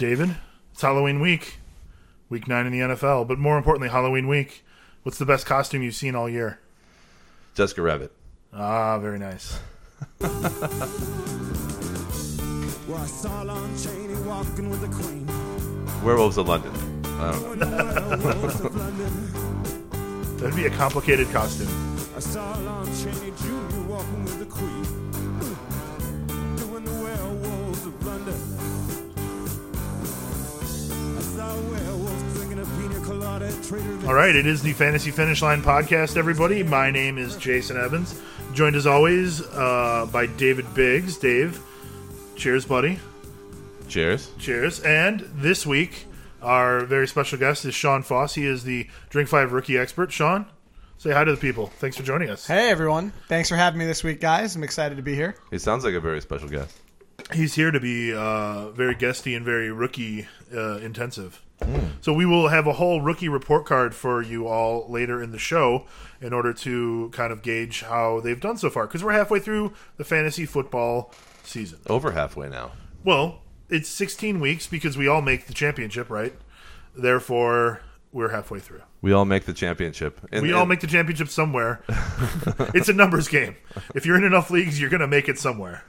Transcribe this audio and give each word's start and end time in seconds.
David, 0.00 0.34
it's 0.72 0.80
Halloween 0.80 1.20
week, 1.20 1.58
week 2.30 2.48
nine 2.48 2.64
in 2.64 2.72
the 2.72 2.78
NFL, 2.78 3.28
but 3.28 3.38
more 3.38 3.58
importantly, 3.58 3.90
Halloween 3.90 4.28
week. 4.28 4.64
What's 5.02 5.18
the 5.18 5.26
best 5.26 5.44
costume 5.44 5.82
you've 5.82 5.94
seen 5.94 6.14
all 6.14 6.26
year? 6.26 6.58
Jessica 7.54 7.82
Rabbit. 7.82 8.10
Ah, 8.50 8.98
very 8.98 9.18
nice. 9.18 9.58
Well, 12.88 12.98
I 12.98 13.06
saw 13.06 13.42
Lon 13.42 13.76
Chaney 13.78 14.14
walking 14.22 14.68
with 14.68 14.80
the 14.80 14.88
Queen. 14.88 15.24
Werewolves 16.02 16.38
of 16.38 16.48
London. 16.48 16.72
I 17.04 17.30
don't 17.30 17.58
know. 17.58 18.18
Werewolves 18.24 18.60
of 18.62 18.74
London. 18.74 20.36
That'd 20.38 20.56
be 20.56 20.66
a 20.66 20.70
complicated 20.70 21.30
costume. 21.30 21.68
All 33.70 34.14
right, 34.14 34.34
it 34.34 34.46
is 34.46 34.62
the 34.62 34.72
Fantasy 34.72 35.12
Finish 35.12 35.42
Line 35.42 35.62
podcast, 35.62 36.16
everybody. 36.16 36.64
My 36.64 36.90
name 36.90 37.18
is 37.18 37.36
Jason 37.36 37.76
Evans, 37.76 38.20
joined 38.52 38.74
as 38.74 38.84
always 38.84 39.42
uh, 39.42 40.08
by 40.12 40.26
David 40.26 40.74
Biggs. 40.74 41.16
Dave, 41.18 41.60
cheers, 42.34 42.64
buddy. 42.64 42.98
Cheers. 43.86 44.32
Cheers. 44.38 44.80
And 44.80 45.20
this 45.34 45.64
week, 45.64 46.06
our 46.42 46.80
very 46.80 47.06
special 47.06 47.38
guest 47.38 47.64
is 47.64 47.72
Shawn 47.72 48.02
Foss. 48.02 48.34
He 48.34 48.44
is 48.44 48.64
the 48.64 48.88
Drink 49.08 49.28
Five 49.28 49.52
rookie 49.52 49.78
expert. 49.78 50.10
Shawn, 50.10 50.46
say 50.98 51.12
hi 51.12 51.22
to 51.22 51.30
the 51.30 51.40
people. 51.40 51.68
Thanks 51.78 51.96
for 51.96 52.02
joining 52.02 52.28
us. 52.28 52.48
Hey 52.48 52.70
everyone! 52.70 53.12
Thanks 53.28 53.48
for 53.48 53.54
having 53.54 53.78
me 53.78 53.86
this 53.86 54.02
week, 54.02 54.20
guys. 54.20 54.56
I'm 54.56 54.64
excited 54.64 54.96
to 54.96 55.02
be 55.02 55.14
here. 55.14 55.36
He 55.52 55.58
sounds 55.58 55.84
like 55.84 55.94
a 55.94 56.00
very 56.00 56.20
special 56.20 56.48
guest. 56.48 56.76
He's 57.32 57.54
here 57.54 57.70
to 57.70 57.80
be 57.80 58.12
uh, 58.12 58.70
very 58.70 58.94
guesty 58.94 59.34
and 59.34 59.44
very 59.44 59.70
rookie 59.70 60.26
uh, 60.54 60.78
intensive. 60.78 61.42
So 62.00 62.12
we 62.14 62.24
will 62.24 62.48
have 62.48 62.66
a 62.66 62.72
whole 62.72 63.02
rookie 63.02 63.28
report 63.28 63.66
card 63.66 63.94
for 63.94 64.22
you 64.22 64.46
all 64.46 64.90
later 64.90 65.22
in 65.22 65.30
the 65.30 65.38
show 65.38 65.84
in 66.20 66.32
order 66.32 66.54
to 66.54 67.10
kind 67.12 67.32
of 67.32 67.42
gauge 67.42 67.82
how 67.82 68.20
they've 68.20 68.40
done 68.40 68.56
so 68.56 68.70
far 68.70 68.86
because 68.86 69.04
we're 69.04 69.12
halfway 69.12 69.40
through 69.40 69.74
the 69.98 70.04
fantasy 70.04 70.46
football 70.46 71.12
season. 71.42 71.78
Over 71.86 72.12
halfway 72.12 72.48
now. 72.48 72.72
Well, 73.04 73.40
it's 73.68 73.90
16 73.90 74.40
weeks 74.40 74.66
because 74.66 74.96
we 74.96 75.06
all 75.06 75.20
make 75.20 75.46
the 75.46 75.54
championship, 75.54 76.08
right? 76.08 76.32
Therefore, 76.96 77.82
we're 78.10 78.30
halfway 78.30 78.58
through. 78.58 78.82
We 79.02 79.12
all 79.12 79.24
make 79.24 79.44
the 79.44 79.52
championship. 79.52 80.20
And, 80.32 80.42
We 80.42 80.52
all 80.52 80.62
and- 80.62 80.68
make 80.70 80.80
the 80.80 80.86
championship 80.86 81.28
somewhere. 81.28 81.82
it's 82.74 82.88
a 82.88 82.92
numbers 82.94 83.28
game. 83.28 83.56
If 83.94 84.06
you're 84.06 84.16
in 84.16 84.24
enough 84.24 84.50
leagues, 84.50 84.80
you're 84.80 84.90
going 84.90 85.00
to 85.00 85.06
make 85.06 85.28
it 85.28 85.38
somewhere. 85.38 85.84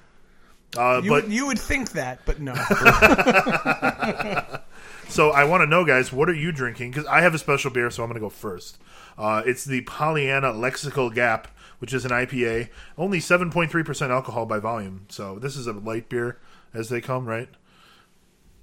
Uh, 0.77 1.02
You, 1.03 1.09
but 1.09 1.23
would, 1.23 1.33
you 1.33 1.47
would 1.47 1.59
think 1.59 1.91
that, 1.91 2.19
but 2.25 2.39
no. 2.39 2.53
So 5.09 5.31
I 5.31 5.44
want 5.44 5.59
to 5.61 5.67
know, 5.67 5.83
guys, 5.83 6.13
what 6.13 6.30
are 6.30 6.33
you 6.33 6.53
drinking? 6.53 6.91
Because 6.91 7.05
I 7.05 7.19
have 7.19 7.33
a 7.33 7.38
special 7.38 7.69
beer, 7.69 7.91
so 7.91 8.02
I'm 8.02 8.08
going 8.08 8.16
to 8.16 8.22
go 8.22 8.30
first. 8.30 8.78
Uh, 9.17 9.44
it's 9.45 9.66
the 9.66 9.81
Pollyanna 9.81 10.53
Lexical 10.53 11.13
Gap, 11.13 11.50
which 11.80 11.94
is 11.94 12.05
an 12.05 12.11
IPA, 12.11 12.69
only 12.97 13.19
7.3% 13.19 14.09
alcohol 14.09 14.45
by 14.45 14.59
volume. 14.59 15.08
So 15.09 15.38
this 15.38 15.58
is 15.58 15.67
a 15.67 15.73
light 15.73 16.08
beer 16.08 16.38
as 16.73 16.88
they 16.88 17.02
come, 17.02 17.25
right? 17.25 17.50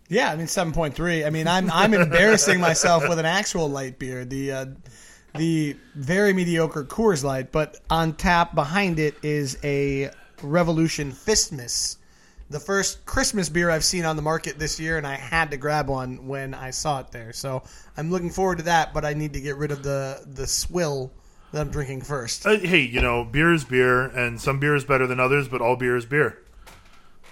yeah, 0.09 0.33
I 0.33 0.37
mean 0.37 0.47
seven 0.47 0.73
point 0.73 0.95
three. 0.95 1.23
I 1.23 1.29
mean, 1.29 1.47
I'm 1.47 1.71
I'm 1.71 1.93
embarrassing 1.93 2.61
myself 2.61 3.07
with 3.07 3.19
an 3.19 3.27
actual 3.27 3.69
light 3.69 3.99
beer, 3.99 4.25
the 4.25 4.53
uh, 4.53 4.67
the 5.37 5.77
very 5.95 6.33
mediocre 6.33 6.85
Coors 6.85 7.23
Light, 7.23 7.53
but 7.53 7.77
on 7.91 8.15
tap 8.15 8.55
behind 8.55 8.99
it 8.99 9.17
is 9.23 9.59
a 9.63 10.09
Revolution 10.43 11.13
Fistmas, 11.13 11.98
the 12.51 12.61
first 12.61 13.05
Christmas 13.05 13.49
beer 13.49 13.71
I've 13.71 13.85
seen 13.85 14.05
on 14.05 14.17
the 14.17 14.23
market 14.23 14.59
this 14.59 14.81
year, 14.81 14.99
and 14.99 15.07
I 15.07 15.15
had 15.15 15.51
to 15.51 15.57
grab 15.57 15.89
one 15.89 16.27
when 16.27 16.55
I 16.55 16.71
saw 16.71 17.01
it 17.01 17.11
there. 17.11 17.33
So 17.33 17.63
I'm 17.97 18.11
looking 18.11 18.31
forward 18.31 18.59
to 18.59 18.65
that, 18.65 18.95
but 18.95 19.05
I 19.05 19.15
need 19.15 19.33
to 19.35 19.41
get 19.41 19.57
rid 19.57 19.71
of 19.71 19.83
the 19.83 20.23
the 20.27 20.47
swill 20.47 21.13
that 21.53 21.61
I'm 21.61 21.71
drinking 21.71 22.03
first. 22.03 22.47
Uh, 22.47 22.59
hey, 22.59 22.81
you 22.81 23.01
know, 23.01 23.25
beer 23.25 23.53
is 23.53 23.65
beer, 23.65 24.03
and 24.03 24.41
some 24.41 24.61
beer 24.61 24.75
is 24.75 24.85
better 24.85 25.07
than 25.07 25.21
others, 25.21 25.49
but 25.49 25.61
all 25.61 25.77
beer 25.77 25.97
is 25.97 26.07
beer. 26.07 26.39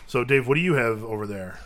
So, 0.07 0.25
Dave, 0.25 0.47
what 0.47 0.55
do 0.55 0.61
you 0.61 0.75
have 0.75 1.03
over 1.03 1.27
there? 1.27 1.59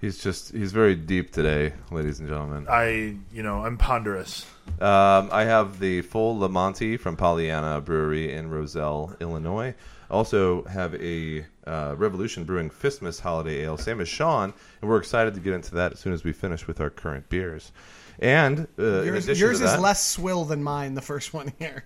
he's 0.00 0.18
just 0.18 0.52
he's 0.52 0.72
very 0.72 0.94
deep 0.94 1.32
today, 1.32 1.72
ladies 1.90 2.20
and 2.20 2.28
gentlemen. 2.28 2.66
I, 2.68 3.16
you 3.32 3.42
know, 3.42 3.64
I'm 3.64 3.76
ponderous. 3.76 4.46
Um, 4.80 5.28
I 5.32 5.44
have 5.44 5.78
the 5.78 6.02
full 6.02 6.38
Lamonti 6.38 6.98
from 6.98 7.16
Pollyanna 7.16 7.80
Brewery 7.80 8.32
in 8.32 8.50
Roselle, 8.50 9.16
Illinois. 9.20 9.74
Also 10.10 10.64
have 10.64 10.94
a 10.94 11.44
uh, 11.68 11.94
Revolution 11.96 12.44
Brewing 12.44 12.70
Fistmas 12.70 13.20
Holiday 13.20 13.60
Ale, 13.62 13.76
same 13.76 14.00
as 14.00 14.08
Shawn, 14.08 14.52
and 14.80 14.90
we're 14.90 14.98
excited 14.98 15.34
to 15.34 15.40
get 15.40 15.52
into 15.52 15.74
that 15.74 15.92
as 15.92 15.98
soon 16.00 16.12
as 16.12 16.24
we 16.24 16.32
finish 16.32 16.66
with 16.66 16.80
our 16.80 16.90
current 16.90 17.28
beers. 17.28 17.72
And 18.18 18.66
uh, 18.78 18.82
in 18.82 19.06
Yours, 19.06 19.24
addition 19.24 19.40
yours 19.40 19.58
to 19.60 19.64
is 19.66 19.72
that, 19.72 19.80
less 19.80 20.04
swill 20.04 20.44
than 20.44 20.62
mine. 20.62 20.94
The 20.94 21.02
first 21.02 21.32
one 21.34 21.52
here. 21.58 21.84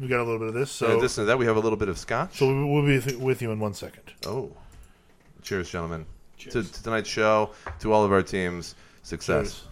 We 0.00 0.08
got 0.08 0.20
a 0.20 0.24
little 0.24 0.40
bit 0.40 0.48
of 0.48 0.54
this, 0.54 0.70
So 0.72 0.86
in 0.86 0.92
so 0.92 0.98
addition 0.98 1.22
to 1.22 1.24
that, 1.26 1.38
we 1.38 1.46
have 1.46 1.56
a 1.56 1.60
little 1.60 1.78
bit 1.78 1.88
of 1.88 1.96
scotch. 1.96 2.38
so 2.38 2.46
we'll 2.66 2.84
be 2.84 2.98
with 3.16 3.40
you 3.40 3.52
in 3.52 3.60
one 3.60 3.74
second. 3.74 4.02
Oh, 4.26 4.50
cheers, 5.42 5.70
gentlemen! 5.70 6.04
To, 6.38 6.62
to 6.64 6.82
tonight's 6.82 7.08
show, 7.08 7.50
to 7.78 7.92
all 7.92 8.04
of 8.04 8.12
our 8.12 8.22
teams, 8.22 8.74
success. 9.02 9.60
Cheers. 9.60 9.68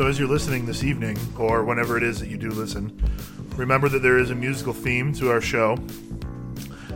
So, 0.00 0.06
as 0.06 0.18
you're 0.18 0.28
listening 0.28 0.64
this 0.64 0.82
evening, 0.82 1.18
or 1.38 1.62
whenever 1.62 1.98
it 1.98 2.02
is 2.02 2.20
that 2.20 2.30
you 2.30 2.38
do 2.38 2.48
listen, 2.48 2.98
remember 3.54 3.86
that 3.90 3.98
there 3.98 4.16
is 4.16 4.30
a 4.30 4.34
musical 4.34 4.72
theme 4.72 5.12
to 5.16 5.30
our 5.30 5.42
show. 5.42 5.76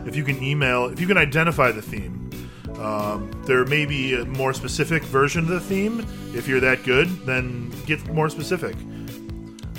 If 0.07 0.15
you 0.15 0.23
can 0.23 0.41
email, 0.41 0.85
if 0.85 0.99
you 0.99 1.05
can 1.05 1.15
identify 1.15 1.71
the 1.71 1.83
theme, 1.83 2.31
um, 2.79 3.29
there 3.45 3.63
may 3.63 3.85
be 3.85 4.15
a 4.15 4.25
more 4.25 4.53
specific 4.53 5.03
version 5.03 5.43
of 5.43 5.49
the 5.49 5.59
theme. 5.59 5.99
If 6.33 6.47
you're 6.47 6.59
that 6.61 6.81
good, 6.81 7.07
then 7.27 7.71
get 7.85 8.03
more 8.07 8.27
specific. 8.27 8.75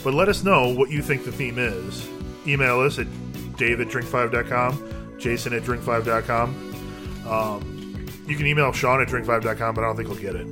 But 0.04 0.14
let 0.14 0.28
us 0.28 0.44
know 0.44 0.72
what 0.72 0.92
you 0.92 1.02
think 1.02 1.24
the 1.24 1.32
theme 1.32 1.58
is. 1.58 2.08
Email 2.46 2.78
us 2.78 3.00
at 3.00 3.08
dave 3.56 3.80
at 3.80 3.88
drink5.com, 3.88 5.18
jason 5.18 5.52
at 5.52 5.62
drink5.com. 5.64 7.26
Um, 7.28 8.06
you 8.28 8.36
can 8.36 8.46
email 8.46 8.70
Shawn 8.70 9.00
at 9.00 9.08
drink5.com, 9.08 9.74
but 9.74 9.82
I 9.82 9.86
don't 9.88 9.96
think 9.96 10.06
he'll 10.06 10.16
get 10.16 10.36
it. 10.36 10.46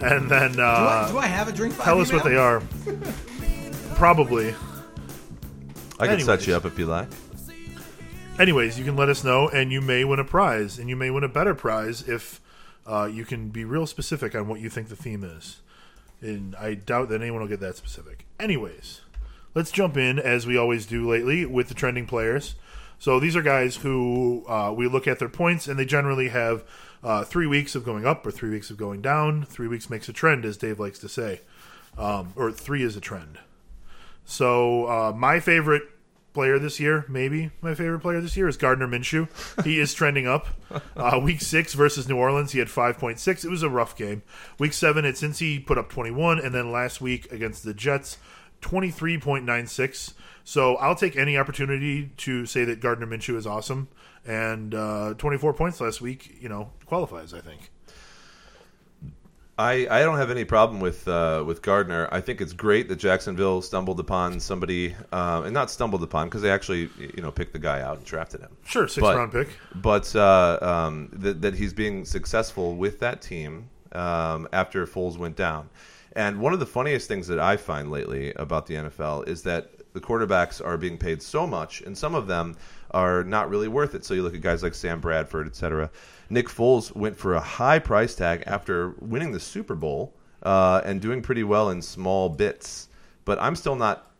And 0.00 0.30
then 0.30 0.52
Do, 0.52 0.62
I, 0.62 0.64
uh, 0.64 1.10
do 1.10 1.18
I 1.18 1.26
have 1.26 1.48
a 1.48 1.52
drink? 1.52 1.74
five 1.74 1.84
tell 1.84 2.00
us 2.00 2.12
what 2.12 2.24
they 2.24 2.36
are. 2.36 2.60
Probably. 3.94 4.54
I 5.98 6.06
can 6.06 6.20
set 6.20 6.46
you 6.46 6.54
up 6.54 6.64
if 6.64 6.78
you 6.78 6.86
like. 6.86 7.08
Anyways, 8.38 8.78
you 8.78 8.84
can 8.84 8.96
let 8.96 9.08
us 9.08 9.24
know, 9.24 9.48
and 9.48 9.72
you 9.72 9.80
may 9.80 10.04
win 10.04 10.18
a 10.18 10.24
prize, 10.24 10.78
and 10.78 10.90
you 10.90 10.96
may 10.96 11.08
win 11.10 11.24
a 11.24 11.28
better 11.28 11.54
prize 11.54 12.06
if 12.06 12.40
uh, 12.86 13.08
you 13.10 13.24
can 13.24 13.48
be 13.48 13.64
real 13.64 13.86
specific 13.86 14.34
on 14.34 14.46
what 14.46 14.60
you 14.60 14.68
think 14.68 14.88
the 14.88 14.96
theme 14.96 15.24
is. 15.24 15.60
And 16.20 16.54
I 16.56 16.74
doubt 16.74 17.08
that 17.08 17.22
anyone 17.22 17.40
will 17.40 17.48
get 17.48 17.60
that 17.60 17.76
specific. 17.76 18.26
Anyways, 18.38 19.00
let's 19.54 19.70
jump 19.70 19.96
in 19.96 20.18
as 20.18 20.46
we 20.46 20.58
always 20.58 20.84
do 20.84 21.08
lately 21.08 21.46
with 21.46 21.68
the 21.68 21.74
trending 21.74 22.06
players. 22.06 22.56
So 22.98 23.18
these 23.18 23.36
are 23.36 23.42
guys 23.42 23.76
who 23.76 24.44
uh, 24.48 24.72
we 24.76 24.86
look 24.88 25.06
at 25.06 25.18
their 25.18 25.28
points, 25.30 25.66
and 25.66 25.78
they 25.78 25.86
generally 25.86 26.28
have 26.28 26.62
uh, 27.06 27.24
three 27.24 27.46
weeks 27.46 27.74
of 27.76 27.84
going 27.84 28.04
up 28.04 28.26
or 28.26 28.32
three 28.32 28.50
weeks 28.50 28.70
of 28.70 28.76
going 28.76 29.00
down. 29.00 29.46
Three 29.46 29.68
weeks 29.68 29.88
makes 29.88 30.08
a 30.08 30.12
trend, 30.12 30.44
as 30.44 30.56
Dave 30.56 30.80
likes 30.80 30.98
to 30.98 31.08
say, 31.08 31.40
um, 31.96 32.32
or 32.36 32.52
three 32.52 32.82
is 32.82 32.96
a 32.96 33.00
trend. 33.00 33.38
So 34.24 34.86
uh, 34.86 35.12
my 35.12 35.38
favorite 35.40 35.84
player 36.34 36.58
this 36.58 36.78
year, 36.78 37.04
maybe 37.08 37.50
my 37.62 37.74
favorite 37.74 38.00
player 38.00 38.20
this 38.20 38.36
year, 38.36 38.48
is 38.48 38.58
Gardner 38.58 38.88
Minshew. 38.88 39.28
He 39.64 39.78
is 39.78 39.94
trending 39.94 40.26
up. 40.26 40.48
Uh, 40.94 41.18
week 41.22 41.40
six 41.40 41.72
versus 41.72 42.08
New 42.08 42.18
Orleans, 42.18 42.52
he 42.52 42.58
had 42.58 42.68
five 42.68 42.98
point 42.98 43.18
six. 43.20 43.44
It 43.44 43.50
was 43.50 43.62
a 43.62 43.70
rough 43.70 43.96
game. 43.96 44.22
Week 44.58 44.74
seven 44.74 45.06
at 45.06 45.14
Cincy 45.14 45.64
put 45.64 45.78
up 45.78 45.88
twenty 45.88 46.10
one, 46.10 46.38
and 46.38 46.54
then 46.54 46.72
last 46.72 47.00
week 47.00 47.32
against 47.32 47.64
the 47.64 47.72
Jets, 47.72 48.18
twenty 48.60 48.90
three 48.90 49.16
point 49.16 49.46
nine 49.46 49.66
six. 49.66 50.12
So 50.44 50.76
I'll 50.76 50.94
take 50.94 51.16
any 51.16 51.38
opportunity 51.38 52.10
to 52.18 52.46
say 52.46 52.64
that 52.64 52.80
Gardner 52.80 53.06
Minshew 53.06 53.36
is 53.36 53.46
awesome, 53.46 53.88
and 54.26 54.74
uh, 54.74 55.14
twenty 55.18 55.38
four 55.38 55.52
points 55.52 55.80
last 55.80 56.00
week, 56.00 56.36
you 56.40 56.48
know, 56.48 56.70
qualifies. 56.86 57.32
I 57.34 57.40
think. 57.40 57.70
I, 59.58 59.86
I 59.90 60.00
don't 60.00 60.18
have 60.18 60.30
any 60.30 60.44
problem 60.44 60.80
with 60.80 61.08
uh, 61.08 61.42
with 61.46 61.62
Gardner. 61.62 62.08
I 62.12 62.20
think 62.20 62.42
it's 62.42 62.52
great 62.52 62.88
that 62.88 62.96
Jacksonville 62.96 63.62
stumbled 63.62 63.98
upon 63.98 64.38
somebody, 64.38 64.94
uh, 65.12 65.42
and 65.46 65.54
not 65.54 65.70
stumbled 65.70 66.02
upon 66.02 66.28
because 66.28 66.42
they 66.42 66.50
actually 66.50 66.90
you 66.98 67.22
know 67.22 67.30
picked 67.30 67.54
the 67.54 67.58
guy 67.58 67.80
out 67.80 67.96
and 67.96 68.04
drafted 68.04 68.42
him. 68.42 68.54
Sure, 68.66 68.86
six 68.86 69.00
But- 69.00 69.16
round 69.16 69.32
pick. 69.32 69.48
But 69.74 70.14
uh, 70.14 70.58
um, 70.60 71.08
that, 71.14 71.40
that 71.40 71.54
he's 71.54 71.72
being 71.72 72.04
successful 72.04 72.76
with 72.76 72.98
that 72.98 73.22
team 73.22 73.70
um, 73.92 74.46
after 74.52 74.86
Foles 74.86 75.16
went 75.16 75.36
down. 75.36 75.70
And 76.14 76.40
one 76.40 76.52
of 76.52 76.60
the 76.60 76.66
funniest 76.66 77.08
things 77.08 77.26
that 77.28 77.38
I 77.38 77.56
find 77.56 77.90
lately 77.90 78.32
about 78.34 78.66
the 78.66 78.74
NFL 78.74 79.28
is 79.28 79.42
that 79.42 79.70
the 79.92 80.00
quarterbacks 80.00 80.64
are 80.64 80.76
being 80.76 80.98
paid 80.98 81.22
so 81.22 81.46
much, 81.46 81.80
and 81.80 81.96
some 81.96 82.14
of 82.14 82.26
them 82.26 82.56
are 82.90 83.24
not 83.24 83.50
really 83.50 83.68
worth 83.68 83.94
it. 83.94 84.04
So 84.04 84.14
you 84.14 84.22
look 84.22 84.34
at 84.34 84.40
guys 84.40 84.62
like 84.62 84.74
Sam 84.74 85.00
Bradford, 85.00 85.46
et 85.46 85.56
cetera. 85.56 85.90
Nick 86.30 86.48
Foles 86.48 86.94
went 86.96 87.16
for 87.16 87.34
a 87.34 87.40
high 87.40 87.78
price 87.78 88.14
tag 88.14 88.42
after 88.46 88.90
winning 89.00 89.32
the 89.32 89.40
Super 89.40 89.74
Bowl. 89.74 90.12
uh, 90.42 90.80
and 90.84 91.00
doing 91.00 91.22
pretty 91.22 91.42
well 91.42 91.70
in 91.70 91.82
small 91.82 92.28
bits. 92.28 92.88
But 93.24 93.40
I'm 93.42 93.56
still 93.56 93.74
not 93.74 94.12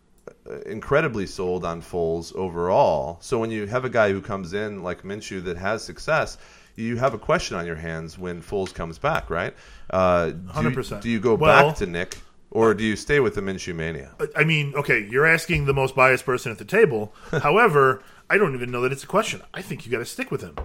uh, 0.50 0.58
incredibly 0.62 1.24
sold 1.26 1.64
on 1.64 1.80
Foles 1.80 2.34
overall. 2.34 3.18
So 3.20 3.38
when 3.38 3.50
you 3.52 3.66
have 3.66 3.84
a 3.84 3.88
guy 3.90 4.10
who 4.10 4.20
comes 4.20 4.52
in 4.52 4.82
like 4.82 5.02
Minshew 5.02 5.44
that 5.44 5.56
has 5.56 5.84
success, 5.84 6.38
you 6.74 6.96
have 6.96 7.14
a 7.14 7.18
question 7.18 7.56
on 7.56 7.64
your 7.66 7.76
hands 7.76 8.18
when 8.18 8.42
Foles 8.42 8.74
comes 8.74 8.98
back, 8.98 9.30
right? 9.30 9.54
Uh, 9.90 10.30
do, 10.30 10.36
100%. 10.52 11.00
Do 11.00 11.08
you 11.10 11.20
go 11.20 11.34
Well- 11.36 11.68
back 11.68 11.76
to 11.78 11.86
Nick, 11.86 12.18
or 12.50 12.74
do 12.74 12.82
you 12.82 12.96
stay 12.96 13.20
with 13.20 13.34
the 13.36 13.40
Minshew 13.40 13.74
mania? 13.74 14.10
I 14.34 14.42
mean, 14.42 14.74
okay, 14.74 15.06
you're 15.08 15.26
asking 15.26 15.66
the 15.66 15.74
most 15.74 15.94
biased 15.94 16.24
person 16.26 16.50
at 16.50 16.58
the 16.58 16.64
table. 16.64 17.14
However, 17.30 18.02
I 18.28 18.38
don't 18.38 18.54
even 18.54 18.70
know 18.70 18.80
that 18.82 18.92
it's 18.92 19.04
a 19.04 19.08
question. 19.08 19.42
I 19.54 19.62
think 19.62 19.84
you 19.84 19.92
got 19.92 19.98
to 19.98 20.04
stick 20.04 20.30
with 20.30 20.42
him. 20.42 20.56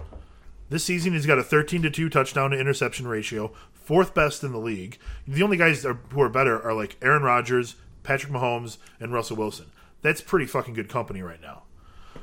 This 0.68 0.84
season, 0.84 1.12
he's 1.12 1.26
got 1.26 1.38
a 1.38 1.42
13 1.42 1.82
to 1.82 1.90
2 1.90 2.08
touchdown 2.08 2.50
to 2.50 2.58
interception 2.58 3.06
ratio, 3.06 3.52
fourth 3.72 4.14
best 4.14 4.42
in 4.42 4.52
the 4.52 4.58
league. 4.58 4.98
The 5.28 5.42
only 5.42 5.56
guys 5.56 5.84
are, 5.84 5.98
who 6.10 6.22
are 6.22 6.28
better 6.28 6.60
are 6.60 6.74
like 6.74 6.96
Aaron 7.02 7.22
Rodgers, 7.22 7.76
Patrick 8.02 8.32
Mahomes, 8.32 8.78
and 8.98 9.12
Russell 9.12 9.36
Wilson. 9.36 9.66
That's 10.00 10.20
pretty 10.20 10.46
fucking 10.46 10.74
good 10.74 10.88
company 10.88 11.22
right 11.22 11.40
now. 11.40 11.62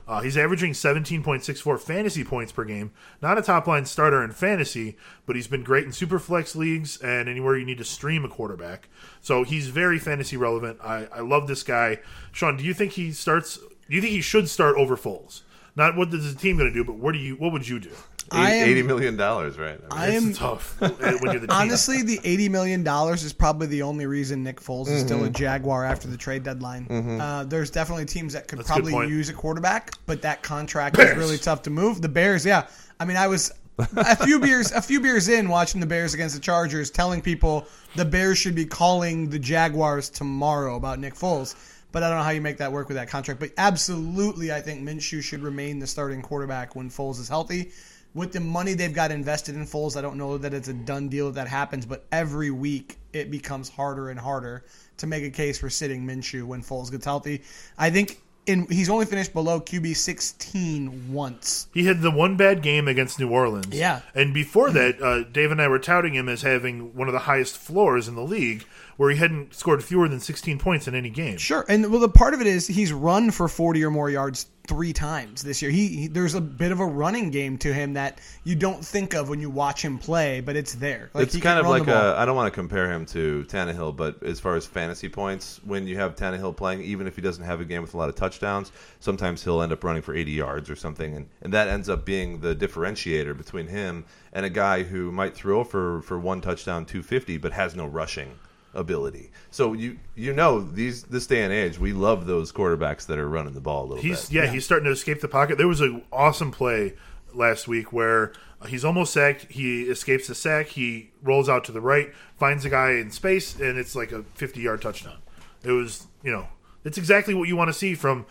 Uh, 0.08 0.22
he's 0.22 0.38
averaging 0.38 0.72
17.64 0.72 1.80
fantasy 1.80 2.24
points 2.24 2.52
per 2.52 2.66
game. 2.66 2.92
Not 3.22 3.38
a 3.38 3.44
top 3.44 3.68
line 3.68 3.86
starter 3.86 4.24
in 4.24 4.32
fantasy, 4.32 4.98
but 5.28 5.36
he's 5.36 5.48
been 5.48 5.64
great 5.64 5.86
in 5.86 5.92
super 5.92 6.18
flex 6.18 6.56
leagues 6.56 6.98
and 6.98 7.30
anywhere 7.30 7.56
you 7.56 7.66
need 7.66 7.78
to 7.78 7.84
stream 7.84 8.26
a 8.26 8.30
quarterback. 8.30 8.90
So 9.22 9.44
he's 9.44 9.68
very 9.68 10.00
fantasy 10.00 10.36
relevant. 10.36 10.80
I, 10.84 11.08
I 11.14 11.20
love 11.20 11.48
this 11.48 11.62
guy. 11.62 12.00
Shawn, 12.32 12.58
do 12.58 12.64
you 12.64 12.74
think 12.74 12.94
he 12.94 13.12
starts? 13.12 13.60
Do 13.90 13.96
you 13.96 14.02
think 14.02 14.12
he 14.14 14.22
should 14.22 14.48
start 14.50 14.76
over 14.78 14.96
Foles? 14.96 15.42
Not 15.76 15.96
what 15.96 16.14
is 16.14 16.34
the 16.34 16.40
team 16.40 16.58
going 16.58 16.70
to 16.70 16.74
do, 16.74 16.84
but 16.84 16.96
what 16.96 17.14
do 17.14 17.20
you? 17.20 17.36
What 17.36 17.52
would 17.54 17.68
you 17.68 17.80
do? 17.80 17.92
I 18.32 18.52
am- 18.52 18.70
Eighty 18.70 18.84
million 18.84 19.18
dollars, 19.18 19.58
right? 19.58 19.80
I 19.90 20.10
mean, 20.10 20.14
I 20.14 20.16
It's 20.18 20.26
am 20.26 20.34
tough 20.34 20.80
when 20.80 20.92
you're 21.00 21.18
the 21.20 21.40
team. 21.40 21.50
honestly 21.50 22.04
the 22.04 22.20
eighty 22.24 22.48
million 22.48 22.84
dollars 22.84 23.24
is 23.24 23.34
probably 23.34 23.66
the 23.68 23.82
only 23.82 24.06
reason 24.06 24.44
Nick 24.44 24.62
Foles 24.62 24.88
is 24.88 25.02
still 25.02 25.18
Mm-hmm. 25.18 25.28
a 25.28 25.30
Jaguar 25.32 25.84
after 25.86 26.08
the 26.08 26.18
trade 26.18 26.44
deadline. 26.44 26.86
Uh, 27.20 27.44
there's 27.46 27.72
definitely 27.72 28.06
teams 28.06 28.34
that 28.34 28.48
could 28.48 28.60
That's 28.60 28.68
probably 28.70 28.92
point. 28.92 29.10
use 29.10 29.30
a 29.30 29.34
quarterback, 29.34 29.92
but 30.06 30.22
that 30.22 30.44
contract 30.44 30.96
Bears. 30.98 31.12
is 31.12 31.18
really 31.18 31.38
tough 31.40 31.64
to 31.64 31.70
move. 31.72 32.02
The 32.02 32.10
Bears, 32.10 32.46
yeah. 32.46 32.68
I 33.00 33.06
mean, 33.06 33.18
I 33.18 33.28
was 33.28 33.52
a 33.80 34.16
few 34.18 34.40
beers 34.46 34.72
a 34.74 34.82
few 34.82 35.00
beers 35.00 35.28
in 35.30 35.50
watching 35.50 35.80
the 35.82 35.88
Bears 35.88 36.14
against 36.14 36.36
the 36.36 36.42
Chargers, 36.42 36.92
telling 36.92 37.22
people 37.22 37.66
the 37.96 38.06
Bears 38.06 38.38
should 38.38 38.54
be 38.56 38.66
calling 38.66 39.30
the 39.32 39.40
Jaguars 39.40 40.08
tomorrow 40.10 40.76
about 40.76 41.00
Nick 41.00 41.16
Foles. 41.16 41.56
But 41.92 42.04
I 42.04 42.10
don't 42.10 42.18
know 42.20 42.24
how 42.24 42.30
you 42.30 42.42
make 42.42 42.58
that 42.58 42.72
work 42.72 42.88
with 42.88 42.98
that 42.98 43.10
contract. 43.10 43.40
But 43.40 43.52
absolutely, 43.58 44.52
I 44.52 44.62
think 44.62 44.82
Minshew 44.82 45.22
should 45.22 45.42
remain 45.42 45.80
the 45.80 45.88
starting 45.88 46.22
quarterback 46.22 46.76
when 46.76 46.90
Foles 46.90 47.20
is 47.20 47.28
healthy. 47.28 47.72
With 48.14 48.32
the 48.32 48.40
money 48.40 48.74
they've 48.74 48.94
got 48.94 49.12
invested 49.12 49.56
in 49.56 49.66
Foles, 49.66 49.96
I 49.96 50.02
don't 50.02 50.18
know 50.18 50.38
that 50.38 50.54
it's 50.54 50.68
a 50.68 50.74
done 50.74 51.10
deal 51.10 51.32
that 51.32 51.48
happens. 51.48 51.86
But 51.86 52.06
every 52.12 52.52
week, 52.52 52.98
it 53.14 53.32
becomes 53.32 53.70
harder 53.70 54.10
and 54.10 54.20
harder 54.20 54.66
to 54.98 55.08
make 55.08 55.24
a 55.24 55.30
case 55.30 55.58
for 55.58 55.70
sitting 55.70 56.06
Minshew 56.06 56.44
when 56.44 56.62
Foles 56.62 56.92
gets 56.92 57.06
healthy. 57.06 57.42
I 57.78 57.90
think 57.90 58.22
in, 58.50 58.66
he's 58.68 58.90
only 58.90 59.06
finished 59.06 59.34
below 59.34 59.62
QB 59.62 59.96
16 59.96 61.14
once. 61.14 61.68
He 61.74 61.86
had 61.86 62.02
the 62.02 62.12
one 62.12 62.36
bad 62.36 62.62
game 62.62 62.88
against 62.88 63.20
New 63.20 63.30
Orleans. 63.30 63.68
Yeah. 63.70 64.02
And 64.16 64.34
before 64.34 64.72
that, 64.72 65.02
uh, 65.02 65.24
Dave 65.24 65.52
and 65.52 65.62
I 65.62 65.68
were 65.68 65.80
touting 65.80 66.16
him 66.16 66.28
as 66.28 66.42
having 66.42 66.96
one 66.96 67.08
of 67.08 67.14
the 67.14 67.20
highest 67.20 67.58
floors 67.58 68.08
in 68.08 68.16
the 68.16 68.24
league, 68.24 68.66
where 69.00 69.12
he 69.12 69.16
hadn't 69.16 69.56
scored 69.56 69.82
fewer 69.82 70.10
than 70.10 70.20
16 70.20 70.60
points 70.60 70.86
in 70.86 70.94
any 70.94 71.10
game. 71.10 71.38
Sure, 71.38 71.64
and 71.70 71.90
well, 71.90 72.02
the 72.02 72.10
part 72.10 72.34
of 72.34 72.42
it 72.42 72.48
is 72.48 72.68
he's 72.68 72.92
run 72.92 73.32
for 73.32 73.48
forty 73.48 73.82
or 73.82 73.90
more 73.90 74.10
yards 74.10 74.48
three 74.68 74.92
times 74.92 75.42
this 75.42 75.62
year. 75.62 75.72
He, 75.72 75.88
he 75.88 76.08
there's 76.10 76.36
a 76.36 76.42
bit 76.42 76.74
of 76.74 76.82
a 76.82 76.86
running 76.86 77.32
game 77.32 77.58
to 77.60 77.74
him 77.74 77.94
that 77.94 78.20
you 78.44 78.56
don't 78.56 78.84
think 78.84 79.14
of 79.14 79.30
when 79.30 79.40
you 79.40 79.50
watch 79.50 79.82
him 79.82 80.00
play, 80.00 80.42
but 80.42 80.58
it's 80.58 80.74
there. 80.76 81.12
Like, 81.14 81.28
it's 81.28 81.38
kind 81.38 81.58
of 81.58 81.66
like 81.66 81.86
the 81.86 81.94
ball. 81.94 82.10
a. 82.10 82.18
I 82.18 82.26
don't 82.26 82.36
want 82.36 82.54
to 82.54 82.56
compare 82.60 82.92
him 82.92 83.06
to 83.06 83.46
Tannehill, 83.48 83.96
but 83.96 84.22
as 84.22 84.42
far 84.42 84.58
as 84.58 84.66
fantasy 84.66 85.08
points, 85.08 85.62
when 85.64 85.88
you 85.88 85.96
have 85.96 86.18
Tannehill 86.18 86.58
playing, 86.58 86.82
even 86.82 87.08
if 87.08 87.16
he 87.16 87.22
doesn't 87.22 87.46
have 87.46 87.62
a 87.62 87.66
game 87.66 87.82
with 87.82 87.94
a 87.94 87.98
lot 87.98 88.10
of 88.10 88.16
touchdowns, 88.16 88.74
sometimes 89.00 89.42
he'll 89.42 89.62
end 89.62 89.72
up 89.72 89.82
running 89.82 90.02
for 90.02 90.14
80 90.14 90.34
yards 90.34 90.70
or 90.70 90.76
something, 90.76 91.16
and, 91.16 91.30
and 91.42 91.54
that 91.54 91.70
ends 91.70 91.88
up 91.88 92.04
being 92.04 92.42
the 92.42 92.54
differentiator 92.54 93.38
between 93.38 93.68
him 93.68 94.04
and 94.34 94.46
a 94.46 94.50
guy 94.50 94.84
who 94.84 95.10
might 95.10 95.34
throw 95.36 95.64
for 95.64 96.02
for 96.02 96.20
one 96.20 96.42
touchdown, 96.42 96.86
250, 96.86 97.38
but 97.38 97.54
has 97.54 97.78
no 97.78 97.86
rushing 97.86 98.38
ability. 98.74 99.32
So 99.52 99.74
you 99.74 99.98
you 100.16 100.34
know 100.34 100.62
these 100.62 101.04
this 101.04 101.28
day 101.28 101.44
and 101.44 101.54
age, 101.54 101.80
we 101.80 101.94
love 101.94 102.26
those 102.26 102.52
quarterbacks 102.52 103.06
that 103.08 103.18
are 103.18 103.28
running 103.30 103.54
the 103.54 103.62
ball 103.62 103.84
a 103.84 103.88
little 103.88 104.04
He's 104.04 104.30
bit. 104.30 104.32
yeah, 104.36 104.48
he's 104.52 104.66
starting 104.66 104.86
to 104.86 104.92
escape 104.92 105.22
the 105.22 105.28
pocket. 105.28 105.58
There 105.58 105.68
was 105.68 105.82
an 105.82 106.04
awesome 106.12 106.52
play 106.52 106.94
last 107.34 107.68
week 107.68 107.92
where 107.94 108.34
he's 108.68 108.84
almost 108.86 109.14
sacked. 109.14 109.52
He 109.52 109.84
escapes 109.84 110.28
the 110.28 110.36
sack. 110.36 110.68
He 110.68 111.12
rolls 111.24 111.48
out 111.50 111.64
to 111.66 111.72
the 111.72 111.82
right, 111.82 112.14
finds 112.38 112.66
a 112.66 112.70
guy 112.70 112.92
in 112.92 113.12
space, 113.12 113.60
and 113.60 113.78
it's 113.78 113.96
like 113.96 114.12
a 114.12 114.24
50 114.24 114.60
yard 114.62 114.82
touchdown. 114.82 115.18
It 115.64 115.72
was 115.72 116.08
you 116.24 116.32
know 116.32 116.48
it's 116.84 116.98
exactly 116.98 117.34
what 117.34 117.48
you 117.48 117.56
want 117.56 117.70
to 117.70 117.74
see 117.74 117.96
from 117.96 118.26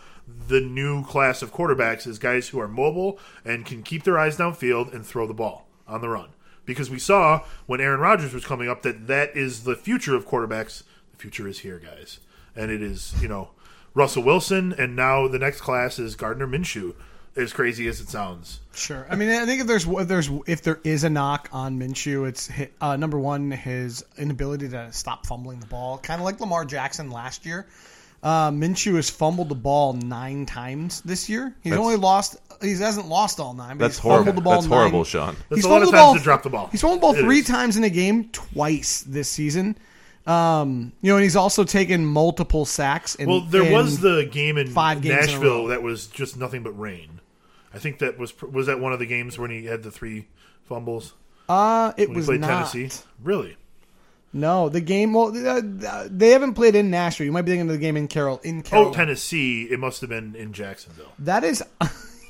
the 0.47 0.59
new 0.61 1.03
class 1.05 1.41
of 1.41 1.51
quarterbacks 1.53 2.05
is 2.05 2.19
guys 2.19 2.49
who 2.49 2.59
are 2.59 2.67
mobile 2.67 3.17
and 3.43 3.65
can 3.65 3.81
keep 3.83 4.03
their 4.03 4.17
eyes 4.19 4.37
downfield 4.37 4.93
and 4.93 5.05
throw 5.05 5.25
the 5.25 5.33
ball 5.33 5.67
on 5.87 6.01
the 6.01 6.09
run. 6.09 6.29
Because 6.69 6.89
we 6.89 6.99
saw 6.99 7.43
when 7.65 7.81
Aaron 7.81 7.99
Rodgers 7.99 8.33
was 8.33 8.45
coming 8.45 8.69
up 8.69 8.83
that 8.83 9.07
that 9.07 9.35
is 9.35 9.63
the 9.63 9.75
future 9.75 10.15
of 10.15 10.27
quarterbacks. 10.27 10.83
The 11.11 11.17
future 11.17 11.47
is 11.47 11.59
here, 11.59 11.79
guys, 11.79 12.19
and 12.55 12.71
it 12.71 12.81
is 12.81 13.13
you 13.21 13.27
know 13.27 13.49
Russell 13.93 14.23
Wilson, 14.23 14.73
and 14.77 14.95
now 14.95 15.27
the 15.27 15.39
next 15.39 15.61
class 15.61 15.99
is 15.99 16.15
Gardner 16.15 16.47
Minshew. 16.47 16.95
As 17.35 17.53
crazy 17.53 17.87
as 17.87 18.01
it 18.01 18.09
sounds, 18.09 18.59
Sure. 18.73 19.05
I 19.09 19.15
mean, 19.15 19.29
I 19.29 19.45
think 19.45 19.61
if 19.61 19.67
there's 19.67 19.87
if 19.87 20.07
there's 20.07 20.29
if 20.45 20.61
there 20.63 20.79
is 20.83 21.03
a 21.03 21.09
knock 21.09 21.47
on 21.51 21.79
Minshew, 21.79 22.27
it's 22.27 22.49
uh, 22.81 22.97
number 22.97 23.19
one 23.19 23.51
his 23.51 24.03
inability 24.17 24.67
to 24.69 24.91
stop 24.91 25.25
fumbling 25.25 25.59
the 25.59 25.67
ball, 25.67 25.99
kind 25.99 26.19
of 26.19 26.25
like 26.25 26.39
Lamar 26.39 26.65
Jackson 26.65 27.11
last 27.11 27.45
year. 27.45 27.67
Uh, 28.21 28.51
Minshew 28.51 28.95
has 28.95 29.09
fumbled 29.09 29.49
the 29.49 29.55
ball 29.55 29.93
nine 29.93 30.45
times 30.45 31.01
this 31.01 31.29
year. 31.29 31.55
He's 31.63 31.71
That's- 31.71 31.85
only 31.85 31.97
lost. 31.97 32.37
He 32.61 32.71
hasn't 32.75 33.07
lost 33.07 33.39
all 33.39 33.53
nine. 33.53 33.77
But 33.77 33.85
That's 33.85 33.95
he's 33.97 34.03
fumbled 34.03 34.23
horrible. 34.25 34.33
The 34.33 34.41
ball 34.41 34.53
That's 34.55 34.65
horrible, 34.65 35.03
Shawn. 35.05 35.35
That's 35.47 35.59
he's 35.59 35.65
a 35.65 35.69
lot 35.69 35.81
of 35.81 35.89
fumbled 35.89 35.93
the 35.93 35.97
times 35.97 36.05
ball- 36.05 36.15
to 36.15 36.23
drop 36.23 36.43
the 36.43 36.49
ball. 36.49 36.67
He's 36.71 36.81
fumbled 36.81 36.99
the 36.99 37.01
ball 37.01 37.15
It 37.15 37.21
three 37.21 37.39
is. 37.39 37.47
times 37.47 37.77
in 37.77 37.83
a 37.85 37.89
game, 37.89 38.29
twice 38.33 39.01
this 39.07 39.29
season. 39.29 39.77
Um, 40.27 40.91
you 41.01 41.09
know, 41.11 41.15
and 41.15 41.23
he's 41.23 41.37
also 41.37 41.63
taken 41.63 42.05
multiple 42.05 42.65
sacks. 42.65 43.15
In, 43.15 43.29
well, 43.29 43.41
there 43.41 43.63
in- 43.63 43.71
was 43.71 43.99
the 44.01 44.27
game 44.29 44.57
in 44.57 44.67
five 44.67 45.01
games 45.01 45.13
in 45.13 45.29
a 45.29 45.31
Nashville 45.33 45.65
that 45.67 45.81
was 45.81 46.07
just 46.07 46.35
nothing 46.37 46.61
but 46.61 46.71
rain. 46.77 47.21
I 47.73 47.79
think 47.79 47.99
that 47.99 48.19
was 48.19 48.33
was 48.41 48.65
that 48.67 48.79
one 48.79 48.91
of 48.93 48.99
the 48.99 49.05
games 49.05 49.39
when 49.39 49.49
he 49.51 49.65
had 49.65 49.81
the 49.83 49.91
three 49.91 50.27
fumbles 50.65 51.13
Uh, 51.47 51.93
it 51.97 52.09
when 52.09 52.15
he 52.15 52.17
was 52.17 52.25
played 52.25 52.41
not. 52.41 52.71
Tennessee. 52.71 52.89
Really? 53.23 53.55
No, 54.31 54.69
the 54.69 54.81
game. 54.81 55.13
Well, 55.13 55.35
uh, 55.47 56.07
they 56.09 56.29
haven't 56.29 56.53
played 56.53 56.75
in 56.75 56.91
Nashville. 56.91 57.25
You 57.25 57.31
might 57.31 57.43
be 57.43 57.51
thinking 57.51 57.67
of 57.67 57.73
the 57.73 57.79
game 57.79 57.97
in 57.97 58.07
Carroll. 58.07 58.39
In 58.43 58.63
Oh, 58.71 58.93
Tennessee. 58.93 59.63
It 59.63 59.79
must 59.79 60.01
have 60.01 60.09
been 60.09 60.35
in 60.35 60.53
Jacksonville. 60.53 61.11
that 61.19 61.43
is. 61.43 61.63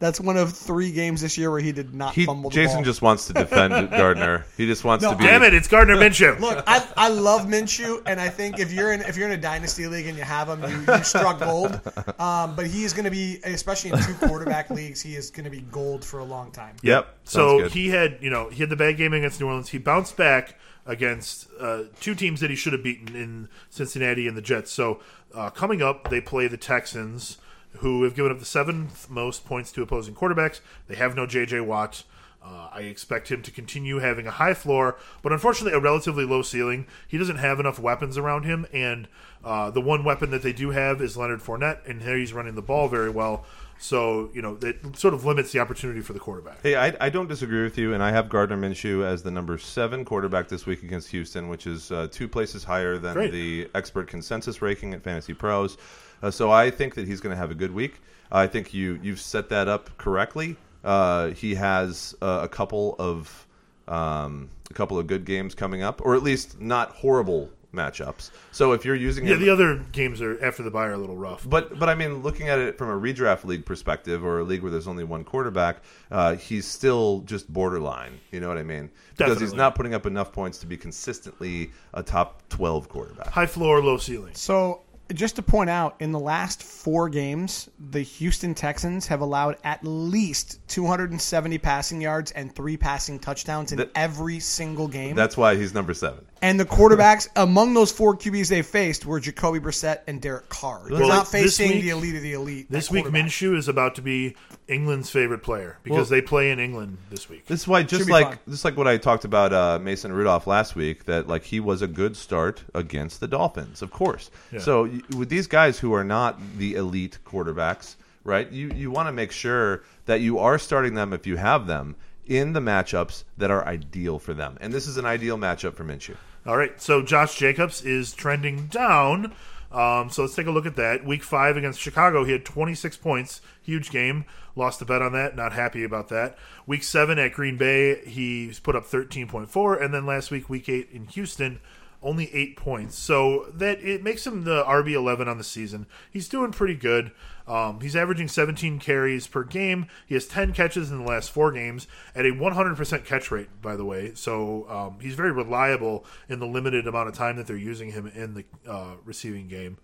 that's 0.00 0.20
one 0.20 0.36
of 0.36 0.52
three 0.52 0.90
games 0.90 1.20
this 1.20 1.38
year 1.38 1.48
where 1.52 1.60
he 1.60 1.70
did 1.70 1.94
not 1.94 2.12
He, 2.12 2.26
fumble 2.26 2.50
the 2.50 2.54
Jason 2.54 2.78
ball. 2.78 2.84
just 2.84 3.02
wants 3.02 3.26
to 3.28 3.32
defend 3.34 3.72
Gardner. 3.90 4.44
He 4.56 4.66
just 4.66 4.82
wants 4.82 5.04
No, 5.04 5.12
to 5.12 5.16
be. 5.16 5.22
Damn 5.24 5.44
it! 5.44 5.54
It's 5.54 5.68
Gardner 5.68 5.94
Minshew. 5.96 6.40
Look, 6.40 6.64
I, 6.66 6.84
I 6.96 7.08
love 7.08 7.42
Minshew, 7.42 8.02
and 8.04 8.20
I 8.20 8.28
think 8.28 8.58
if 8.58 8.72
you're 8.72 8.92
in 8.92 9.02
if 9.02 9.16
you're 9.16 9.28
in 9.28 9.38
a 9.38 9.40
dynasty 9.40 9.86
league 9.86 10.06
and 10.06 10.18
you 10.18 10.24
have 10.24 10.48
him, 10.48 10.62
you, 10.68 10.92
you 10.92 11.04
struck 11.04 11.38
gold. 11.38 11.80
Um, 12.18 12.56
but 12.56 12.66
he 12.66 12.82
is 12.82 12.92
going 12.92 13.04
to 13.04 13.12
be, 13.12 13.38
especially 13.44 13.90
in 13.90 13.98
two 14.02 14.14
quarterback 14.26 14.70
leagues, 14.70 15.00
he 15.00 15.14
is 15.14 15.30
going 15.30 15.44
to 15.44 15.50
be 15.50 15.60
gold 15.60 16.04
for 16.04 16.18
a 16.18 16.24
long 16.24 16.50
time. 16.50 16.74
Yep. 16.82 17.18
So 17.24 17.58
good. 17.60 17.70
he 17.72 17.90
had, 17.90 18.18
you 18.20 18.30
know, 18.30 18.48
he 18.48 18.58
had 18.58 18.70
the 18.70 18.76
bad 18.76 18.96
game 18.96 19.12
against 19.12 19.40
New 19.40 19.46
Orleans. 19.46 19.68
He 19.68 19.78
bounced 19.78 20.16
back 20.16 20.58
against 20.86 21.48
uh, 21.60 21.84
two 22.00 22.14
teams 22.14 22.40
that 22.40 22.50
he 22.50 22.56
should 22.56 22.72
have 22.72 22.82
beaten 22.82 23.14
in 23.14 23.48
Cincinnati 23.70 24.26
and 24.26 24.36
the 24.36 24.42
Jets. 24.42 24.70
So 24.70 25.00
uh, 25.34 25.50
coming 25.50 25.82
up, 25.82 26.10
they 26.10 26.20
play 26.20 26.48
the 26.48 26.56
Texans, 26.56 27.38
who 27.78 28.02
have 28.02 28.14
given 28.14 28.30
up 28.30 28.38
the 28.38 28.44
seventh 28.44 29.08
most 29.08 29.44
points 29.44 29.72
to 29.72 29.82
opposing 29.82 30.14
quarterbacks. 30.14 30.60
They 30.88 30.96
have 30.96 31.16
no 31.16 31.26
J.J. 31.26 31.60
Watt. 31.60 32.04
Uh, 32.44 32.68
I 32.72 32.80
expect 32.80 33.30
him 33.30 33.40
to 33.42 33.52
continue 33.52 33.98
having 33.98 34.26
a 34.26 34.32
high 34.32 34.54
floor, 34.54 34.98
but 35.22 35.32
unfortunately 35.32 35.78
a 35.78 35.80
relatively 35.80 36.24
low 36.24 36.42
ceiling. 36.42 36.86
He 37.06 37.16
doesn't 37.16 37.36
have 37.36 37.60
enough 37.60 37.78
weapons 37.78 38.18
around 38.18 38.44
him, 38.44 38.66
and 38.72 39.06
uh, 39.44 39.70
the 39.70 39.80
one 39.80 40.02
weapon 40.02 40.30
that 40.32 40.42
they 40.42 40.52
do 40.52 40.70
have 40.70 41.00
is 41.00 41.16
Leonard 41.16 41.40
Fournette, 41.40 41.88
and 41.88 42.02
he's 42.02 42.32
running 42.32 42.56
the 42.56 42.62
ball 42.62 42.88
very 42.88 43.10
well. 43.10 43.46
So 43.78 44.30
you 44.32 44.42
know 44.42 44.58
it 44.62 44.96
sort 44.96 45.14
of 45.14 45.24
limits 45.24 45.52
the 45.52 45.58
opportunity 45.58 46.00
for 46.00 46.12
the 46.12 46.20
quarterback. 46.20 46.62
Hey, 46.62 46.76
I, 46.76 46.94
I 47.00 47.08
don't 47.08 47.28
disagree 47.28 47.62
with 47.62 47.76
you, 47.76 47.94
and 47.94 48.02
I 48.02 48.12
have 48.12 48.28
Gardner 48.28 48.56
Minshew 48.56 49.04
as 49.04 49.22
the 49.22 49.30
number 49.30 49.58
seven 49.58 50.04
quarterback 50.04 50.48
this 50.48 50.66
week 50.66 50.82
against 50.82 51.08
Houston, 51.10 51.48
which 51.48 51.66
is 51.66 51.90
uh, 51.90 52.08
two 52.10 52.28
places 52.28 52.64
higher 52.64 52.98
than 52.98 53.14
Great. 53.14 53.32
the 53.32 53.68
expert 53.74 54.06
consensus 54.06 54.62
ranking 54.62 54.94
at 54.94 55.02
Fantasy 55.02 55.34
Pros. 55.34 55.76
Uh, 56.22 56.30
so 56.30 56.50
I 56.50 56.70
think 56.70 56.94
that 56.94 57.06
he's 57.06 57.20
going 57.20 57.34
to 57.34 57.36
have 57.36 57.50
a 57.50 57.54
good 57.56 57.72
week. 57.72 58.00
I 58.30 58.46
think 58.46 58.72
you 58.72 58.98
you've 59.02 59.20
set 59.20 59.48
that 59.50 59.68
up 59.68 59.96
correctly. 59.98 60.56
Uh, 60.84 61.30
he 61.30 61.54
has 61.54 62.14
uh, 62.22 62.40
a 62.42 62.48
couple 62.48 62.96
of 62.98 63.46
um, 63.88 64.48
a 64.70 64.74
couple 64.74 64.98
of 64.98 65.06
good 65.06 65.24
games 65.24 65.54
coming 65.54 65.82
up, 65.82 66.00
or 66.04 66.14
at 66.14 66.22
least 66.22 66.60
not 66.60 66.90
horrible 66.90 67.50
matchups. 67.72 68.30
So 68.52 68.72
if 68.72 68.84
you're 68.84 68.94
using 68.94 69.26
Yeah, 69.26 69.34
him, 69.34 69.40
the 69.40 69.50
other 69.50 69.76
games 69.92 70.20
are 70.20 70.42
after 70.44 70.62
the 70.62 70.70
buy 70.70 70.86
are 70.86 70.92
a 70.92 70.98
little 70.98 71.16
rough. 71.16 71.48
but 71.48 71.78
but 71.78 71.88
I 71.88 71.94
mean, 71.94 72.22
looking 72.22 72.48
at 72.48 72.58
it 72.58 72.78
from 72.78 72.88
a 72.90 72.98
redraft 73.00 73.44
league 73.44 73.64
perspective, 73.64 74.24
or 74.24 74.40
a 74.40 74.44
league 74.44 74.62
where 74.62 74.70
there's 74.70 74.88
only 74.88 75.04
one 75.04 75.24
quarterback, 75.24 75.82
uh, 76.10 76.36
he's 76.36 76.66
still 76.66 77.20
just 77.20 77.52
borderline. 77.52 78.20
You 78.30 78.40
know 78.40 78.48
what 78.48 78.58
I 78.58 78.62
mean? 78.62 78.90
Because 79.16 79.40
he's 79.40 79.54
not 79.54 79.74
putting 79.74 79.94
up 79.94 80.06
enough 80.06 80.32
points 80.32 80.58
to 80.58 80.66
be 80.66 80.76
consistently 80.76 81.70
a 81.94 82.02
top 82.02 82.42
twelve 82.48 82.88
quarterback. 82.88 83.28
High 83.28 83.46
floor, 83.46 83.82
low 83.82 83.96
ceiling. 83.98 84.34
So, 84.34 84.82
just 85.14 85.36
to 85.36 85.42
point 85.42 85.68
out, 85.68 85.96
in 86.00 86.10
the 86.12 86.18
last 86.18 86.62
four 86.62 87.08
games, 87.08 87.68
the 87.90 88.00
Houston 88.00 88.54
Texans 88.54 89.06
have 89.08 89.20
allowed 89.20 89.56
at 89.62 89.84
least 89.84 90.60
270 90.68 91.58
passing 91.58 92.00
yards 92.00 92.30
and 92.32 92.54
three 92.54 92.76
passing 92.78 93.18
touchdowns 93.18 93.72
in 93.72 93.78
That- 93.78 93.90
every 93.94 94.40
single 94.40 94.88
game. 94.88 95.14
That's 95.14 95.36
why 95.36 95.56
he's 95.56 95.74
number 95.74 95.92
seven. 95.92 96.24
And 96.42 96.60
the 96.60 96.64
quarterbacks 96.64 97.28
among 97.36 97.72
those 97.74 97.90
four 97.92 98.16
QBs 98.16 98.48
they 98.50 98.62
faced 98.62 99.06
were 99.06 99.20
Jacoby 99.20 99.60
Brissett 99.60 100.00
and 100.06 100.20
Derek 100.20 100.48
Carr. 100.48 100.82
They're 100.88 100.98
Well, 101.00 101.08
not 101.08 101.30
this 101.30 101.56
facing 101.56 101.70
week- 101.76 101.82
the 101.82 101.90
elite 101.90 102.16
of 102.16 102.22
the 102.22 102.32
elite. 102.34 102.66
This 102.70 102.88
at 102.88 102.92
week, 102.92 103.04
quarterback. 103.04 103.26
Minshew 103.28 103.56
is 103.56 103.68
about 103.68 103.94
to 103.94 104.02
be 104.02 104.36
England's 104.68 105.08
favorite 105.10 105.42
player 105.42 105.78
because 105.82 105.96
Well- 105.96 106.04
they 106.06 106.20
play 106.22 106.50
in 106.50 106.58
England 106.58 106.98
this 107.10 107.28
week. 107.28 107.46
This 107.46 107.60
is 107.62 107.68
why, 107.68 107.82
just 107.84 108.06
be 108.06 108.12
like 108.12 108.26
fun. 108.28 108.38
just 108.48 108.64
like 108.64 108.76
what 108.76 108.86
I 108.88 108.96
talked 108.98 109.24
about 109.24 109.52
uh, 109.52 109.78
Mason 109.80 110.12
Rudolph 110.12 110.46
last 110.46 110.76
week, 110.76 111.04
that 111.06 111.28
like 111.28 111.44
he 111.44 111.60
was 111.60 111.80
a 111.82 111.86
good 111.88 112.16
start 112.16 112.62
against 112.74 113.20
the 113.20 113.28
Dolphins, 113.28 113.80
of 113.82 113.90
course. 113.90 114.30
Yeah. 114.52 114.58
So 114.60 114.84
y- 114.84 115.00
with 115.16 115.28
these 115.28 115.46
guys 115.46 115.78
who 115.78 115.92
are 115.94 116.04
not 116.04 116.38
the 116.58 116.74
elite 116.74 117.18
quarterbacks, 117.24 117.96
right? 118.24 118.50
You 118.50 118.70
you 118.74 118.90
want 118.90 119.08
to 119.08 119.12
make 119.12 119.32
sure 119.32 119.82
that 120.06 120.20
you 120.20 120.38
are 120.38 120.58
starting 120.58 120.94
them 120.94 121.12
if 121.12 121.26
you 121.26 121.36
have 121.36 121.66
them 121.66 121.94
in 122.26 122.52
the 122.52 122.60
matchups 122.60 123.24
that 123.36 123.50
are 123.50 123.64
ideal 123.66 124.18
for 124.18 124.32
them, 124.32 124.56
and 124.60 124.72
this 124.72 124.86
is 124.86 124.96
an 124.96 125.04
ideal 125.04 125.36
matchup 125.36 125.74
for 125.74 125.84
Minshew. 125.84 126.16
All 126.44 126.56
right, 126.56 126.80
so 126.80 127.02
Josh 127.02 127.36
Jacobs 127.36 127.82
is 127.82 128.12
trending 128.12 128.66
down. 128.66 129.32
Um, 129.70 130.10
so 130.10 130.22
let's 130.22 130.34
take 130.34 130.46
a 130.46 130.50
look 130.50 130.66
at 130.66 130.76
that. 130.76 131.04
Week 131.04 131.22
five 131.22 131.56
against 131.56 131.80
Chicago, 131.80 132.24
he 132.24 132.32
had 132.32 132.44
26 132.44 132.96
points. 132.96 133.40
Huge 133.62 133.90
game. 133.90 134.24
Lost 134.54 134.80
the 134.80 134.84
bet 134.84 135.00
on 135.00 135.12
that. 135.12 135.34
Not 135.34 135.52
happy 135.52 135.82
about 135.84 136.08
that. 136.08 136.36
Week 136.66 136.82
seven 136.82 137.18
at 137.18 137.32
Green 137.32 137.56
Bay, 137.56 138.04
he's 138.04 138.58
put 138.58 138.76
up 138.76 138.84
13.4. 138.84 139.82
And 139.82 139.94
then 139.94 140.04
last 140.04 140.30
week, 140.30 140.50
week 140.50 140.68
eight 140.68 140.88
in 140.92 141.06
Houston, 141.06 141.60
only 142.02 142.28
eight 142.34 142.56
points. 142.56 142.98
So 142.98 143.46
that 143.54 143.80
it 143.80 144.02
makes 144.02 144.26
him 144.26 144.44
the 144.44 144.64
RB 144.64 144.92
11 144.92 145.28
on 145.28 145.38
the 145.38 145.44
season. 145.44 145.86
He's 146.10 146.28
doing 146.28 146.52
pretty 146.52 146.74
good. 146.74 147.12
Um, 147.46 147.80
he's 147.80 147.96
averaging 147.96 148.28
17 148.28 148.78
carries 148.78 149.26
per 149.26 149.44
game. 149.44 149.86
He 150.06 150.14
has 150.14 150.26
10 150.26 150.52
catches 150.52 150.90
in 150.90 150.98
the 150.98 151.04
last 151.04 151.30
four 151.30 151.52
games 151.52 151.86
at 152.14 152.24
a 152.24 152.30
100% 152.30 153.04
catch 153.04 153.30
rate, 153.30 153.48
by 153.60 153.76
the 153.76 153.84
way. 153.84 154.12
So 154.14 154.68
um, 154.68 154.98
he's 155.00 155.14
very 155.14 155.32
reliable 155.32 156.04
in 156.28 156.38
the 156.38 156.46
limited 156.46 156.86
amount 156.86 157.08
of 157.08 157.14
time 157.14 157.36
that 157.36 157.46
they're 157.46 157.56
using 157.56 157.92
him 157.92 158.06
in 158.06 158.34
the 158.34 158.44
uh, 158.68 158.94
receiving 159.04 159.48
game. 159.48 159.78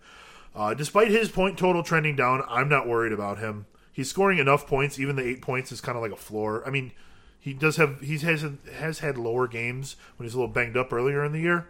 Uh, 0.55 0.73
despite 0.73 1.09
his 1.09 1.29
point 1.29 1.57
total 1.57 1.83
trending 1.83 2.15
down, 2.15 2.43
I'm 2.47 2.69
not 2.69 2.87
worried 2.87 3.13
about 3.13 3.39
him. 3.39 3.65
He's 3.91 4.09
scoring 4.09 4.39
enough 4.39 4.65
points. 4.65 4.99
Even 4.99 5.15
the 5.15 5.27
eight 5.27 5.41
points 5.41 5.71
is 5.71 5.81
kind 5.81 5.95
of 5.97 6.01
like 6.01 6.11
a 6.11 6.17
floor. 6.17 6.63
I 6.65 6.69
mean, 6.69 6.93
he 7.39 7.53
does 7.53 7.77
have 7.77 8.01
he 8.01 8.17
has 8.17 8.45
has 8.77 8.99
had 8.99 9.17
lower 9.17 9.47
games 9.47 9.95
when 10.17 10.25
he's 10.25 10.33
a 10.33 10.37
little 10.37 10.53
banged 10.53 10.77
up 10.77 10.91
earlier 10.91 11.23
in 11.23 11.31
the 11.31 11.39
year. 11.39 11.67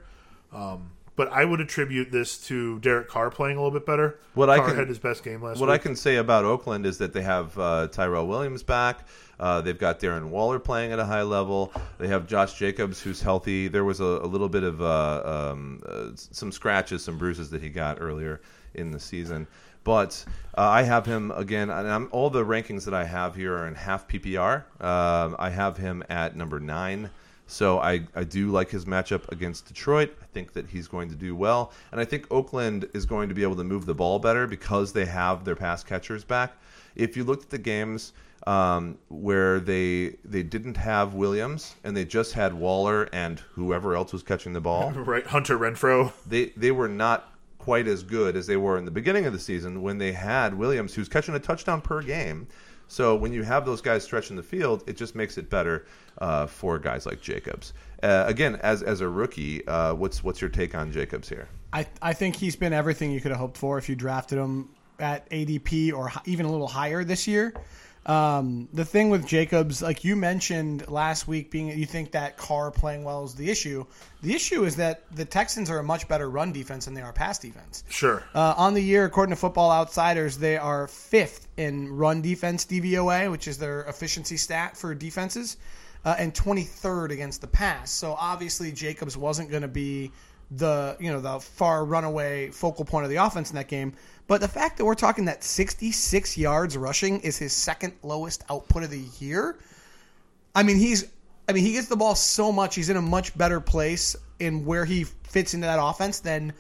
Um, 0.52 0.92
but 1.20 1.34
I 1.34 1.44
would 1.44 1.60
attribute 1.60 2.14
this 2.14 2.38
to 2.48 2.80
Derek 2.80 3.10
Carr 3.10 3.30
playing 3.30 3.58
a 3.58 3.60
little 3.62 3.78
bit 3.78 3.86
better. 3.86 4.18
What 4.36 4.50
I 4.50 4.56
Carr 4.56 4.68
can- 4.70 4.78
had 4.78 4.88
his 4.88 5.00
best 5.00 5.22
game 5.22 5.44
last 5.44 5.60
What 5.60 5.68
week. 5.68 5.74
I 5.74 5.78
can 5.78 5.98
say 5.98 6.16
about 6.16 6.46
Oakland 6.46 6.86
is 6.86 6.98
that 7.00 7.12
they 7.12 7.24
have 7.24 7.60
uh, 7.60 7.90
Tyrell 7.90 8.26
Williams 8.26 8.64
back. 8.64 9.06
Uh, 9.38 9.60
they've 9.60 9.78
got 9.78 10.00
Darren 10.00 10.30
Waller 10.30 10.60
playing 10.60 10.94
at 10.94 11.00
a 11.00 11.04
high 11.04 11.24
level. 11.24 11.74
They 11.98 12.08
have 12.08 12.26
Josh 12.26 12.54
Jacobs, 12.54 13.02
who's 13.02 13.22
healthy. 13.22 13.68
There 13.68 13.84
was 13.84 14.00
a, 14.00 14.06
a 14.06 14.28
little 14.28 14.48
bit 14.48 14.64
of 14.64 14.82
uh, 14.82 15.50
um, 15.52 15.82
uh, 15.86 16.12
some 16.16 16.54
scratches, 16.54 17.04
some 17.04 17.18
bruises 17.18 17.50
that 17.50 17.62
he 17.62 17.68
got 17.68 17.98
earlier 18.00 18.40
in 18.76 18.92
the 18.92 19.00
season. 19.00 19.46
But 19.84 20.24
uh, 20.58 20.62
I 20.62 20.84
have 20.84 21.06
him 21.06 21.32
again, 21.32 21.70
and 21.70 21.86
I'm, 21.86 22.08
all 22.14 22.30
the 22.30 22.46
rankings 22.46 22.86
that 22.86 22.94
I 22.94 23.04
have 23.04 23.36
here 23.36 23.54
are 23.58 23.68
in 23.68 23.76
half 23.76 24.08
PPR. 24.08 24.64
Um, 24.82 25.36
I 25.38 25.50
have 25.50 25.76
him 25.76 26.02
at 26.10 26.38
number 26.38 26.62
nine. 26.62 27.10
So 27.50 27.80
I, 27.80 28.06
I 28.16 28.24
do 28.24 28.52
like 28.52 28.70
his 28.70 28.86
matchup 28.86 29.30
against 29.32 29.66
Detroit. 29.68 30.16
I 30.22 30.26
think 30.34 30.54
that 30.54 30.68
he's 30.68 30.88
going 30.88 31.10
to 31.10 31.16
do 31.16 31.36
well. 31.36 31.72
And 31.92 32.00
I 32.00 32.06
think 32.06 32.28
Oakland 32.32 32.88
is 32.94 33.06
going 33.06 33.28
to 33.30 33.36
be 33.36 33.44
able 33.44 33.56
to 33.56 33.64
move 33.64 33.86
the 33.86 33.96
ball 33.96 34.20
better 34.20 34.46
because 34.48 34.94
they 34.94 35.06
have 35.06 35.46
their 35.46 35.56
pass 35.56 35.84
catchers 35.84 36.24
back. 36.24 36.54
If 36.96 37.18
you 37.18 37.24
looked 37.24 37.46
at 37.46 37.50
the 37.50 37.58
games 37.58 38.14
um, 38.48 38.98
where 39.10 39.60
they 39.60 40.16
they 40.24 40.44
didn't 40.44 40.78
have 40.78 41.14
Williams 41.14 41.76
and 41.84 41.96
they 41.96 42.06
just 42.06 42.34
had 42.34 42.54
Waller 42.54 43.10
and 43.12 43.40
whoever 43.54 43.96
else 43.96 44.14
was 44.14 44.24
catching 44.24 44.54
the 44.54 44.62
ball, 44.62 44.92
right, 44.96 45.26
Hunter 45.26 45.58
Renfrow. 45.58 46.14
they 46.26 46.48
they 46.56 46.72
were 46.72 46.88
not 46.88 47.34
quite 47.58 47.88
as 47.88 48.04
good 48.04 48.36
as 48.36 48.48
they 48.48 48.58
were 48.58 48.78
in 48.78 48.86
the 48.86 48.92
beginning 48.92 49.26
of 49.26 49.34
the 49.34 49.40
season 49.40 49.82
when 49.82 49.98
they 49.98 50.14
had 50.14 50.54
Williams, 50.54 50.94
who's 50.94 51.10
catching 51.10 51.36
a 51.36 51.40
touchdown 51.40 51.82
per 51.82 52.02
game. 52.02 52.48
So 52.90 53.16
when 53.16 53.32
you 53.32 53.44
have 53.44 53.66
those 53.66 53.82
guys 53.82 54.04
stretching 54.04 54.36
the 54.36 54.44
field, 54.44 54.84
it 54.88 54.98
just 54.98 55.14
makes 55.14 55.38
it 55.38 55.50
better 55.50 55.86
uh, 56.18 56.48
for 56.48 56.80
guys 56.80 57.06
like 57.06 57.22
Jacobs. 57.22 57.74
Uh, 58.02 58.26
again, 58.28 58.56
as 58.64 58.82
as 58.82 59.02
a 59.02 59.08
rookie, 59.08 59.66
uh, 59.68 59.94
what's 59.94 60.24
what's 60.24 60.42
your 60.42 60.50
take 60.50 60.74
on 60.74 60.92
Jacobs 60.92 61.30
here? 61.30 61.48
I, 61.72 61.86
I 62.02 62.14
think 62.14 62.36
he's 62.36 62.56
been 62.56 62.74
everything 62.74 63.12
you 63.12 63.22
could 63.22 63.30
have 63.30 63.40
hoped 63.40 63.58
for 63.58 63.78
if 63.78 63.88
you 63.90 63.96
drafted 63.96 64.40
him 64.40 64.70
at 64.98 65.30
ADP 65.30 65.94
or 65.94 66.12
even 66.26 66.48
a 66.48 66.52
little 66.52 66.68
higher 66.68 67.04
this 67.04 67.28
year. 67.28 67.54
Um, 68.10 68.68
the 68.74 68.86
thing 68.86 69.12
with 69.12 69.28
Jacobs, 69.28 69.84
like 69.84 70.04
you 70.04 70.16
mentioned 70.16 70.90
last 70.90 71.28
week, 71.28 71.52
being 71.52 71.70
you 71.70 71.86
think 71.86 72.12
that 72.14 72.38
Carr 72.38 72.72
playing 72.72 73.04
well 73.04 73.24
is 73.24 73.36
the 73.36 73.52
issue. 73.52 73.86
The 74.24 74.34
issue 74.34 74.64
is 74.64 74.76
that 74.78 75.04
the 75.16 75.26
Texans 75.26 75.70
are 75.70 75.78
a 75.78 75.84
much 75.84 76.08
better 76.08 76.28
run 76.28 76.52
defense 76.52 76.86
than 76.86 76.96
they 76.96 77.04
are 77.04 77.14
pass 77.14 77.38
defense. 77.38 77.84
Sure. 77.88 78.24
Uh, 78.34 78.56
on 78.58 78.74
the 78.74 78.82
year, 78.82 79.06
according 79.06 79.36
to 79.36 79.40
Football 79.40 79.70
Outsiders, 79.70 80.40
they 80.40 80.58
are 80.58 80.88
fifth 80.88 81.48
in 81.58 81.88
run 81.88 82.24
defense 82.24 82.66
DVOA, 82.66 83.30
which 83.30 83.48
is 83.48 83.60
their 83.60 83.82
efficiency 83.84 84.38
stat 84.38 84.76
for 84.76 84.96
defenses, 84.96 85.58
uh, 86.04 86.16
and 86.18 86.34
23rd 86.34 87.12
against 87.12 87.42
the 87.42 87.48
pass. 87.48 87.92
So 87.92 88.16
obviously, 88.20 88.72
Jacobs 88.72 89.18
wasn't 89.18 89.52
going 89.52 89.62
to 89.62 89.68
be 89.68 90.12
the 90.52 90.98
you 91.00 91.12
know 91.12 91.22
the 91.22 91.40
far 91.40 91.86
runaway 91.86 92.50
focal 92.50 92.84
point 92.84 93.04
of 93.04 93.12
the 93.12 93.18
offense 93.18 93.52
in 93.52 93.56
that 93.56 93.68
game. 93.68 93.94
But 94.30 94.42
the 94.42 94.48
fact 94.48 94.78
that 94.78 94.86
we're 94.86 94.94
talking 94.94 95.26
that 95.26 95.44
66 95.44 96.38
yards 96.38 96.78
rushing 96.78 97.20
is 97.22 97.40
his 97.40 97.52
second 97.52 97.94
lowest 98.04 98.44
output 98.48 98.84
of 98.84 98.92
the 98.92 99.04
year. 99.20 99.58
I 100.54 100.62
mean, 100.62 100.78
he's 100.78 101.12
I 101.50 101.52
mean, 101.52 101.64
he 101.64 101.74
gets 101.74 101.88
the 101.88 101.96
ball 101.96 102.14
so 102.14 102.52
much. 102.52 102.76
He's 102.76 102.90
in 102.90 102.98
a 102.98 103.02
much 103.02 103.36
better 103.36 103.60
place 103.60 104.16
in 104.38 104.66
where 104.66 104.86
he 104.86 105.04
fits 105.04 105.56
into 105.56 105.66
that 105.66 105.80
offense 105.82 106.20
than 106.20 106.54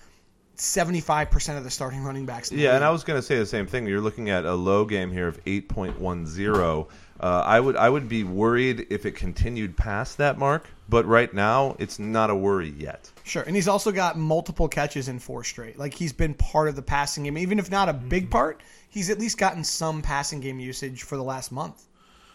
75% 0.58 1.58
of 1.60 1.64
the 1.64 1.70
starting 1.70 2.04
running 2.04 2.26
backs. 2.26 2.52
Yeah, 2.52 2.76
and. 2.76 2.84
I 2.84 2.90
was 2.90 3.04
going 3.04 3.20
to 3.20 3.22
say 3.22 3.38
the 3.38 3.46
same 3.46 3.68
thing. 3.68 3.86
You're 3.86 4.02
looking 4.02 4.32
at 4.32 4.46
a 4.46 4.54
low 4.56 4.84
game 4.84 5.12
here 5.12 5.28
of 5.28 5.42
8.10. 5.46 6.88
Uh, 7.20 7.44
I 7.46 7.60
would 7.60 7.76
I 7.76 7.88
would 7.88 8.10
be 8.10 8.24
worried 8.24 8.88
if 8.90 9.06
it 9.06 9.12
continued 9.12 9.78
past 9.78 10.18
that 10.18 10.40
mark, 10.40 10.68
but 10.88 11.06
right 11.06 11.32
now 11.32 11.76
it's 11.78 12.00
not 12.00 12.32
a 12.32 12.36
worry 12.36 12.70
yet. 12.70 13.12
Sure, 13.30 13.44
and 13.44 13.56
he's 13.56 13.68
also 13.68 13.92
got 13.92 14.18
multiple 14.18 14.68
catches 14.68 15.08
in 15.08 15.20
four 15.20 15.44
straight. 15.44 15.78
Like 15.78 15.94
he's 15.94 16.12
been 16.12 16.34
part 16.34 16.68
of 16.68 16.76
the 16.76 16.82
passing 16.82 17.26
game, 17.26 17.38
even 17.38 17.60
if 17.60 17.70
not 17.70 17.88
a 17.88 17.94
big 17.94 18.24
mm-hmm. 18.24 18.32
part. 18.32 18.64
He's 18.90 19.12
at 19.12 19.20
least 19.20 19.38
gotten 19.38 19.64
some 19.64 20.02
passing 20.02 20.40
game 20.40 20.60
usage 20.60 21.04
for 21.04 21.16
the 21.16 21.24
last 21.24 21.52
month. 21.52 21.86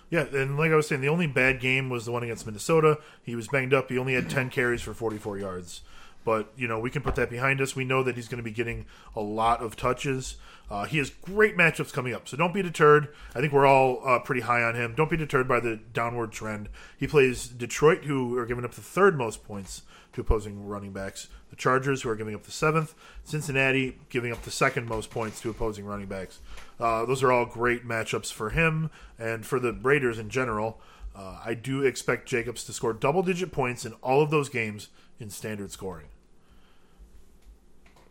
Yeah, 0.09 0.25
and 0.33 0.57
like 0.57 0.71
I 0.71 0.77
was 0.77 0.87
saying, 0.87 1.01
the 1.01 1.09
only 1.09 1.27
bad 1.27 1.59
game 1.59 1.91
was 1.91 2.05
the 2.05 2.13
one 2.13 2.23
against 2.23 2.47
Minnesota. 2.47 2.99
He 3.25 3.35
was 3.35 3.49
banged 3.49 3.75
up. 3.75 3.91
He 3.91 3.99
only 3.99 4.15
had 4.15 4.31
10 4.31 4.51
carries 4.51 4.83
for 4.83 4.95
44 4.95 5.39
yards. 5.39 5.81
But, 6.25 6.53
you 6.57 6.67
know, 6.67 6.79
we 6.79 6.91
can 6.91 7.03
put 7.03 7.17
that 7.17 7.29
behind 7.29 7.61
us. 7.61 7.77
We 7.77 7.85
know 7.85 8.03
that 8.03 8.17
he's 8.17 8.29
going 8.29 8.39
to 8.39 8.45
be 8.45 8.51
getting 8.51 8.87
a 9.15 9.21
lot 9.21 9.61
of 9.61 9.77
touches. 9.77 10.37
Uh, 10.71 10.85
he 10.85 10.99
has 10.99 11.11
great 11.11 11.57
matchups 11.57 11.93
coming 11.93 12.15
up. 12.15 12.27
So 12.27 12.37
don't 12.37 12.55
be 12.55 12.63
deterred. 12.63 13.09
I 13.35 13.41
think 13.41 13.53
we're 13.53 13.67
all 13.67 14.01
uh, 14.07 14.19
pretty 14.21 14.41
high 14.41 14.63
on 14.63 14.75
him. 14.75 14.95
Don't 14.97 15.11
be 15.11 15.17
deterred 15.19 15.47
by 15.47 15.61
the 15.61 15.77
downward 15.93 16.33
trend. 16.33 16.71
He 16.97 17.07
plays 17.07 17.47
Detroit, 17.47 18.05
who 18.05 18.39
are 18.39 18.47
giving 18.47 18.65
up 18.65 18.73
the 18.73 18.81
third 18.81 19.19
most 19.19 19.45
points 19.45 19.83
to 20.15 20.21
opposing 20.23 20.67
running 20.67 20.93
backs. 20.93 21.29
The 21.51 21.57
Chargers, 21.57 22.03
who 22.03 22.09
are 22.09 22.17
giving 22.17 22.35
up 22.35 22.45
the 22.45 22.51
seventh. 22.51 22.95
Cincinnati, 23.25 23.99
giving 24.09 24.33
up 24.33 24.43
the 24.43 24.51
second 24.51 24.89
most 24.89 25.11
points 25.11 25.41
to 25.43 25.51
opposing 25.51 25.85
running 25.85 26.07
backs. 26.07 26.41
Uh, 26.81 27.05
those 27.05 27.23
are 27.23 27.31
all 27.31 27.45
great 27.45 27.87
matchups 27.87 28.33
for 28.33 28.51
him 28.51 28.91
and 29.19 29.45
for 29.45 29.61
the 29.61 29.73
Raiders 29.73 30.19
in 30.19 30.31
general. 30.31 30.81
Uh, 31.15 31.39
I 31.45 31.55
do 31.55 31.83
expect 31.83 32.29
Jacobs 32.29 32.65
to 32.65 32.73
score 32.73 32.93
double 32.93 33.23
digit 33.23 33.53
points 33.53 33.85
in 33.85 33.93
all 34.03 34.23
of 34.23 34.31
those 34.31 34.49
games 34.49 34.89
in 35.21 35.31
standard 35.31 35.71
scoring. 35.71 36.07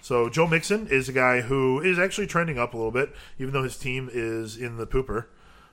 So 0.03 0.27
Joe 0.27 0.48
Mixon 0.48 0.88
is 0.88 1.07
a 1.07 1.13
guy 1.13 1.39
who 1.39 1.79
is 1.79 1.98
actually 1.98 2.27
trending 2.27 2.60
up 2.60 2.74
a 2.74 2.77
little 2.77 2.91
bit, 2.91 3.15
even 3.39 3.53
though 3.53 3.63
his 3.63 3.77
team 3.77 4.10
is 4.12 4.57
in 4.57 4.75
the 4.75 4.86
pooper. 4.86 5.27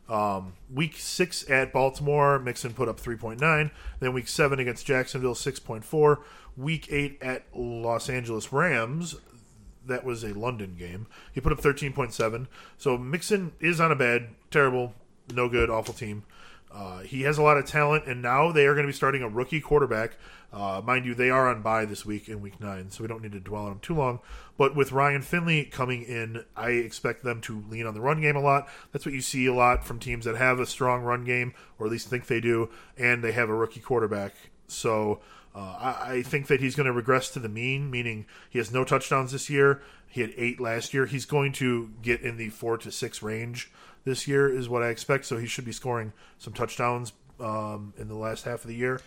Um, 0.08 0.52
week 0.72 0.94
six 0.98 1.50
at 1.50 1.72
Baltimore, 1.72 2.38
Mixon 2.38 2.72
put 2.72 2.88
up 2.88 3.00
3.9. 3.00 3.72
Then 3.98 4.12
week 4.12 4.28
seven 4.28 4.60
against 4.60 4.86
Jacksonville, 4.86 5.34
6.4. 5.34 6.18
Week 6.56 6.86
eight 6.92 7.18
at 7.20 7.42
Los 7.52 8.08
Angeles 8.08 8.52
Rams, 8.52 9.16
that 9.84 10.04
was 10.04 10.22
a 10.22 10.32
London 10.32 10.76
game. 10.78 11.08
He 11.32 11.40
put 11.40 11.52
up 11.52 11.60
13.7. 11.60 12.46
So 12.78 12.96
Mixon 12.96 13.50
is 13.58 13.80
on 13.80 13.90
a 13.90 13.96
bad, 13.96 14.28
terrible, 14.52 14.94
no 15.34 15.48
good, 15.48 15.70
awful 15.70 15.94
team. 15.94 16.22
Uh, 16.72 17.00
he 17.00 17.22
has 17.22 17.36
a 17.36 17.42
lot 17.42 17.56
of 17.56 17.66
talent, 17.66 18.06
and 18.06 18.22
now 18.22 18.52
they 18.52 18.66
are 18.66 18.74
going 18.74 18.86
to 18.86 18.92
be 18.92 18.96
starting 18.96 19.22
a 19.22 19.28
rookie 19.28 19.60
quarterback. 19.60 20.16
Uh, 20.52 20.80
mind 20.84 21.04
you, 21.04 21.14
they 21.14 21.30
are 21.30 21.48
on 21.48 21.62
bye 21.62 21.84
this 21.84 22.04
week 22.04 22.28
in 22.28 22.40
week 22.40 22.60
nine, 22.60 22.90
so 22.90 23.02
we 23.02 23.08
don't 23.08 23.22
need 23.22 23.32
to 23.32 23.40
dwell 23.40 23.64
on 23.64 23.70
them 23.70 23.80
too 23.80 23.94
long. 23.94 24.20
But 24.56 24.76
with 24.76 24.92
Ryan 24.92 25.22
Finley 25.22 25.64
coming 25.64 26.02
in, 26.02 26.44
I 26.56 26.70
expect 26.70 27.22
them 27.24 27.40
to 27.42 27.64
lean 27.68 27.86
on 27.86 27.94
the 27.94 28.00
run 28.00 28.20
game 28.20 28.36
a 28.36 28.40
lot. 28.40 28.68
That's 28.92 29.04
what 29.04 29.14
you 29.14 29.20
see 29.20 29.46
a 29.46 29.54
lot 29.54 29.84
from 29.84 29.98
teams 29.98 30.24
that 30.24 30.36
have 30.36 30.60
a 30.60 30.66
strong 30.66 31.02
run 31.02 31.24
game, 31.24 31.54
or 31.78 31.86
at 31.86 31.92
least 31.92 32.08
think 32.08 32.26
they 32.26 32.40
do, 32.40 32.68
and 32.96 33.22
they 33.22 33.32
have 33.32 33.48
a 33.48 33.54
rookie 33.54 33.80
quarterback. 33.80 34.34
So 34.66 35.20
uh, 35.54 35.76
I, 35.80 36.12
I 36.12 36.22
think 36.22 36.46
that 36.48 36.60
he's 36.60 36.74
going 36.76 36.86
to 36.86 36.92
regress 36.92 37.30
to 37.30 37.40
the 37.40 37.48
mean, 37.48 37.90
meaning 37.90 38.26
he 38.48 38.58
has 38.58 38.72
no 38.72 38.84
touchdowns 38.84 39.32
this 39.32 39.50
year. 39.50 39.82
He 40.08 40.20
had 40.20 40.32
eight 40.36 40.60
last 40.60 40.92
year. 40.94 41.06
He's 41.06 41.24
going 41.24 41.52
to 41.54 41.90
get 42.02 42.20
in 42.20 42.36
the 42.36 42.48
four 42.48 42.76
to 42.78 42.90
six 42.90 43.22
range 43.22 43.70
this 44.04 44.26
year, 44.28 44.48
is 44.48 44.68
what 44.68 44.82
I 44.82 44.88
expect. 44.88 45.24
So 45.26 45.36
he 45.38 45.46
should 45.46 45.64
be 45.64 45.72
scoring 45.72 46.12
some 46.38 46.52
touchdowns 46.52 47.12
um, 47.38 47.92
in 47.98 48.08
the 48.08 48.14
last 48.14 48.44
half 48.44 48.62
of 48.62 48.68
the 48.68 48.74
year. 48.74 49.00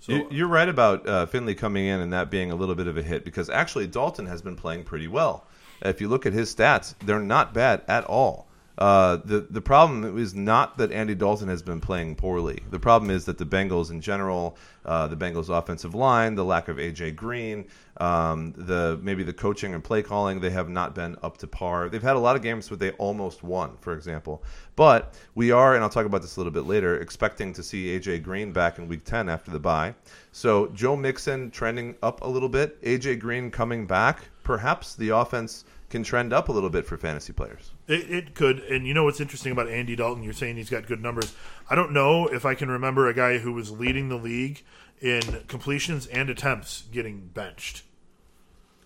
So 0.00 0.12
You- 0.12 0.28
You're 0.30 0.48
right 0.48 0.68
about 0.68 1.08
uh, 1.08 1.26
Finley 1.26 1.54
coming 1.54 1.86
in 1.86 2.00
and 2.00 2.12
that 2.12 2.30
being 2.30 2.50
a 2.50 2.54
little 2.54 2.74
bit 2.74 2.86
of 2.86 2.96
a 2.96 3.02
hit 3.02 3.24
because 3.24 3.48
actually 3.50 3.86
Dalton 3.86 4.26
has 4.26 4.42
been 4.42 4.56
playing 4.56 4.84
pretty 4.84 5.08
well. 5.08 5.46
If 5.82 6.00
you 6.00 6.08
look 6.08 6.24
at 6.26 6.32
his 6.32 6.54
stats, 6.54 6.94
they're 7.04 7.20
not 7.20 7.52
bad 7.52 7.82
at 7.88 8.04
all. 8.04 8.46
Uh, 8.78 9.16
the 9.24 9.40
the 9.48 9.60
problem 9.60 10.18
is 10.18 10.34
not 10.34 10.76
that 10.76 10.92
Andy 10.92 11.14
Dalton 11.14 11.48
has 11.48 11.62
been 11.62 11.80
playing 11.80 12.14
poorly. 12.14 12.62
The 12.70 12.78
problem 12.78 13.10
is 13.10 13.24
that 13.24 13.38
the 13.38 13.46
Bengals 13.46 13.90
in 13.90 14.02
general, 14.02 14.58
uh, 14.84 15.06
the 15.06 15.16
Bengals 15.16 15.48
offensive 15.48 15.94
line, 15.94 16.34
the 16.34 16.44
lack 16.44 16.68
of 16.68 16.76
AJ 16.76 17.16
Green, 17.16 17.66
um, 17.98 18.52
the 18.54 18.98
maybe 19.02 19.22
the 19.22 19.32
coaching 19.32 19.72
and 19.72 19.82
play 19.82 20.02
calling, 20.02 20.40
they 20.40 20.50
have 20.50 20.68
not 20.68 20.94
been 20.94 21.16
up 21.22 21.38
to 21.38 21.46
par. 21.46 21.88
They've 21.88 22.02
had 22.02 22.16
a 22.16 22.18
lot 22.18 22.36
of 22.36 22.42
games 22.42 22.70
where 22.70 22.76
they 22.76 22.90
almost 22.92 23.42
won, 23.42 23.78
for 23.80 23.94
example. 23.94 24.42
But 24.74 25.14
we 25.34 25.50
are, 25.52 25.74
and 25.74 25.82
I'll 25.82 25.88
talk 25.88 26.04
about 26.04 26.20
this 26.20 26.36
a 26.36 26.40
little 26.40 26.52
bit 26.52 26.66
later, 26.66 27.00
expecting 27.00 27.54
to 27.54 27.62
see 27.62 27.98
AJ 27.98 28.24
Green 28.24 28.52
back 28.52 28.78
in 28.78 28.88
Week 28.88 29.04
10 29.04 29.30
after 29.30 29.50
the 29.50 29.58
bye. 29.58 29.94
So 30.32 30.66
Joe 30.68 30.96
Mixon 30.96 31.50
trending 31.50 31.94
up 32.02 32.22
a 32.22 32.28
little 32.28 32.50
bit, 32.50 32.82
AJ 32.82 33.20
Green 33.20 33.50
coming 33.50 33.86
back. 33.86 34.20
Perhaps 34.44 34.96
the 34.96 35.08
offense 35.08 35.64
can 35.88 36.02
trend 36.02 36.34
up 36.34 36.50
a 36.50 36.52
little 36.52 36.68
bit 36.68 36.84
for 36.84 36.98
fantasy 36.98 37.32
players. 37.32 37.72
It, 37.88 38.10
it 38.10 38.34
could, 38.34 38.60
and 38.60 38.86
you 38.86 38.94
know 38.94 39.04
what's 39.04 39.20
interesting 39.20 39.52
about 39.52 39.68
Andy 39.68 39.94
Dalton? 39.94 40.22
You're 40.24 40.32
saying 40.32 40.56
he's 40.56 40.70
got 40.70 40.86
good 40.86 41.00
numbers. 41.00 41.34
I 41.70 41.74
don't 41.74 41.92
know 41.92 42.26
if 42.26 42.44
I 42.44 42.54
can 42.54 42.68
remember 42.70 43.08
a 43.08 43.14
guy 43.14 43.38
who 43.38 43.52
was 43.52 43.70
leading 43.70 44.08
the 44.08 44.16
league 44.16 44.62
in 45.00 45.20
completions 45.46 46.06
and 46.06 46.28
attempts 46.28 46.84
getting 46.92 47.30
benched. 47.32 47.82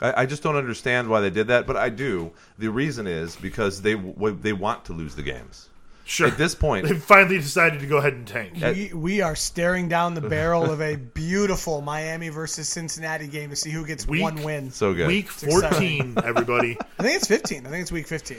I, 0.01 0.23
I 0.23 0.27
just 0.27 0.43
don't 0.43 0.57
understand 0.57 1.09
why 1.09 1.21
they 1.21 1.31
did 1.31 1.47
that, 1.49 1.67
but 1.67 1.77
I 1.77 1.89
do. 1.89 2.33
The 2.59 2.69
reason 2.69 3.07
is 3.07 3.37
because 3.37 3.83
they 3.83 3.95
w- 3.95 4.39
they 4.41 4.53
want 4.53 4.85
to 4.87 4.93
lose 4.93 5.15
the 5.15 5.23
games. 5.23 5.69
Sure, 6.05 6.27
At 6.27 6.37
this 6.39 6.57
point, 6.57 6.89
they 6.89 6.95
finally 6.97 7.37
decided 7.39 7.79
to 7.81 7.87
go 7.87 7.99
ahead 7.99 8.15
and 8.15 8.27
tank. 8.27 8.55
We, 8.61 8.91
we 8.93 9.21
are 9.21 9.37
staring 9.37 9.89
down 9.89 10.15
the 10.15 10.21
barrel 10.21 10.69
of 10.69 10.81
a 10.81 10.97
beautiful 10.97 11.83
Miami 11.83 12.31
versus 12.31 12.69
Cincinnati 12.69 13.29
game 13.29 13.51
to 13.51 13.57
see 13.57 13.71
who 13.71 13.87
gets 13.87 14.09
Week- 14.09 14.21
one 14.21 14.43
win. 14.43 14.73
so 14.73 14.93
good. 14.93 15.07
Week 15.07 15.29
14, 15.29 16.17
everybody. 16.25 16.77
I 16.99 17.03
think 17.05 17.15
it's 17.17 17.29
15. 17.29 17.65
I 17.65 17.71
think 17.71 17.83
it's 17.83 17.93
week 17.93 18.09
15. 18.09 18.39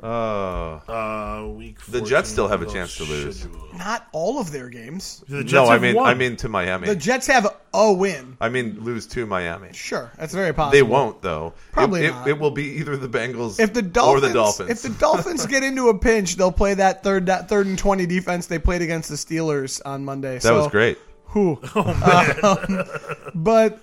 Oh. 0.00 0.80
Uh, 0.88 1.48
week. 1.48 1.80
14, 1.80 2.00
The 2.02 2.08
Jets 2.08 2.28
still 2.28 2.46
have 2.46 2.62
a 2.62 2.66
chance 2.66 2.96
to 2.98 3.04
lose. 3.04 3.40
schedule. 3.40 3.68
Not 3.76 4.06
all 4.12 4.38
of 4.40 4.52
their 4.52 4.68
games. 4.68 5.24
The 5.28 5.42
Jets 5.42 5.52
no, 5.52 5.66
I 5.66 5.72
have 5.72 5.82
mean 5.82 5.96
won. 5.96 6.06
I 6.08 6.14
mean 6.14 6.36
to 6.36 6.48
Miami. 6.48 6.86
The 6.86 6.94
Jets 6.96 7.26
have 7.26 7.52
a 7.74 7.92
win. 7.92 8.36
I 8.40 8.48
mean 8.48 8.78
lose 8.84 9.06
to 9.08 9.26
Miami. 9.26 9.72
Sure, 9.72 10.12
that's 10.16 10.32
very 10.32 10.52
possible. 10.54 10.72
They 10.72 10.82
won't 10.82 11.20
though. 11.22 11.54
Probably 11.72 12.04
it, 12.06 12.10
not. 12.10 12.26
It, 12.28 12.30
it 12.30 12.38
will 12.38 12.50
be 12.52 12.64
either 12.78 12.96
the 12.96 13.08
Bengals 13.08 13.58
If 13.58 13.72
the 13.74 13.82
Dolphins, 13.82 14.24
or 14.24 14.28
the 14.28 14.34
Dolphins. 14.34 14.70
if 14.70 14.82
the 14.82 14.98
Dolphins 15.00 15.46
get 15.46 15.62
into 15.64 15.88
a 15.88 15.98
pinch, 15.98 16.36
they'll 16.36 16.52
play 16.52 16.74
that 16.74 17.02
third 17.02 17.26
that 17.26 17.48
third 17.48 17.66
and 17.66 17.78
twenty 17.78 18.06
defense 18.06 18.46
they 18.46 18.58
played 18.58 18.82
against 18.82 19.08
the 19.08 19.16
Steelers 19.16 19.80
on 19.84 20.04
Monday. 20.04 20.38
that 20.38 20.52
was 20.52 20.68
great. 20.68 20.98
Who? 21.26 21.60
Oh 21.74 22.58
Um, 22.64 22.84
but 23.34 23.80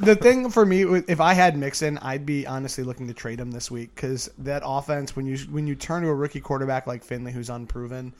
the 0.00 0.16
thing 0.16 0.50
for 0.50 0.64
me, 0.64 0.82
if 1.08 1.20
I 1.20 1.34
had 1.34 1.56
Mixon, 1.56 1.98
I'd 1.98 2.24
be 2.24 2.46
honestly 2.46 2.84
looking 2.84 3.06
to 3.08 3.14
trade 3.14 3.38
him 3.40 3.50
this 3.50 3.70
week 3.70 3.94
because 3.94 4.30
that 4.38 4.62
offense, 4.64 5.14
when 5.14 5.26
you 5.26 5.38
when 5.50 5.66
you 5.66 5.74
turn 5.74 6.02
to 6.02 6.08
a 6.08 6.14
rookie 6.14 6.40
quarterback 6.40 6.86
like 6.86 7.04
Finley, 7.04 7.32
who's 7.32 7.50
unproven, 7.50 8.14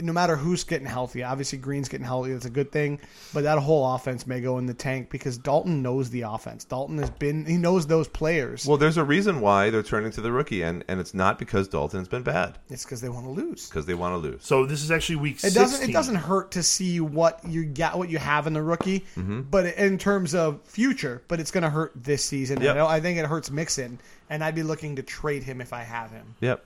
no 0.00 0.12
matter 0.12 0.36
who's 0.36 0.64
getting 0.64 0.86
healthy, 0.86 1.22
obviously 1.22 1.58
Green's 1.58 1.88
getting 1.88 2.06
healthy, 2.06 2.32
that's 2.32 2.44
a 2.44 2.50
good 2.50 2.72
thing. 2.72 2.98
But 3.32 3.44
that 3.44 3.58
whole 3.58 3.94
offense 3.94 4.26
may 4.26 4.40
go 4.40 4.58
in 4.58 4.66
the 4.66 4.74
tank 4.74 5.10
because 5.10 5.38
Dalton 5.38 5.82
knows 5.82 6.10
the 6.10 6.22
offense. 6.22 6.64
Dalton 6.64 6.98
has 6.98 7.10
been, 7.10 7.44
he 7.46 7.56
knows 7.56 7.86
those 7.86 8.08
players. 8.08 8.66
Well, 8.66 8.76
there's 8.76 8.96
a 8.96 9.04
reason 9.04 9.40
why 9.40 9.70
they're 9.70 9.82
turning 9.82 10.10
to 10.12 10.20
the 10.20 10.32
rookie, 10.32 10.62
and, 10.62 10.84
and 10.88 11.00
it's 11.00 11.14
not 11.14 11.38
because 11.38 11.68
Dalton 11.68 12.00
has 12.00 12.08
been 12.08 12.22
bad, 12.22 12.58
it's 12.70 12.84
because 12.84 13.00
they 13.00 13.08
want 13.08 13.26
to 13.26 13.30
lose. 13.30 13.68
because 13.68 13.86
they 13.86 13.94
want 13.94 14.14
to 14.14 14.18
lose. 14.18 14.44
So 14.44 14.66
this 14.66 14.82
is 14.82 14.90
actually 14.90 15.16
week. 15.16 15.36
It 15.36 15.52
16. 15.52 15.62
doesn't. 15.62 15.90
It 15.90 15.92
doesn't 15.92 16.14
hurt 16.16 16.50
to 16.52 16.62
see 16.62 17.00
what 17.00 17.40
you 17.46 17.64
got, 17.64 17.96
what 17.98 18.08
you 18.08 18.18
have 18.18 18.46
in 18.46 18.52
the 18.52 18.62
rookie, 18.62 19.04
Mm-hmm. 19.16 19.42
but 19.42 19.66
in 19.66 19.98
terms 19.98 20.34
of 20.34 20.60
future, 20.64 21.22
but 21.28 21.38
it's 21.40 21.50
going 21.50 21.62
to 21.62 21.70
hurt 21.70 21.92
this 21.94 22.24
season. 22.24 22.60
Yep. 22.60 22.74
I, 22.74 22.78
know, 22.78 22.86
I 22.86 23.00
think 23.00 23.18
it 23.18 23.26
hurts 23.26 23.50
Mixon, 23.50 24.00
and 24.28 24.42
I'd 24.42 24.54
be 24.54 24.62
looking 24.62 24.96
to 24.96 25.02
trade 25.02 25.42
him 25.44 25.60
if 25.60 25.72
I 25.72 25.82
have 25.82 26.10
him. 26.10 26.34
Yep. 26.40 26.64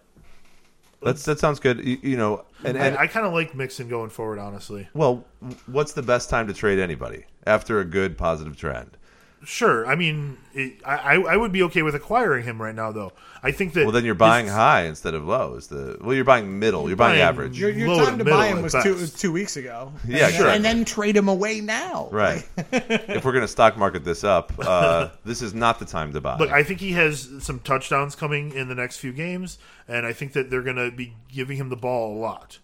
That's 1.02 1.24
that 1.24 1.38
sounds 1.38 1.60
good. 1.60 1.84
You, 1.84 1.98
you 2.02 2.16
know, 2.16 2.44
and, 2.64 2.76
and 2.76 2.96
I, 2.96 3.02
I 3.02 3.06
kind 3.06 3.26
of 3.26 3.32
like 3.32 3.54
Mixon 3.54 3.88
going 3.88 4.10
forward, 4.10 4.38
honestly. 4.38 4.88
well, 4.94 5.24
what's 5.66 5.92
the 5.92 6.02
best 6.02 6.28
time 6.28 6.48
to 6.48 6.52
trade 6.52 6.78
anybody 6.78 7.24
after 7.46 7.80
a 7.80 7.84
good 7.84 8.18
positive 8.18 8.56
trend? 8.56 8.96
Sure. 9.44 9.86
I 9.86 9.94
mean, 9.94 10.36
it, 10.52 10.80
I 10.84 10.96
I 10.96 11.14
I 11.14 11.36
would 11.36 11.52
be 11.52 11.62
okay 11.64 11.82
with 11.82 11.94
acquiring 11.94 12.44
him 12.44 12.60
right 12.60 12.74
now, 12.74 12.90
though. 12.92 13.12
I 13.42 13.52
think 13.52 13.74
that. 13.74 13.84
Well, 13.84 13.92
then 13.92 14.04
you're 14.04 14.14
buying 14.14 14.46
his- 14.46 14.54
high 14.54 14.82
instead 14.82 15.14
of 15.14 15.24
low. 15.24 15.54
Is 15.54 15.68
the 15.68 15.96
well, 16.00 16.14
you're 16.14 16.24
buying 16.24 16.58
middle. 16.58 16.88
You're 16.88 16.96
buying, 16.96 17.12
buying- 17.12 17.22
average. 17.22 17.58
Your, 17.58 17.70
your 17.70 17.88
Low 17.88 18.04
time 18.04 18.18
to 18.18 18.24
buy 18.24 18.48
him 18.48 18.58
at 18.58 18.64
was 18.64 18.76
two, 18.82 18.94
was 18.94 19.12
two 19.12 19.32
weeks 19.32 19.56
ago. 19.56 19.92
Yeah, 20.08 20.26
and, 20.26 20.34
sure. 20.34 20.48
And 20.48 20.64
then 20.64 20.84
trade 20.84 21.16
him 21.16 21.28
away 21.28 21.60
now. 21.60 22.08
Right. 22.10 22.48
if 22.72 23.24
we're 23.24 23.32
going 23.32 23.42
to 23.42 23.48
stock 23.48 23.76
market 23.76 24.04
this 24.04 24.24
up, 24.24 24.52
uh, 24.58 25.10
this 25.24 25.42
is 25.42 25.54
not 25.54 25.78
the 25.78 25.84
time 25.84 26.12
to 26.14 26.20
buy. 26.20 26.38
Look, 26.38 26.50
I 26.50 26.62
think 26.62 26.80
he 26.80 26.92
has 26.92 27.28
some 27.40 27.60
touchdowns 27.60 28.14
coming 28.14 28.52
in 28.52 28.68
the 28.68 28.74
next 28.74 28.96
few 28.98 29.12
games, 29.12 29.58
and 29.86 30.06
I 30.06 30.12
think 30.12 30.32
that 30.32 30.50
they're 30.50 30.62
going 30.62 30.76
to 30.76 30.90
be 30.90 31.14
giving 31.28 31.58
him 31.58 31.68
the 31.68 31.76
ball 31.76 32.16
a 32.16 32.18
lot. 32.18 32.58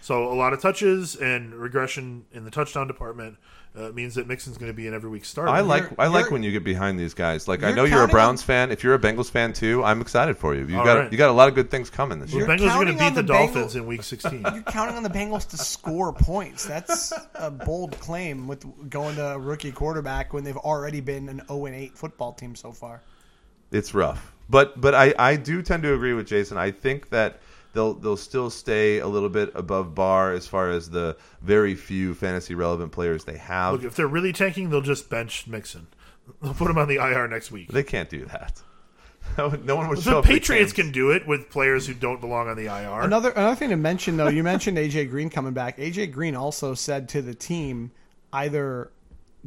So 0.00 0.30
a 0.30 0.34
lot 0.34 0.52
of 0.52 0.60
touches 0.60 1.16
and 1.16 1.54
regression 1.54 2.26
in 2.32 2.44
the 2.44 2.50
touchdown 2.50 2.86
department 2.86 3.38
uh, 3.76 3.90
means 3.90 4.14
that 4.14 4.28
Mixon's 4.28 4.56
going 4.56 4.70
to 4.70 4.76
be 4.76 4.86
an 4.86 4.94
every 4.94 5.10
week 5.10 5.24
starter. 5.24 5.50
I 5.50 5.60
like 5.60 5.82
You're- 5.82 5.96
I 5.98 6.06
like 6.06 6.30
when 6.30 6.42
you 6.44 6.52
get 6.52 6.62
behind 6.62 6.98
these 6.98 7.12
guys. 7.14 7.48
Like 7.48 7.62
I 7.64 7.72
know 7.72 7.84
you're 7.84 8.04
a 8.04 8.08
Browns 8.08 8.40
on- 8.42 8.46
fan. 8.46 8.70
If 8.70 8.84
you're 8.84 8.94
a 8.94 8.98
Bengals 8.98 9.30
fan 9.30 9.52
too, 9.52 9.82
I'm 9.82 10.00
excited 10.00 10.36
for 10.38 10.54
you. 10.54 10.62
You 10.66 10.76
got 10.76 10.96
right. 10.98 11.10
you 11.12 11.18
got 11.18 11.30
a 11.30 11.32
lot 11.32 11.48
of 11.48 11.54
good 11.56 11.70
things 11.70 11.90
coming 11.90 12.20
this 12.20 12.30
the 12.30 12.36
year. 12.38 12.46
You're 12.46 12.56
Bengals 12.56 12.70
are 12.70 12.84
going 12.84 12.96
to 12.96 13.04
beat 13.04 13.14
the, 13.14 13.22
the 13.22 13.28
Dolphins 13.28 13.72
Bengals- 13.72 13.76
in 13.76 13.86
Week 13.86 14.02
16. 14.04 14.40
You're 14.54 14.62
counting 14.62 14.96
on 14.96 15.02
the 15.02 15.10
Bengals 15.10 15.48
to 15.50 15.56
score 15.56 16.12
points. 16.12 16.64
That's 16.64 17.12
a 17.34 17.50
bold 17.50 17.98
claim 17.98 18.46
with 18.46 18.64
going 18.90 19.16
to 19.16 19.32
a 19.34 19.38
rookie 19.38 19.72
quarterback 19.72 20.32
when 20.32 20.44
they've 20.44 20.56
already 20.56 21.00
been 21.00 21.28
an 21.28 21.42
0 21.48 21.66
and 21.66 21.74
8 21.74 21.98
football 21.98 22.32
team 22.32 22.54
so 22.54 22.70
far. 22.70 23.02
It's 23.72 23.92
rough, 23.92 24.32
but 24.48 24.80
but 24.80 24.94
I 24.94 25.14
I 25.18 25.34
do 25.36 25.62
tend 25.62 25.82
to 25.82 25.94
agree 25.94 26.12
with 26.12 26.26
Jason. 26.28 26.56
I 26.56 26.70
think 26.70 27.08
that. 27.10 27.40
They'll, 27.74 27.94
they'll 27.94 28.16
still 28.16 28.50
stay 28.50 28.98
a 28.98 29.06
little 29.06 29.28
bit 29.28 29.52
above 29.54 29.94
bar 29.94 30.32
as 30.32 30.46
far 30.46 30.70
as 30.70 30.88
the 30.88 31.16
very 31.42 31.74
few 31.74 32.14
fantasy 32.14 32.54
relevant 32.54 32.92
players 32.92 33.24
they 33.24 33.36
have. 33.36 33.74
Look, 33.74 33.84
if 33.84 33.96
they're 33.96 34.06
really 34.06 34.32
tanking, 34.32 34.70
they'll 34.70 34.80
just 34.80 35.10
bench 35.10 35.46
Mixon. 35.46 35.88
They'll 36.42 36.54
put 36.54 36.70
him 36.70 36.78
on 36.78 36.88
the 36.88 36.94
IR 36.94 37.28
next 37.28 37.50
week. 37.50 37.68
They 37.68 37.82
can't 37.82 38.08
do 38.08 38.24
that. 38.24 38.62
no 39.64 39.76
one 39.76 39.88
would 39.88 40.00
show 40.00 40.22
The 40.22 40.26
Patriots 40.26 40.72
can 40.72 40.90
do 40.90 41.10
it 41.10 41.26
with 41.26 41.50
players 41.50 41.86
who 41.86 41.92
don't 41.92 42.20
belong 42.20 42.48
on 42.48 42.56
the 42.56 42.64
IR. 42.66 43.02
Another 43.02 43.30
another 43.30 43.56
thing 43.56 43.70
to 43.70 43.76
mention 43.76 44.16
though, 44.16 44.28
you 44.28 44.42
mentioned 44.42 44.78
AJ 44.78 45.10
Green 45.10 45.28
coming 45.28 45.52
back. 45.52 45.76
AJ 45.76 46.12
Green 46.12 46.34
also 46.34 46.72
said 46.72 47.10
to 47.10 47.20
the 47.20 47.34
team, 47.34 47.90
either 48.32 48.90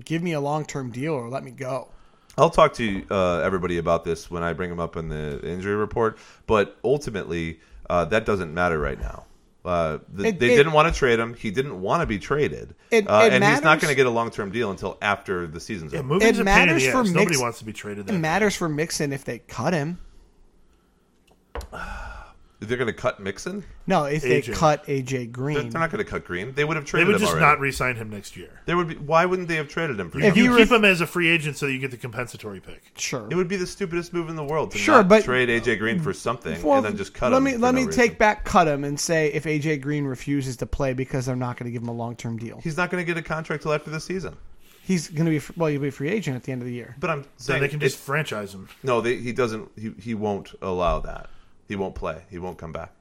give 0.04 0.22
me 0.22 0.34
a 0.34 0.40
long 0.40 0.66
term 0.66 0.92
deal 0.92 1.14
or 1.14 1.30
let 1.30 1.44
me 1.44 1.52
go. 1.52 1.90
I'll 2.38 2.52
talk 2.52 2.74
to 2.74 3.04
uh, 3.10 3.40
everybody 3.40 3.80
about 3.80 4.04
this 4.04 4.30
when 4.30 4.44
I 4.44 4.54
bring 4.54 4.70
him 4.70 4.80
up 4.80 4.96
in 4.96 5.10
the 5.10 5.42
injury 5.44 5.76
report. 5.76 6.20
But 6.46 6.78
ultimately, 6.84 7.60
uh, 7.90 8.06
that 8.06 8.26
doesn't 8.26 8.54
matter 8.54 8.80
right 8.80 9.00
now. 9.00 9.26
Uh, 9.66 9.98
the, 10.14 10.28
It- 10.30 10.40
they 10.40 10.54
it- 10.54 10.58
didn't 10.58 10.72
want 10.72 10.94
to 10.94 10.98
trade 10.98 11.20
him. 11.20 11.34
He 11.34 11.52
didn't 11.52 11.82
want 11.82 12.02
to 12.02 12.06
be 12.08 12.20
traded, 12.20 12.74
It- 12.90 13.10
uh, 13.10 13.24
it 13.26 13.34
and 13.34 13.44
he's 13.44 13.62
not 13.62 13.82
going 13.82 13.92
to 13.92 13.96
get 13.96 14.06
a 14.06 14.10
long 14.10 14.32
term 14.32 14.50
deal 14.52 14.72
until 14.72 14.98
after 15.02 15.46
the 15.46 15.60
season's 15.60 15.92
yeah, 15.92 16.00
over. 16.00 16.16
It 16.16 16.22
a 16.22 16.22
pain 16.24 16.40
in 16.40 16.46
matters 16.46 16.88
for 16.88 17.02
ass. 17.02 17.10
Nobody 17.10 17.38
wants 17.38 17.60
to 17.60 17.66
be 17.66 17.74
traded. 17.74 18.08
It 18.08 18.14
That 18.14 18.20
matters 18.20 18.56
for 18.56 18.70
Mixon 18.70 19.12
if 19.12 19.26
they 19.26 19.40
cut 19.40 19.74
him. 19.74 20.00
They're 22.60 22.76
going 22.78 22.88
to 22.88 22.94
cut 22.94 23.20
Mixon. 23.20 23.64
No, 23.86 24.06
if 24.06 24.24
they 24.24 24.42
cut 24.42 24.84
AJ 24.88 25.10
They're, 25.10 25.26
Green. 25.28 25.70
they're 25.70 25.80
not 25.80 25.92
going 25.92 26.04
to 26.04 26.10
cut 26.10 26.26
Green. 26.26 26.54
They 26.56 26.64
would 26.66 26.76
have 26.76 26.86
traded. 26.86 27.08
They 27.08 27.12
traded 27.12 27.14
would 27.14 27.16
him 27.16 27.20
just 27.22 27.32
already. 27.34 27.46
not 27.46 27.60
re-sign 27.60 27.96
him 27.98 28.10
next 28.10 28.36
year. 28.36 28.50
There 28.66 28.76
would 28.76 28.88
be. 28.88 28.96
Why 28.96 29.26
wouldn't 29.26 29.48
they 29.48 29.58
have 29.58 29.68
traded 29.68 30.00
him 30.00 30.10
for? 30.10 30.18
If 30.18 30.24
something? 30.26 30.44
You 30.44 30.52
you 30.54 30.58
keep 30.58 30.72
him 30.72 30.84
as 30.84 31.00
a 31.00 31.06
free 31.06 31.30
agent 31.30 31.58
so 31.58 31.68
that 31.68 31.72
you 31.74 31.78
get 31.78 31.92
the 31.92 31.98
compensatory 31.98 32.60
pick. 32.60 32.94
Sure. 32.98 33.28
it 33.30 33.36
would 33.36 33.48
be 33.48 33.58
the 33.58 33.68
stupidest 33.68 34.12
move 34.12 34.30
in 34.30 34.36
the 34.36 34.44
world 34.44 34.72
to 34.72 34.80
Sure, 34.80 34.96
not 34.96 35.08
but- 35.08 35.24
trade 35.24 35.50
AJ 35.50 35.78
Green 35.78 36.00
for 36.00 36.14
something 36.14 36.60
Well, 36.64 36.78
and 36.78 36.86
then 36.88 36.98
just 36.98 37.14
cut 37.14 37.32
let 37.32 37.38
him. 37.38 37.44
me 37.44 37.52
for 37.54 37.60
let 37.60 37.76
no 37.76 37.82
me 37.82 37.86
reason. 37.86 38.02
take 38.02 38.18
back 38.18 38.44
cut 38.44 38.68
him 38.68 38.84
and 38.84 39.00
say 39.00 39.28
if 39.34 39.44
AJ 39.44 39.82
Green 39.82 40.06
refuses 40.06 40.58
to 40.58 40.66
play 40.66 40.94
because 40.94 41.28
they're 41.28 41.36
not 41.36 41.58
going 41.58 41.66
to 41.66 41.72
give 41.72 41.84
him 41.84 41.90
a 41.90 41.94
long 41.94 42.16
term 42.16 42.38
deal, 42.38 42.60
He's 42.64 42.76
not 42.76 42.90
going 42.90 43.06
to 43.06 43.06
get 43.06 43.18
a 43.20 43.22
contract 43.22 43.62
till 43.62 43.74
after 43.74 43.92
the 43.92 44.00
season. 44.00 44.36
he's 44.82 45.10
going 45.10 45.26
to 45.26 45.40
be 45.40 45.46
well, 45.56 45.70
he'll 45.70 45.80
be 45.80 45.90
a 45.90 45.92
free 45.92 46.10
agent 46.10 46.36
at 46.36 46.42
the 46.44 46.52
end 46.52 46.64
of 46.64 46.66
the 46.68 46.74
year. 46.74 46.96
But 47.00 47.12
I'm 47.12 47.22
Then 47.22 47.30
saying 47.38 47.62
they 47.62 47.68
can 47.68 47.80
just 47.80 48.00
franchise 48.00 48.52
him. 48.56 48.68
No, 48.82 49.00
they, 49.00 49.18
he 49.18 49.32
doesn't. 49.32 49.70
He, 49.78 49.92
he 50.02 50.16
won't 50.16 50.54
allow 50.62 51.00
that. 51.02 51.30
He 51.68 51.76
won't 51.76 51.96
play. 51.96 52.22
He 52.30 52.40
won't 52.40 52.58
come 52.58 52.72
back. 52.72 52.92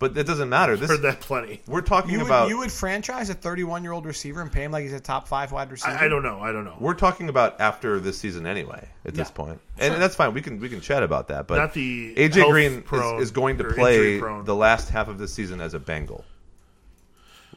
But 0.00 0.18
it 0.18 0.26
doesn't 0.26 0.48
matter. 0.48 0.76
This 0.76 0.90
Heard 0.90 1.02
that 1.02 1.20
plenty. 1.20 1.62
we're 1.66 1.80
talking 1.80 2.10
You 2.10 2.18
would, 2.18 2.26
about 2.26 2.48
you 2.48 2.58
would 2.58 2.70
franchise 2.72 3.30
a 3.30 3.34
31 3.34 3.84
year 3.84 3.92
old 3.92 4.04
receiver 4.04 4.42
and 4.42 4.50
pay 4.52 4.64
him 4.64 4.72
like 4.72 4.82
he's 4.82 4.92
a 4.92 5.00
top 5.00 5.28
five 5.28 5.50
wide 5.52 5.70
receiver. 5.70 5.96
I, 5.96 6.06
I 6.06 6.08
don't 6.08 6.22
know. 6.24 6.40
I 6.40 6.52
don't 6.52 6.64
know. 6.64 6.76
we're 6.80 6.94
talking 6.94 7.28
about 7.28 7.60
after 7.60 8.00
this 8.00 8.18
season 8.18 8.44
anyway. 8.46 8.86
At 9.06 9.14
this 9.14 9.28
Yeah. 9.28 9.34
point, 9.34 9.60
and, 9.78 9.94
and 9.94 10.02
that's 10.02 10.16
fine. 10.16 10.34
We 10.34 10.42
can 10.42 10.58
we 10.60 10.68
can 10.68 10.80
chat 10.80 11.02
about 11.04 11.28
that. 11.28 11.46
But 11.46 11.56
Not 11.58 11.72
the 11.74 12.14
AJ 12.16 12.50
Green 12.50 12.84
is, 12.92 13.22
is 13.22 13.30
going 13.30 13.56
to 13.58 13.64
play 13.64 14.18
the 14.18 14.54
last 14.54 14.90
half 14.90 15.08
of 15.08 15.16
the 15.18 15.28
season 15.28 15.60
as 15.60 15.72
a 15.74 15.78
Bengal, 15.78 16.24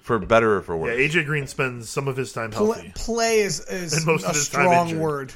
for 0.02 0.18
better 0.20 0.58
or 0.58 0.62
for 0.62 0.76
Yeah, 0.76 0.82
worse. 0.84 1.00
AJ 1.16 1.26
Green 1.26 1.48
spends 1.48 1.90
some 1.90 2.08
of 2.08 2.16
his 2.16 2.32
time 2.32 2.52
Pla- 2.52 2.74
healthy. 2.76 2.92
play 2.96 3.40
is, 3.40 3.60
is 3.68 3.94
And 3.98 4.06
most 4.06 4.24
a 4.26 4.30
of 4.30 4.36
his 4.36 4.48
time 4.48 4.62
strong 4.68 4.88
injured. 4.90 5.02
word. 5.02 5.34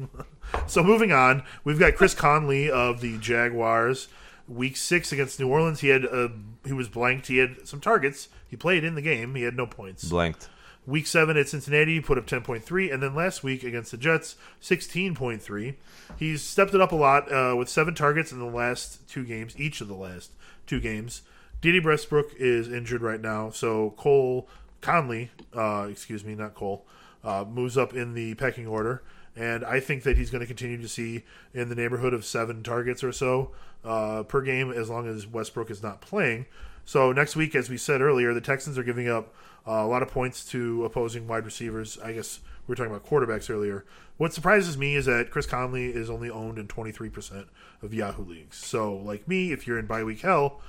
So 0.66 0.82
moving 0.82 1.12
on, 1.12 1.42
we've 1.64 1.78
got 1.78 1.94
Chris 1.94 2.14
Conley 2.14 2.70
of 2.70 3.00
the 3.00 3.18
Jaguars. 3.18 4.08
Week 4.48 4.76
six 4.76 5.12
against 5.12 5.38
New 5.38 5.48
Orleans, 5.48 5.80
he 5.80 5.88
had 5.88 6.04
uh, 6.04 6.28
he 6.64 6.72
was 6.72 6.88
blanked. 6.88 7.28
He 7.28 7.38
had 7.38 7.66
some 7.66 7.80
targets. 7.80 8.28
He 8.48 8.56
played 8.56 8.84
in 8.84 8.94
the 8.94 9.02
game. 9.02 9.34
He 9.34 9.42
had 9.42 9.56
no 9.56 9.66
points. 9.66 10.08
Blanked. 10.08 10.48
Week 10.84 11.06
seven 11.06 11.36
at 11.36 11.48
Cincinnati, 11.48 11.94
he 11.94 12.00
put 12.00 12.18
up 12.18 12.26
10.3, 12.26 12.92
and 12.92 13.00
then 13.00 13.14
last 13.14 13.44
week 13.44 13.62
against 13.62 13.92
the 13.92 13.96
Jets, 13.96 14.34
16.3. 14.60 15.74
He's 16.18 16.42
stepped 16.42 16.74
it 16.74 16.80
up 16.80 16.90
a 16.90 16.96
lot 16.96 17.30
uh, 17.30 17.54
with 17.56 17.68
seven 17.68 17.94
targets 17.94 18.32
in 18.32 18.40
the 18.40 18.46
last 18.46 19.08
two 19.08 19.24
games, 19.24 19.54
each 19.56 19.80
of 19.80 19.86
the 19.86 19.94
last 19.94 20.32
two 20.66 20.80
games. 20.80 21.22
Dede 21.60 21.84
Westbrook 21.84 22.32
is 22.36 22.70
injured 22.70 23.00
right 23.00 23.20
now, 23.20 23.50
so 23.50 23.90
Cole 23.96 24.48
Conley, 24.80 25.30
uh, 25.56 25.86
excuse 25.88 26.24
me, 26.24 26.34
not 26.34 26.56
Cole, 26.56 26.84
uh, 27.22 27.44
moves 27.48 27.78
up 27.78 27.94
in 27.94 28.14
the 28.14 28.34
pecking 28.34 28.66
order, 28.66 29.02
and 29.36 29.64
I 29.64 29.80
think 29.80 30.02
that 30.02 30.16
he's 30.16 30.30
going 30.30 30.40
to 30.40 30.46
continue 30.46 30.80
to 30.80 30.88
see 30.88 31.24
in 31.54 31.68
the 31.68 31.74
neighborhood 31.74 32.12
of 32.12 32.24
seven 32.24 32.62
targets 32.62 33.02
or 33.02 33.12
so 33.12 33.52
uh, 33.84 34.22
per 34.24 34.42
game 34.42 34.70
as 34.70 34.90
long 34.90 35.06
as 35.08 35.26
Westbrook 35.26 35.70
is 35.70 35.82
not 35.82 36.00
playing. 36.00 36.46
So 36.84 37.12
next 37.12 37.36
week, 37.36 37.54
as 37.54 37.70
we 37.70 37.76
said 37.76 38.00
earlier, 38.00 38.34
the 38.34 38.40
Texans 38.40 38.76
are 38.76 38.82
giving 38.82 39.08
up 39.08 39.34
uh, 39.66 39.72
a 39.72 39.86
lot 39.86 40.02
of 40.02 40.08
points 40.08 40.44
to 40.46 40.84
opposing 40.84 41.26
wide 41.26 41.44
receivers. 41.44 41.98
I 42.02 42.12
guess 42.12 42.40
we 42.66 42.72
were 42.72 42.76
talking 42.76 42.92
about 42.92 43.06
quarterbacks 43.06 43.48
earlier. 43.48 43.84
What 44.16 44.34
surprises 44.34 44.76
me 44.76 44.96
is 44.96 45.06
that 45.06 45.30
Chris 45.30 45.46
Conley 45.46 45.86
is 45.86 46.10
only 46.10 46.28
owned 46.28 46.58
in 46.58 46.68
23% 46.68 47.46
of 47.82 47.94
Yahoo 47.94 48.24
leagues. 48.24 48.56
So, 48.56 48.94
like 48.94 49.26
me, 49.26 49.52
if 49.52 49.66
you're 49.66 49.78
in 49.78 49.86
bye 49.86 50.04
week 50.04 50.20
hell, 50.20 50.60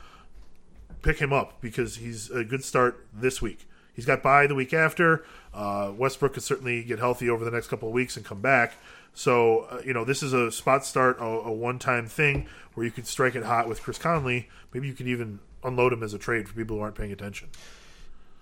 pick 1.02 1.20
him 1.20 1.34
up 1.34 1.62
because 1.62 1.98
he's 1.98 2.30
a 2.32 2.44
good 2.44 2.64
start 2.64 3.06
this 3.14 3.42
week. 3.42 3.68
He's 3.94 4.06
got 4.06 4.24
by 4.24 4.48
the 4.48 4.56
week 4.56 4.74
after. 4.74 5.24
Uh, 5.54 5.92
Westbrook 5.96 6.34
could 6.34 6.44
certainly 6.44 6.84
get 6.84 7.00
healthy 7.00 7.30
over 7.30 7.46
the 7.46 7.52
next 7.52 7.68
couple 7.68 7.88
of 7.88 7.94
weeks 7.94 8.18
and 8.18 8.26
come 8.26 8.42
back. 8.42 8.74
So, 9.14 9.68
uh, 9.72 9.82
you 9.86 9.94
know, 9.94 10.04
this 10.04 10.24
is 10.24 10.34
a 10.34 10.52
spot 10.52 10.86
start, 10.86 11.18
a, 11.20 11.24
a 11.24 11.52
one 11.52 11.78
time 11.78 12.08
thing 12.08 12.48
where 12.74 12.86
you 12.86 12.92
could 12.92 13.06
strike 13.06 13.36
it 13.36 13.44
hot 13.44 13.70
with 13.70 13.82
Chris 13.82 14.00
Conley. 14.00 14.50
Maybe 14.74 14.88
you 14.88 14.94
could 14.94 15.08
even 15.08 15.40
unload 15.64 15.94
him 15.94 16.02
as 16.02 16.14
a 16.14 16.18
trade 16.18 16.48
for 16.48 16.56
people 16.56 16.78
who 16.78 16.82
aren't 16.82 16.96
paying 16.96 17.12
attention. 17.12 17.50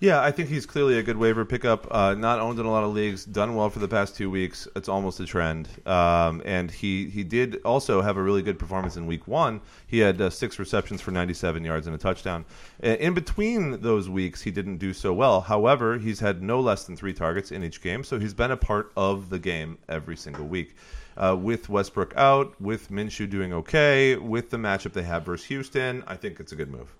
Yeah, 0.01 0.19
I 0.19 0.31
think 0.31 0.49
he's 0.49 0.65
clearly 0.65 0.97
a 0.97 1.03
good 1.03 1.17
waiver 1.17 1.45
pickup. 1.45 1.85
Uh, 1.91 2.15
not 2.15 2.39
owned 2.39 2.57
in 2.57 2.65
a 2.65 2.71
lot 2.71 2.83
of 2.83 2.91
leagues, 2.91 3.23
done 3.23 3.53
well 3.53 3.69
for 3.69 3.77
the 3.77 3.87
past 3.87 4.15
two 4.15 4.31
weeks. 4.31 4.67
It's 4.75 4.89
almost 4.89 5.19
a 5.19 5.27
trend. 5.27 5.69
Um, 5.85 6.41
and 6.43 6.71
he 6.71 7.07
he 7.07 7.23
did 7.23 7.61
also 7.63 8.01
have 8.01 8.17
a 8.17 8.23
really 8.23 8.41
good 8.41 8.57
performance 8.57 8.97
in 8.97 9.05
week 9.05 9.27
one. 9.27 9.61
He 9.85 9.99
had 9.99 10.19
uh, 10.19 10.31
six 10.31 10.57
receptions 10.57 11.01
for 11.01 11.11
97 11.11 11.63
yards 11.63 11.85
and 11.85 11.95
a 11.95 11.99
touchdown. 11.99 12.45
In 12.81 13.13
between 13.13 13.79
those 13.81 14.09
weeks, 14.09 14.41
he 14.41 14.49
didn't 14.49 14.77
do 14.77 14.91
so 14.91 15.13
well. 15.13 15.39
However, 15.39 15.99
he's 15.99 16.19
had 16.19 16.41
no 16.41 16.59
less 16.61 16.85
than 16.85 16.97
three 16.97 17.13
targets 17.13 17.51
in 17.51 17.63
each 17.63 17.79
game, 17.79 18.03
so 18.03 18.17
he's 18.17 18.33
been 18.33 18.49
a 18.49 18.57
part 18.57 18.91
of 18.97 19.29
the 19.29 19.37
game 19.37 19.77
every 19.87 20.17
single 20.17 20.47
week. 20.47 20.75
Uh, 21.15 21.37
with 21.39 21.69
Westbrook 21.69 22.15
out, 22.17 22.59
with 22.59 22.89
Minshew 22.89 23.29
doing 23.29 23.53
okay, 23.53 24.15
with 24.15 24.49
the 24.49 24.57
matchup 24.57 24.93
they 24.93 25.03
have 25.03 25.25
versus 25.25 25.45
Houston, 25.45 26.03
I 26.07 26.15
think 26.15 26.39
it's 26.39 26.53
a 26.53 26.55
good 26.55 26.71
move. 26.71 26.91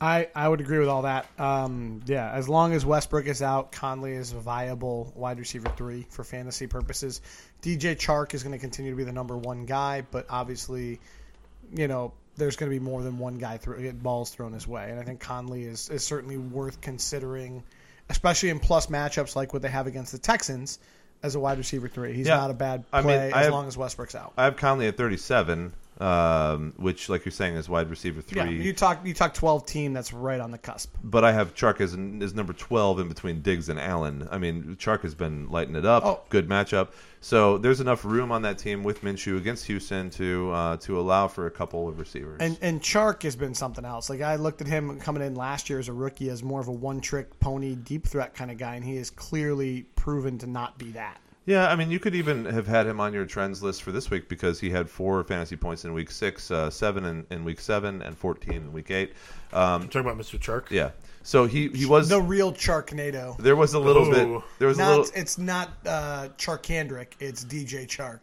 I, 0.00 0.28
I 0.34 0.46
would 0.48 0.60
agree 0.60 0.78
with 0.78 0.88
all 0.88 1.02
that. 1.02 1.26
Um, 1.40 2.02
yeah, 2.06 2.30
as 2.30 2.48
long 2.48 2.74
as 2.74 2.84
Westbrook 2.84 3.26
is 3.26 3.40
out, 3.40 3.72
Conley 3.72 4.12
is 4.12 4.32
a 4.32 4.36
viable 4.38 5.10
wide 5.16 5.38
receiver 5.38 5.70
three 5.76 6.06
for 6.10 6.22
fantasy 6.22 6.66
purposes. 6.66 7.22
DJ 7.62 7.96
Chark 7.96 8.34
is 8.34 8.42
going 8.42 8.52
to 8.52 8.58
continue 8.58 8.90
to 8.90 8.96
be 8.96 9.04
the 9.04 9.12
number 9.12 9.36
one 9.38 9.64
guy, 9.64 10.02
but 10.10 10.26
obviously, 10.28 11.00
you 11.74 11.88
know, 11.88 12.12
there's 12.36 12.56
going 12.56 12.70
to 12.70 12.78
be 12.78 12.84
more 12.84 13.02
than 13.02 13.16
one 13.18 13.38
guy 13.38 13.56
throw, 13.56 13.78
get 13.80 14.02
balls 14.02 14.28
thrown 14.30 14.52
his 14.52 14.68
way. 14.68 14.90
And 14.90 15.00
I 15.00 15.02
think 15.02 15.20
Conley 15.20 15.64
is, 15.64 15.88
is 15.88 16.04
certainly 16.04 16.36
worth 16.36 16.82
considering, 16.82 17.62
especially 18.10 18.50
in 18.50 18.58
plus 18.60 18.88
matchups 18.88 19.34
like 19.34 19.54
what 19.54 19.62
they 19.62 19.70
have 19.70 19.86
against 19.86 20.12
the 20.12 20.18
Texans 20.18 20.78
as 21.22 21.34
a 21.36 21.40
wide 21.40 21.56
receiver 21.56 21.88
three. 21.88 22.12
He's 22.12 22.26
Yeah. 22.26 22.36
not 22.36 22.50
a 22.50 22.54
bad 22.54 22.84
I 22.92 23.00
play 23.00 23.12
mean, 23.16 23.32
I 23.34 23.38
as 23.38 23.44
have- 23.46 23.52
long 23.54 23.66
as 23.66 23.78
Westbrook's 23.78 24.14
out. 24.14 24.34
I 24.36 24.44
have 24.44 24.56
Conley 24.56 24.86
at 24.88 24.98
37, 24.98 25.72
um, 26.00 26.74
which, 26.76 27.08
like 27.08 27.24
you're 27.24 27.32
saying, 27.32 27.56
is 27.56 27.68
wide 27.68 27.88
receiver 27.88 28.20
three. 28.20 28.38
Yeah, 28.38 28.48
you 28.48 28.72
talk 28.72 29.04
you 29.06 29.14
talk 29.14 29.34
12 29.34 29.66
team 29.66 29.92
that's 29.92 30.12
right 30.12 30.40
on 30.40 30.50
the 30.50 30.58
cusp. 30.58 30.94
but 31.02 31.24
I 31.24 31.32
have 31.32 31.54
Chark 31.54 31.80
as, 31.80 31.94
as 32.22 32.34
number 32.34 32.52
12 32.52 33.00
in 33.00 33.08
between 33.08 33.40
Diggs 33.40 33.68
and 33.68 33.80
Allen. 33.80 34.28
I 34.30 34.38
mean, 34.38 34.76
Chark 34.76 35.02
has 35.02 35.14
been 35.14 35.48
lighting 35.48 35.74
it 35.76 35.86
up. 35.86 36.04
Oh. 36.04 36.20
Good 36.28 36.48
matchup. 36.48 36.88
So 37.20 37.58
there's 37.58 37.80
enough 37.80 38.04
room 38.04 38.30
on 38.30 38.42
that 38.42 38.58
team 38.58 38.84
with 38.84 39.02
Minshew 39.02 39.36
against 39.36 39.66
Houston 39.66 40.10
to 40.10 40.50
uh, 40.52 40.76
to 40.78 41.00
allow 41.00 41.28
for 41.28 41.46
a 41.46 41.50
couple 41.50 41.88
of 41.88 41.98
receivers. 41.98 42.38
And 42.40 42.58
and 42.60 42.80
Chark 42.80 43.22
has 43.22 43.34
been 43.34 43.54
something 43.54 43.84
else. 43.84 44.10
Like 44.10 44.20
I 44.20 44.36
looked 44.36 44.60
at 44.60 44.66
him 44.66 45.00
coming 45.00 45.22
in 45.22 45.34
last 45.34 45.70
year 45.70 45.78
as 45.78 45.88
a 45.88 45.92
rookie 45.92 46.30
as 46.30 46.42
more 46.42 46.60
of 46.60 46.68
a 46.68 46.72
one 46.72 47.00
trick 47.00 47.40
pony 47.40 47.74
deep 47.74 48.06
threat 48.06 48.34
kind 48.34 48.50
of 48.50 48.58
guy, 48.58 48.76
and 48.76 48.84
he 48.84 48.96
has 48.96 49.10
clearly 49.10 49.86
proven 49.96 50.38
to 50.38 50.46
not 50.46 50.78
be 50.78 50.90
that. 50.92 51.20
Yeah, 51.46 51.68
I 51.68 51.76
mean, 51.76 51.92
you 51.92 52.00
could 52.00 52.16
even 52.16 52.44
have 52.46 52.66
had 52.66 52.86
him 52.88 53.00
on 53.00 53.14
your 53.14 53.24
trends 53.24 53.62
list 53.62 53.84
for 53.84 53.92
this 53.92 54.10
week 54.10 54.28
because 54.28 54.58
he 54.58 54.68
had 54.68 54.90
four 54.90 55.22
fantasy 55.22 55.54
points 55.56 55.84
in 55.84 55.92
week 55.92 56.10
six, 56.10 56.50
uh, 56.50 56.70
seven 56.70 57.04
in, 57.04 57.26
in 57.30 57.44
week 57.44 57.60
seven, 57.60 58.02
and 58.02 58.18
14 58.18 58.52
in 58.52 58.72
week 58.72 58.90
eight. 58.90 59.12
Um, 59.52 59.82
I'm 59.82 59.88
talking 59.88 60.00
about 60.00 60.18
Mr. 60.18 60.40
Chark. 60.40 60.70
yeah. 60.70 60.90
So 61.22 61.46
he, 61.46 61.68
he 61.68 61.86
was. 61.86 62.08
The 62.08 62.20
real 62.20 62.52
Charknado. 62.52 63.36
there 63.38 63.56
was 63.56 63.74
a 63.74 63.80
little 63.80 64.06
Ooh. 64.08 64.38
bit. 64.38 64.44
There 64.60 64.68
was 64.68 64.78
a 64.78 64.88
little. 64.88 65.06
it's 65.14 65.38
not 65.38 65.70
uh, 65.84 66.28
Charkandrick. 66.36 67.08
It's 67.18 67.44
DJ 67.44 67.86
Chark. 67.86 68.22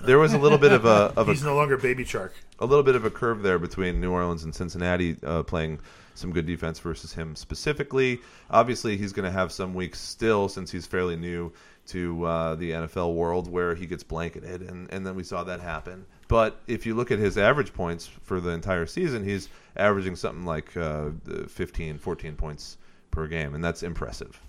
There 0.04 0.18
was 0.18 0.34
a 0.34 0.38
little 0.38 0.58
bit 0.58 0.70
of 0.72 0.84
a 0.84 1.12
of 1.16 1.28
a 1.28 1.32
He's 1.32 1.42
no 1.42 1.56
longer 1.56 1.76
Baby 1.76 2.04
Chark. 2.04 2.30
a 2.60 2.66
little 2.66 2.84
bit 2.84 2.94
of 2.94 3.04
a 3.04 3.10
curve 3.10 3.42
there 3.42 3.58
between 3.58 4.00
New 4.00 4.12
Orleans 4.12 4.44
and 4.44 4.54
Cincinnati 4.54 5.16
uh, 5.24 5.42
playing 5.42 5.80
some 6.14 6.32
good 6.32 6.46
defense 6.46 6.78
versus 6.78 7.12
him 7.12 7.34
specifically. 7.34 8.20
Obviously, 8.50 8.96
he's 8.96 9.12
going 9.12 9.24
to 9.24 9.32
have 9.36 9.50
some 9.50 9.74
weeks 9.74 10.00
still 10.00 10.48
since 10.48 10.70
he's 10.70 10.86
fairly 10.86 11.16
new 11.16 11.52
to 11.86 12.24
uh, 12.24 12.54
the 12.54 12.70
NFL 12.72 13.14
world 13.14 13.50
where 13.50 13.74
he 13.74 13.86
gets 13.86 14.02
blanketed, 14.02 14.62
and, 14.62 14.90
and 14.92 15.06
then 15.06 15.14
we 15.14 15.22
saw 15.22 15.44
that 15.44 15.60
happen. 15.60 16.06
But 16.28 16.60
if 16.66 16.86
you 16.86 16.94
look 16.94 17.10
at 17.10 17.18
his 17.18 17.36
average 17.36 17.74
points 17.74 18.06
for 18.06 18.40
the 18.40 18.50
entire 18.50 18.86
season, 18.86 19.24
he's 19.24 19.48
averaging 19.76 20.16
something 20.16 20.44
like 20.44 20.76
uh, 20.76 21.10
15, 21.48 21.98
14 21.98 22.36
points 22.36 22.78
per 23.10 23.26
game, 23.26 23.54
and 23.54 23.62
that's 23.62 23.82
impressive. 23.82 24.40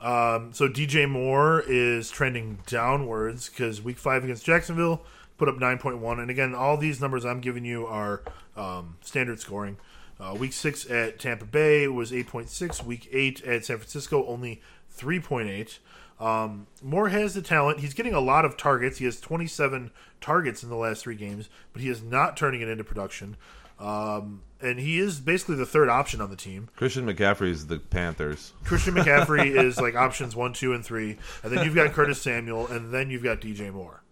Um, 0.00 0.52
so 0.52 0.68
DJ 0.68 1.08
Moore 1.08 1.62
is 1.66 2.10
trending 2.10 2.58
downwards 2.66 3.48
because 3.48 3.80
week 3.80 3.98
five 3.98 4.24
against 4.24 4.44
Jacksonville 4.44 5.02
put 5.38 5.48
up 5.48 5.56
9.1. 5.56 6.20
And 6.20 6.30
again, 6.30 6.54
all 6.54 6.76
these 6.76 7.00
numbers 7.00 7.24
I'm 7.24 7.40
giving 7.40 7.64
you 7.64 7.86
are 7.86 8.22
um, 8.56 8.96
standard 9.00 9.40
scoring. 9.40 9.76
Uh, 10.20 10.34
week 10.38 10.52
six 10.52 10.88
at 10.90 11.18
Tampa 11.18 11.44
Bay 11.44 11.88
was 11.88 12.12
8.6. 12.12 12.84
Week 12.84 13.08
eight 13.12 13.42
at 13.44 13.64
San 13.64 13.78
Francisco, 13.78 14.26
only 14.26 14.60
3.8. 14.96 15.78
Um, 16.24 16.66
Moore 16.82 17.08
has 17.08 17.34
the 17.34 17.42
talent. 17.42 17.80
He's 17.80 17.94
getting 17.94 18.14
a 18.14 18.20
lot 18.20 18.44
of 18.44 18.56
targets. 18.56 18.98
He 18.98 19.04
has 19.06 19.20
27 19.20 19.90
targets 20.20 20.62
in 20.62 20.68
the 20.68 20.76
last 20.76 21.02
three 21.02 21.16
games, 21.16 21.48
but 21.72 21.82
he 21.82 21.88
is 21.88 22.02
not 22.02 22.36
turning 22.36 22.60
it 22.60 22.68
into 22.68 22.84
production. 22.84 23.36
Um, 23.80 24.42
and 24.60 24.78
he 24.78 25.00
is 25.00 25.18
basically 25.18 25.56
the 25.56 25.66
third 25.66 25.88
option 25.88 26.20
on 26.20 26.30
the 26.30 26.36
team. 26.36 26.68
Christian 26.76 27.04
McCaffrey 27.04 27.48
is 27.48 27.66
the 27.66 27.78
Panthers. 27.78 28.52
Christian 28.64 28.94
McCaffrey 28.94 29.46
is 29.64 29.80
like 29.80 29.96
options 29.96 30.36
one, 30.36 30.52
two, 30.52 30.72
and 30.72 30.84
three, 30.84 31.18
and 31.42 31.52
then 31.52 31.64
you've 31.64 31.74
got 31.74 31.92
Curtis 31.92 32.22
Samuel, 32.22 32.68
and 32.68 32.92
then 32.92 33.10
you've 33.10 33.24
got 33.24 33.40
DJ 33.40 33.72
Moore. 33.72 34.02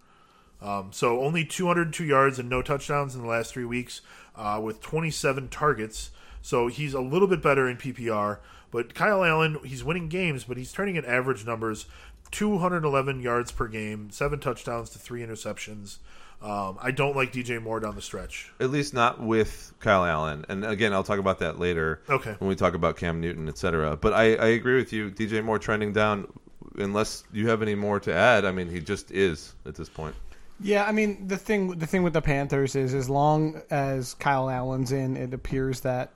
Um, 0.60 0.88
so 0.92 1.20
only 1.20 1.44
202 1.44 2.04
yards 2.04 2.38
and 2.38 2.48
no 2.50 2.62
touchdowns 2.62 3.14
in 3.14 3.22
the 3.22 3.28
last 3.28 3.52
three 3.52 3.64
weeks, 3.64 4.00
uh, 4.36 4.60
with 4.62 4.82
27 4.82 5.48
targets. 5.48 6.10
So 6.42 6.66
he's 6.66 6.92
a 6.92 7.00
little 7.00 7.28
bit 7.28 7.40
better 7.40 7.68
in 7.68 7.76
PPR. 7.76 8.38
But 8.70 8.94
Kyle 8.94 9.24
Allen, 9.24 9.58
he's 9.64 9.82
winning 9.82 10.08
games, 10.08 10.44
but 10.44 10.56
he's 10.56 10.72
turning 10.72 10.96
in 10.96 11.04
average 11.04 11.44
numbers: 11.46 11.86
211 12.30 13.20
yards 13.20 13.52
per 13.52 13.66
game, 13.66 14.10
seven 14.10 14.38
touchdowns 14.38 14.90
to 14.90 14.98
three 14.98 15.22
interceptions. 15.22 15.98
Um, 16.42 16.78
I 16.80 16.90
don't 16.90 17.14
like 17.14 17.32
DJ 17.32 17.62
Moore 17.62 17.80
down 17.80 17.96
the 17.96 18.02
stretch. 18.02 18.50
At 18.60 18.70
least 18.70 18.94
not 18.94 19.20
with 19.20 19.74
Kyle 19.78 20.06
Allen. 20.06 20.46
And 20.48 20.64
again, 20.64 20.94
I'll 20.94 21.04
talk 21.04 21.18
about 21.18 21.40
that 21.40 21.58
later. 21.58 22.00
Okay. 22.08 22.34
When 22.38 22.48
we 22.48 22.54
talk 22.54 22.72
about 22.72 22.96
Cam 22.96 23.20
Newton, 23.20 23.46
et 23.46 23.58
cetera. 23.58 23.96
But 23.96 24.14
I, 24.14 24.36
I 24.36 24.46
agree 24.46 24.76
with 24.76 24.90
you. 24.92 25.10
DJ 25.10 25.44
Moore 25.44 25.58
trending 25.58 25.92
down. 25.92 26.26
Unless 26.78 27.24
you 27.32 27.48
have 27.48 27.62
any 27.62 27.74
more 27.74 28.00
to 28.00 28.14
add, 28.14 28.44
I 28.44 28.52
mean, 28.52 28.70
he 28.70 28.80
just 28.80 29.10
is 29.10 29.54
at 29.66 29.74
this 29.74 29.88
point. 29.88 30.14
Yeah, 30.62 30.84
I 30.84 30.92
mean 30.92 31.26
the 31.26 31.36
thing 31.36 31.78
the 31.78 31.86
thing 31.86 32.02
with 32.02 32.12
the 32.12 32.20
Panthers 32.22 32.76
is 32.76 32.94
as 32.94 33.08
long 33.08 33.62
as 33.70 34.14
Kyle 34.14 34.48
Allen's 34.50 34.92
in, 34.92 35.16
it 35.16 35.32
appears 35.32 35.80
that 35.80 36.12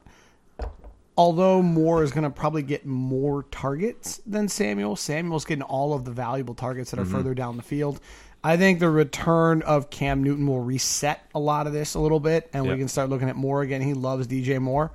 although 1.16 1.62
Moore 1.62 2.02
is 2.02 2.10
going 2.10 2.24
to 2.24 2.30
probably 2.30 2.62
get 2.62 2.84
more 2.86 3.44
targets 3.50 4.20
than 4.26 4.48
Samuel, 4.48 4.96
Samuel's 4.96 5.44
getting 5.44 5.62
all 5.62 5.94
of 5.94 6.04
the 6.04 6.10
valuable 6.10 6.54
targets 6.54 6.90
that 6.90 7.00
are 7.00 7.04
further 7.04 7.34
down 7.34 7.56
the 7.56 7.62
field. 7.62 8.00
I 8.42 8.56
think 8.56 8.78
the 8.78 8.90
return 8.90 9.62
of 9.62 9.88
Cam 9.90 10.22
Newton 10.22 10.46
will 10.46 10.60
reset 10.60 11.20
a 11.34 11.38
lot 11.38 11.66
of 11.66 11.72
this 11.72 11.94
a 11.94 12.00
little 12.00 12.20
bit, 12.20 12.50
and 12.52 12.66
Yeah. 12.66 12.72
we 12.72 12.78
can 12.78 12.88
start 12.88 13.08
looking 13.08 13.28
at 13.30 13.36
Moore 13.36 13.62
again. 13.62 13.80
He 13.80 13.94
loves 13.94 14.26
DJ 14.26 14.58
Moore. 14.60 14.90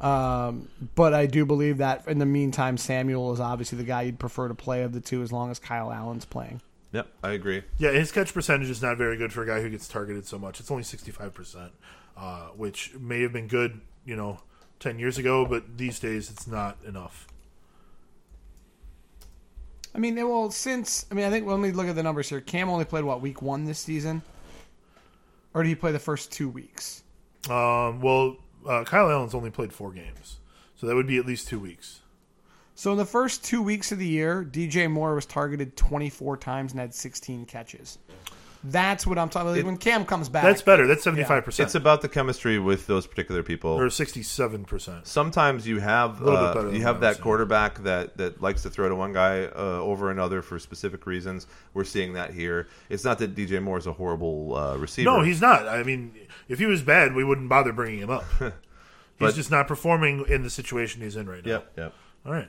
Um, 0.00 0.68
but 0.96 1.14
I 1.14 1.26
do 1.26 1.44
believe 1.46 1.78
that 1.78 2.06
in 2.08 2.18
the 2.18 2.26
meantime, 2.26 2.76
Samuel 2.76 3.32
is 3.32 3.40
obviously 3.40 3.78
the 3.78 3.84
guy 3.84 4.02
you'd 4.02 4.18
prefer 4.18 4.48
to 4.48 4.54
play 4.54 4.82
of 4.82 4.92
the 4.92 5.00
two 5.00 5.22
as 5.22 5.32
long 5.32 5.50
as 5.50 5.58
Kyle 5.58 5.92
Allen's 5.92 6.24
playing. 6.24 6.60
Yep, 6.92 7.06
I 7.22 7.30
agree. 7.30 7.62
Yeah, 7.78 7.92
his 7.92 8.12
catch 8.12 8.34
percentage 8.34 8.68
is 8.68 8.82
not 8.82 8.98
very 8.98 9.16
good 9.16 9.32
for 9.32 9.42
a 9.42 9.46
guy 9.46 9.62
who 9.62 9.70
gets 9.70 9.88
targeted 9.88 10.26
so 10.26 10.38
much. 10.38 10.60
It's 10.60 10.70
only 10.70 10.82
65%, 10.82 11.70
uh, 12.16 12.48
which 12.48 12.92
may 13.00 13.22
have 13.22 13.32
been 13.32 13.46
good, 13.48 13.80
you 14.04 14.14
know, 14.16 14.40
10 14.82 14.98
years 14.98 15.16
ago, 15.16 15.46
but 15.46 15.78
these 15.78 16.00
days 16.00 16.28
it's 16.30 16.46
not 16.46 16.76
enough. 16.86 17.26
I 19.94 19.98
mean, 19.98 20.16
well, 20.16 20.50
since 20.50 21.06
I 21.10 21.14
mean, 21.14 21.24
I 21.24 21.30
think 21.30 21.46
when 21.46 21.60
we 21.60 21.70
look 21.70 21.86
at 21.86 21.94
the 21.94 22.02
numbers 22.02 22.28
here, 22.28 22.40
Cam 22.40 22.68
only 22.68 22.84
played 22.84 23.04
what 23.04 23.20
week 23.20 23.42
one 23.42 23.64
this 23.64 23.78
season, 23.78 24.22
or 25.54 25.62
did 25.62 25.68
he 25.68 25.74
play 25.74 25.92
the 25.92 25.98
first 25.98 26.32
two 26.32 26.48
weeks? 26.48 27.04
Um, 27.48 28.00
well, 28.00 28.36
uh, 28.66 28.84
Kyle 28.84 29.10
Allen's 29.10 29.34
only 29.34 29.50
played 29.50 29.72
four 29.72 29.92
games, 29.92 30.38
so 30.76 30.86
that 30.86 30.94
would 30.94 31.06
be 31.06 31.18
at 31.18 31.26
least 31.26 31.48
two 31.48 31.60
weeks. 31.60 32.00
So 32.74 32.90
in 32.90 32.98
the 32.98 33.04
first 33.04 33.44
two 33.44 33.62
weeks 33.62 33.92
of 33.92 33.98
the 33.98 34.08
year, 34.08 34.44
DJ 34.44 34.90
Moore 34.90 35.14
was 35.14 35.26
targeted 35.26 35.76
24 35.76 36.38
times 36.38 36.72
and 36.72 36.80
had 36.80 36.94
16 36.94 37.44
catches. 37.44 37.98
That's 38.64 39.06
what 39.06 39.18
I'm 39.18 39.28
talking 39.28 39.52
about. 39.52 39.64
when 39.64 39.76
Cam 39.76 40.04
comes 40.04 40.28
back, 40.28 40.44
That's 40.44 40.62
better. 40.62 40.86
That's 40.86 41.04
75%. 41.04 41.60
It's 41.60 41.74
about 41.74 42.00
the 42.00 42.08
chemistry 42.08 42.58
with 42.60 42.86
those 42.86 43.06
particular 43.06 43.42
people. 43.42 43.72
or 43.72 43.88
67%. 43.88 45.06
Sometimes 45.06 45.66
you 45.66 45.80
have 45.80 46.20
little 46.20 46.38
uh, 46.38 46.54
better 46.54 46.72
you 46.72 46.82
have 46.82 47.00
that 47.00 47.14
saying. 47.14 47.22
quarterback 47.22 47.82
that, 47.82 48.16
that 48.18 48.40
likes 48.40 48.62
to 48.62 48.70
throw 48.70 48.88
to 48.88 48.94
one 48.94 49.12
guy 49.12 49.46
uh, 49.46 49.50
over 49.80 50.10
another 50.10 50.42
for 50.42 50.58
specific 50.58 51.06
reasons. 51.06 51.46
We're 51.74 51.84
seeing 51.84 52.12
that 52.14 52.32
here. 52.32 52.68
It's 52.88 53.04
not 53.04 53.18
that 53.18 53.34
DJ 53.34 53.60
Moore 53.62 53.78
is 53.78 53.86
a 53.86 53.92
horrible 53.92 54.54
uh, 54.56 54.76
receiver. 54.76 55.10
No, 55.10 55.22
he's 55.22 55.40
not. 55.40 55.66
I 55.66 55.82
mean, 55.82 56.14
if 56.48 56.58
he 56.58 56.66
was 56.66 56.82
bad, 56.82 57.14
we 57.14 57.24
wouldn't 57.24 57.48
bother 57.48 57.72
bringing 57.72 58.00
him 58.00 58.10
up. 58.10 58.24
he's 58.38 58.50
But- 59.18 59.34
just 59.34 59.50
not 59.50 59.66
performing 59.66 60.24
in 60.28 60.42
the 60.42 60.50
situation 60.50 61.02
he's 61.02 61.16
in 61.16 61.28
right 61.28 61.44
now. 61.44 61.52
Yep, 61.52 61.72
yep. 61.76 61.94
All 62.24 62.32
right. 62.32 62.48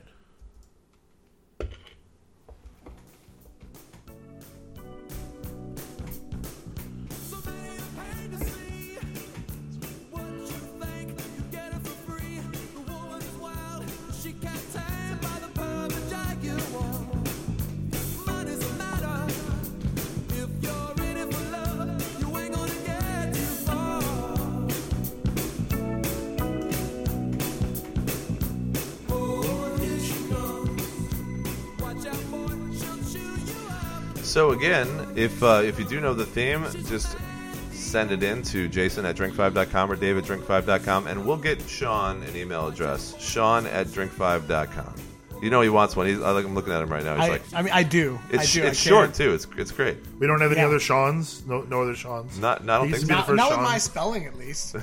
So 34.34 34.50
again, 34.50 34.88
if 35.14 35.40
uh, 35.44 35.62
if 35.64 35.78
you 35.78 35.84
do 35.84 36.00
know 36.00 36.12
the 36.12 36.26
theme, 36.26 36.66
just 36.88 37.16
send 37.70 38.10
it 38.10 38.24
in 38.24 38.42
to 38.42 38.66
jason 38.66 39.06
at 39.06 39.14
drink5.com 39.14 39.92
or 39.92 39.94
dave 39.94 40.18
at 40.18 40.24
drink5.com, 40.24 41.06
and 41.06 41.24
we'll 41.24 41.36
get 41.36 41.62
Shawn 41.68 42.20
an 42.24 42.34
email 42.36 42.66
address. 42.66 43.14
Shawn 43.20 43.64
at 43.68 43.86
drink5.com. 43.86 44.94
You 45.40 45.50
know 45.50 45.60
he 45.60 45.68
wants 45.68 45.94
one. 45.94 46.08
He's, 46.08 46.20
I 46.20 46.32
like, 46.32 46.44
I'm 46.44 46.52
looking 46.52 46.72
at 46.72 46.82
him 46.82 46.88
right 46.90 47.04
now. 47.04 47.14
He's 47.14 47.24
I, 47.24 47.28
like, 47.28 47.42
I 47.54 47.62
mean, 47.62 47.72
I 47.74 47.84
do. 47.84 48.18
it's, 48.28 48.56
I 48.56 48.60
do. 48.60 48.66
It's 48.66 48.76
can't- 48.76 48.76
short 48.76 49.14
too. 49.14 49.34
It's 49.34 49.46
it's 49.56 49.70
great. 49.70 49.98
We 50.18 50.26
don't 50.26 50.40
have 50.40 50.50
any 50.50 50.60
Yeah. 50.62 50.66
other 50.66 50.80
Sean's. 50.80 51.46
No, 51.46 51.62
no 51.62 51.82
other 51.82 51.94
Sean's. 51.94 52.36
Not- 52.40 52.62
I 52.62 52.78
don't 52.78 52.88
He 52.88 52.94
used 52.94 53.06
think 53.06 53.16
to 53.20 53.22
be 53.22 53.26
so. 53.26 53.30
the 53.30 53.36
Not, 53.36 53.50
first 53.50 53.50
not 53.50 53.50
with 53.50 53.56
Sean. 53.56 53.72
my 53.72 53.78
spelling, 53.78 54.26
at 54.26 54.36
least. 54.36 54.74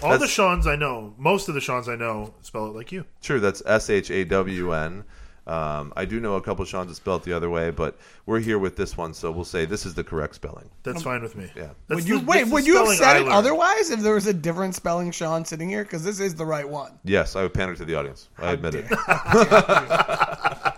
All 0.04 0.18
the 0.20 0.28
Sean's 0.28 0.68
I 0.68 0.76
know, 0.76 1.14
most 1.18 1.48
of 1.48 1.56
the 1.56 1.60
Sean's 1.60 1.88
I 1.88 1.96
know, 1.96 2.32
spell 2.42 2.66
it 2.68 2.76
like 2.76 2.92
you. 2.92 3.06
True, 3.22 3.40
that's 3.40 3.60
S 3.66 3.90
H 3.90 4.12
A 4.12 4.22
W 4.22 4.72
N. 4.72 5.02
Um, 5.46 5.92
I 5.96 6.04
do 6.04 6.18
know 6.18 6.34
a 6.34 6.40
couple 6.40 6.64
Sean's 6.64 6.88
that 6.88 6.96
spell 6.96 7.16
it 7.16 7.22
the 7.22 7.32
other 7.32 7.48
way, 7.48 7.70
but 7.70 7.96
we're 8.26 8.40
here 8.40 8.58
with 8.58 8.76
this 8.76 8.96
one, 8.96 9.14
so 9.14 9.30
we'll 9.30 9.44
say 9.44 9.64
this 9.64 9.86
is 9.86 9.94
the 9.94 10.02
correct 10.02 10.34
spelling. 10.34 10.68
That's 10.82 11.02
fine 11.02 11.22
with 11.22 11.36
me. 11.36 11.48
Yeah. 11.54 11.68
That's 11.86 12.00
would 12.00 12.08
you 12.08 12.18
the- 12.18 12.24
wait? 12.26 12.48
Would 12.48 12.66
you 12.66 12.84
have 12.84 12.96
said 12.96 13.22
it 13.22 13.28
otherwise 13.28 13.90
if 13.90 14.00
there 14.00 14.14
was 14.14 14.26
a 14.26 14.34
different 14.34 14.74
spelling 14.74 15.12
Sean 15.12 15.44
sitting 15.44 15.68
here? 15.68 15.84
Because 15.84 16.02
this 16.02 16.18
is 16.18 16.34
the 16.34 16.46
right 16.46 16.68
one. 16.68 16.98
Yes, 17.04 17.36
I 17.36 17.42
would 17.42 17.54
pander 17.54 17.76
to 17.76 17.84
the 17.84 17.94
audience. 17.94 18.28
I 18.38 18.52
admit 18.52 18.74
it. 18.74 18.88
dare 18.88 18.96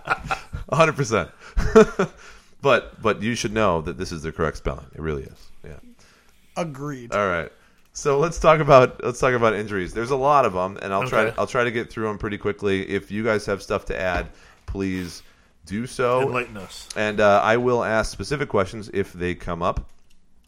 hundred 0.73 0.97
percent. 0.97 1.31
But 2.61 3.01
but 3.01 3.23
you 3.23 3.35
should 3.35 3.53
know 3.53 3.81
that 3.83 3.99
this 3.99 4.13
is 4.13 4.23
the 4.23 4.33
correct 4.33 4.57
spelling. 4.57 4.87
It 4.95 5.01
really 5.01 5.23
is. 5.23 5.51
Yeah. 5.65 5.79
Agreed. 6.57 7.15
All 7.15 7.29
right. 7.29 7.51
So 7.93 8.19
let's 8.19 8.39
talk 8.39 8.61
about 8.61 9.03
let's 9.05 9.21
talk 9.21 9.35
about 9.35 9.55
injuries. 9.55 9.95
There's 9.95 10.11
a 10.11 10.17
lot 10.17 10.45
of 10.45 10.53
them, 10.55 10.79
and 10.83 10.93
I'll 10.93 11.07
try 11.07 11.33
I'll 11.39 11.47
try 11.47 11.65
to 11.65 11.71
get 11.71 11.91
through 11.91 12.09
them 12.09 12.19
pretty 12.19 12.39
quickly. 12.39 12.89
If 12.89 13.11
you 13.11 13.25
guys 13.25 13.47
have 13.47 13.63
stuff 13.63 13.85
to 13.87 14.01
add, 14.01 14.29
please 14.69 15.23
do 15.67 15.87
so. 15.87 16.23
Enlighten 16.23 16.57
us. 16.57 16.89
And 16.97 17.21
uh, 17.21 17.41
I 17.43 17.57
will 17.57 17.83
ask 17.83 18.13
specific 18.13 18.49
questions 18.49 18.89
if 18.95 19.13
they 19.13 19.35
come 19.35 19.63
up. 19.63 19.91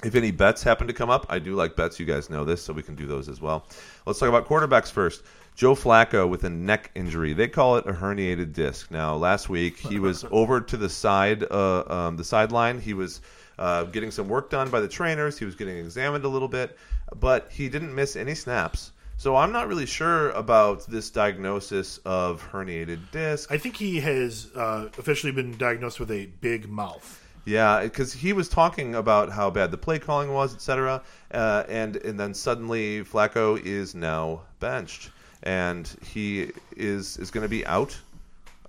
If 0.05 0.15
any 0.15 0.31
bets 0.31 0.63
happen 0.63 0.87
to 0.87 0.95
come 0.95 1.11
up, 1.11 1.27
I 1.29 1.39
do 1.39 1.55
like 1.55 1.77
bets. 1.77 2.01
You 2.01 2.07
guys 2.07 2.31
know 2.31 2.45
this, 2.45 2.63
so 2.63 2.73
we 2.73 2.83
can 2.83 2.95
do 2.95 3.07
those 3.07 3.29
as 3.29 3.41
well. 3.41 3.67
Let's 4.07 4.19
talk 4.19 4.29
about 4.29 4.47
quarterbacks 4.47 4.91
first. 4.91 5.23
Joe 5.57 5.75
Flacco 5.75 6.27
with 6.27 6.45
a 6.45 6.49
neck 6.49 6.91
injury. 6.95 7.35
They 7.35 7.49
call 7.49 7.77
it 7.77 7.87
a 7.87 7.93
herniated 7.93 8.55
disc. 8.55 8.91
Now, 8.91 9.17
last 9.17 9.51
week 9.51 9.77
he 9.77 9.99
was 9.99 10.25
over 10.31 10.61
to 10.61 10.77
the 10.77 10.89
side, 10.89 11.45
uh, 11.51 11.85
um, 11.87 12.17
the 12.17 12.25
sideline. 12.25 12.81
He 12.81 12.95
was 12.95 13.21
uh, 13.59 13.85
getting 13.85 14.11
some 14.11 14.29
work 14.29 14.49
done 14.49 14.71
by 14.71 14.81
the 14.81 14.89
trainers. 14.89 15.39
He 15.39 15.45
was 15.45 15.55
getting 15.55 15.77
examined 15.77 16.25
a 16.25 16.29
little 16.29 16.49
bit, 16.49 16.79
but 17.19 17.51
he 17.53 17.69
didn't 17.69 17.95
miss 17.95 18.17
any 18.17 18.35
snaps. 18.35 18.93
So 19.21 19.37
I'm 19.37 19.53
not 19.53 19.69
really 19.69 19.85
sure 19.85 20.31
about 20.31 20.87
this 20.87 21.11
diagnosis 21.11 21.99
of 22.07 22.43
herniated 22.43 23.01
disc. 23.13 23.53
I 23.53 23.59
think 23.59 23.77
he 23.77 24.01
has 24.01 24.49
uh, 24.57 24.89
officially 24.97 25.31
been 25.31 25.59
diagnosed 25.59 26.01
with 26.01 26.11
a 26.11 26.25
big 26.41 26.71
mouth. 26.71 27.23
Yeah, 27.45 27.83
because 27.83 28.15
he 28.15 28.33
was 28.33 28.49
talking 28.49 28.95
about 28.95 29.31
how 29.31 29.51
bad 29.51 29.73
the 29.73 29.77
play 29.77 29.99
calling 29.99 30.33
was, 30.33 30.55
etc. 30.55 31.03
Uh, 31.31 31.65
and 31.69 31.97
and 31.97 32.19
then 32.19 32.33
suddenly 32.33 33.05
Flacco 33.05 33.63
is 33.63 33.95
now 33.95 34.41
benched, 34.59 35.11
and 35.43 35.87
he 36.03 36.53
is 36.75 37.19
is 37.19 37.31
going 37.31 37.43
to 37.43 37.49
be 37.51 37.67
out. 37.67 37.95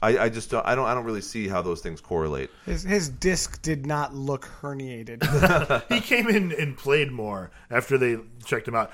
I, 0.01 0.17
I 0.17 0.27
just 0.27 0.51
don't 0.51 0.65
I 0.65 0.75
don't 0.75 0.85
I 0.85 0.93
don't 0.93 1.05
really 1.05 1.21
see 1.21 1.47
how 1.47 1.61
those 1.61 1.79
things 1.79 2.01
correlate. 2.01 2.49
His 2.65 2.83
his 2.83 3.07
disc 3.07 3.61
did 3.61 3.85
not 3.85 4.13
look 4.13 4.49
herniated. 4.61 5.23
he 5.87 6.01
came 6.01 6.27
in 6.27 6.51
and 6.51 6.77
played 6.77 7.09
more 7.09 7.51
after 7.69 7.97
they 7.97 8.17
checked 8.43 8.67
him 8.67 8.75
out. 8.75 8.91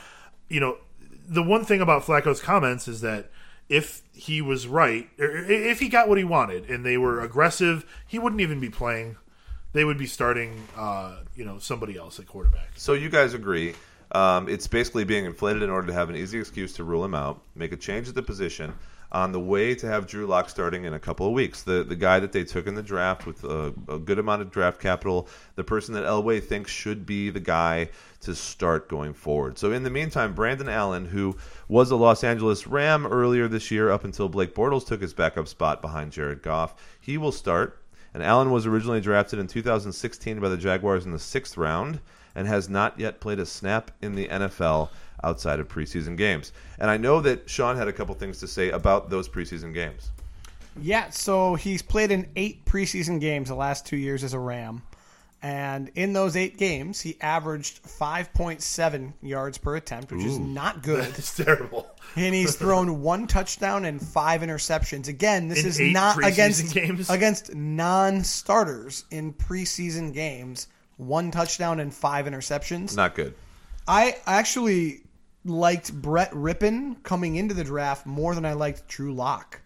You 0.49 0.59
know, 0.61 0.77
the 1.27 1.43
one 1.43 1.65
thing 1.65 1.81
about 1.81 2.03
Flacco's 2.03 2.41
comments 2.41 2.87
is 2.87 3.01
that 3.01 3.29
if 3.69 4.01
he 4.13 4.41
was 4.41 4.67
right, 4.67 5.09
or 5.19 5.35
if 5.35 5.79
he 5.79 5.89
got 5.89 6.07
what 6.07 6.17
he 6.17 6.23
wanted 6.23 6.69
and 6.69 6.85
they 6.85 6.97
were 6.97 7.21
aggressive, 7.21 7.85
he 8.07 8.17
wouldn't 8.17 8.41
even 8.41 8.59
be 8.59 8.69
playing. 8.69 9.17
They 9.73 9.83
would 9.83 9.97
be 9.97 10.07
starting, 10.07 10.67
uh, 10.77 11.17
you 11.35 11.43
know, 11.43 11.59
somebody 11.59 11.97
else 11.97 12.19
at 12.19 12.27
quarterback. 12.27 12.69
So 12.75 12.93
you 12.93 13.09
guys 13.09 13.33
agree? 13.33 13.75
Um, 14.13 14.47
it's 14.47 14.67
basically 14.67 15.03
being 15.03 15.25
inflated 15.25 15.63
in 15.63 15.69
order 15.69 15.87
to 15.87 15.93
have 15.93 16.09
an 16.09 16.15
easy 16.15 16.39
excuse 16.39 16.73
to 16.73 16.85
rule 16.85 17.03
him 17.03 17.13
out, 17.13 17.41
make 17.55 17.73
a 17.73 17.77
change 17.77 18.07
at 18.07 18.15
the 18.15 18.23
position 18.23 18.73
on 19.11 19.31
the 19.31 19.39
way 19.39 19.73
to 19.75 19.87
have 19.87 20.05
Drew 20.05 20.25
Lock 20.25 20.49
starting 20.49 20.83
in 20.83 20.93
a 20.93 20.99
couple 20.99 21.27
of 21.27 21.33
weeks. 21.33 21.63
The 21.63 21.83
the 21.83 21.95
guy 21.95 22.19
that 22.19 22.31
they 22.31 22.43
took 22.43 22.67
in 22.67 22.75
the 22.75 22.83
draft 22.83 23.25
with 23.25 23.43
a, 23.43 23.73
a 23.87 23.97
good 23.99 24.19
amount 24.19 24.41
of 24.41 24.51
draft 24.51 24.79
capital, 24.79 25.27
the 25.55 25.63
person 25.63 25.93
that 25.93 26.03
Elway 26.03 26.43
thinks 26.43 26.71
should 26.71 27.05
be 27.05 27.29
the 27.29 27.39
guy 27.39 27.89
to 28.21 28.35
start 28.35 28.89
going 28.89 29.13
forward. 29.13 29.57
So 29.57 29.71
in 29.71 29.83
the 29.83 29.89
meantime, 29.89 30.33
Brandon 30.33 30.69
Allen, 30.69 31.05
who 31.05 31.37
was 31.67 31.91
a 31.91 31.95
Los 31.95 32.23
Angeles 32.23 32.67
Ram 32.67 33.05
earlier 33.05 33.47
this 33.47 33.71
year 33.71 33.91
up 33.91 34.03
until 34.03 34.27
Blake 34.27 34.53
Bortles 34.55 34.85
took 34.85 35.01
his 35.01 35.13
backup 35.13 35.47
spot 35.47 35.81
behind 35.81 36.11
Jared 36.11 36.41
Goff, 36.41 36.75
he 36.99 37.17
will 37.17 37.31
start. 37.31 37.81
And 38.13 38.23
Allen 38.23 38.51
was 38.51 38.65
originally 38.65 39.01
drafted 39.01 39.37
in 39.37 39.47
2016 39.47 40.39
by 40.39 40.49
the 40.49 40.57
Jaguars 40.57 41.05
in 41.05 41.11
the 41.11 41.19
sixth 41.19 41.55
round 41.55 41.99
and 42.33 42.47
has 42.47 42.69
not 42.69 42.99
yet 42.99 43.19
played 43.19 43.39
a 43.39 43.45
snap 43.45 43.91
in 44.01 44.15
the 44.15 44.27
NFL 44.27 44.89
outside 45.23 45.59
of 45.59 45.67
preseason 45.67 46.15
games. 46.17 46.51
And 46.79 46.89
I 46.89 46.97
know 46.97 47.21
that 47.21 47.49
Shawn 47.49 47.75
had 47.77 47.87
a 47.87 47.93
couple 47.93 48.13
things 48.15 48.39
to 48.39 48.47
say 48.47 48.69
about 48.69 49.09
those 49.09 49.27
preseason 49.27 49.73
games. 49.73 50.11
yeah, 50.79 51.09
so 51.09 51.55
he's 51.55 51.81
played 51.81 52.11
in 52.11 52.27
eight 52.35 52.65
preseason 52.65 53.19
games 53.19 53.49
the 53.49 53.55
last 53.55 53.85
two 53.85 53.97
years 53.97 54.23
as 54.23 54.33
a 54.33 54.39
Ram. 54.39 54.81
And 55.41 55.91
in 55.93 56.13
those 56.13 56.35
eight 56.35 56.57
games, 56.57 56.99
he 56.99 57.15
averaged 57.21 57.83
5.7 57.83 59.13
yards 59.21 59.59
per 59.59 59.75
attempt, 59.75 60.11
which 60.11 60.25
is 60.25 60.39
not 60.39 60.81
good. 60.81 61.05
It's 61.17 61.35
terrible. 61.35 61.87
and 62.15 62.33
he's 62.33 62.55
thrown 62.55 63.01
one 63.03 63.27
touchdown 63.27 63.85
and 63.85 64.01
five 64.01 64.41
interceptions. 64.41 65.07
Again, 65.07 65.47
this 65.47 65.61
In 65.61 65.67
is 65.67 65.79
not 65.93 66.17
against 66.23 66.73
games? 66.73 67.09
against 67.11 67.53
non-starters 67.53 69.05
in 69.11 69.33
preseason 69.33 70.13
games. 70.13 70.67
One 70.97 71.29
touchdown 71.29 71.79
and 71.79 71.93
five 71.93 72.25
interceptions. 72.25 72.95
Not 72.95 73.13
good. 73.13 73.35
I 73.87 74.17
actually 74.25 75.01
liked 75.47 75.93
Brett 75.93 76.31
Rypien 76.31 77.01
coming 77.03 77.35
into 77.35 77.53
the 77.53 77.63
draft 77.63 78.05
more 78.05 78.35
than 78.35 78.45
I 78.45 78.53
liked 78.53 78.87
Drew 78.87 79.13
Lock. 79.13 79.61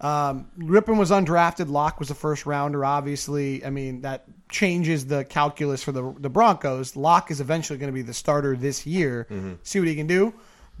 Um, 0.00 0.48
Rypien 0.58 0.96
was 0.96 1.10
undrafted. 1.10 1.68
Lock 1.68 2.00
was 2.00 2.10
a 2.10 2.14
first 2.14 2.46
rounder. 2.46 2.84
Obviously, 2.84 3.64
I 3.64 3.70
mean 3.70 4.00
that 4.02 4.24
changes 4.48 5.06
the 5.06 5.24
calculus 5.24 5.82
for 5.82 5.92
the 5.92 6.14
the 6.18 6.30
Broncos. 6.30 6.96
Lock 6.96 7.30
is 7.30 7.40
eventually 7.40 7.78
going 7.78 7.92
to 7.92 7.94
be 7.94 8.02
the 8.02 8.14
starter 8.14 8.56
this 8.56 8.86
year. 8.86 9.26
See 9.62 9.78
what 9.78 9.88
he 9.88 9.94
can 9.94 10.06
do. 10.06 10.32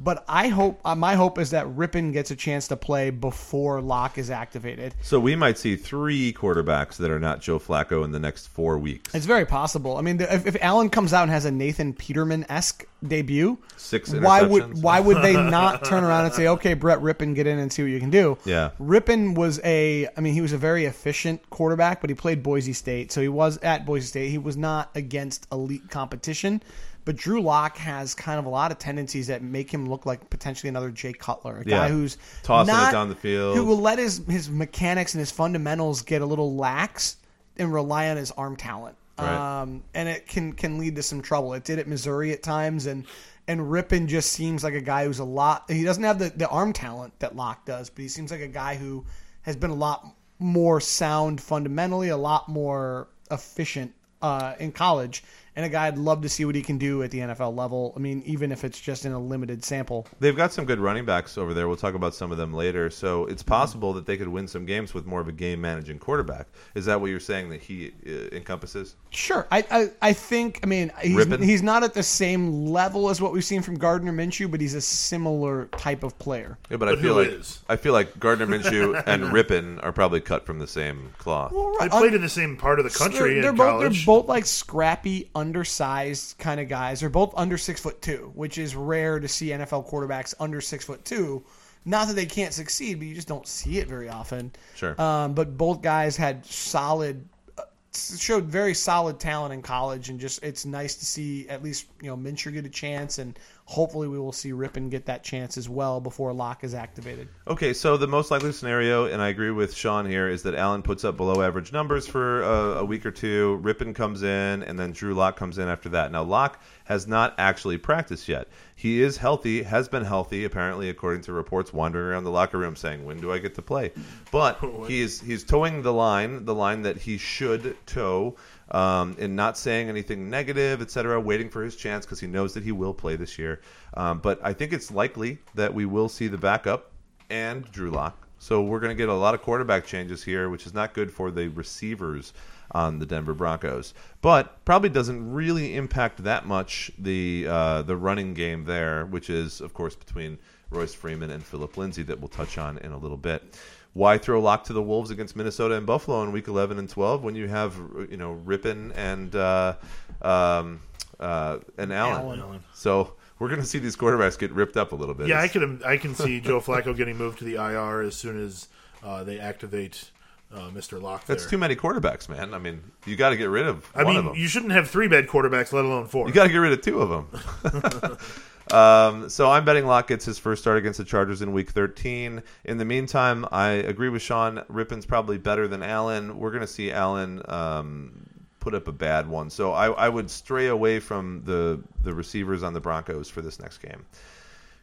But 0.02 0.24
I 0.26 0.48
hope 0.48 0.80
uh, 0.82 0.94
my 0.94 1.14
hope 1.14 1.38
is 1.38 1.50
that 1.50 1.66
Rypien 1.66 2.12
gets 2.14 2.30
a 2.30 2.36
chance 2.36 2.68
to 2.68 2.76
play 2.76 3.10
before 3.10 3.82
Lock 3.82 4.16
is 4.16 4.30
activated. 4.30 4.94
So 5.02 5.20
we 5.20 5.36
might 5.36 5.58
see 5.58 5.76
three 5.76 6.32
quarterbacks 6.32 6.96
that 6.96 7.10
are 7.10 7.20
not 7.20 7.42
Joe 7.42 7.58
Flacco 7.58 8.02
in 8.02 8.10
the 8.10 8.18
next 8.18 8.46
four 8.46 8.78
weeks. 8.78 9.14
It's 9.14 9.26
very 9.26 9.44
possible. 9.44 9.98
I 9.98 10.00
mean, 10.00 10.18
if, 10.18 10.46
if 10.46 10.56
Allen 10.62 10.88
comes 10.88 11.12
out 11.12 11.24
and 11.24 11.30
has 11.30 11.44
a 11.44 11.50
Nathan 11.50 11.92
Peterman 11.92 12.46
esque 12.48 12.86
debut, 13.06 13.58
Six 13.76 14.12
why 14.14 14.42
would 14.42 14.82
why 14.82 15.00
would 15.00 15.18
they 15.18 15.34
not 15.50 15.84
turn 15.84 16.02
around 16.02 16.26
and 16.26 16.34
say, 16.34 16.48
"Okay, 16.48 16.74
Brett 16.74 17.00
Rypien, 17.00 17.34
get 17.34 17.46
in 17.46 17.58
and 17.58 17.70
see 17.70 17.82
what 17.82 17.90
you 17.90 18.00
can 18.00 18.10
do"? 18.10 18.38
Yeah. 18.44 18.70
Rypien 18.80 19.34
was 19.34 19.60
a, 19.64 20.08
I 20.16 20.20
mean, 20.20 20.32
he 20.32 20.40
was 20.40 20.52
a 20.52 20.58
very 20.58 20.86
efficient 20.86 21.48
quarterback, 21.50 22.00
but 22.00 22.08
he 22.08 22.14
played 22.14 22.42
Boise 22.42 22.72
State, 22.72 23.12
so 23.12 23.20
he 23.20 23.28
was 23.28 23.58
at 23.58 23.84
Boise 23.84 24.06
State. 24.06 24.30
He 24.30 24.38
was 24.38 24.56
not 24.56 24.90
against 24.94 25.46
elite 25.52 25.90
competition. 25.90 26.62
But 27.04 27.16
Drew 27.16 27.40
Lock 27.40 27.76
has 27.78 28.14
kind 28.14 28.38
of 28.38 28.46
a 28.46 28.48
lot 28.48 28.70
of 28.70 28.78
tendencies 28.78 29.26
that 29.28 29.42
make 29.42 29.72
him 29.72 29.88
look 29.88 30.06
like 30.06 30.28
potentially 30.30 30.68
another 30.68 30.90
Jay 30.90 31.12
Cutler, 31.12 31.58
a 31.58 31.68
Yeah. 31.68 31.78
guy 31.78 31.88
who's 31.88 32.18
Tossing 32.42 32.74
it 32.74 32.92
down 32.92 33.08
the 33.08 33.14
field. 33.14 33.56
who 33.56 33.64
will 33.64 33.80
let 33.80 33.98
his 33.98 34.22
his 34.28 34.50
mechanics 34.50 35.14
and 35.14 35.20
his 35.20 35.30
fundamentals 35.30 36.02
get 36.02 36.22
a 36.22 36.26
little 36.26 36.54
lax 36.56 37.16
and 37.56 37.72
rely 37.72 38.08
on 38.10 38.16
his 38.16 38.30
arm 38.32 38.56
talent. 38.56 38.96
Right. 39.18 39.60
Um, 39.62 39.82
and 39.94 40.08
it 40.08 40.26
can 40.26 40.52
can 40.52 40.78
lead 40.78 40.96
to 40.96 41.02
some 41.02 41.20
trouble. 41.20 41.52
It 41.54 41.64
did 41.64 41.78
at 41.78 41.86
Missouri 41.88 42.32
at 42.32 42.42
times, 42.42 42.86
and 42.86 43.06
and 43.48 43.60
Rypien 43.60 44.06
just 44.06 44.32
seems 44.32 44.62
like 44.62 44.74
a 44.74 44.80
guy 44.80 45.04
who's 45.04 45.18
a 45.18 45.24
lot. 45.24 45.70
He 45.70 45.82
doesn't 45.84 46.04
have 46.04 46.18
the, 46.18 46.30
the 46.30 46.48
arm 46.48 46.72
talent 46.72 47.18
that 47.18 47.34
Lock 47.34 47.64
does, 47.66 47.90
but 47.90 48.02
he 48.02 48.08
seems 48.08 48.30
like 48.30 48.40
a 48.40 48.46
guy 48.48 48.76
who 48.76 49.04
has 49.42 49.56
been 49.56 49.70
a 49.70 49.74
lot 49.74 50.06
more 50.38 50.80
sound 50.80 51.40
fundamentally, 51.40 52.08
a 52.10 52.16
lot 52.16 52.48
more 52.48 53.08
efficient 53.30 53.92
uh, 54.22 54.54
in 54.58 54.70
college, 54.72 55.22
and 55.56 55.64
a 55.64 55.68
guy 55.68 55.86
I'd 55.86 55.98
love 55.98 56.22
to 56.22 56.28
see 56.28 56.44
what 56.44 56.54
he 56.54 56.62
can 56.62 56.78
do 56.78 57.02
at 57.02 57.10
the 57.10 57.18
NFL 57.18 57.56
level. 57.56 57.92
I 57.96 58.00
mean, 58.00 58.22
even 58.26 58.52
if 58.52 58.64
it's 58.64 58.80
just 58.80 59.04
in 59.04 59.12
a 59.12 59.18
limited 59.18 59.64
sample. 59.64 60.06
They've 60.20 60.36
got 60.36 60.52
some 60.52 60.64
good 60.64 60.78
running 60.78 61.04
backs 61.04 61.36
over 61.38 61.54
there. 61.54 61.68
We'll 61.68 61.76
talk 61.76 61.94
about 61.94 62.14
some 62.14 62.32
of 62.32 62.38
them 62.38 62.54
later. 62.54 62.90
So 62.90 63.26
it's 63.26 63.42
possible 63.42 63.92
that 63.94 64.06
they 64.06 64.16
could 64.16 64.28
win 64.28 64.46
some 64.48 64.64
games 64.64 64.94
with 64.94 65.06
more 65.06 65.20
of 65.20 65.28
a 65.28 65.32
game 65.32 65.60
managing 65.60 65.98
quarterback. 65.98 66.48
Is 66.74 66.84
that 66.86 67.00
what 67.00 67.10
you're 67.10 67.20
saying 67.20 67.50
that 67.50 67.60
he 67.60 67.92
uh, 68.06 68.34
encompasses? 68.34 68.96
Sure, 69.10 69.46
I, 69.50 69.64
I 69.70 69.90
I 70.02 70.12
think 70.12 70.60
I 70.62 70.66
mean 70.66 70.92
he's, 71.02 71.26
he's 71.36 71.62
not 71.62 71.82
at 71.82 71.94
the 71.94 72.02
same 72.02 72.66
level 72.66 73.10
as 73.10 73.20
what 73.20 73.32
we've 73.32 73.44
seen 73.44 73.62
from 73.62 73.76
Gardner 73.76 74.12
Minshew, 74.12 74.50
but 74.50 74.60
he's 74.60 74.74
a 74.74 74.80
similar 74.80 75.66
type 75.76 76.02
of 76.02 76.18
player. 76.18 76.58
Yeah, 76.70 76.76
but, 76.76 76.86
But 76.86 76.98
I 76.98 77.02
feel 77.02 77.14
who 77.14 77.22
like 77.22 77.40
is? 77.40 77.60
I 77.68 77.76
feel 77.76 77.92
like 77.92 78.18
Gardner 78.20 78.46
Minshew 78.46 79.02
and 79.06 79.24
Rypien 79.24 79.82
are 79.82 79.92
probably 79.92 80.20
cut 80.20 80.46
from 80.46 80.58
the 80.58 80.66
same 80.66 81.10
cloth. 81.18 81.52
They 81.80 81.88
played 81.88 82.14
in 82.14 82.20
the 82.20 82.28
same 82.28 82.56
part 82.56 82.78
of 82.78 82.84
the 82.84 82.96
country 82.96 83.34
they're, 83.34 83.42
they're 83.42 83.52
both 83.52 83.66
college. 83.66 84.06
they're 84.06 84.14
both 84.14 84.28
like 84.28 84.46
scrappy, 84.46 85.30
undersized 85.40 86.38
kind 86.38 86.60
of 86.60 86.68
guys. 86.68 87.00
They're 87.00 87.08
both 87.08 87.32
under 87.36 87.58
six 87.58 87.80
foot 87.80 88.00
two, 88.02 88.30
which 88.34 88.58
is 88.58 88.76
rare 88.76 89.18
to 89.18 89.26
see 89.26 89.48
NFL 89.48 89.90
quarterbacks 89.90 90.34
under 90.38 90.60
six 90.60 90.84
foot 90.84 91.04
two. 91.04 91.42
Not 91.84 92.08
that 92.08 92.14
they 92.14 92.26
can't 92.26 92.52
succeed, 92.52 92.98
but 92.98 93.08
you 93.08 93.14
just 93.14 93.28
don't 93.28 93.46
see 93.46 93.78
it 93.78 93.88
very 93.88 94.08
often. 94.08 94.52
Sure. 94.76 95.00
Um, 95.00 95.32
but 95.32 95.56
both 95.56 95.80
guys 95.80 96.14
had 96.14 96.44
solid, 96.44 97.26
uh, 97.56 97.62
showed 97.94 98.44
very 98.44 98.74
solid 98.74 99.18
talent 99.18 99.54
in 99.54 99.62
college, 99.62 100.10
and 100.10 100.20
just 100.20 100.42
it's 100.44 100.66
nice 100.66 100.94
to 100.96 101.06
see 101.06 101.48
at 101.48 101.62
least 101.62 101.86
you 102.02 102.08
know 102.08 102.16
Minshew 102.16 102.52
get 102.52 102.66
a 102.66 102.70
chance, 102.70 103.18
and 103.18 103.38
hopefully 103.70 104.08
we 104.08 104.18
will 104.18 104.32
see 104.32 104.50
Rypien 104.50 104.90
get 104.90 105.06
that 105.06 105.22
chance 105.22 105.56
as 105.56 105.68
well 105.68 106.00
before 106.00 106.32
Lock 106.32 106.64
is 106.64 106.74
activated. 106.74 107.28
Okay, 107.46 107.72
so 107.72 107.96
the 107.96 108.08
most 108.08 108.32
likely 108.32 108.50
scenario, 108.50 109.04
and 109.04 109.22
I 109.22 109.28
agree 109.28 109.52
with 109.52 109.76
Shawn 109.76 110.06
here, 110.06 110.28
is 110.28 110.42
that 110.42 110.56
Allen 110.56 110.82
puts 110.82 111.04
up 111.04 111.16
below 111.16 111.40
average 111.40 111.72
numbers 111.72 112.04
for 112.04 112.42
a, 112.42 112.80
a 112.80 112.84
week 112.84 113.06
or 113.06 113.12
two. 113.12 113.60
Rypien 113.62 113.94
comes 113.94 114.24
in, 114.24 114.64
and 114.64 114.76
then 114.76 114.90
Drew 114.90 115.14
Lock 115.14 115.36
comes 115.36 115.56
in 115.58 115.68
after 115.68 115.88
that. 115.90 116.10
Now, 116.10 116.24
Lock 116.24 116.60
has 116.82 117.06
not 117.06 117.36
actually 117.38 117.78
practiced 117.78 118.28
yet. 118.28 118.48
He 118.74 119.00
is 119.02 119.18
healthy, 119.18 119.62
has 119.62 119.88
been 119.88 120.04
healthy, 120.04 120.44
apparently, 120.44 120.88
according 120.88 121.22
to 121.22 121.32
reports, 121.32 121.72
wandering 121.72 122.06
around 122.06 122.24
the 122.24 122.30
locker 122.32 122.58
room 122.58 122.74
saying, 122.74 123.04
"When 123.04 123.20
do 123.20 123.30
I 123.30 123.38
get 123.38 123.54
to 123.54 123.62
play?" 123.62 123.92
But 124.32 124.58
he's 124.88 125.20
he's 125.20 125.44
towing 125.44 125.82
the 125.82 125.92
line, 125.92 126.44
the 126.44 126.54
line 126.54 126.82
that 126.82 126.96
he 126.96 127.18
should 127.18 127.76
tow, 127.86 128.36
um, 128.70 129.16
and 129.18 129.36
not 129.36 129.58
saying 129.58 129.88
anything 129.88 130.30
negative, 130.30 130.80
etc. 130.80 131.20
Waiting 131.20 131.48
for 131.48 131.62
his 131.62 131.76
chance 131.76 132.04
because 132.04 132.20
he 132.20 132.26
knows 132.26 132.54
that 132.54 132.62
he 132.62 132.72
will 132.72 132.94
play 132.94 133.16
this 133.16 133.38
year. 133.38 133.60
Um, 133.94 134.18
but 134.18 134.40
I 134.42 134.52
think 134.52 134.72
it's 134.72 134.90
likely 134.90 135.38
that 135.54 135.74
we 135.74 135.86
will 135.86 136.08
see 136.08 136.28
the 136.28 136.38
backup 136.38 136.92
and 137.28 137.70
Drew 137.70 137.90
Lock. 137.90 138.28
So 138.38 138.62
we're 138.62 138.80
going 138.80 138.90
to 138.90 138.96
get 138.96 139.10
a 139.10 139.14
lot 139.14 139.34
of 139.34 139.42
quarterback 139.42 139.86
changes 139.86 140.22
here, 140.22 140.48
which 140.48 140.66
is 140.66 140.72
not 140.72 140.94
good 140.94 141.10
for 141.12 141.30
the 141.30 141.48
receivers 141.48 142.32
on 142.70 142.98
the 142.98 143.06
Denver 143.06 143.34
Broncos. 143.34 143.92
But 144.22 144.64
probably 144.64 144.88
doesn't 144.88 145.32
really 145.32 145.74
impact 145.76 146.24
that 146.24 146.46
much 146.46 146.90
the 146.98 147.46
uh, 147.48 147.82
the 147.82 147.96
running 147.96 148.34
game 148.34 148.64
there, 148.64 149.04
which 149.04 149.28
is 149.28 149.60
of 149.60 149.74
course 149.74 149.94
between 149.94 150.38
Royce 150.70 150.94
Freeman 150.94 151.30
and 151.30 151.44
Philip 151.44 151.76
Lindsay 151.76 152.02
that 152.04 152.20
we'll 152.20 152.28
touch 152.28 152.56
on 152.56 152.78
in 152.78 152.92
a 152.92 152.98
little 152.98 153.16
bit. 153.16 153.58
Why 153.92 154.18
throw 154.18 154.40
Lock 154.40 154.64
to 154.64 154.72
the 154.72 154.82
Wolves 154.82 155.10
against 155.10 155.34
Minnesota 155.34 155.74
and 155.74 155.84
Buffalo 155.84 156.22
in 156.22 156.30
Week 156.32 156.46
11 156.46 156.78
and 156.78 156.88
12 156.88 157.24
when 157.24 157.34
you 157.34 157.48
have 157.48 157.76
you 158.08 158.16
know 158.16 158.40
Rypien 158.44 158.92
and 158.94 159.34
uh, 159.34 159.74
um, 160.22 160.80
uh, 161.18 161.58
and 161.76 161.92
Allen? 161.92 162.40
Allen. 162.40 162.64
So 162.72 163.14
we're 163.38 163.48
going 163.48 163.60
to 163.60 163.66
see 163.66 163.78
these 163.78 163.96
quarterbacks 163.96 164.38
get 164.38 164.52
ripped 164.52 164.76
up 164.76 164.92
a 164.92 164.94
little 164.94 165.14
bit. 165.14 165.26
yeah, 165.26 165.40
I 165.40 165.48
can 165.48 165.82
I 165.84 165.96
can 165.96 166.14
see 166.14 166.40
Joe 166.40 166.60
Flacco 166.60 166.96
getting 166.96 167.16
moved 167.16 167.38
to 167.38 167.44
the 167.44 167.54
IR 167.56 168.02
as 168.02 168.14
soon 168.14 168.44
as 168.44 168.68
uh, 169.02 169.24
they 169.24 169.40
activate 169.40 170.10
uh, 170.54 170.70
Mr. 170.70 171.00
Lock. 171.00 171.26
That's 171.26 171.42
there. 171.44 171.50
too 171.50 171.58
many 171.58 171.74
quarterbacks, 171.76 172.28
man. 172.28 172.54
I 172.54 172.58
mean, 172.58 172.82
you 173.06 173.16
got 173.16 173.30
to 173.30 173.36
get 173.36 173.48
rid 173.48 173.66
of 173.66 173.90
I 173.94 174.04
one 174.04 174.16
of 174.16 174.24
mean, 174.24 174.34
them. 174.34 174.40
you 174.40 174.48
shouldn't 174.48 174.72
have 174.72 174.88
three 174.88 175.08
bad 175.08 175.26
quarterbacks, 175.26 175.72
let 175.72 175.84
alone 175.84 176.06
four. 176.06 176.28
You 176.28 176.34
got 176.34 176.44
to 176.44 176.50
get 176.50 176.58
rid 176.58 176.72
of 176.72 176.80
two 176.82 177.00
of 177.00 177.08
them. 177.08 178.18
um, 178.72 179.28
so 179.28 179.50
I'm 179.50 179.64
betting 179.64 179.86
Lock 179.86 180.08
gets 180.08 180.24
his 180.24 180.38
first 180.38 180.62
start 180.62 180.78
against 180.78 180.98
the 180.98 181.04
Chargers 181.04 181.42
in 181.42 181.52
Week 181.52 181.70
13. 181.70 182.42
In 182.64 182.78
the 182.78 182.84
meantime, 182.84 183.46
I 183.50 183.70
agree 183.70 184.08
with 184.08 184.22
Shawn. 184.22 184.64
Rypien's 184.70 185.06
probably 185.06 185.38
better 185.38 185.66
than 185.68 185.82
Allen. 185.82 186.38
We're 186.38 186.50
going 186.50 186.62
to 186.62 186.66
see 186.66 186.92
Allen 186.92 187.42
um, 187.48 188.26
put 188.60 188.74
up 188.74 188.86
a 188.86 188.92
bad 188.92 189.28
one. 189.28 189.50
So 189.50 189.72
I, 189.72 189.90
I 189.90 190.08
would 190.08 190.30
stray 190.30 190.68
away 190.68 191.00
from 191.00 191.42
the 191.44 191.82
the 192.02 192.14
receivers 192.14 192.62
on 192.62 192.72
the 192.72 192.80
Broncos 192.80 193.28
for 193.28 193.42
this 193.42 193.58
next 193.58 193.78
game. 193.78 194.06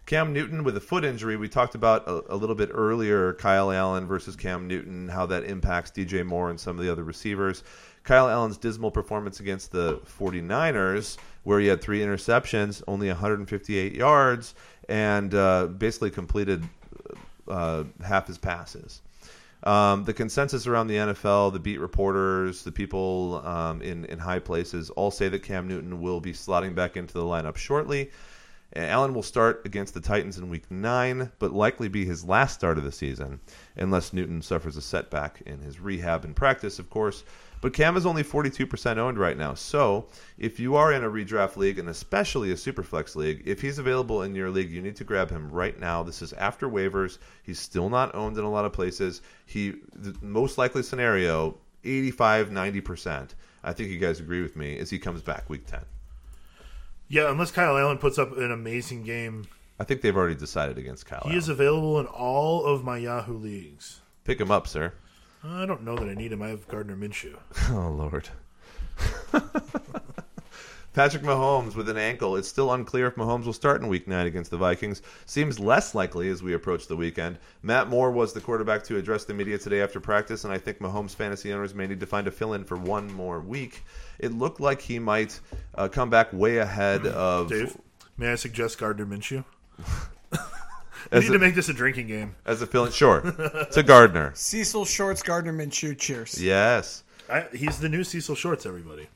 Cam 0.07 0.31
Newton 0.31 0.63
with 0.63 0.77
a 0.77 0.79
foot 0.79 1.03
injury. 1.03 1.35
We 1.35 1.49
talked 1.49 1.75
about 1.75 2.07
a, 2.07 2.33
a 2.33 2.35
little 2.35 2.55
bit 2.55 2.69
earlier 2.73 3.33
Kyle 3.33 3.71
Allen 3.71 4.07
versus 4.07 4.37
Cam 4.37 4.65
Newton, 4.65 5.09
how 5.09 5.25
that 5.25 5.43
impacts 5.43 5.91
DJ 5.91 6.25
Moore 6.25 6.49
and 6.49 6.59
some 6.59 6.79
of 6.79 6.85
the 6.85 6.91
other 6.91 7.03
receivers. 7.03 7.63
Kyle 8.05 8.29
Allen's 8.29 8.57
dismal 8.57 8.89
performance 8.89 9.41
against 9.41 9.73
the 9.73 9.97
49ers, 10.17 11.17
where 11.47 11.61
he 11.61 11.67
had 11.67 11.81
three 11.81 12.01
interceptions, 12.01 12.83
only 12.89 13.07
158 13.07 13.95
yards, 13.95 14.53
and 14.89 15.33
uh, 15.33 15.65
basically 15.67 16.11
completed 16.11 16.61
uh, 17.47 17.85
half 18.03 18.27
his 18.27 18.37
passes. 18.37 19.01
Um, 19.63 20.03
the 20.03 20.11
consensus 20.11 20.67
around 20.67 20.87
the 20.87 20.97
NFL, 20.97 21.53
the 21.53 21.59
beat 21.59 21.79
reporters, 21.79 22.65
the 22.65 22.71
people 22.73 23.41
um, 23.45 23.81
in 23.81 24.03
in 24.05 24.19
high 24.19 24.39
places, 24.39 24.89
all 24.89 25.09
say 25.09 25.29
that 25.29 25.41
Cam 25.41 25.69
Newton 25.69 26.01
will 26.01 26.19
be 26.19 26.33
slotting 26.33 26.75
back 26.75 26.97
into 26.97 27.13
the 27.13 27.23
lineup 27.23 27.55
shortly. 27.55 28.11
Allen 28.75 29.13
will 29.13 29.23
start 29.23 29.61
against 29.65 29.93
the 29.93 30.01
Titans 30.01 30.37
in 30.37 30.49
Week 30.49 30.69
Nine, 30.69 31.31
but 31.39 31.53
likely 31.53 31.87
be 31.87 32.05
his 32.05 32.25
last 32.25 32.53
start 32.53 32.77
of 32.77 32.83
the 32.83 32.91
season, 32.91 33.39
unless 33.75 34.13
Newton 34.13 34.41
suffers 34.41 34.77
a 34.77 34.81
setback 34.81 35.41
in 35.45 35.59
his 35.59 35.79
rehab 35.79 36.25
and 36.25 36.35
practice, 36.35 36.77
of 36.77 36.89
course. 36.89 37.23
But 37.59 37.73
Cam 37.73 37.97
is 37.97 38.05
only 38.05 38.23
42% 38.23 38.97
owned 38.97 39.17
right 39.17 39.37
now. 39.37 39.55
So 39.55 40.07
if 40.37 40.59
you 40.59 40.75
are 40.75 40.93
in 40.93 41.03
a 41.03 41.09
redraft 41.09 41.55
league, 41.55 41.79
and 41.79 41.89
especially 41.89 42.51
a 42.51 42.55
superflex 42.55 43.15
league, 43.15 43.43
if 43.45 43.61
he's 43.61 43.79
available 43.79 44.21
in 44.21 44.35
your 44.35 44.51
league, 44.51 44.69
you 44.69 44.81
need 44.81 44.95
to 44.97 45.03
grab 45.03 45.29
him 45.29 45.49
right 45.49 45.79
now. 45.79 46.03
This 46.03 46.21
is 46.21 46.33
after 46.33 46.69
waivers. 46.69 47.17
He's 47.43 47.59
still 47.59 47.89
not 47.89 48.13
owned 48.13 48.37
in 48.37 48.43
a 48.43 48.51
lot 48.51 48.65
of 48.65 48.73
places. 48.73 49.21
He, 49.45 49.75
the 49.95 50.15
most 50.21 50.57
likely 50.57 50.83
scenario, 50.83 51.57
85, 51.83 52.49
90%. 52.49 53.29
I 53.63 53.73
think 53.73 53.89
you 53.89 53.97
guys 53.97 54.19
agree 54.19 54.43
with 54.43 54.55
me, 54.55 54.73
is 54.73 54.89
he 54.89 54.99
comes 54.99 55.21
back 55.21 55.49
week 55.49 55.65
10. 55.65 55.81
Yeah, 57.09 57.31
unless 57.31 57.51
Kyle 57.51 57.77
Allen 57.77 57.97
puts 57.97 58.17
up 58.17 58.35
an 58.37 58.51
amazing 58.51 59.03
game, 59.03 59.45
I 59.79 59.83
think 59.83 60.01
they've 60.01 60.15
already 60.15 60.35
decided 60.35 60.77
against 60.77 61.05
Kyle. 61.05 61.23
he 61.29 61.35
is 61.37 61.49
available 61.49 61.99
in 61.99 62.05
all 62.07 62.65
of 62.65 62.83
my 62.83 62.97
Yahoo 62.97 63.37
leagues. 63.37 64.01
Pick 64.23 64.41
him 64.41 64.51
up, 64.51 64.67
sir. 64.67 64.93
I 65.43 65.65
don't 65.65 65.83
know 65.83 65.95
that 65.95 66.09
I 66.09 66.13
need 66.15 66.31
him. 66.33 66.41
I 66.41 66.49
have 66.49 66.67
Gardner 66.67 66.97
Minshew. 66.97 67.37
Oh 67.69 67.89
Lord. 67.91 68.29
Patrick 70.97 71.21
Mahomes 71.21 71.75
with 71.75 71.89
an 71.89 71.97
ankle. 71.97 72.37
It's 72.37 72.47
still 72.47 72.73
unclear 72.73 73.05
if 73.05 73.13
Mahomes 73.13 73.45
will 73.45 73.53
start 73.53 73.83
in 73.83 73.87
Week 73.87 74.07
Nine 74.07 74.25
against 74.25 74.49
the 74.49 74.57
Vikings. 74.57 75.03
Seems 75.27 75.59
less 75.59 75.93
likely 75.93 76.27
as 76.29 76.41
we 76.41 76.55
approach 76.55 76.87
the 76.87 76.95
weekend. 76.95 77.37
Matt 77.61 77.87
Moore 77.87 78.09
was 78.09 78.33
the 78.33 78.41
quarterback 78.41 78.83
to 78.85 78.97
address 78.97 79.23
the 79.23 79.35
media 79.35 79.59
today 79.59 79.83
after 79.83 79.99
practice, 79.99 80.43
and 80.43 80.51
I 80.51 80.57
think 80.57 80.79
Mahomes 80.79 81.13
fantasy 81.13 81.53
owners 81.53 81.75
may 81.75 81.85
need 81.85 81.99
to 81.99 82.07
find 82.07 82.25
a 82.25 82.31
fill-in 82.31 82.63
for 82.63 82.77
one 82.77 83.13
more 83.13 83.39
week. 83.39 83.83
It 84.17 84.31
looked 84.33 84.59
like 84.59 84.81
he 84.81 84.97
might 84.97 85.39
uh, 85.75 85.87
come 85.87 86.09
back 86.09 86.33
way 86.33 86.57
ahead 86.57 87.05
of. 87.05 87.49
Dave, 87.49 87.77
may 88.17 88.31
I 88.31 88.35
suggest 88.35 88.79
Gardner 88.79 89.05
Minshew? 89.05 89.45
We 91.11 91.19
as 91.19 91.23
need 91.25 91.33
to 91.33 91.39
make 91.39 91.55
this 91.55 91.69
a 91.69 91.73
drinking 91.73 92.07
game. 92.07 92.35
as 92.45 92.61
a 92.63 92.67
fill-in, 92.67 92.91
Sure, 92.91 93.21
to 93.71 93.83
Gardner. 93.83 94.31
Cecil 94.33 94.83
Shorts, 94.83 95.21
Gardner 95.21 95.53
Minshew. 95.53 95.97
Cheers. 95.97 96.41
Yes. 96.43 97.03
I, 97.29 97.45
he's 97.53 97.79
the 97.79 97.87
new 97.87 98.03
Cecil 98.03 98.35
Shorts, 98.35 98.65
everybody. 98.65 99.07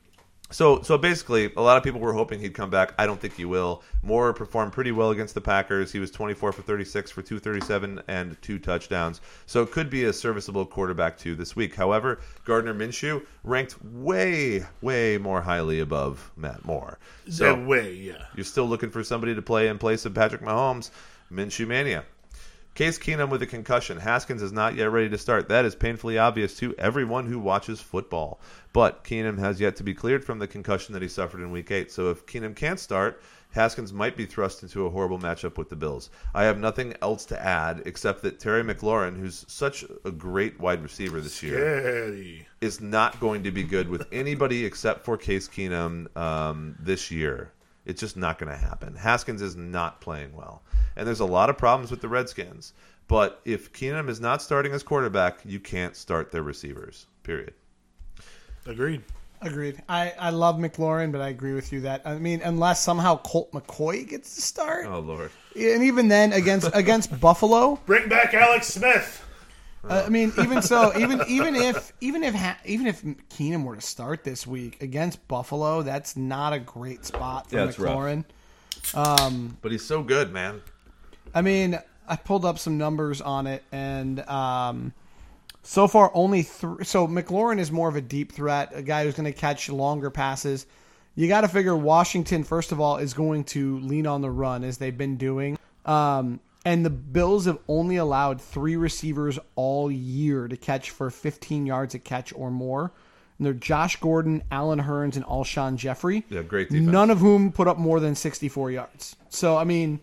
So, 0.52 0.82
so 0.82 0.98
basically, 0.98 1.50
a 1.56 1.60
lot 1.60 1.76
of 1.76 1.82
people 1.82 2.00
were 2.00 2.12
hoping 2.12 2.38
he'd 2.40 2.54
come 2.54 2.70
back. 2.70 2.94
I 2.98 3.06
don't 3.06 3.20
think 3.20 3.34
he 3.34 3.44
will. 3.44 3.82
Moore 4.02 4.32
performed 4.32 4.72
pretty 4.72 4.92
well 4.92 5.10
against 5.10 5.34
the 5.34 5.40
Packers. 5.40 5.90
He 5.90 5.98
was 5.98 6.10
24 6.10 6.52
for 6.52 6.62
36 6.62 7.10
for 7.10 7.22
237 7.22 8.02
and 8.08 8.40
two 8.42 8.58
touchdowns. 8.58 9.20
So 9.46 9.62
it 9.62 9.70
could 9.70 9.90
be 9.90 10.04
a 10.04 10.12
serviceable 10.12 10.66
quarterback 10.66 11.16
too 11.18 11.34
this 11.34 11.56
week. 11.56 11.74
However, 11.74 12.20
Gardner 12.44 12.74
Minshew 12.74 13.24
ranked 13.44 13.82
way, 13.84 14.64
way 14.80 15.18
more 15.18 15.40
highly 15.40 15.80
above 15.80 16.30
Matt 16.36 16.64
Moore. 16.64 16.98
So 17.28 17.44
That 17.44 17.66
way, 17.66 17.94
yeah. 17.94 18.26
you're 18.34 18.44
still 18.44 18.66
looking 18.66 18.90
for 18.90 19.02
somebody 19.02 19.34
to 19.34 19.42
play 19.42 19.68
in 19.68 19.78
place 19.78 20.04
of 20.04 20.14
Patrick 20.14 20.42
Mahomes. 20.42 20.90
Minshew 21.32 21.66
mania. 21.66 22.04
Case 22.74 22.98
Keenum 22.98 23.28
with 23.28 23.42
a 23.42 23.46
concussion. 23.46 23.98
Haskins 23.98 24.40
is 24.40 24.50
not 24.50 24.76
yet 24.76 24.90
ready 24.90 25.10
to 25.10 25.18
start. 25.18 25.48
That 25.48 25.66
is 25.66 25.74
painfully 25.74 26.16
obvious 26.16 26.56
to 26.56 26.74
everyone 26.76 27.26
who 27.26 27.38
watches 27.38 27.82
football. 27.82 28.40
But 28.72 29.04
Keenum 29.04 29.38
has 29.38 29.60
yet 29.60 29.76
to 29.76 29.82
be 29.82 29.94
cleared 29.94 30.24
from 30.24 30.38
the 30.38 30.46
concussion 30.46 30.94
that 30.94 31.02
he 31.02 31.08
suffered 31.08 31.40
in 31.40 31.50
Week 31.50 31.70
8. 31.70 31.92
So 31.92 32.10
if 32.10 32.24
Keenum 32.24 32.56
can't 32.56 32.80
start, 32.80 33.20
Haskins 33.50 33.92
might 33.92 34.16
be 34.16 34.24
thrust 34.24 34.62
into 34.62 34.86
a 34.86 34.90
horrible 34.90 35.18
matchup 35.18 35.58
with 35.58 35.68
the 35.68 35.76
Bills. 35.76 36.08
I 36.34 36.44
have 36.44 36.58
nothing 36.58 36.94
else 37.02 37.26
to 37.26 37.42
add 37.42 37.82
except 37.84 38.22
that 38.22 38.40
Terry 38.40 38.62
McLaurin, 38.62 39.18
who's 39.18 39.44
such 39.46 39.84
a 40.06 40.10
great 40.10 40.58
wide 40.58 40.82
receiver 40.82 41.20
this 41.20 41.42
year, 41.42 42.46
is 42.62 42.80
not 42.80 43.20
going 43.20 43.42
to 43.42 43.50
be 43.50 43.62
good 43.62 43.90
with 43.90 44.06
anybody 44.10 44.64
except 44.64 45.04
for 45.04 45.18
Case 45.18 45.48
Keenum 45.48 46.14
um, 46.16 46.74
this 46.80 47.10
year. 47.10 47.52
It's 47.84 48.00
just 48.00 48.16
not 48.16 48.38
going 48.38 48.50
to 48.50 48.56
happen. 48.56 48.94
Haskins 48.94 49.42
is 49.42 49.54
not 49.54 50.00
playing 50.00 50.34
well, 50.34 50.62
and 50.96 51.06
there's 51.06 51.20
a 51.20 51.26
lot 51.26 51.50
of 51.50 51.58
problems 51.58 51.90
with 51.90 52.00
the 52.00 52.08
Redskins. 52.08 52.72
But 53.06 53.42
if 53.44 53.72
Keenum 53.74 54.08
is 54.08 54.20
not 54.20 54.40
starting 54.40 54.72
as 54.72 54.82
quarterback, 54.82 55.40
you 55.44 55.60
can't 55.60 55.94
start 55.94 56.30
their 56.30 56.42
receivers. 56.42 57.06
Period. 57.22 57.52
Agreed. 58.66 59.02
Agreed. 59.40 59.82
I, 59.88 60.12
I 60.18 60.30
love 60.30 60.56
McLaurin, 60.56 61.10
but 61.10 61.20
I 61.20 61.28
agree 61.28 61.52
with 61.54 61.72
you 61.72 61.80
that 61.80 62.02
I 62.04 62.14
mean, 62.18 62.40
unless 62.44 62.82
somehow 62.82 63.16
Colt 63.18 63.50
McCoy 63.52 64.08
gets 64.08 64.36
to 64.36 64.40
start, 64.42 64.86
Oh 64.86 65.00
Lord. 65.00 65.30
and 65.56 65.82
even 65.82 66.06
then 66.08 66.32
against 66.32 66.70
against 66.74 67.18
Buffalo, 67.20 67.80
Bring 67.86 68.08
back 68.08 68.34
Alex 68.34 68.68
Smith. 68.68 69.24
Uh, 69.88 70.04
I 70.06 70.08
mean, 70.10 70.32
even 70.40 70.62
so, 70.62 70.92
even 70.96 71.22
even 71.26 71.56
if 71.56 71.92
even 72.00 72.22
if 72.22 72.36
ha- 72.36 72.58
even 72.64 72.86
if 72.86 73.02
Keenum 73.02 73.64
were 73.64 73.74
to 73.74 73.80
start 73.82 74.22
this 74.22 74.46
week 74.46 74.80
against 74.80 75.26
Buffalo, 75.26 75.82
that's 75.82 76.16
not 76.16 76.52
a 76.52 76.60
great 76.60 77.04
spot 77.04 77.50
for 77.50 77.56
Yeah, 77.56 77.64
it's 77.64 77.80
rough. 77.80 77.96
McLaurin. 77.96 78.24
But 79.60 79.72
he's 79.72 79.84
so 79.84 80.04
good, 80.04 80.32
man. 80.32 80.60
I 81.34 81.42
mean, 81.42 81.80
I 82.06 82.14
pulled 82.14 82.44
up 82.44 82.60
some 82.60 82.78
numbers 82.78 83.20
on 83.20 83.48
it, 83.48 83.64
and 83.72 84.20
um, 84.28 84.92
so 85.62 85.88
far 85.88 86.10
only 86.14 86.42
three. 86.42 86.84
So 86.84 87.06
McLaurin 87.06 87.58
is 87.58 87.70
more 87.70 87.88
of 87.88 87.96
a 87.96 88.00
deep 88.00 88.32
threat, 88.32 88.72
a 88.74 88.82
guy 88.82 89.04
who's 89.04 89.14
going 89.14 89.32
to 89.32 89.38
catch 89.38 89.68
longer 89.68 90.10
passes. 90.10 90.66
You 91.14 91.28
got 91.28 91.42
to 91.42 91.48
figure 91.48 91.76
Washington, 91.76 92.42
first 92.42 92.72
of 92.72 92.80
all, 92.80 92.96
is 92.96 93.14
going 93.14 93.44
to 93.44 93.78
lean 93.80 94.06
on 94.06 94.22
the 94.22 94.30
run 94.30 94.64
as 94.64 94.78
they've 94.78 94.96
been 94.96 95.16
doing. 95.16 95.58
Um, 95.84 96.40
and 96.64 96.84
the 96.84 96.90
Bills 96.90 97.46
have 97.46 97.58
only 97.68 97.96
allowed 97.96 98.40
three 98.40 98.76
receivers 98.76 99.38
all 99.54 99.90
year 99.90 100.48
to 100.48 100.56
catch 100.56 100.90
for 100.90 101.10
15 101.10 101.66
yards 101.66 101.94
a 101.94 101.98
catch 101.98 102.32
or 102.34 102.50
more. 102.50 102.92
And 103.38 103.46
they're 103.46 103.52
Josh 103.52 103.96
Gordon, 103.96 104.42
Allen 104.50 104.80
Hurns, 104.80 105.16
and 105.16 105.24
Alshon 105.24 105.76
Jeffery. 105.76 106.24
Yeah, 106.28 106.42
great 106.42 106.70
defense. 106.70 106.88
None 106.88 107.10
of 107.10 107.18
whom 107.18 107.52
put 107.52 107.66
up 107.68 107.78
more 107.78 108.00
than 108.00 108.14
64 108.14 108.70
yards. 108.70 109.16
So, 109.28 109.56
I 109.56 109.64
mean, 109.64 110.00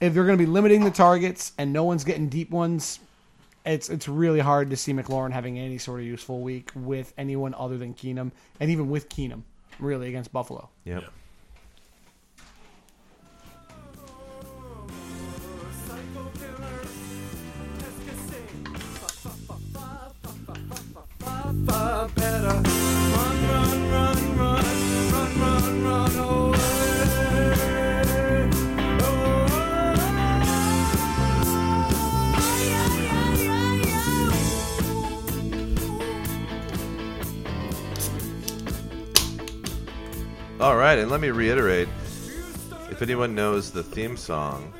if 0.00 0.14
they're 0.14 0.24
going 0.24 0.38
to 0.38 0.42
be 0.42 0.50
limiting 0.50 0.84
the 0.84 0.90
targets 0.90 1.52
and 1.58 1.72
no 1.72 1.84
one's 1.84 2.04
getting 2.04 2.28
deep 2.28 2.50
ones, 2.50 3.00
it's 3.68 3.88
it's 3.88 4.08
really 4.08 4.40
hard 4.40 4.70
to 4.70 4.76
see 4.76 4.92
McLaurin 4.92 5.32
having 5.32 5.58
any 5.58 5.78
sort 5.78 6.00
of 6.00 6.06
useful 6.06 6.40
week 6.40 6.70
with 6.74 7.12
anyone 7.18 7.54
other 7.54 7.78
than 7.78 7.94
Keenum, 7.94 8.32
and 8.60 8.70
even 8.70 8.88
with 8.90 9.08
Keenum, 9.08 9.42
really 9.78 10.08
against 10.08 10.32
Buffalo. 10.32 10.68
Yep. 10.84 11.04
Psycho 11.04 11.12
All 40.60 40.76
right, 40.76 40.98
and 40.98 41.10
let 41.10 41.20
me 41.20 41.30
reiterate: 41.30 41.88
if 42.90 43.00
anyone 43.00 43.34
knows 43.34 43.70
the 43.70 43.82
theme 43.82 44.16
song, 44.16 44.72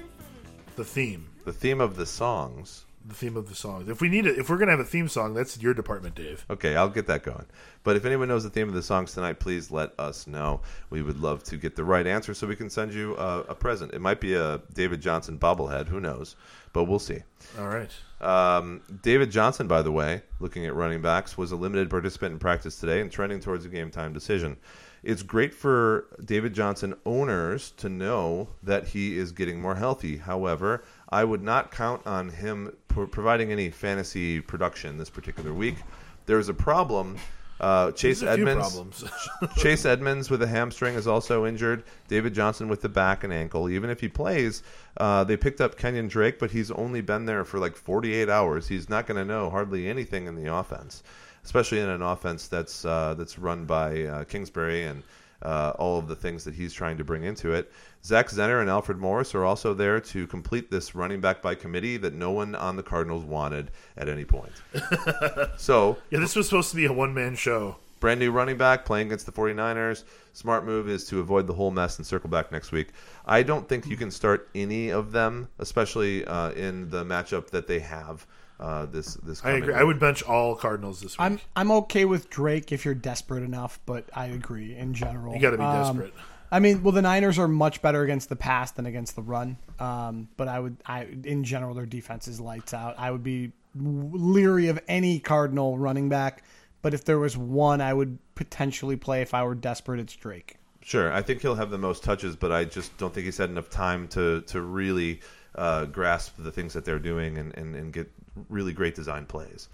The 0.77 0.85
theme. 0.85 1.29
the 1.45 1.53
theme 1.53 1.81
of 1.81 1.97
the 1.97 2.07
songs. 2.07 2.85
The 3.07 3.15
theme 3.15 3.37
of 3.39 3.49
the 3.49 3.55
song. 3.55 3.87
If 3.89 4.01
we 4.03 4.09
need 4.09 4.27
it, 4.27 4.39
if 4.39 4.51
we're 4.51 4.59
gonna 4.59 4.73
have 4.73 4.81
a 4.81 4.85
theme 4.85 5.09
song, 5.09 5.33
that's 5.35 5.63
your 5.63 5.73
department, 5.73 6.15
Dave. 6.17 6.45
Okay, 6.51 6.75
I'll 6.77 6.89
get 6.91 7.07
that 7.07 7.23
going. 7.23 7.47
But 7.85 7.95
if 7.97 8.05
anyone 8.05 8.29
knows 8.29 8.43
the 8.45 8.51
theme 8.51 8.69
of 8.69 8.75
the 8.75 8.83
songs 8.83 9.15
tonight, 9.15 9.39
please 9.39 9.71
let 9.71 9.93
us 9.99 10.27
know. 10.27 10.61
We 10.91 11.01
would 11.03 11.19
love 11.21 11.43
to 11.45 11.57
get 11.57 11.75
the 11.77 11.85
right 11.85 12.07
answer 12.07 12.35
so 12.35 12.47
we 12.47 12.57
can 12.57 12.69
send 12.69 12.93
you 12.93 13.17
a, 13.17 13.43
a 13.43 13.55
present. 13.55 13.95
It 13.95 14.01
might 14.01 14.21
be 14.21 14.35
a 14.35 14.61
David 14.75 15.01
Johnson 15.01 15.39
bobblehead, 15.39 15.87
who 15.87 16.01
knows? 16.01 16.35
But 16.75 16.85
we'll 16.85 16.99
see. 16.99 17.21
All 17.59 17.69
right. 17.69 17.91
Um, 18.21 18.83
David 19.01 19.31
Johnson, 19.31 19.69
by 19.69 19.81
the 19.81 19.93
way, 19.93 20.23
looking 20.41 20.67
at 20.67 20.75
running 20.75 21.01
backs, 21.01 21.39
was 21.39 21.53
a 21.53 21.57
limited 21.57 21.89
participant 21.89 22.33
in 22.33 22.39
practice 22.41 22.79
today 22.79 23.01
and 23.01 23.11
trending 23.13 23.41
towards 23.41 23.65
a 23.65 23.69
game 23.69 23.91
time 23.91 24.13
decision. 24.13 24.57
It's 25.03 25.23
great 25.23 25.55
for 25.55 26.07
David 26.25 26.55
Johnson 26.55 26.95
owners 27.07 27.71
to 27.79 27.89
know 27.89 28.49
that 28.63 28.89
he 28.89 29.17
is 29.17 29.33
getting 29.33 29.61
more 29.61 29.77
healthy. 29.77 30.17
However, 30.17 30.83
I 31.09 31.25
would 31.25 31.43
not 31.43 31.71
count 31.71 32.07
on 32.07 32.31
him 32.31 32.77
pro- 32.89 33.07
providing 33.07 33.53
any 33.53 33.71
fantasy 33.71 34.41
production 34.41 34.99
this 34.99 35.11
particular 35.11 35.53
week. 35.55 35.77
There's 36.27 36.49
a 36.49 36.55
problem. 36.55 37.17
Uh, 37.61 37.91
Chase 37.93 38.21
There's 38.21 38.33
a 38.33 38.37
few 38.37 38.49
Edmonds. 38.49 39.05
Chase 39.57 39.85
Edmonds 39.85 40.31
with 40.31 40.43
a 40.43 40.47
hamstring 40.47 40.95
is 40.95 41.07
also 41.07 41.45
injured. 41.45 41.85
David 42.07 42.35
Johnson 42.35 42.69
with 42.69 42.83
the 42.83 42.89
back 42.89 43.25
and 43.25 43.33
ankle. 43.33 43.69
Even 43.69 43.91
if 43.91 44.01
he 44.01 44.09
plays, 44.09 44.63
uh, 44.99 45.25
they 45.25 45.37
picked 45.37 45.61
up 45.61 45.77
Kenyan 45.77 46.09
Drake, 46.09 46.39
but 46.39 46.53
he's 46.53 46.71
only 46.71 47.01
been 47.01 47.27
there 47.27 47.45
for 47.45 47.59
like 47.59 47.77
48 47.77 48.29
hours. 48.29 48.69
He's 48.69 48.89
not 48.89 49.07
going 49.07 49.19
to 49.19 49.25
know 49.25 49.51
hardly 49.51 49.89
anything 49.89 50.27
in 50.27 50.37
the 50.37 50.53
offense, 50.53 51.03
especially 51.49 51.81
in 51.81 51.89
an 51.89 52.03
offense 52.03 52.47
that's 52.47 52.85
uh, 52.85 53.15
that's 53.17 53.39
run 53.39 53.65
by 53.65 54.03
uh, 54.03 54.25
Kingsbury 54.25 54.85
and 54.85 55.03
uh, 55.41 55.73
all 55.79 55.99
of 55.99 56.07
the 56.07 56.15
things 56.15 56.45
that 56.45 56.53
he's 56.53 56.75
trying 56.75 56.99
to 56.99 57.05
bring 57.05 57.25
into 57.25 57.53
it. 57.55 57.73
Zach 58.05 58.29
Zenner 58.29 58.61
and 58.61 58.69
Alfred 58.69 58.99
Morris 58.99 59.35
are 59.35 59.47
also 59.47 59.73
there 59.73 59.99
to 59.99 60.27
complete 60.27 60.71
this 60.71 60.95
running 60.95 61.23
back 61.23 61.41
by 61.41 61.55
committee 61.55 61.97
that 61.97 62.13
no 62.13 62.33
one 62.33 62.55
on 62.55 62.77
the 62.77 62.83
Cardinals 62.83 63.25
wanted 63.25 63.71
at 63.97 64.11
any 64.11 64.27
point. 64.27 64.53
so 65.57 65.97
yeah, 66.11 66.21
this 66.21 66.37
was 66.37 66.47
supposed 66.47 66.69
to 66.69 66.77
be 66.77 66.85
a 66.85 66.93
one 66.93 67.15
man 67.15 67.35
show. 67.35 67.77
brand 67.99 68.21
new 68.21 68.31
running 68.31 68.59
back 68.59 68.85
playing 68.85 69.07
against 69.07 69.25
the 69.25 69.33
49ers. 69.33 70.05
Smart 70.35 70.67
move 70.67 70.87
is 70.87 71.07
to 71.07 71.19
avoid 71.21 71.47
the 71.47 71.55
whole 71.55 71.71
mess 71.71 71.97
and 71.97 72.07
circle 72.07 72.29
back 72.29 72.53
next 72.53 72.73
week. 72.73 72.89
I 73.25 73.43
don't 73.43 73.67
think 73.67 73.87
you 73.87 73.97
can 73.97 74.11
start 74.11 74.51
any 74.55 74.91
of 74.91 75.13
them, 75.13 75.49
especially 75.59 76.27
uh, 76.27 76.51
in 76.51 76.91
the 76.91 77.05
matchup 77.05 77.49
that 77.49 77.67
they 77.67 77.79
have 77.79 78.27
uh, 78.61 78.87
this 78.87 79.15
this. 79.15 79.41
I 79.41 79.43
coming 79.51 79.63
agree. 79.63 79.75
I 79.75 79.83
would 79.85 79.99
bench 80.01 80.23
all 80.23 80.55
Cardinals 80.55 81.01
this 81.01 81.13
week. 81.19 81.21
I'm 81.25 81.41
I'm 81.57 81.71
okay 81.71 82.05
with 82.05 82.29
Drake 82.31 82.73
if 82.73 82.85
you're 82.85 82.95
desperate 82.95 83.43
enough, 83.43 83.81
but 83.87 84.09
I 84.15 84.27
agree 84.27 84.75
in 84.77 84.95
general. 84.95 85.35
you 85.35 85.41
got 85.41 85.51
to 85.51 85.59
be 85.59 85.65
Um, 85.65 85.97
desperate. 85.97 86.15
I 86.51 86.61
mean, 86.61 86.83
well, 86.83 86.93
the 86.93 87.03
Niners 87.03 87.39
are 87.39 87.47
much 87.49 87.83
better 87.83 88.03
against 88.03 88.31
the 88.31 88.37
pass 88.37 88.71
than 88.71 88.87
against 88.87 89.15
the 89.17 89.23
run. 89.23 89.59
Um, 89.79 90.29
but 90.39 90.49
I 90.49 90.59
would, 90.59 90.79
I 90.87 91.07
in 91.25 91.45
general, 91.45 91.75
their 91.75 91.85
defense 91.87 92.27
is 92.27 92.41
lights 92.41 92.73
out. 92.73 92.95
I 92.99 93.11
would 93.11 93.23
be 93.23 93.53
leery 93.75 94.69
of 94.69 94.81
any 94.89 95.19
Cardinal 95.21 95.79
running 95.79 96.09
back. 96.09 96.43
But 96.81 96.95
if 96.95 97.05
there 97.05 97.19
was 97.19 97.37
one, 97.37 97.81
I 97.81 97.93
would 97.93 98.19
potentially 98.35 98.97
play 98.97 99.21
if 99.21 99.35
I 99.35 99.45
were 99.45 99.55
desperate. 99.55 100.01
It's 100.01 100.15
Drake. 100.15 100.57
Sure, 100.81 101.13
I 101.13 101.21
think 101.23 101.43
he'll 101.43 101.57
have 101.57 101.71
the 101.71 101.77
most 101.79 102.03
touches, 102.03 102.35
but 102.35 102.51
I 102.51 102.65
just 102.65 102.97
don't 102.97 103.13
think 103.13 103.27
he's 103.27 103.37
had 103.37 103.51
enough 103.51 103.69
time 103.69 104.09
to 104.09 104.41
to 104.43 104.63
really 104.63 105.21
uh, 105.55 105.85
grasp 105.87 106.35
the 106.39 106.53
things 106.53 106.73
that 106.75 106.85
they're 106.85 106.99
doing 106.99 107.39
and, 107.39 107.57
and, 107.57 107.75
and 107.75 107.93
get 107.93 108.11
really 108.49 108.73
great 108.73 108.95
design 108.95 109.27
plays. 109.27 109.69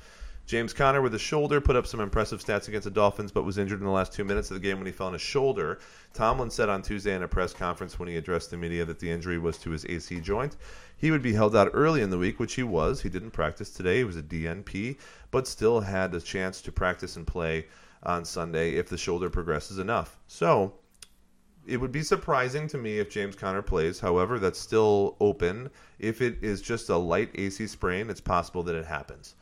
James 0.46 0.74
Conner 0.74 1.00
with 1.00 1.14
a 1.14 1.18
shoulder 1.18 1.58
put 1.58 1.74
up 1.74 1.86
some 1.86 2.00
impressive 2.00 2.44
stats 2.44 2.68
against 2.68 2.84
the 2.84 2.90
Dolphins, 2.90 3.32
but 3.32 3.44
was 3.44 3.56
injured 3.56 3.80
in 3.80 3.86
the 3.86 3.90
last 3.90 4.12
two 4.12 4.24
minutes 4.24 4.50
of 4.50 4.56
the 4.56 4.60
game 4.60 4.76
when 4.76 4.84
he 4.84 4.92
fell 4.92 5.06
on 5.06 5.14
his 5.14 5.22
shoulder. 5.22 5.78
Tomlin 6.12 6.50
said 6.50 6.68
on 6.68 6.82
Tuesday 6.82 7.14
in 7.14 7.22
a 7.22 7.28
press 7.28 7.54
conference 7.54 7.98
when 7.98 8.10
he 8.10 8.16
addressed 8.16 8.50
the 8.50 8.58
media 8.58 8.84
that 8.84 8.98
the 8.98 9.10
injury 9.10 9.38
was 9.38 9.56
to 9.58 9.70
his 9.70 9.86
AC 9.86 10.20
joint. 10.20 10.56
He 10.98 11.10
would 11.10 11.22
be 11.22 11.32
held 11.32 11.56
out 11.56 11.70
early 11.72 12.02
in 12.02 12.10
the 12.10 12.18
week, 12.18 12.38
which 12.38 12.54
he 12.54 12.62
was. 12.62 13.00
He 13.00 13.08
didn't 13.08 13.30
practice 13.30 13.70
today. 13.70 13.98
He 13.98 14.04
was 14.04 14.18
a 14.18 14.22
DNP, 14.22 14.98
but 15.30 15.48
still 15.48 15.80
had 15.80 16.14
a 16.14 16.20
chance 16.20 16.60
to 16.62 16.72
practice 16.72 17.16
and 17.16 17.26
play 17.26 17.66
on 18.02 18.26
Sunday 18.26 18.74
if 18.74 18.90
the 18.90 18.98
shoulder 18.98 19.30
progresses 19.30 19.78
enough. 19.78 20.18
So 20.28 20.74
it 21.66 21.78
would 21.78 21.92
be 21.92 22.02
surprising 22.02 22.68
to 22.68 22.78
me 22.78 22.98
if 22.98 23.10
James 23.10 23.36
Conner 23.36 23.62
plays. 23.62 24.00
However, 24.00 24.38
that's 24.38 24.58
still 24.58 25.16
open. 25.20 25.70
If 25.98 26.20
it 26.20 26.38
is 26.42 26.60
just 26.60 26.88
a 26.88 26.96
light 26.96 27.30
AC 27.34 27.66
sprain, 27.66 28.10
it's 28.10 28.20
possible 28.20 28.62
that 28.64 28.74
it 28.74 28.86
happens. 28.86 29.34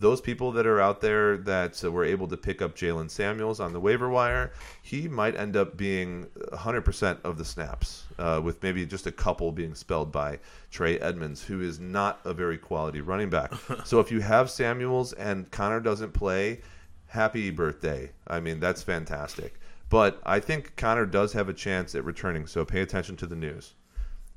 Those 0.00 0.20
people 0.20 0.52
that 0.52 0.66
are 0.66 0.80
out 0.80 1.00
there 1.00 1.36
that 1.38 1.82
were 1.82 2.04
able 2.04 2.28
to 2.28 2.36
pick 2.36 2.62
up 2.62 2.76
Jaylen 2.76 3.10
Samuels 3.10 3.58
on 3.58 3.72
the 3.72 3.80
waiver 3.80 4.08
wire, 4.08 4.52
he 4.80 5.08
might 5.08 5.34
end 5.34 5.56
up 5.56 5.76
being 5.76 6.26
100% 6.52 7.18
of 7.24 7.36
the 7.36 7.44
snaps, 7.44 8.04
uh, 8.16 8.40
with 8.42 8.62
maybe 8.62 8.86
just 8.86 9.08
a 9.08 9.12
couple 9.12 9.50
being 9.50 9.74
spelled 9.74 10.12
by 10.12 10.38
Trey 10.70 11.00
Edmunds, 11.00 11.42
who 11.42 11.60
is 11.60 11.80
not 11.80 12.20
a 12.24 12.32
very 12.32 12.58
quality 12.58 13.00
running 13.00 13.28
back. 13.28 13.52
so 13.84 13.98
if 13.98 14.12
you 14.12 14.20
have 14.20 14.50
Samuels 14.50 15.14
and 15.14 15.50
Conner 15.50 15.80
doesn't 15.80 16.12
play, 16.12 16.60
happy 17.08 17.50
birthday. 17.50 18.10
I 18.28 18.38
mean, 18.38 18.60
that's 18.60 18.82
fantastic. 18.82 19.58
But 19.90 20.20
I 20.24 20.40
think 20.40 20.76
Conner 20.76 21.06
does 21.06 21.32
have 21.32 21.48
a 21.48 21.54
chance 21.54 21.94
at 21.94 22.04
returning, 22.04 22.46
so 22.46 22.64
pay 22.64 22.82
attention 22.82 23.16
to 23.16 23.26
the 23.26 23.36
news. 23.36 23.74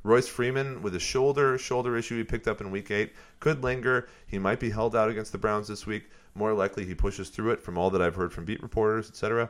Royce 0.04 0.28
Freeman 0.28 0.82
with 0.82 0.96
a 0.96 1.00
shoulder 1.00 1.58
shoulder 1.58 1.96
issue 1.96 2.18
he 2.18 2.24
picked 2.24 2.48
up 2.48 2.60
in 2.60 2.72
week 2.72 2.90
eight 2.90 3.14
could 3.40 3.62
linger. 3.64 4.08
He 4.26 4.40
might 4.40 4.60
be 4.60 4.72
held 4.72 4.96
out 4.96 5.10
against 5.10 5.32
the 5.32 5.38
Browns 5.38 5.68
this 5.68 5.86
week. 5.86 6.10
More 6.34 6.54
likely, 6.54 6.86
he 6.86 6.96
pushes 6.96 7.30
through 7.30 7.52
it. 7.52 7.62
From 7.62 7.78
all 7.78 7.90
that 7.92 8.02
I've 8.02 8.16
heard 8.16 8.34
from 8.34 8.46
beat 8.46 8.64
reporters, 8.64 9.10
etc. 9.10 9.50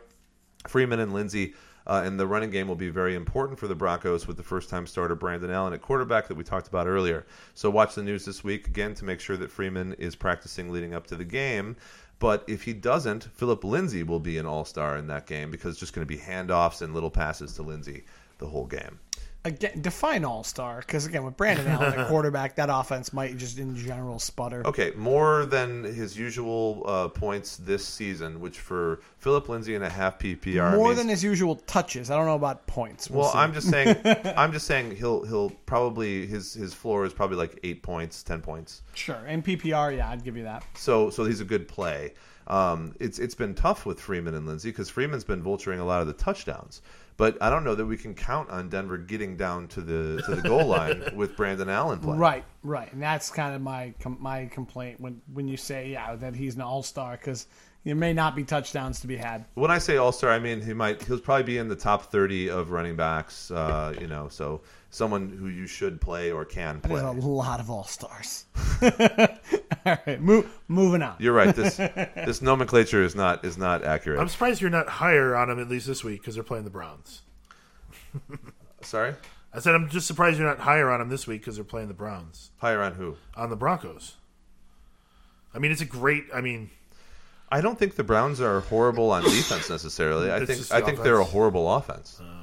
Freeman 0.68 0.99
and 0.99 1.14
Lindsay 1.14 1.54
uh, 1.88 2.04
in 2.06 2.18
the 2.18 2.28
running 2.28 2.49
game 2.49 2.68
will 2.68 2.76
be 2.76 2.89
very 2.89 3.16
important 3.16 3.58
for 3.58 3.68
the 3.68 3.76
Broncos 3.76 4.28
with 4.28 4.38
the 4.38 4.43
first-time 4.43 4.86
starter 4.86 5.16
Brandon 5.16 5.49
Allen 5.49 5.74
at 5.74 5.82
quarterback 5.82 6.28
that 6.28 6.36
we 6.36 6.43
talked 6.43 6.68
about 6.68 6.88
earlier. 6.88 7.26
So 7.54 7.70
watch 7.70 7.95
the 7.95 8.04
news 8.04 8.26
this 8.26 8.43
week 8.43 8.68
again 8.68 8.93
to 8.95 9.06
make 9.06 9.20
sure 9.20 9.38
that 9.38 9.49
Freeman 9.49 9.93
is 9.93 10.16
practicing 10.16 10.72
leading 10.72 10.93
up 10.93 11.08
to 11.08 11.16
the 11.16 11.26
game. 11.26 11.76
But 12.22 12.44
if 12.46 12.62
he 12.62 12.74
doesn't, 12.74 13.24
Philip 13.34 13.64
Lindsay 13.64 14.04
will 14.04 14.20
be 14.20 14.38
an 14.38 14.46
all-star 14.46 14.96
in 14.96 15.08
that 15.08 15.26
game 15.26 15.50
because 15.50 15.72
it's 15.72 15.80
just 15.80 15.94
going 15.94 16.08
to 16.08 16.18
be 16.18 16.22
handoffs 16.22 16.84
and 16.84 16.94
little 16.94 17.10
passes 17.10 17.56
to 17.56 17.64
Lindsay 17.64 18.04
the 18.38 18.46
whole 18.46 18.68
game. 18.68 19.00
Again, 19.44 19.82
define 19.82 20.24
all 20.24 20.44
star 20.44 20.82
because 20.82 21.08
again, 21.08 21.24
with 21.24 21.36
Brandon 21.36 21.66
Allen 21.66 22.00
at 22.00 22.08
quarterback, 22.10 22.56
that 22.58 22.70
offense 22.72 23.12
might 23.12 23.38
just 23.38 23.58
in 23.58 23.76
general 23.76 24.20
sputter. 24.20 24.62
Okay, 24.68 24.92
more 24.96 25.48
than 25.48 25.84
his 25.84 26.16
usual 26.16 26.84
uh, 26.86 27.08
points 27.08 27.58
this 27.58 27.84
season, 27.84 28.39
which 28.39 28.60
for 28.60 29.00
Philip 29.18 29.50
Lindsay 29.50 29.74
and 29.74 29.84
a 29.84 29.89
half 29.89 30.20
PPR 30.20 30.76
More 30.76 30.89
means- 30.89 31.00
than 31.00 31.08
his 31.10 31.24
usual 31.24 31.56
touches. 31.56 32.12
I 32.12 32.18
don't 32.18 32.28
know 32.28 32.36
about 32.36 32.68
points. 32.68 33.10
We'll, 33.10 33.22
Well. 33.22 33.32
I'm 33.34 33.52
just 33.52 33.68
saying. 33.68 33.96
I'm 34.38 34.52
just 34.52 34.68
saying 34.68 34.96
he'll 34.96 35.24
he'll 35.26 35.50
probably 35.66 36.28
his 36.28 36.54
his 36.54 36.76
floor 36.76 37.04
is 37.06 37.12
probably 37.14 37.38
like 37.38 37.60
eight 37.64 37.82
points, 37.82 38.22
ten 38.22 38.42
points. 38.42 38.84
sure. 38.94 39.24
and 39.26 39.44
PPR, 39.44 39.98
yeah, 39.98 40.12
I'd 40.12 40.24
give 40.24 40.38
you 40.38 40.44
that. 40.44 40.64
So 40.76 41.10
so 41.10 41.24
he's 41.26 41.42
a 41.42 41.46
good 41.46 41.68
play. 41.68 42.14
Um, 42.48 42.96
it's 43.00 43.18
it's 43.18 43.36
been 43.36 43.56
tough 43.56 43.86
with 43.86 44.00
Freeman 44.00 44.36
and 44.36 44.46
Lindsay 44.46 44.70
because 44.70 44.89
Freeman's 44.89 45.24
been 45.24 45.42
vulturing 45.42 45.80
a 45.80 45.84
lot 45.84 46.02
of 46.02 46.08
the 46.08 46.14
touchdowns. 46.14 46.82
But 47.18 47.41
I 47.41 47.49
don't 47.49 47.64
know 47.64 47.76
that 47.76 47.86
we 47.86 47.97
can 47.97 48.16
count 48.16 48.49
on 48.49 48.70
Denver 48.70 48.97
getting 48.97 49.38
down 49.38 49.68
to 49.70 49.82
the 49.82 50.22
to 50.24 50.36
the 50.36 50.41
goal 50.41 50.66
line 50.68 51.03
with 51.16 51.36
Brandon 51.36 51.70
Allen 51.70 51.99
playing. 51.99 52.20
Right, 52.20 52.43
right, 52.64 52.91
and 52.91 53.01
that's 53.01 53.30
kind 53.30 53.55
of 53.55 53.62
my 53.62 53.93
com- 53.99 54.18
my 54.20 54.45
complaint 54.47 54.99
when 54.99 55.22
when 55.34 55.47
you 55.47 55.57
say 55.57 55.89
yeah 55.89 56.16
that 56.16 56.36
he's 56.36 56.55
an 56.55 56.62
all 56.62 56.84
star 56.84 57.12
because 57.18 57.47
there 57.84 57.95
may 57.95 58.14
not 58.14 58.36
be 58.36 58.43
touchdowns 58.43 58.99
to 59.01 59.07
be 59.07 59.18
had. 59.18 59.45
When 59.55 59.72
I 59.72 59.80
say 59.80 59.97
All 59.97 60.12
Star, 60.12 60.30
I 60.30 60.39
mean 60.39 60.62
he 60.62 60.74
might 60.74 61.01
he'll 61.03 61.20
probably 61.20 61.43
be 61.43 61.57
in 61.57 61.68
the 61.68 61.76
top 61.76 62.12
thirty 62.12 62.49
of 62.49 62.72
running 62.72 62.95
backs. 62.95 63.49
Uh, 63.49 63.93
you 63.99 64.07
know, 64.07 64.28
so 64.30 64.62
someone 64.91 65.30
who 65.30 65.47
you 65.47 65.66
should 65.66 65.99
play 65.99 66.32
or 66.32 66.45
can 66.45 66.80
There's 66.84 67.01
play. 67.01 67.09
a 67.09 67.12
lot 67.12 67.59
of 67.59 67.72
all 67.72 67.86
stars. 67.86 68.45
all 69.86 69.98
right, 70.06 70.22
move, 70.22 70.60
moving 70.68 71.02
on. 71.02 71.16
You're 71.20 71.34
right. 71.34 71.56
This 71.56 71.76
this 71.78 72.42
nomenclature 72.42 73.04
is 73.04 73.16
not 73.16 73.44
is 73.46 73.58
not 73.58 73.84
accurate. 73.84 74.20
I'm 74.20 74.28
surprised 74.28 74.62
you're 74.62 74.70
not 74.70 74.88
higher 74.88 75.36
on 75.36 75.50
them 75.50 75.60
at 75.60 75.70
least 75.70 75.88
this 75.88 76.04
week 76.04 76.22
because 76.22 76.36
they're 76.36 76.44
playing 76.44 76.64
the 76.64 76.70
Browns. 76.70 77.22
Sorry, 78.82 79.16
I 79.54 79.60
said 79.60 79.76
I'm 79.76 79.90
just 79.90 80.08
surprised 80.08 80.40
you're 80.40 80.48
not 80.48 80.60
higher 80.60 80.90
on 80.90 81.00
them 81.00 81.10
this 81.10 81.28
week 81.28 81.42
because 81.42 81.56
they're 81.56 81.64
playing 81.64 81.88
the 81.88 81.94
Browns 81.94 82.52
higher 82.58 82.82
on 82.82 82.96
who? 82.96 83.18
on 83.36 83.50
the 83.50 83.56
Broncos. 83.56 84.16
I 85.54 85.60
mean, 85.60 85.72
it's 85.72 85.82
a 85.82 85.86
great. 85.86 86.26
I 86.34 86.42
mean, 86.42 86.70
I 87.52 87.62
don't 87.62 87.78
think 87.78 87.96
the 87.96 88.04
Browns 88.04 88.40
are 88.40 88.62
horrible 88.62 89.12
on 89.12 89.24
defense 89.26 89.70
necessarily. 89.70 90.32
I 90.32 90.46
think 90.46 90.72
I 90.72 90.80
the 90.80 90.86
think 90.86 91.04
they're 91.04 91.20
a 91.20 91.26
horrible 91.26 91.72
offense. 91.74 92.22
Uh, 92.22 92.41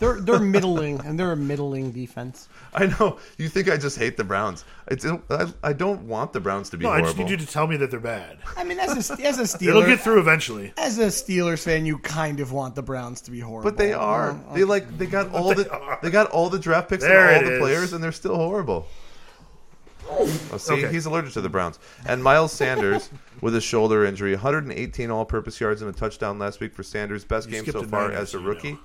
They're 0.00 0.18
they're 0.20 0.38
middling 0.40 0.98
and 1.04 1.16
they're 1.20 1.32
a 1.32 1.36
middling 1.36 1.92
defense. 1.92 2.48
I 2.74 2.86
know 2.86 3.18
you 3.38 3.48
think 3.48 3.70
I 3.70 3.76
just 3.76 3.98
hate 3.98 4.16
the 4.16 4.24
Browns. 4.24 4.64
I 4.90 4.94
don't. 4.94 5.22
I, 5.30 5.46
I 5.62 5.72
don't 5.74 6.02
want 6.08 6.32
the 6.32 6.40
Browns 6.40 6.70
to 6.70 6.76
be 6.78 6.84
no, 6.84 6.90
I 6.90 7.02
just 7.02 7.16
need 7.18 7.28
you 7.30 7.36
to 7.36 7.46
tell 7.46 7.66
me 7.66 7.76
that 7.76 7.90
they're 7.90 8.00
bad. 8.00 8.38
I 8.56 8.64
mean, 8.64 8.78
as 8.78 9.10
a 9.10 9.12
as 9.24 9.38
a 9.38 9.42
It'll 9.68 9.82
Steeler, 9.82 9.86
get 9.86 10.00
through 10.00 10.18
eventually. 10.18 10.72
as 10.78 10.98
a 10.98 11.06
Steelers 11.08 11.62
fan, 11.62 11.84
you 11.86 11.98
kind 11.98 12.40
of 12.40 12.50
want 12.50 12.74
the 12.74 12.82
Browns 12.82 13.20
to 13.22 13.30
be 13.30 13.40
horrible. 13.40 13.70
but 13.70 13.76
they 13.78 13.92
are. 13.92 14.32
Well, 14.32 14.54
They 14.54 14.64
like 14.64 14.98
they 14.98 15.06
got 15.06 15.30
all 15.34 15.48
they 15.54 15.62
the 15.64 15.70
are. 15.72 15.98
they 16.02 16.10
got 16.10 16.30
all 16.30 16.48
the 16.50 16.58
draft 16.58 16.88
picks 16.88 17.04
There 17.04 17.28
and 17.28 17.44
all 17.44 17.50
the 17.50 17.56
is. 17.56 17.60
players, 17.60 17.92
and 17.92 18.02
they're 18.02 18.10
still 18.10 18.36
horrible. 18.36 18.86
Oh, 20.12 20.26
see, 20.56 20.72
Okay. 20.74 20.90
he's 20.90 21.06
allergic 21.06 21.32
to 21.34 21.40
the 21.40 21.48
Browns. 21.48 21.78
And 22.06 22.22
Miles 22.22 22.52
Sanders 22.52 23.10
with 23.42 23.54
a 23.54 23.60
shoulder 23.60 24.04
injury, 24.04 24.32
118 24.32 25.08
all-purpose 25.10 25.60
yards 25.60 25.82
and 25.82 25.94
a 25.94 25.96
touchdown 25.96 26.38
last 26.38 26.58
week 26.58 26.74
for 26.74 26.82
Sanders. 26.82 27.24
Best 27.24 27.48
You 27.48 27.62
game 27.62 27.70
so 27.70 27.84
far 27.84 28.10
as 28.10 28.34
a 28.34 28.38
you 28.38 28.44
rookie. 28.44 28.78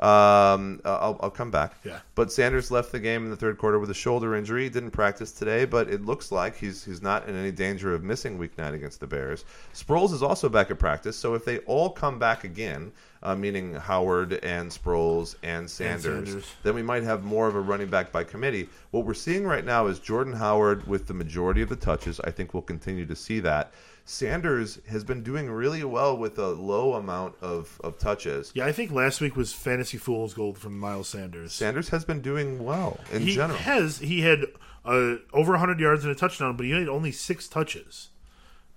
Um, 0.00 0.80
uh, 0.84 0.98
I'll, 1.00 1.18
I'll 1.20 1.30
come 1.30 1.50
back. 1.50 1.74
Yeah. 1.84 2.00
But 2.16 2.32
Sanders 2.32 2.70
left 2.70 2.90
the 2.90 2.98
game 2.98 3.24
in 3.24 3.30
the 3.30 3.36
third 3.36 3.58
quarter 3.58 3.78
with 3.78 3.90
a 3.90 3.94
shoulder 3.94 4.34
injury. 4.34 4.68
Didn't 4.68 4.90
practice 4.90 5.30
today, 5.30 5.64
but 5.64 5.88
it 5.88 6.04
looks 6.04 6.32
like 6.32 6.56
he's 6.56 6.84
he's 6.84 7.00
not 7.00 7.28
in 7.28 7.36
any 7.36 7.52
danger 7.52 7.94
of 7.94 8.02
missing 8.02 8.36
Week 8.36 8.56
Nine 8.58 8.74
against 8.74 8.98
the 9.00 9.06
Bears. 9.06 9.44
Sproles 9.72 10.12
is 10.12 10.22
also 10.22 10.48
back 10.48 10.70
at 10.70 10.78
practice, 10.78 11.16
so 11.16 11.34
if 11.34 11.44
they 11.44 11.58
all 11.60 11.90
come 11.90 12.18
back 12.18 12.42
again, 12.42 12.90
uh, 13.22 13.34
meaning 13.34 13.74
Howard 13.74 14.34
and 14.42 14.70
Sproles 14.70 15.36
and 15.42 15.68
Sanders, 15.70 16.28
Sanders. 16.28 16.52
then 16.62 16.74
we 16.74 16.82
might 16.82 17.04
have 17.04 17.24
more 17.24 17.46
of 17.46 17.54
a 17.54 17.60
running 17.60 17.88
back 17.88 18.10
by 18.10 18.24
committee. 18.24 18.68
What 18.90 19.06
we're 19.06 19.14
seeing 19.14 19.46
right 19.46 19.64
now 19.64 19.86
is 19.86 19.98
Jordan 19.98 20.34
Howard 20.34 20.86
with 20.86 21.06
the 21.06 21.14
majority 21.14 21.62
of 21.62 21.68
the 21.68 21.76
touches. 21.76 22.20
I 22.20 22.30
think 22.30 22.52
we'll 22.52 22.62
continue 22.62 23.06
to 23.06 23.16
see 23.16 23.40
that. 23.40 23.72
Sanders 24.06 24.78
has 24.88 25.02
been 25.02 25.22
doing 25.22 25.50
really 25.50 25.82
well 25.82 26.16
with 26.16 26.38
a 26.38 26.48
low 26.48 26.92
amount 26.94 27.36
of, 27.40 27.80
of 27.82 27.98
touches. 27.98 28.52
Yeah, 28.54 28.66
I 28.66 28.72
think 28.72 28.90
last 28.90 29.20
week 29.20 29.34
was 29.34 29.52
fantasy 29.54 29.96
fool's 29.96 30.34
gold 30.34 30.58
from 30.58 30.78
Miles 30.78 31.08
Sanders. 31.08 31.52
Sanders 31.54 31.88
has 31.88 32.04
been 32.04 32.20
doing 32.20 32.62
well 32.62 33.00
in 33.10 33.22
he 33.22 33.34
general. 33.34 33.58
has 33.58 33.98
he 34.00 34.20
had 34.20 34.44
uh, 34.84 35.16
over 35.32 35.52
100 35.52 35.80
yards 35.80 36.04
and 36.04 36.12
a 36.12 36.14
touchdown, 36.14 36.56
but 36.56 36.66
he 36.66 36.72
had 36.72 36.88
only 36.88 37.12
six 37.12 37.48
touches, 37.48 38.10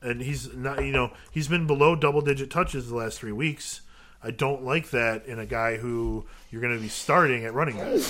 and 0.01 0.21
he's 0.21 0.53
not. 0.55 0.83
You 0.85 0.93
know, 0.93 1.11
he's 1.29 1.49
been 1.49 1.67
below 1.67 1.95
double 1.95 2.21
digit 2.21 2.49
touches 2.49 2.87
the 2.87 2.95
last 2.95 3.19
three 3.19 3.33
weeks. 3.33 3.81
I 4.23 4.31
don't 4.31 4.63
like 4.63 4.91
that 4.91 5.25
in 5.25 5.39
a 5.39 5.45
guy 5.45 5.75
who 5.77 6.25
you're 6.49 6.61
going 6.61 6.75
to 6.75 6.81
be 6.81 6.87
starting 6.89 7.43
at 7.45 7.53
running 7.53 7.77
back. 7.77 8.01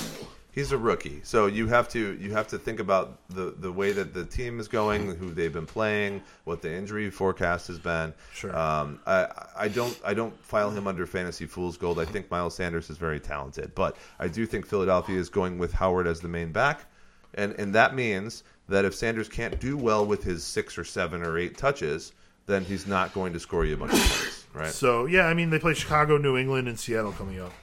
He's 0.58 0.72
a 0.72 0.78
rookie, 0.80 1.22
so 1.22 1.45
you 1.45 1.68
have 1.68 1.88
to 1.89 2.18
you 2.20 2.32
have 2.32 2.47
to 2.47 2.58
think 2.58 2.80
about 2.80 3.20
the 3.30 3.53
the 3.60 3.72
way 3.72 3.91
that 3.91 4.16
the 4.16 4.26
team 4.26 4.60
is 4.60 4.68
going, 4.68 5.16
who 5.16 5.30
they've 5.30 5.53
been 5.53 5.68
playing, 5.68 6.24
what 6.45 6.64
the 6.64 6.74
injury 6.74 7.12
forecast 7.12 7.68
has 7.68 7.78
been. 7.78 8.12
Sure. 8.34 8.58
Um, 8.58 8.99
I 9.05 9.28
I 9.55 9.68
don't 9.68 9.95
I 10.03 10.16
don't 10.16 10.36
file 10.43 10.72
him 10.72 10.88
under 10.88 11.05
fantasy 11.05 11.45
fool's 11.45 11.78
gold. 11.78 11.99
I 11.99 12.05
think 12.05 12.32
Miles 12.32 12.55
Sanders 12.55 12.89
is 12.89 12.97
very 12.97 13.20
talented, 13.20 13.76
but 13.76 13.97
I 14.18 14.30
do 14.30 14.47
think 14.47 14.66
Philadelphia 14.66 15.20
is 15.20 15.30
going 15.30 15.60
with 15.60 15.74
Howard 15.74 16.08
as 16.08 16.22
the 16.22 16.28
main 16.28 16.51
back, 16.51 16.86
and 17.36 17.53
and 17.60 17.76
that 17.76 17.93
means 17.93 18.43
that 18.68 18.84
if 18.84 18.95
Sanders 18.95 19.30
can't 19.30 19.60
do 19.60 19.78
well 19.78 20.08
with 20.08 20.24
his 20.24 20.43
six 20.43 20.76
or 20.76 20.84
seven 20.84 21.22
or 21.22 21.38
eight 21.38 21.55
touches, 21.55 22.14
then 22.47 22.66
he's 22.66 22.88
not 22.88 23.14
going 23.14 23.32
to 23.34 23.39
score 23.39 23.64
you 23.64 23.76
a 23.76 23.78
bunch 23.78 23.93
of 23.93 23.99
points, 23.99 24.45
right? 24.55 24.72
So 24.72 25.05
yeah, 25.05 25.28
I 25.28 25.36
mean 25.36 25.51
they 25.51 25.60
play 25.60 25.76
Chicago, 25.76 26.18
New 26.18 26.36
England, 26.36 26.68
and 26.68 26.80
Seattle 26.80 27.12
coming 27.12 27.39
up. 27.39 27.53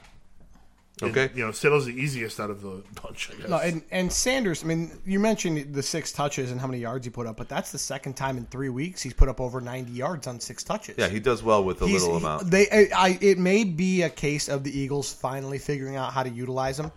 And, 1.01 1.11
Okay. 1.11 1.29
you 1.35 1.45
know 1.45 1.51
Seattle's 1.51 1.85
the 1.85 1.91
easiest 1.93 2.39
out 2.39 2.49
of 2.49 2.61
the 2.61 2.81
bunch. 3.03 3.29
I 3.29 3.35
guess. 3.35 3.49
No, 3.49 3.57
and, 3.57 3.81
and 3.91 4.09
Sanders, 4.11 4.63
I 4.63 4.67
mean, 4.67 4.91
you 5.05 5.19
mentioned 5.19 5.73
the 5.73 5.83
six 5.83 6.13
touches 6.13 6.51
and 6.51 6.61
how 6.61 6.67
many 6.67 6.79
yards 6.79 7.05
he 7.05 7.09
put 7.09 7.27
up, 7.27 7.35
but 7.35 7.49
that's 7.49 7.73
the 7.73 7.77
second 7.77 8.13
time 8.13 8.37
in 8.37 8.45
three 8.45 8.69
weeks 8.69 9.01
he's 9.01 9.13
put 9.13 9.27
up 9.27 9.41
over 9.41 9.59
90 9.59 9.91
yards 9.91 10.25
on 10.25 10.39
six 10.39 10.63
touches. 10.63 10.95
Yeah, 10.97 11.09
he 11.09 11.19
does 11.19 11.43
well 11.43 11.65
with 11.65 11.81
a 11.81 11.87
He's- 11.87 12.01
little 12.01 12.17
he- 12.19 12.23
amount. 12.25 12.49
They, 12.49 12.69
I, 12.71 12.87
I, 12.95 13.17
it 13.19 13.37
may 13.37 13.65
be 13.65 14.03
a 14.03 14.09
case 14.09 14.47
of 14.47 14.63
the 14.63 14.71
Eagles 14.77 15.11
finally 15.13 15.57
figuring 15.57 15.97
out 15.97 16.13
how 16.13 16.23
to 16.23 16.29
utilize 16.29 16.79
him. 16.79 16.91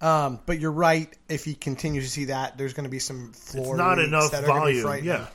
Um, 0.00 0.40
but 0.46 0.58
you're 0.58 0.72
right. 0.72 1.08
If 1.28 1.44
he 1.44 1.54
continues 1.54 2.04
to 2.04 2.10
see 2.10 2.24
that, 2.24 2.58
there's 2.58 2.72
going 2.72 2.82
to 2.84 2.90
be 2.90 2.98
some 2.98 3.32
floor. 3.32 3.74
it's 3.74 3.78
not 3.78 4.00
enough 4.00 4.32
that 4.32 4.42
are 4.42 4.46
gonna 4.48 4.58
be 4.58 4.64
volume. 4.64 4.82
frightening. 4.82 5.08
Yeah, 5.14 5.26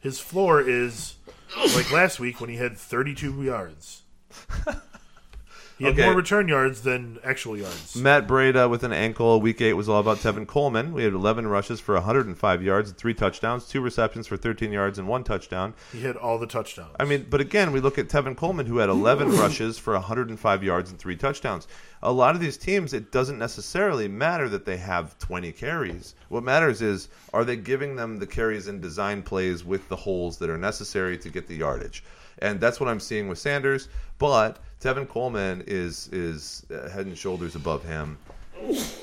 his 0.00 0.20
floor 0.20 0.60
is 0.60 1.14
like 1.74 1.90
last 1.90 2.20
week 2.20 2.38
when 2.42 2.50
he 2.50 2.56
had 2.56 2.76
32 2.76 3.42
yards. 3.42 4.02
He 5.80 5.86
had 5.86 5.94
Okay. 5.94 6.04
more 6.04 6.14
return 6.14 6.46
yards 6.46 6.82
than 6.82 7.18
actual 7.24 7.56
yards. 7.56 7.96
Matt 7.96 8.28
Breida 8.28 8.68
with 8.68 8.84
an 8.84 8.92
ankle. 8.92 9.40
Week 9.40 9.62
eight 9.62 9.72
was 9.72 9.88
all 9.88 9.98
about 9.98 10.18
Tevin 10.18 10.46
Coleman. 10.46 10.92
We 10.92 11.04
had 11.04 11.14
11 11.14 11.46
rushes 11.48 11.80
for 11.80 11.94
105 11.94 12.62
yards 12.62 12.90
and 12.90 12.98
three 12.98 13.14
touchdowns, 13.14 13.64
two 13.66 13.80
receptions 13.80 14.26
for 14.26 14.36
13 14.36 14.72
yards 14.72 14.98
and 14.98 15.08
one 15.08 15.24
touchdown. 15.24 15.72
He 15.90 16.02
had 16.02 16.16
all 16.16 16.38
the 16.38 16.46
touchdowns. 16.46 16.94
I 17.00 17.06
mean, 17.06 17.26
but 17.30 17.40
again, 17.40 17.72
we 17.72 17.80
look 17.80 17.98
at 17.98 18.08
Tevin 18.08 18.36
Coleman, 18.36 18.66
who 18.66 18.76
had 18.76 18.90
11 18.90 19.30
rushes 19.38 19.78
for 19.78 19.94
105 19.94 20.62
yards 20.62 20.90
and 20.90 20.98
three 20.98 21.16
touchdowns. 21.16 21.66
A 22.02 22.12
lot 22.12 22.34
of 22.34 22.42
these 22.42 22.58
teams, 22.58 22.92
it 22.92 23.10
doesn't 23.10 23.38
necessarily 23.38 24.06
matter 24.06 24.50
that 24.50 24.66
they 24.66 24.76
have 24.76 25.18
20 25.18 25.50
carries. 25.52 26.14
What 26.28 26.44
matters 26.44 26.82
is, 26.82 27.08
are 27.32 27.44
they 27.46 27.56
giving 27.56 27.96
them 27.96 28.18
the 28.18 28.26
carries 28.26 28.68
and 28.68 28.82
design 28.82 29.22
plays 29.22 29.64
with 29.64 29.88
the 29.88 29.96
holes 29.96 30.36
that 30.40 30.50
are 30.50 30.58
necessary 30.58 31.16
to 31.16 31.30
get 31.30 31.46
the 31.48 31.56
yardage? 31.56 32.04
and 32.42 32.58
that's 32.58 32.80
what 32.80 32.88
I'm 32.88 33.00
seeing 33.00 33.28
with 33.28 33.38
Sanders. 33.38 33.88
But 34.18 34.58
Tevin 34.80 35.06
Coleman 35.06 35.62
is 35.66 36.08
is 36.08 36.64
uh, 36.70 36.88
head 36.88 37.06
and 37.06 37.16
shoulders 37.16 37.54
above 37.54 37.84
him, 37.84 38.16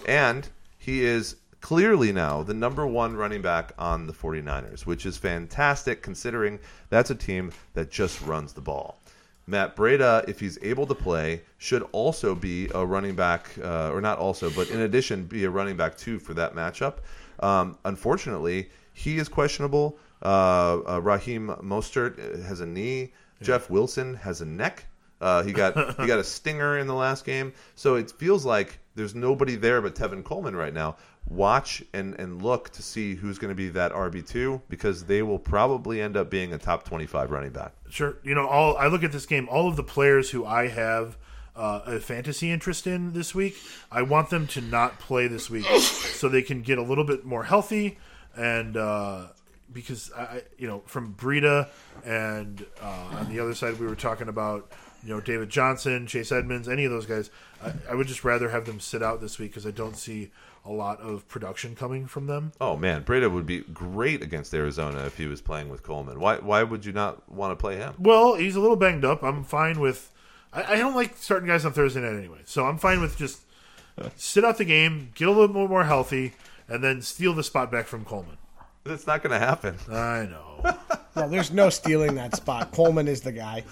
and 0.07 0.47
he 0.79 1.03
is 1.03 1.35
clearly 1.61 2.11
now 2.11 2.41
the 2.43 2.53
number 2.53 2.87
one 2.87 3.15
running 3.15 3.41
back 3.41 3.73
on 3.77 4.07
the 4.07 4.13
49ers, 4.13 4.85
which 4.85 5.05
is 5.05 5.17
fantastic 5.17 6.01
considering 6.01 6.59
that's 6.89 7.11
a 7.11 7.15
team 7.15 7.51
that 7.73 7.91
just 7.91 8.21
runs 8.21 8.53
the 8.53 8.61
ball. 8.61 8.99
Matt 9.45 9.75
Breida, 9.75 10.27
if 10.27 10.39
he's 10.39 10.57
able 10.61 10.85
to 10.87 10.95
play, 10.95 11.41
should 11.57 11.83
also 11.93 12.35
be 12.35 12.69
a 12.75 12.85
running 12.85 13.15
back, 13.15 13.49
uh, 13.63 13.91
or 13.91 14.01
not 14.01 14.17
also, 14.17 14.49
but 14.49 14.69
in 14.69 14.81
addition, 14.81 15.23
be 15.23 15.45
a 15.45 15.49
running 15.49 15.77
back 15.77 15.95
too 15.95 16.19
for 16.19 16.33
that 16.33 16.53
matchup. 16.53 16.95
Um, 17.39 17.77
unfortunately, 17.85 18.69
he 18.93 19.17
is 19.17 19.29
questionable. 19.29 19.99
Uh, 20.21 20.79
uh, 20.87 20.99
Raheem 21.01 21.47
Mostert 21.61 22.43
has 22.43 22.61
a 22.61 22.65
knee. 22.65 23.13
Jeff 23.41 23.69
Wilson 23.69 24.15
has 24.15 24.41
a 24.41 24.45
neck. 24.45 24.86
Uh, 25.19 25.43
he 25.43 25.51
got 25.51 25.75
he 25.99 26.07
got 26.07 26.19
a 26.19 26.23
stinger 26.23 26.77
in 26.77 26.87
the 26.87 26.93
last 26.93 27.25
game, 27.25 27.53
so 27.75 27.95
it 27.95 28.11
feels 28.11 28.45
like 28.45 28.79
there's 28.95 29.15
nobody 29.15 29.55
there 29.55 29.81
but 29.81 29.95
Tevin 29.95 30.23
Coleman 30.23 30.55
right 30.55 30.73
now. 30.73 30.97
Watch 31.29 31.83
and 31.93 32.15
and 32.15 32.41
look 32.41 32.69
to 32.71 32.81
see 32.81 33.15
who's 33.15 33.37
going 33.37 33.49
to 33.49 33.55
be 33.55 33.69
that 33.69 33.91
RB 33.91 34.25
two 34.25 34.61
because 34.69 35.03
they 35.05 35.21
will 35.21 35.39
probably 35.39 36.01
end 36.01 36.15
up 36.15 36.29
being 36.29 36.53
a 36.53 36.57
top 36.57 36.83
twenty 36.83 37.05
five 37.05 37.31
running 37.31 37.51
back. 37.51 37.73
Sure. 37.89 38.17
You 38.23 38.35
know, 38.35 38.47
all 38.47 38.77
I 38.77 38.87
look 38.87 39.03
at 39.03 39.11
this 39.11 39.25
game, 39.25 39.49
all 39.49 39.67
of 39.67 39.75
the 39.75 39.83
players 39.83 40.29
who 40.29 40.45
I 40.45 40.67
have 40.67 41.17
uh, 41.55 41.81
a 41.85 41.99
fantasy 41.99 42.49
interest 42.49 42.87
in 42.87 43.11
this 43.13 43.35
week, 43.35 43.57
I 43.91 44.03
want 44.03 44.29
them 44.29 44.47
to 44.47 44.61
not 44.61 44.99
play 44.99 45.27
this 45.27 45.49
week 45.49 45.65
so 45.65 46.29
they 46.29 46.43
can 46.43 46.61
get 46.61 46.77
a 46.77 46.83
little 46.83 47.03
bit 47.03 47.25
more 47.25 47.43
healthy 47.43 47.97
and 48.37 48.77
uh, 48.77 49.27
because 49.73 50.11
I, 50.15 50.43
you 50.57 50.67
know, 50.67 50.83
from 50.85 51.13
Breida 51.15 51.67
and 52.05 52.65
uh, 52.81 53.17
on 53.19 53.29
the 53.29 53.39
other 53.39 53.55
side, 53.55 53.79
we 53.79 53.87
were 53.87 53.95
talking 53.95 54.29
about 54.29 54.71
you 55.07 55.13
know 55.13 55.21
David 55.21 55.49
Johnson, 55.49 56.05
Chase 56.05 56.33
Edmonds, 56.33 56.67
any 56.67 56.83
of 56.83 56.91
those 56.91 57.05
guys. 57.05 57.29
I, 57.63 57.71
I 57.91 57.95
would 57.95 58.07
just 58.07 58.25
rather 58.25 58.49
have 58.49 58.65
them 58.65 58.81
sit 58.81 59.01
out 59.01 59.21
this 59.21 59.39
week 59.39 59.51
because 59.51 59.65
I 59.65 59.71
don't 59.71 59.95
see 59.95 60.31
a 60.65 60.71
lot 60.71 60.99
of 60.99 61.25
production 61.29 61.75
coming 61.75 62.07
from 62.07 62.27
them. 62.27 62.51
Oh 62.59 62.75
man, 62.75 63.03
Breida 63.03 63.31
would 63.31 63.45
be 63.45 63.59
great 63.61 64.21
against 64.21 64.53
Arizona 64.53 65.05
if 65.05 65.17
he 65.17 65.25
was 65.25 65.41
playing 65.41 65.69
with 65.69 65.81
Coleman. 65.81 66.19
Why 66.19 66.39
why 66.39 66.63
would 66.63 66.85
you 66.85 66.91
not 66.91 67.31
want 67.31 67.51
to 67.51 67.55
play 67.55 67.77
him? 67.77 67.93
Well, 67.97 68.35
he's 68.35 68.57
a 68.57 68.59
little 68.59 68.75
banged 68.75 69.05
up. 69.05 69.23
I'm 69.23 69.45
fine 69.45 69.79
with. 69.79 70.11
I, 70.51 70.73
I 70.73 70.75
don't 70.75 70.93
like 70.95 71.15
starting 71.15 71.47
guys 71.47 71.63
on 71.63 71.71
Thursday 71.71 72.01
night 72.01 72.17
anyway, 72.17 72.41
so 72.43 72.65
I'm 72.65 72.77
fine 72.77 72.99
with 72.99 73.17
just 73.17 73.39
sit 74.17 74.43
out 74.43 74.57
the 74.57 74.65
game, 74.65 75.13
get 75.15 75.29
a 75.29 75.31
little 75.31 75.47
bit 75.47 75.69
more 75.69 75.85
healthy, 75.85 76.33
and 76.67 76.83
then 76.83 77.01
steal 77.01 77.33
the 77.33 77.43
spot 77.43 77.71
back 77.71 77.87
from 77.87 78.03
Coleman. 78.03 78.37
That's 78.83 79.07
not 79.07 79.23
going 79.23 79.37
to 79.37 79.45
happen. 79.45 79.77
I 79.89 80.25
know. 80.25 80.77
No, 81.17 81.27
there's 81.27 81.49
no 81.49 81.71
stealing 81.71 82.13
that 82.13 82.35
spot. 82.35 82.71
Coleman 82.71 83.07
is 83.07 83.21
the 83.21 83.31
guy. 83.31 83.63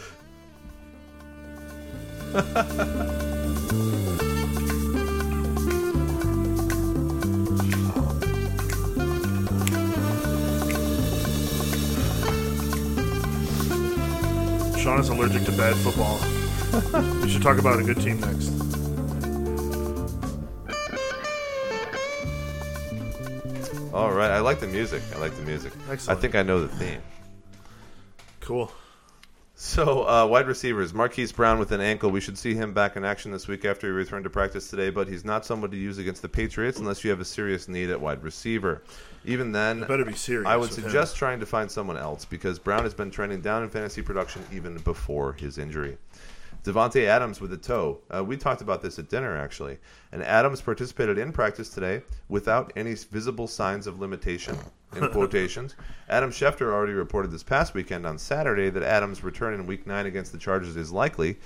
Shawn 14.85 14.99
is 14.99 15.09
allergic 15.09 15.43
to 15.45 15.51
bad 15.53 15.75
football. 15.77 16.19
we 17.21 17.29
should 17.29 17.41
talk 17.41 17.57
about 17.57 17.79
a 17.79 17.83
good 17.83 18.01
team 18.01 18.19
next. 18.19 18.49
All 23.93 24.11
right, 24.11 24.29
I 24.29 24.39
like 24.41 24.59
the 24.59 24.67
music. 24.67 25.01
I 25.15 25.19
like 25.19 25.35
the 25.35 25.41
music. 25.43 25.73
Excellent. 25.89 26.17
I 26.17 26.21
think 26.21 26.35
I 26.35 26.43
know 26.43 26.59
the 26.59 26.67
theme. 26.67 27.01
Cool. 28.41 28.71
So, 29.57 30.05
uh, 30.05 30.27
wide 30.27 30.47
receivers, 30.47 30.93
Marquise 30.93 31.31
Brown 31.31 31.59
with 31.59 31.71
an 31.71 31.79
ankle. 31.79 32.11
We 32.11 32.19
should 32.19 32.37
see 32.37 32.55
him 32.55 32.73
back 32.73 32.97
in 32.97 33.05
action 33.05 33.31
this 33.31 33.47
week 33.47 33.63
after 33.63 33.87
he 33.87 33.93
returned 33.93 34.25
to 34.25 34.29
practice 34.29 34.69
today, 34.69 34.89
but 34.89 35.07
he's 35.07 35.23
not 35.23 35.45
someone 35.45 35.71
to 35.71 35.77
use 35.77 35.97
against 35.97 36.21
the 36.21 36.27
Patriots 36.27 36.77
unless 36.77 37.05
you 37.05 37.09
have 37.09 37.21
a 37.21 37.25
serious 37.25 37.69
need 37.69 37.89
at 37.89 38.01
wide 38.01 38.21
receiver. 38.21 38.83
Even 39.23 39.53
then, 39.53 39.85
Better 39.87 40.03
be 40.03 40.13
serious. 40.13 40.45
I 40.45 40.57
would 40.57 40.69
with 40.69 40.77
him. 40.77 40.83
suggest 40.83 41.15
trying 41.15 41.39
to 41.39 41.45
find 41.45 41.71
someone 41.71 41.95
else 41.95 42.25
because 42.25 42.59
Brown 42.59 42.83
has 42.83 42.93
been 42.93 43.09
trending 43.09 43.39
down 43.39 43.63
in 43.63 43.69
fantasy 43.69 44.01
production 44.01 44.43
even 44.53 44.77
before 44.79 45.33
his 45.33 45.57
injury. 45.57 45.97
Davante 46.65 47.05
Adams 47.05 47.39
with 47.39 47.53
a 47.53 47.57
toe. 47.57 47.99
Uh, 48.13 48.23
we 48.23 48.35
talked 48.35 48.61
about 48.61 48.81
this 48.81 48.97
at 48.97 49.07
dinner, 49.07 49.37
actually. 49.37 49.77
And 50.11 50.23
Adams 50.23 50.61
participated 50.61 51.17
in 51.19 51.31
practice 51.31 51.69
today 51.69 52.01
without 52.27 52.73
any 52.75 52.95
visible 52.95 53.47
signs 53.47 53.85
of 53.85 53.99
limitation, 53.99 54.57
in 54.95 55.07
quotations. 55.11 55.75
Adam 56.09 56.31
Schefter 56.31 56.73
already 56.73 56.93
reported 56.93 57.29
this 57.29 57.43
past 57.43 57.75
weekend 57.75 58.05
on 58.07 58.17
Saturday 58.17 58.69
that 58.71 58.81
Adams' 58.81 59.23
return 59.23 59.53
in 59.53 59.67
Week 59.67 59.85
9 59.85 60.07
against 60.07 60.31
the 60.31 60.39
Chargers 60.39 60.75
is 60.75 60.91
likely. 60.91 61.37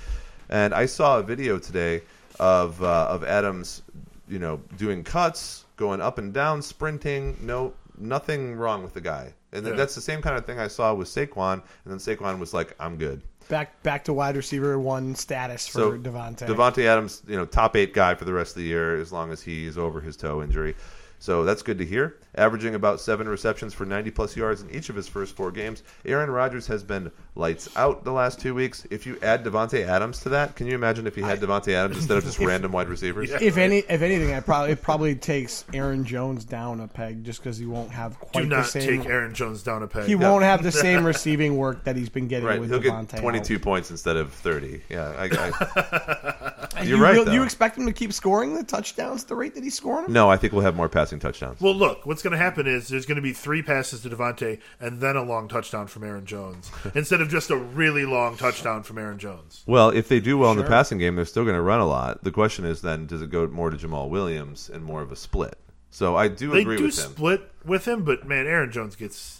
And 0.50 0.74
I 0.74 0.86
saw 0.86 1.20
a 1.20 1.24
video 1.24 1.60
today 1.60 2.02
of, 2.40 2.82
uh, 2.82 3.08
of 3.10 3.26
Adams, 3.26 3.82
you 4.30 4.40
know, 4.40 4.62
doing 4.78 5.04
cuts, 5.04 5.66
going 5.76 6.02
up 6.02 6.18
and 6.18 6.34
down, 6.34 6.62
sprinting. 6.62 7.36
No, 7.42 7.74
nothing 7.98 8.56
wrong 8.56 8.84
with 8.84 8.94
the 8.94 9.02
guy. 9.02 9.34
And 9.52 9.66
Yeah. 9.66 9.74
that's 9.74 9.96
the 9.96 10.02
same 10.02 10.22
kind 10.22 10.38
of 10.38 10.46
thing 10.46 10.60
I 10.60 10.68
saw 10.70 10.94
with 10.94 11.10
Saquon. 11.10 11.54
And 11.54 11.62
then 11.86 11.98
Saquon 11.98 12.40
was 12.40 12.54
like, 12.54 12.74
I'm 12.80 12.96
good. 12.98 13.22
Back 13.50 13.82
back 13.84 14.06
to 14.06 14.14
wide 14.14 14.36
receiver 14.38 14.80
one 14.80 15.16
status 15.16 15.68
for 15.68 15.80
So 15.80 15.92
Davante. 15.98 16.48
Davante 16.48 16.86
Adams, 16.86 17.24
you 17.28 17.36
know, 17.36 17.46
top 17.46 17.76
eight 17.76 17.94
guy 17.94 18.16
for 18.16 18.24
the 18.26 18.34
rest 18.34 18.52
of 18.52 18.62
the 18.62 18.68
year 18.68 19.02
as 19.02 19.12
long 19.12 19.32
as 19.32 19.42
he's 19.42 19.78
over 19.78 20.00
his 20.00 20.16
toe 20.16 20.42
injury. 20.42 20.76
So 21.18 21.44
that's 21.44 21.62
good 21.62 21.80
to 21.80 21.86
hear. 21.86 22.18
Averaging 22.36 22.76
about 22.76 23.00
seven 23.02 23.28
receptions 23.28 23.74
for 23.74 23.86
90 23.86 24.12
plus 24.12 24.36
yards 24.38 24.62
in 24.62 24.70
each 24.70 24.90
of 24.90 24.96
his 24.96 25.08
first 25.08 25.36
four 25.36 25.52
games. 25.52 25.82
Aaron 26.06 26.30
Rodgers 26.30 26.68
has 26.68 26.84
been 26.84 27.12
lights 27.36 27.68
out 27.76 28.04
the 28.04 28.12
last 28.12 28.40
two 28.40 28.54
weeks. 28.54 28.86
If 28.92 29.08
you 29.08 29.18
add 29.24 29.44
Davante 29.44 29.86
Adams 29.86 30.20
to 30.22 30.30
that, 30.30 30.56
can 30.56 30.68
you 30.68 30.76
imagine 30.76 31.08
if 31.08 31.16
he 31.16 31.22
had 31.22 31.40
Davante 31.42 31.74
Adams 31.74 31.98
instead 31.98 32.18
of 32.20 32.24
just 32.24 32.38
random 32.40 32.72
wide 32.72 32.88
receivers? 32.88 33.32
If 33.32 33.58
any, 33.58 33.80
if 33.80 34.04
anything, 34.04 34.32
I 34.34 34.42
probably 34.42 34.72
it 34.74 34.82
probably 34.84 35.16
takes 35.16 35.66
Aaron 35.74 36.06
Jones 36.06 36.46
down 36.46 36.82
a 36.82 36.88
peg 36.88 37.24
just 37.24 37.40
because 37.42 37.58
he 37.58 37.66
won't 37.66 37.90
have 37.92 38.20
quite 38.20 38.44
Do 38.44 38.50
the 38.50 38.56
not 38.58 38.66
same. 38.68 39.02
take 39.02 39.10
Aaron 39.10 39.34
Jones 39.34 39.64
down 39.64 39.82
a 39.82 39.88
peg. 39.88 40.04
he 40.06 40.14
won't 40.16 40.44
have 40.44 40.62
the 40.62 40.72
same 40.86 41.04
receiving 41.04 41.58
work 41.58 41.84
that 41.86 41.96
he's 41.96 42.10
been 42.10 42.28
getting 42.28 42.48
Right, 42.48 42.60
with 42.60 42.70
he'll 42.70 42.80
Davante. 42.80 43.12
get 43.14 43.22
22 43.22 43.56
out. 43.56 43.62
points 43.64 43.90
instead 43.92 44.18
of 44.18 44.32
30. 44.34 44.82
Yeah, 44.90 45.14
I, 45.18 45.24
I, 45.32 46.80
You 46.84 46.90
You're 46.92 47.00
right, 47.00 47.14
real- 47.16 47.26
though. 47.26 47.32
you 47.34 47.44
expect 47.44 47.78
him 47.78 47.86
to 47.88 47.92
keep 47.94 48.14
scoring 48.14 48.54
the 48.54 48.64
touchdowns 48.64 49.24
at 49.24 49.28
the 49.30 49.36
rate 49.36 49.56
that 49.56 49.64
he's 49.64 49.74
scoring 49.76 50.04
them? 50.04 50.14
no, 50.14 50.30
I 50.30 50.38
think 50.38 50.54
we'll 50.54 50.62
have 50.62 50.76
more 50.76 50.88
passing 50.88 51.20
touchdowns. 51.20 51.60
Well, 51.60 51.74
look, 51.76 52.06
what's 52.06 52.19
going 52.22 52.32
to 52.32 52.38
happen 52.38 52.68
is 52.68 52.88
there's 52.88 53.06
going 53.06 53.18
to 53.18 53.22
be 53.22 53.34
three 53.34 53.62
passes 53.62 54.02
to 54.02 54.10
Davante 54.10 54.60
and 54.80 55.00
then 55.00 55.16
a 55.16 55.24
long 55.24 55.48
touchdown 55.48 55.88
from 55.88 56.04
Aaron 56.04 56.26
Jones 56.26 56.72
instead 56.96 57.22
of 57.22 57.30
just 57.30 57.50
a 57.50 57.58
really 57.58 58.06
long 58.06 58.38
touchdown 58.38 58.84
from 58.84 58.98
Aaron 58.98 59.20
Jones. 59.20 59.64
Well, 59.66 59.90
if 59.90 60.08
they 60.08 60.20
do 60.20 60.38
well 60.38 60.52
in 60.52 60.58
the 60.58 60.64
passing 60.64 60.98
game, 60.98 61.16
they're 61.16 61.26
still 61.26 61.44
going 61.44 61.56
to 61.56 61.62
run 61.62 61.80
a 61.80 61.88
lot. 61.88 62.24
The 62.24 62.32
question 62.32 62.66
is 62.66 62.82
then, 62.82 63.06
does 63.06 63.22
it 63.22 63.30
go 63.30 63.48
more 63.48 63.70
to 63.70 63.78
Jamaal 63.78 64.10
Williams 64.10 64.70
and 64.70 64.84
more 64.84 65.02
of 65.02 65.12
a 65.12 65.16
split? 65.16 65.58
So 65.92 66.16
I 66.16 66.28
do 66.28 66.52
They 66.52 66.62
agree 66.62 66.78
do 66.78 66.84
with 66.84 66.98
him. 66.98 67.04
They 67.04 67.10
do 67.10 67.16
split 67.16 67.52
with 67.66 67.88
him, 67.88 68.04
but 68.04 68.28
man, 68.28 68.46
Aaron 68.48 68.72
Jones 68.72 68.96
gets 68.96 69.40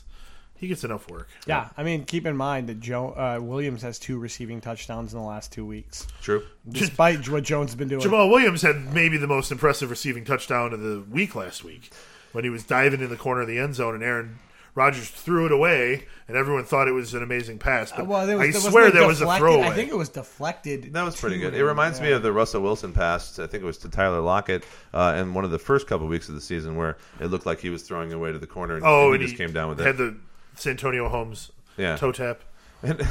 he 0.60 0.68
gets 0.68 0.84
enough 0.84 1.10
work. 1.10 1.30
Yeah, 1.48 1.70
I 1.78 1.84
mean, 1.84 2.04
keep 2.04 2.26
in 2.26 2.36
mind 2.36 2.68
that 2.68 2.82
Joe 2.82 3.12
uh, 3.12 3.40
Williams 3.42 3.82
has 3.82 3.98
two 3.98 4.20
receiving 4.20 4.60
touchdowns 4.60 5.14
in 5.14 5.20
the 5.20 5.26
last 5.26 5.54
two 5.54 5.66
weeks, 5.66 6.06
True. 6.22 6.44
despite 6.68 7.30
what 7.30 7.44
Jones 7.44 7.72
has 7.72 7.76
been 7.78 7.88
doing. 7.88 8.02
Jamaal 8.02 8.30
Williams 8.30 8.62
had 8.62 8.94
maybe 8.94 9.18
the 9.18 9.28
most 9.28 9.54
impressive 9.54 9.90
receiving 9.90 10.26
touchdown 10.26 10.74
of 10.74 10.82
the 10.82 11.06
week 11.10 11.34
last 11.34 11.64
week 11.64 11.92
when 12.32 12.44
he 12.44 12.50
was 12.50 12.64
diving 12.64 13.02
in 13.02 13.10
the 13.10 13.16
corner 13.18 13.42
of 13.42 13.48
the 13.48 13.58
end 13.60 13.76
zone 13.76 13.96
and 13.96 14.04
Aaron 14.04 14.40
Rodgers 14.76 15.10
threw 15.10 15.46
it 15.48 15.52
away 15.52 16.06
and 16.28 16.38
everyone 16.38 16.64
thought 16.64 16.88
it 16.88 16.92
was 16.92 17.14
an 17.14 17.24
amazing 17.24 17.58
pass. 17.58 17.92
But 17.92 18.02
Uh, 18.02 18.06
well, 18.06 18.28
there 18.28 18.38
was, 18.38 18.48
I 18.48 18.52
there 18.52 18.62
swear 18.72 18.84
wasn't 18.86 18.94
that 19.02 19.08
was 19.08 19.18
a 19.22 19.24
deflected- 19.26 19.40
throwaway. 19.42 19.68
I 19.68 19.74
think 19.74 19.90
it 19.90 19.98
was 19.98 20.10
deflected. 20.10 20.94
That 20.94 21.04
was 21.04 21.20
pretty 21.20 21.40
good. 21.40 21.54
It 21.54 21.60
him, 21.62 21.66
reminds 21.66 22.00
me 22.00 22.12
of 22.12 22.22
the 22.24 22.32
Russell 22.32 22.62
Wilson 22.62 22.94
pass. 22.94 23.40
I 23.40 23.48
think 23.48 23.64
it 23.64 23.66
was 23.66 23.80
to 23.80 23.90
Tyler 23.90 24.22
Lockett 24.22 24.64
uh, 24.94 25.16
in 25.18 25.34
one 25.34 25.44
of 25.44 25.52
the 25.52 25.60
first 25.60 25.88
couple 25.88 26.08
weeks 26.08 26.30
of 26.30 26.36
the 26.36 26.42
season 26.42 26.76
where 26.78 26.98
it 27.20 27.28
looked 27.28 27.46
like 27.48 27.60
he 27.60 27.70
was 27.70 27.82
throwing 27.84 28.14
away 28.14 28.32
to 28.32 28.38
the 28.40 28.48
corner 28.48 28.76
and, 28.76 28.86
oh, 28.86 29.06
and 29.08 29.14
and 29.16 29.22
he 29.24 29.28
just 29.28 29.38
came 29.38 29.52
down 29.52 29.70
with 29.70 29.80
had 29.80 29.96
it. 29.96 29.98
the 29.98 30.16
Santonio 30.56 31.10
Holmes 31.10 31.52
Yeah. 31.78 31.96
toe 31.98 32.12
tap. 32.12 32.42
And 32.84 33.06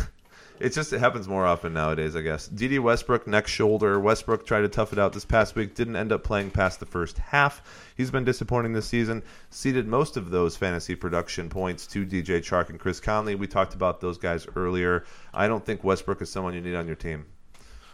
it 0.60 0.72
just 0.72 0.92
it 0.92 0.98
happens 0.98 1.28
more 1.28 1.46
often 1.46 1.72
nowadays, 1.72 2.16
I 2.16 2.20
guess. 2.22 2.48
Dede 2.48 2.80
Westbrook 2.80 3.26
neck 3.26 3.46
shoulder. 3.46 3.98
Westbrook 3.98 4.46
tried 4.46 4.62
to 4.62 4.68
tough 4.68 4.92
it 4.92 4.98
out 4.98 5.12
this 5.12 5.24
past 5.24 5.54
week. 5.54 5.74
Didn't 5.74 5.96
end 5.96 6.12
up 6.12 6.24
playing 6.24 6.50
past 6.50 6.80
the 6.80 6.86
first 6.86 7.18
half. 7.18 7.92
He's 7.96 8.10
been 8.10 8.24
disappointing 8.24 8.72
this 8.72 8.86
season. 8.86 9.22
Ceded 9.50 9.86
most 9.86 10.16
of 10.16 10.30
those 10.30 10.56
fantasy 10.56 10.94
production 10.94 11.48
points 11.48 11.86
to 11.88 12.04
DJ 12.04 12.38
Chark 12.40 12.70
and 12.70 12.78
Chris 12.78 13.00
Conley. 13.00 13.34
We 13.34 13.46
talked 13.46 13.74
about 13.74 14.00
those 14.00 14.18
guys 14.18 14.46
earlier. 14.56 15.04
I 15.32 15.48
don't 15.48 15.64
think 15.64 15.84
Westbrook 15.84 16.22
is 16.22 16.30
someone 16.30 16.54
you 16.54 16.60
need 16.60 16.74
on 16.74 16.86
your 16.86 16.96
team. 16.96 17.26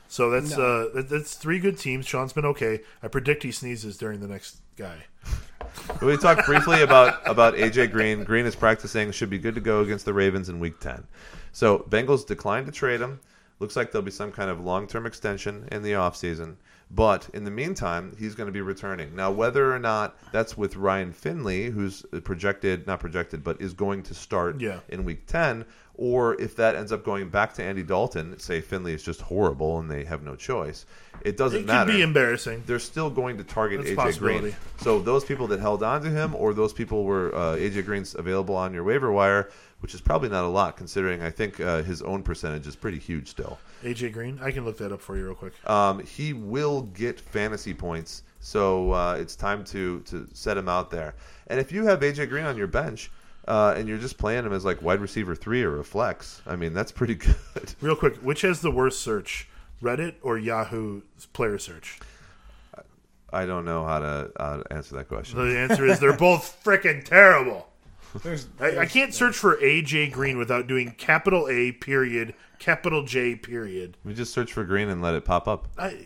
So 0.09 0.31
that's 0.31 0.57
uh 0.57 1.03
that's 1.09 1.35
three 1.35 1.59
good 1.59 1.79
teams. 1.79 2.07
Shawn's 2.07 2.33
been 2.33 2.45
okay. 2.45 2.81
I 3.03 3.09
predict 3.09 3.43
he 3.43 3.51
sneezes 3.51 3.97
during 3.97 4.21
the 4.21 4.29
next 4.29 4.61
guy. 4.77 5.07
We 6.01 6.17
talked 6.17 6.47
briefly 6.47 6.83
about 6.83 7.27
about 7.27 7.55
AJ 7.55 7.91
Green. 7.91 8.23
Green 8.23 8.47
is 8.47 8.55
practicing, 8.55 9.11
should 9.11 9.31
be 9.31 9.39
good 9.39 9.55
to 9.57 9.61
go 9.61 9.81
against 9.81 10.05
the 10.05 10.13
Ravens 10.13 10.49
in 10.49 10.61
Week 10.61 10.79
10. 10.79 11.05
So 11.55 11.79
Bengals 11.89 12.27
declined 12.27 12.67
to 12.67 12.73
trade 12.73 13.01
him. 13.01 13.21
Looks 13.61 13.77
like 13.77 13.93
there'll 13.93 14.05
be 14.05 14.11
some 14.11 14.33
kind 14.33 14.51
of 14.51 14.61
long 14.61 14.87
term 14.87 15.07
extension 15.07 15.67
in 15.73 15.83
the 15.83 15.93
offseason. 15.93 16.57
But 16.91 17.29
in 17.33 17.45
the 17.45 17.51
meantime, 17.51 18.15
he's 18.19 18.35
going 18.35 18.47
to 18.49 18.53
be 18.53 18.61
returning. 18.61 19.17
Now, 19.17 19.31
whether 19.31 19.73
or 19.75 19.79
not 19.79 20.17
that's 20.33 20.57
with 20.57 20.77
Ryan 20.77 21.13
Finley, 21.13 21.71
who's 21.71 22.05
projected, 22.25 22.87
not 22.87 23.01
projected, 23.01 23.43
but 23.43 23.61
is 23.61 23.73
going 23.73 24.03
to 24.05 24.15
start 24.15 24.61
Yeah. 24.61 24.81
in 24.89 25.05
Week 25.05 25.27
10, 25.27 25.65
or 25.95 26.39
if 26.41 26.57
that 26.57 26.75
ends 26.75 26.93
up 26.93 27.05
going 27.05 27.31
back 27.31 27.55
to 27.55 27.63
Andy 27.63 27.83
Dalton, 27.85 28.39
say 28.39 28.61
Finley 28.61 28.93
is 28.93 29.03
just 29.03 29.23
horrible 29.23 29.79
and 29.79 29.91
they 29.91 30.05
have 30.05 30.23
no 30.23 30.35
choice, 30.37 30.85
it 31.23 31.37
doesn't 31.37 31.61
It 31.61 31.67
matter. 31.67 31.91
could 31.91 31.97
be 31.97 32.03
embarrassing. 32.03 32.65
They're 32.67 32.79
still 32.81 33.11
going 33.11 33.39
to 33.39 33.45
target 33.45 33.81
That's 33.97 34.17
AJ 34.17 34.19
Green. 34.19 34.55
So 34.81 35.01
those 35.01 35.25
people 35.25 35.47
that 35.49 35.61
held 35.61 35.83
on 35.83 36.03
to 36.03 36.11
him, 36.11 36.35
or 36.35 36.53
those 36.53 36.73
people 36.73 37.05
were 37.05 37.35
uh, 37.35 37.57
AJ 37.57 37.87
Green's 37.87 38.15
available 38.15 38.57
on 38.57 38.75
your 38.75 38.85
waiver 38.85 39.11
wire, 39.11 39.49
which 39.85 39.93
is 39.93 40.01
probably 40.01 40.31
not 40.31 40.45
a 40.45 40.49
lot 40.49 40.79
considering 40.79 41.21
I 41.21 41.29
think 41.29 41.61
uh, 41.61 41.83
his 41.83 42.01
own 42.01 42.23
percentage 42.23 42.67
is 42.67 42.75
pretty 42.75 42.99
huge 42.99 43.29
still. 43.29 43.59
AJ 43.83 44.15
Green. 44.15 44.39
I 44.41 44.51
can 44.51 44.65
look 44.65 44.79
that 44.79 44.93
up 44.93 45.03
for 45.03 45.15
you 45.15 45.27
real 45.27 45.35
quick. 45.35 45.53
Um, 45.69 46.03
he 46.07 46.33
will 46.33 46.85
get 46.95 47.21
fantasy 47.21 47.75
points, 47.75 48.23
so 48.41 48.93
uh, 48.93 49.15
it's 49.21 49.37
time 49.37 49.63
to 49.65 50.01
to 50.07 50.27
set 50.33 50.57
him 50.57 50.71
out 50.71 50.91
there. 50.91 51.17
And 51.49 51.61
if 51.61 51.71
you 51.71 51.85
have 51.85 52.01
AJ 52.01 52.31
Green 52.31 52.47
on 52.47 52.57
your 52.57 52.67
bench. 52.67 53.11
Uh, 53.47 53.75
and 53.77 53.87
you're 53.87 53.99
just 53.99 54.17
playing 54.17 54.43
him 54.47 54.55
as 54.55 54.65
like 54.65 54.81
wide 54.81 55.01
receiver 55.01 55.35
three 55.35 55.63
or 55.63 55.79
a 55.79 55.85
flex. 55.85 56.41
I 56.47 56.57
mean, 56.57 56.73
that's 56.73 56.91
pretty 56.91 57.15
good. 57.27 57.75
Real 57.83 57.95
quick, 57.95 58.17
which 58.23 58.41
has 58.41 58.63
the 58.63 58.71
worst 58.71 59.03
search, 59.03 59.47
Reddit 59.83 60.15
or 60.23 60.39
Yahoo 60.39 61.03
player 61.35 61.59
search? 61.59 62.01
I 63.31 63.45
don't 63.45 63.67
know 63.67 63.85
how 63.85 63.99
to, 63.99 64.31
how 64.41 64.57
to 64.63 64.73
answer 64.73 64.97
that 64.97 65.09
question. 65.09 65.47
The 65.47 65.59
answer 65.59 65.85
is 65.85 66.01
they're 66.01 66.17
both 66.17 66.59
freaking 66.65 67.05
terrible. 67.05 67.69
There's, 68.23 68.47
I, 68.61 68.79
I 68.79 68.87
can't 68.87 69.13
search 69.13 69.37
for 69.37 69.57
AJ 69.57 70.13
Green 70.13 70.39
without 70.39 70.67
doing 70.67 70.93
capital 70.93 71.49
A 71.49 71.73
period, 71.73 72.35
capital 72.59 73.05
J 73.05 73.35
period. 73.37 73.97
We 74.05 74.15
just 74.15 74.33
search 74.33 74.53
for 74.53 74.65
Green 74.65 74.89
and 74.89 75.03
let 75.03 75.15
it 75.15 75.25
pop 75.25 75.49
up. 75.49 75.69
I, 75.79 75.99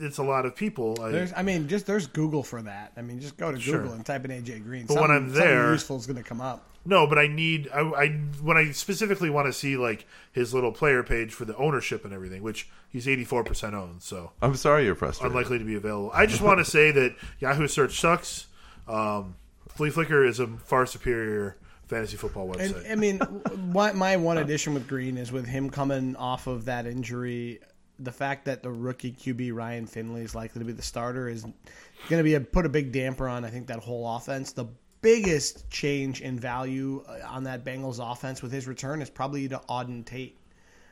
it's 0.00 0.18
a 0.18 0.22
lot 0.24 0.44
of 0.44 0.54
people. 0.56 0.96
I, 1.00 1.10
there's, 1.10 1.32
I 1.36 1.42
mean, 1.42 1.68
just 1.68 1.86
there's 1.86 2.06
Google 2.06 2.42
for 2.42 2.60
that. 2.62 2.92
I 2.96 3.02
mean, 3.02 3.20
just 3.20 3.36
go 3.36 3.50
to 3.52 3.58
Sure. 3.60 3.78
Google 3.78 3.94
and 3.94 4.04
type 4.04 4.24
in 4.24 4.30
AJ 4.30 4.64
Green. 4.64 4.86
But 4.86 5.00
when 5.00 5.10
I'm 5.10 5.28
something 5.32 5.40
there- 5.40 5.72
useful 5.72 5.96
is 5.96 6.06
going 6.06 6.16
to 6.16 6.22
come 6.28 6.40
up. 6.40 6.68
no, 6.84 7.06
but 7.06 7.16
I 7.18 7.28
need 7.28 7.70
I, 7.72 7.80
I 7.80 8.08
when 8.42 8.56
I 8.58 8.72
specifically 8.72 9.30
want 9.30 9.46
to 9.46 9.52
see 9.52 9.76
like 9.76 10.06
his 10.32 10.52
little 10.52 10.72
player 10.72 11.02
page 11.02 11.32
for 11.32 11.44
the 11.46 11.56
ownership 11.56 12.04
and 12.04 12.12
everything, 12.12 12.42
which 12.42 12.68
he's 12.90 13.08
84 13.08 13.44
percent 13.44 13.74
owned, 13.74 14.02
so 14.02 14.32
I'm 14.42 14.56
sorry 14.56 14.84
you're 14.84 14.94
frustrated. 14.96 15.34
unlikely 15.34 15.58
to 15.60 15.64
be 15.64 15.76
available. 15.76 16.10
I 16.12 16.26
just 16.26 16.42
want 16.42 16.58
to 16.58 16.64
say 16.70 16.90
that 16.90 17.14
Yahoo 17.40 17.68
search 17.68 17.98
sucks. 17.98 18.48
Um, 18.86 19.36
Fleaflicker 19.76 20.26
is 20.26 20.40
a 20.40 20.46
far 20.46 20.86
superior 20.86 21.56
fantasy 21.88 22.16
football 22.16 22.52
And 22.58 22.74
website. 22.74 22.90
I 22.90 22.94
mean, 22.94 23.18
what 23.72 23.94
my 23.94 24.16
one 24.16 24.38
addition 24.38 24.74
with 24.74 24.88
Green 24.88 25.16
is 25.18 25.32
with 25.32 25.46
him 25.46 25.70
coming 25.70 26.16
off 26.16 26.46
of 26.46 26.64
that 26.66 26.86
injury, 26.86 27.60
the 27.98 28.12
fact 28.12 28.44
that 28.46 28.62
the 28.62 28.70
rookie 28.70 29.12
QB 29.12 29.52
Ryan 29.54 29.86
Finley 29.86 30.22
is 30.22 30.34
likely 30.34 30.60
to 30.60 30.64
be 30.64 30.72
the 30.72 30.82
starter 30.82 31.28
is 31.28 31.42
going 31.42 32.18
to 32.18 32.22
be 32.22 32.34
a, 32.34 32.40
put 32.40 32.66
a 32.66 32.68
big 32.68 32.92
damper 32.92 33.28
on 33.28 33.44
I 33.44 33.50
think 33.50 33.66
that 33.68 33.78
whole 33.80 34.16
offense. 34.16 34.52
The 34.52 34.66
biggest 35.02 35.68
change 35.70 36.22
in 36.22 36.38
value 36.38 37.04
uh, 37.06 37.18
on 37.28 37.44
that 37.44 37.64
Bengals 37.64 38.00
offense 38.00 38.42
with 38.42 38.50
his 38.52 38.66
return 38.66 39.02
is 39.02 39.10
probably 39.10 39.46
to 39.48 39.60
Auden 39.68 40.04
Tate, 40.04 40.38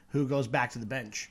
who 0.08 0.26
goes 0.28 0.46
back 0.46 0.70
to 0.72 0.78
the 0.78 0.86
bench. 0.86 1.30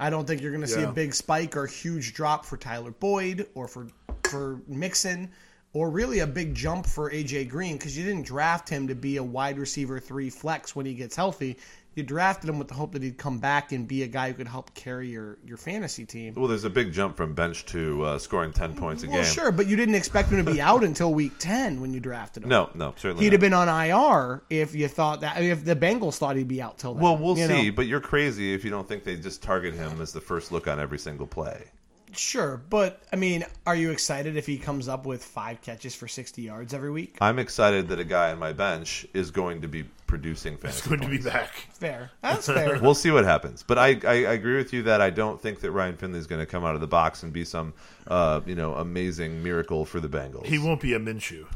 I 0.00 0.10
don't 0.10 0.26
think 0.26 0.40
you're 0.42 0.50
going 0.52 0.62
to 0.62 0.68
see 0.68 0.80
Yeah. 0.80 0.90
a 0.90 0.92
big 0.92 1.14
spike 1.14 1.56
or 1.56 1.66
huge 1.66 2.14
drop 2.14 2.44
for 2.44 2.56
Tyler 2.56 2.90
Boyd 2.92 3.46
or 3.54 3.68
for 3.68 3.88
for 4.28 4.60
Mixon 4.66 5.30
or 5.72 5.90
really 5.90 6.20
a 6.20 6.26
big 6.26 6.54
jump 6.54 6.86
for 6.86 7.10
AJ 7.10 7.48
Green 7.50 7.76
because 7.76 7.96
you 7.96 8.04
didn't 8.04 8.24
draft 8.26 8.68
him 8.68 8.88
to 8.88 8.94
be 8.94 9.16
a 9.18 9.22
wide 9.22 9.58
receiver 9.58 9.98
three 10.00 10.30
flex 10.30 10.74
when 10.74 10.86
he 10.86 10.94
gets 10.94 11.14
healthy. 11.16 11.58
You 11.94 12.04
drafted 12.04 12.48
him 12.48 12.58
with 12.60 12.68
the 12.68 12.74
hope 12.74 12.92
that 12.92 13.02
he'd 13.02 13.18
come 13.18 13.38
back 13.40 13.72
and 13.72 13.88
be 13.88 14.04
a 14.04 14.06
guy 14.06 14.28
who 14.28 14.34
could 14.34 14.46
help 14.46 14.72
carry 14.72 15.08
your, 15.08 15.36
your 15.44 15.56
fantasy 15.56 16.06
team. 16.06 16.34
well, 16.36 16.46
there's 16.46 16.62
a 16.62 16.70
big 16.70 16.92
jump 16.92 17.16
from 17.16 17.34
bench 17.34 17.66
to 17.66 18.04
uh, 18.04 18.18
scoring 18.20 18.52
10 18.52 18.76
points 18.76 19.02
a 19.02 19.08
Well, 19.08 19.16
game. 19.16 19.24
sure, 19.24 19.50
but 19.50 19.66
you 19.66 19.74
didn't 19.74 19.96
expect 19.96 20.30
him 20.30 20.44
to 20.44 20.48
be 20.52 20.60
out 20.60 20.84
until 20.84 21.12
week 21.12 21.32
ten 21.40 21.80
when 21.80 21.92
you 21.92 21.98
drafted 21.98 22.44
him. 22.44 22.50
No, 22.50 22.70
no, 22.74 22.94
certainly 22.96 23.24
he'd 23.24 23.30
not. 23.30 23.32
have 23.32 23.40
been 23.40 23.52
on 23.52 23.68
IR 23.68 24.42
if 24.48 24.76
you 24.76 24.86
thought 24.86 25.22
that 25.22 25.42
if 25.42 25.64
the 25.64 25.74
Bengals 25.74 26.18
thought 26.18 26.36
he'd 26.36 26.46
be 26.46 26.62
out 26.62 26.78
till 26.78 26.94
then. 26.94 27.02
Well, 27.02 27.16
we'll 27.18 27.34
see, 27.34 27.66
know? 27.66 27.72
but 27.74 27.86
you're 27.88 28.00
crazy 28.00 28.54
if 28.54 28.64
you 28.64 28.70
don't 28.70 28.86
think 28.86 29.02
they 29.02 29.16
just 29.16 29.42
target 29.42 29.74
him 29.74 30.00
as 30.00 30.12
the 30.12 30.20
first 30.20 30.52
look 30.52 30.68
on 30.68 30.78
every 30.78 31.00
single 31.00 31.26
play. 31.26 31.64
Sure, 32.12 32.60
but 32.70 33.02
I 33.12 33.16
mean, 33.16 33.44
are 33.66 33.76
you 33.76 33.90
excited 33.90 34.36
if 34.36 34.46
he 34.46 34.58
comes 34.58 34.88
up 34.88 35.06
with 35.06 35.24
five 35.24 35.60
catches 35.62 35.94
for 35.94 36.08
sixty 36.08 36.42
yards 36.42 36.74
every 36.74 36.90
week? 36.90 37.18
I'm 37.20 37.38
excited 37.38 37.88
that 37.88 38.00
a 38.00 38.04
guy 38.04 38.32
on 38.32 38.38
my 38.38 38.52
bench 38.52 39.06
is 39.14 39.30
going 39.30 39.62
to 39.62 39.68
be 39.68 39.84
producing 40.06 40.58
it's 40.62 40.86
going 40.86 41.00
good 41.00 41.06
to 41.06 41.10
be 41.10 41.22
back. 41.22 41.50
Fair, 41.72 42.10
that's 42.22 42.46
fair. 42.46 42.80
We'll 42.80 42.94
see 42.94 43.10
what 43.10 43.24
happens, 43.24 43.62
but 43.62 43.78
I, 43.78 44.00
I, 44.04 44.24
I 44.24 44.32
agree 44.32 44.56
with 44.56 44.72
you 44.72 44.82
that 44.84 45.00
I 45.00 45.10
don't 45.10 45.40
think 45.40 45.60
that 45.60 45.70
Ryan 45.70 45.96
Finley 45.96 46.18
is 46.18 46.26
going 46.26 46.40
to 46.40 46.46
come 46.46 46.64
out 46.64 46.74
of 46.74 46.80
the 46.80 46.86
box 46.86 47.22
and 47.22 47.32
be 47.32 47.44
some 47.44 47.74
uh, 48.06 48.40
you 48.46 48.54
know 48.54 48.74
amazing 48.74 49.42
miracle 49.42 49.84
for 49.84 50.00
the 50.00 50.08
Bengals. 50.08 50.46
He 50.46 50.58
won't 50.58 50.80
be 50.80 50.94
a 50.94 50.98
Minshew. 50.98 51.46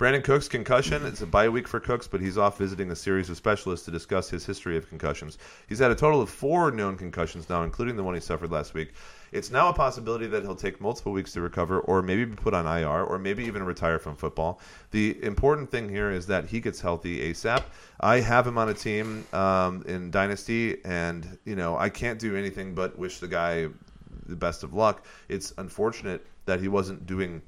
Brandin 0.00 0.24
Cooks 0.24 0.48
concussion. 0.48 1.04
It's 1.04 1.20
a 1.20 1.26
bye 1.26 1.50
week 1.50 1.68
for 1.68 1.78
Cooks, 1.78 2.08
but 2.08 2.22
he's 2.22 2.38
off 2.38 2.56
visiting 2.56 2.90
a 2.90 2.96
series 2.96 3.28
of 3.28 3.36
specialists 3.36 3.84
to 3.84 3.90
discuss 3.90 4.30
his 4.30 4.46
history 4.46 4.78
of 4.78 4.88
concussions. 4.88 5.36
He's 5.68 5.78
had 5.78 5.90
a 5.90 5.94
total 5.94 6.22
of 6.22 6.30
four 6.30 6.70
known 6.70 6.96
concussions 6.96 7.50
now, 7.50 7.64
including 7.64 7.96
the 7.96 8.02
one 8.02 8.14
he 8.14 8.20
suffered 8.20 8.50
last 8.50 8.72
week. 8.72 8.94
It's 9.32 9.50
now 9.50 9.68
a 9.68 9.72
possibility 9.72 10.26
that 10.26 10.42
he'll 10.42 10.56
take 10.56 10.80
multiple 10.80 11.12
weeks 11.12 11.32
to 11.34 11.40
recover, 11.40 11.80
or 11.80 12.02
maybe 12.02 12.24
be 12.24 12.36
put 12.36 12.54
on 12.54 12.66
IR, 12.66 13.04
or 13.04 13.18
maybe 13.18 13.44
even 13.44 13.62
retire 13.62 13.98
from 13.98 14.16
football. 14.16 14.60
The 14.90 15.22
important 15.22 15.70
thing 15.70 15.88
here 15.88 16.10
is 16.10 16.26
that 16.26 16.46
he 16.46 16.60
gets 16.60 16.80
healthy 16.80 17.32
ASAP. 17.32 17.62
I 18.00 18.20
have 18.20 18.46
him 18.46 18.58
on 18.58 18.68
a 18.68 18.74
team 18.74 19.26
um, 19.32 19.84
in 19.86 20.10
Dynasty, 20.10 20.78
and 20.84 21.38
you 21.44 21.56
know 21.56 21.76
I 21.76 21.88
can't 21.88 22.18
do 22.18 22.36
anything 22.36 22.74
but 22.74 22.98
wish 22.98 23.18
the 23.18 23.28
guy 23.28 23.68
the 24.26 24.36
best 24.36 24.62
of 24.62 24.74
luck. 24.74 25.04
It's 25.28 25.52
unfortunate 25.58 26.26
that 26.46 26.60
he 26.60 26.68
wasn't 26.68 27.06
doing 27.06 27.42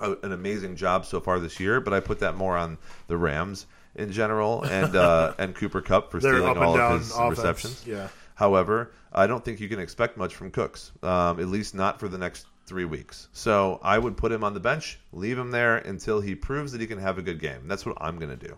a, 0.00 0.12
an 0.22 0.32
amazing 0.32 0.76
job 0.76 1.04
so 1.04 1.20
far 1.20 1.38
this 1.40 1.60
year, 1.60 1.80
but 1.80 1.92
I 1.92 2.00
put 2.00 2.20
that 2.20 2.36
more 2.36 2.56
on 2.56 2.78
the 3.08 3.16
Rams 3.16 3.66
in 3.94 4.12
general 4.12 4.62
and 4.64 4.96
uh, 4.96 5.34
and 5.38 5.54
Cooper 5.54 5.80
Kupp 5.82 6.10
for 6.10 6.20
They're 6.20 6.38
stealing 6.38 6.56
all 6.56 6.78
of 6.78 7.00
his 7.00 7.10
offense. 7.12 7.38
receptions. 7.38 7.86
Yeah. 7.86 8.08
However, 8.34 8.90
I 9.12 9.26
don't 9.26 9.44
think 9.44 9.60
you 9.60 9.68
can 9.68 9.80
expect 9.80 10.16
much 10.16 10.34
from 10.34 10.50
Cooks, 10.50 10.92
um, 11.02 11.40
at 11.40 11.48
least 11.48 11.74
not 11.74 11.98
for 11.98 12.08
the 12.08 12.18
next 12.18 12.46
three 12.66 12.84
weeks. 12.84 13.28
So 13.32 13.80
I 13.82 13.98
would 13.98 14.16
put 14.16 14.30
him 14.30 14.44
on 14.44 14.54
the 14.54 14.60
bench, 14.60 15.00
leave 15.12 15.36
him 15.36 15.50
there 15.50 15.78
until 15.78 16.20
he 16.20 16.34
proves 16.34 16.70
that 16.72 16.80
he 16.80 16.86
can 16.86 16.98
have 16.98 17.18
a 17.18 17.22
good 17.22 17.40
game. 17.40 17.66
That's 17.66 17.84
what 17.84 17.96
I'm 18.00 18.18
going 18.18 18.36
to 18.38 18.48
do. 18.48 18.56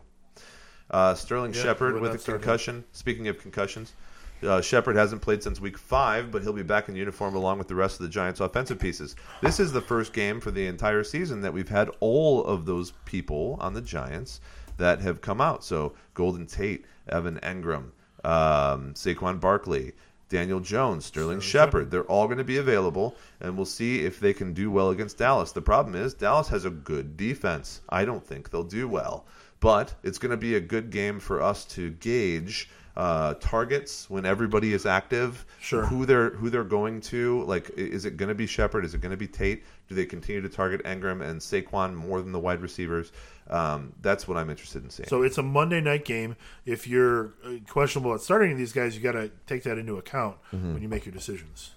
Uh, 0.90 1.14
Sterling 1.14 1.54
Yeah, 1.54 1.62
Shepard 1.62 2.00
with 2.00 2.14
a 2.14 2.18
start 2.18 2.36
him. 2.36 2.42
concussion. 2.42 2.84
Speaking 2.92 3.28
of 3.28 3.38
concussions, 3.40 3.94
uh, 4.42 4.60
Shepard 4.60 4.96
hasn't 4.96 5.22
played 5.22 5.42
since 5.42 5.58
week 5.60 5.78
five, 5.78 6.30
but 6.30 6.42
he'll 6.42 6.52
be 6.52 6.62
back 6.62 6.90
in 6.90 6.96
uniform 6.96 7.34
along 7.34 7.56
with 7.56 7.68
the 7.68 7.74
rest 7.74 7.98
of 7.98 8.04
the 8.04 8.10
Giants' 8.10 8.40
offensive 8.40 8.78
pieces. 8.78 9.16
This 9.40 9.58
is 9.58 9.72
the 9.72 9.80
first 9.80 10.12
game 10.12 10.40
for 10.40 10.50
the 10.50 10.66
entire 10.66 11.04
season 11.04 11.40
that 11.40 11.52
we've 11.54 11.68
had 11.68 11.88
all 12.00 12.44
of 12.44 12.66
those 12.66 12.90
people 13.06 13.56
on 13.60 13.72
the 13.72 13.80
Giants 13.80 14.40
that 14.76 15.00
have 15.00 15.22
come 15.22 15.40
out. 15.40 15.64
So 15.64 15.94
Golden 16.12 16.46
Tate, 16.46 16.84
Evan 17.08 17.38
Engram, 17.42 17.92
um, 18.24 18.92
Saquon 18.94 19.40
Barkley, 19.40 19.92
Daniel 20.32 20.60
Jones, 20.60 21.04
Sterling 21.04 21.40
Shepard. 21.40 21.90
They're 21.90 22.04
all 22.04 22.24
going 22.24 22.38
to 22.38 22.42
be 22.42 22.56
available, 22.56 23.16
and 23.38 23.54
we'll 23.54 23.66
see 23.66 24.00
if 24.00 24.18
they 24.18 24.32
can 24.32 24.54
do 24.54 24.70
well 24.70 24.88
against 24.88 25.18
Dallas. 25.18 25.52
The 25.52 25.60
problem 25.60 25.94
is 25.94 26.14
Dallas 26.14 26.48
has 26.48 26.64
a 26.64 26.70
good 26.70 27.18
defense. 27.18 27.82
I 27.90 28.06
don't 28.06 28.26
think 28.26 28.48
they'll 28.48 28.62
do 28.62 28.88
well, 28.88 29.26
but 29.60 29.92
it's 30.02 30.16
going 30.16 30.30
to 30.30 30.38
be 30.38 30.54
a 30.54 30.60
good 30.60 30.88
game 30.88 31.20
for 31.20 31.42
us 31.42 31.66
to 31.66 31.90
gauge 31.90 32.70
uh, 32.96 33.34
targets 33.34 34.08
when 34.10 34.26
everybody 34.26 34.72
is 34.72 34.84
active. 34.86 35.46
Sure. 35.60 35.84
Who 35.86 36.04
they're 36.06 36.30
who 36.30 36.50
they're 36.50 36.64
going 36.64 37.00
to 37.02 37.42
like? 37.44 37.70
Is 37.76 38.04
it 38.04 38.16
going 38.16 38.28
to 38.28 38.34
be 38.34 38.46
Shepard? 38.46 38.84
Is 38.84 38.94
it 38.94 39.00
going 39.00 39.10
to 39.12 39.16
be 39.16 39.26
Tate? 39.28 39.64
Do 39.88 39.94
they 39.94 40.04
continue 40.06 40.40
to 40.42 40.48
target 40.48 40.82
Engram 40.84 41.22
and 41.22 41.40
Saquon 41.40 41.94
more 41.94 42.20
than 42.20 42.32
the 42.32 42.38
wide 42.38 42.60
receivers? 42.60 43.12
Um, 43.48 43.92
that's 44.02 44.28
what 44.28 44.36
I'm 44.36 44.50
interested 44.50 44.84
in 44.84 44.90
seeing. 44.90 45.08
So 45.08 45.22
it's 45.22 45.36
a 45.38 45.42
Monday 45.42 45.80
night 45.80 46.04
game. 46.04 46.36
If 46.64 46.86
you're 46.86 47.34
uh, 47.44 47.54
questionable 47.68 48.14
at 48.14 48.20
starting 48.20 48.56
these 48.56 48.72
guys, 48.72 48.94
you 48.96 49.02
got 49.02 49.12
to 49.12 49.30
take 49.46 49.62
that 49.64 49.78
into 49.78 49.96
account 49.96 50.36
Mm-hmm. 50.54 50.72
when 50.74 50.82
you 50.82 50.88
make 50.88 51.04
your 51.06 51.12
decisions. 51.14 51.72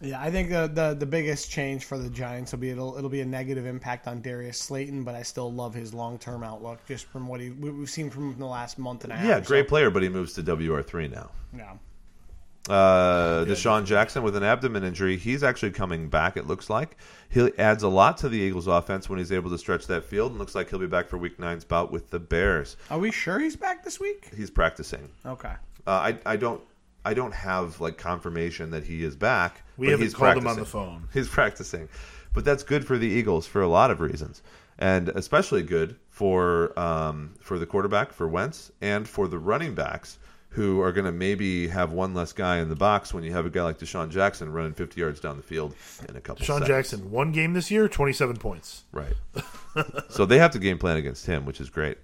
Yeah, 0.00 0.20
I 0.20 0.30
think 0.30 0.50
the, 0.50 0.66
the 0.72 0.94
the 0.98 1.06
biggest 1.06 1.50
change 1.50 1.84
for 1.84 1.96
the 1.98 2.10
Giants 2.10 2.52
will 2.52 2.58
be 2.58 2.70
it'll 2.70 2.96
it'll 2.98 3.08
be 3.10 3.20
a 3.20 3.24
negative 3.26 3.64
impact 3.64 4.06
on 4.08 4.20
Darius 4.20 4.58
Slayton, 4.58 5.02
but 5.04 5.14
I 5.14 5.22
still 5.22 5.50
love 5.52 5.72
his 5.72 5.94
long 5.94 6.18
term 6.18 6.42
outlook 6.42 6.80
just 6.86 7.06
from 7.06 7.26
what 7.28 7.40
he 7.40 7.50
we- 7.50 7.70
we've 7.70 7.88
seen 7.88 8.10
from 8.10 8.36
the 8.38 8.44
last 8.46 8.78
month 8.78 9.04
and 9.04 9.12
a 9.12 9.16
half. 9.16 9.26
yeah, 9.26 9.38
or 9.38 9.44
so. 9.44 9.48
great 9.48 9.68
player, 9.68 9.90
but 9.90 10.02
he 10.02 10.08
moves 10.08 10.32
to 10.34 10.42
WR 10.42 10.82
three 10.82 11.08
now. 11.08 11.30
Yeah. 11.56 11.74
Uh, 12.68 13.44
DeSean 13.44 13.84
Jackson 13.84 14.22
with 14.22 14.34
an 14.36 14.42
abdomen 14.42 14.84
injury. 14.84 15.18
He's 15.18 15.42
actually 15.42 15.72
coming 15.72 16.08
back. 16.08 16.38
It 16.38 16.46
looks 16.46 16.70
like 16.70 16.96
he 17.28 17.50
adds 17.58 17.82
a 17.82 17.88
lot 17.88 18.16
to 18.18 18.28
the 18.30 18.38
Eagles' 18.38 18.66
offense 18.66 19.06
when 19.06 19.18
he's 19.18 19.32
able 19.32 19.50
to 19.50 19.58
stretch 19.58 19.86
that 19.88 20.04
field. 20.04 20.30
And 20.30 20.38
looks 20.40 20.54
like 20.54 20.70
he'll 20.70 20.78
be 20.78 20.86
back 20.86 21.06
for 21.08 21.18
Week 21.18 21.38
Nine's 21.38 21.64
bout 21.64 21.92
with 21.92 22.08
the 22.08 22.18
Bears. 22.18 22.78
Are 22.90 22.98
we 22.98 23.10
sure 23.10 23.38
he's 23.38 23.54
back 23.54 23.84
this 23.84 24.00
week? 24.00 24.30
He's 24.34 24.50
practicing. 24.50 25.10
Okay. 25.26 25.52
Uh, 25.86 25.90
I 25.90 26.18
I 26.24 26.36
don't 26.36 26.62
I 27.04 27.14
don't 27.14 27.34
have 27.34 27.80
like 27.80 27.98
confirmation 27.98 28.70
that 28.70 28.84
he 28.84 29.04
is 29.04 29.16
back. 29.16 29.62
We 29.76 29.86
but 29.86 29.92
haven't 29.92 30.04
he's 30.06 30.14
called 30.14 30.36
him 30.36 30.46
on 30.46 30.56
the 30.56 30.64
phone. 30.64 31.08
He's 31.12 31.28
practicing, 31.28 31.88
but 32.32 32.44
that's 32.44 32.62
good 32.62 32.86
for 32.86 32.96
the 32.96 33.08
Eagles 33.08 33.46
for 33.46 33.62
a 33.62 33.68
lot 33.68 33.90
of 33.90 34.00
reasons, 34.00 34.42
and 34.78 35.08
especially 35.10 35.62
good 35.62 35.96
for 36.08 36.78
um, 36.78 37.34
for 37.40 37.58
the 37.58 37.66
quarterback 37.66 38.12
for 38.12 38.28
Wentz 38.28 38.70
and 38.80 39.08
for 39.08 39.28
the 39.28 39.38
running 39.38 39.74
backs 39.74 40.18
who 40.54 40.80
are 40.80 40.92
going 40.92 41.04
to 41.04 41.12
maybe 41.12 41.66
have 41.66 41.90
one 41.90 42.14
less 42.14 42.32
guy 42.32 42.58
in 42.58 42.68
the 42.68 42.76
box 42.76 43.12
when 43.12 43.24
you 43.24 43.32
have 43.32 43.44
a 43.44 43.50
guy 43.50 43.64
like 43.64 43.76
DeSean 43.76 44.08
Jackson 44.08 44.52
running 44.52 44.72
50 44.72 45.00
yards 45.00 45.18
down 45.18 45.36
the 45.36 45.42
field 45.42 45.74
in 46.08 46.16
a 46.16 46.20
couple. 46.20 46.44
Shawn 46.44 46.60
seconds. 46.60 46.68
Jackson, 46.68 47.10
one 47.10 47.32
game 47.32 47.54
this 47.54 47.72
year, 47.72 47.88
27 47.88 48.36
points. 48.36 48.84
Right. 48.92 49.14
so 50.10 50.24
they 50.24 50.38
have 50.38 50.52
to 50.52 50.60
game 50.60 50.78
plan 50.78 50.96
against 50.96 51.26
him, 51.26 51.44
which 51.44 51.60
is 51.60 51.70
great. 51.70 51.98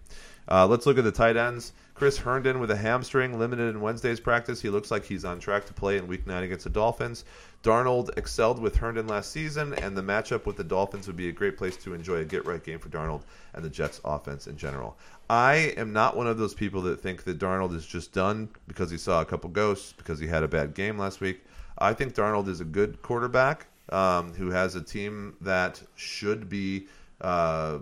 Uh, 0.49 0.67
let's 0.67 0.85
look 0.85 0.99
at 0.99 1.05
the 1.05 1.13
tight 1.13 1.37
ends. 1.37 1.73
Chris 2.01 2.17
Herndon 2.17 2.61
with 2.61 2.71
a 2.71 2.77
hamstring, 2.77 3.39
limited 3.39 3.69
in 3.69 3.83
Wednesday's 3.83 4.21
practice. 4.21 4.63
He 4.63 4.71
looks 4.71 4.91
like 4.91 5.05
he's 5.05 5.27
on 5.27 5.39
track 5.39 5.67
to 5.67 5.75
play 5.75 5.99
in 5.99 6.07
Week 6.07 6.27
Nine 6.27 6.45
against 6.45 6.65
the 6.65 6.71
Dolphins. 6.71 7.27
Darnold 7.63 8.09
excelled 8.17 8.59
with 8.59 8.75
Herndon 8.75 9.07
last 9.07 9.33
season, 9.33 9.75
and 9.75 9.95
the 9.95 10.01
matchup 10.01 10.47
with 10.47 10.57
the 10.57 10.65
Dolphins 10.65 11.07
would 11.09 11.17
be 11.17 11.29
a 11.29 11.33
great 11.33 11.59
place 11.59 11.77
to 11.77 11.93
enjoy 11.93 12.15
a 12.15 12.25
get-right 12.25 12.65
game 12.65 12.79
for 12.79 12.89
Darnold 12.89 13.25
and 13.53 13.63
the 13.63 13.69
Jets' 13.69 14.01
offense 14.03 14.47
in 14.47 14.57
general. 14.57 14.97
I 15.29 15.75
am 15.77 15.93
not 15.93 16.17
one 16.17 16.27
of 16.27 16.39
those 16.39 16.55
people 16.55 16.81
that 16.81 17.03
think 17.03 17.25
that 17.25 17.39
Darnold 17.39 17.77
is 17.77 17.85
just 17.85 18.15
done 18.15 18.49
because 18.67 18.91
he 18.91 18.97
saw 18.97 19.21
a 19.21 19.27
couple 19.27 19.51
ghosts 19.51 19.93
because 19.93 20.19
he 20.19 20.27
had 20.27 20.43
a 20.43 20.49
bad 20.49 20.73
game 20.73 20.97
last 20.97 21.21
week. 21.21 21.45
I 21.77 21.93
think 21.93 22.15
Darnold 22.15 22.49
is 22.49 22.63
a 22.63 22.65
good 22.65 23.03
quarterback 23.03 23.67
um, 23.91 24.33
who 24.33 24.49
has 24.49 24.75
a 24.75 24.81
team 24.81 25.37
that 25.43 25.83
should 25.97 26.49
be 26.49 26.87
uh, 27.21 27.81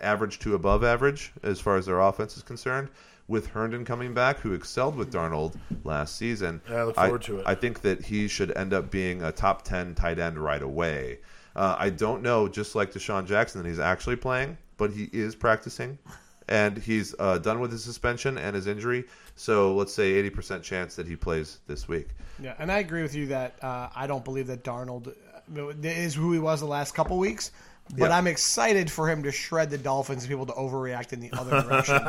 average 0.00 0.40
to 0.40 0.56
above 0.56 0.82
average 0.82 1.32
as 1.44 1.60
far 1.60 1.76
as 1.76 1.86
their 1.86 2.00
offense 2.00 2.36
is 2.36 2.42
concerned. 2.42 2.88
With 3.30 3.46
Herndon 3.46 3.84
coming 3.84 4.12
back, 4.12 4.40
who 4.40 4.54
excelled 4.54 4.96
with 4.96 5.12
Darnold 5.12 5.54
last 5.84 6.16
season, 6.16 6.60
Yeah, 6.68 6.78
I 6.78 6.84
look 6.84 6.96
forward 6.96 7.22
to 7.22 7.38
it. 7.38 7.44
I 7.46 7.54
think 7.54 7.82
that 7.82 8.04
he 8.04 8.26
should 8.26 8.50
end 8.56 8.74
up 8.74 8.90
being 8.90 9.22
a 9.22 9.30
top 9.30 9.62
10 9.62 9.94
tight 9.94 10.18
end 10.18 10.36
right 10.36 10.60
away. 10.60 11.20
Uh, 11.54 11.76
I 11.78 11.90
don't 11.90 12.22
know, 12.22 12.48
just 12.48 12.74
like 12.74 12.92
DeSean 12.92 13.26
Jackson, 13.28 13.62
that 13.62 13.68
he's 13.68 13.78
actually 13.78 14.16
playing, 14.16 14.58
but 14.78 14.90
he 14.90 15.08
is 15.12 15.36
practicing. 15.36 15.96
And 16.48 16.76
he's 16.76 17.14
uh, 17.20 17.38
done 17.38 17.60
with 17.60 17.70
his 17.70 17.84
suspension 17.84 18.36
and 18.36 18.56
his 18.56 18.66
injury. 18.66 19.04
So 19.36 19.76
let's 19.76 19.94
say 19.94 20.20
80% 20.28 20.64
chance 20.64 20.96
that 20.96 21.06
he 21.06 21.14
plays 21.14 21.60
this 21.68 21.86
week. 21.86 22.08
Yeah, 22.42 22.54
and 22.58 22.72
I 22.72 22.78
agree 22.78 23.02
with 23.02 23.14
you 23.14 23.26
that 23.28 23.62
uh, 23.62 23.90
I 23.94 24.08
don't 24.08 24.24
believe 24.24 24.48
that 24.48 24.64
Darnold 24.64 25.06
uh, 25.56 25.72
is 25.82 26.14
who 26.16 26.32
he 26.32 26.40
was 26.40 26.58
the 26.58 26.66
last 26.66 26.96
couple 26.96 27.16
weeks. 27.16 27.52
But 27.96 28.10
Yeah. 28.10 28.16
I'm 28.18 28.26
excited 28.26 28.90
for 28.90 29.08
him 29.08 29.22
to 29.22 29.30
shred 29.30 29.70
the 29.70 29.78
Dolphins 29.78 30.24
and 30.24 30.30
people 30.30 30.46
to 30.46 30.52
overreact 30.52 31.12
in 31.12 31.20
the 31.20 31.30
other 31.32 31.62
direction. 31.68 32.00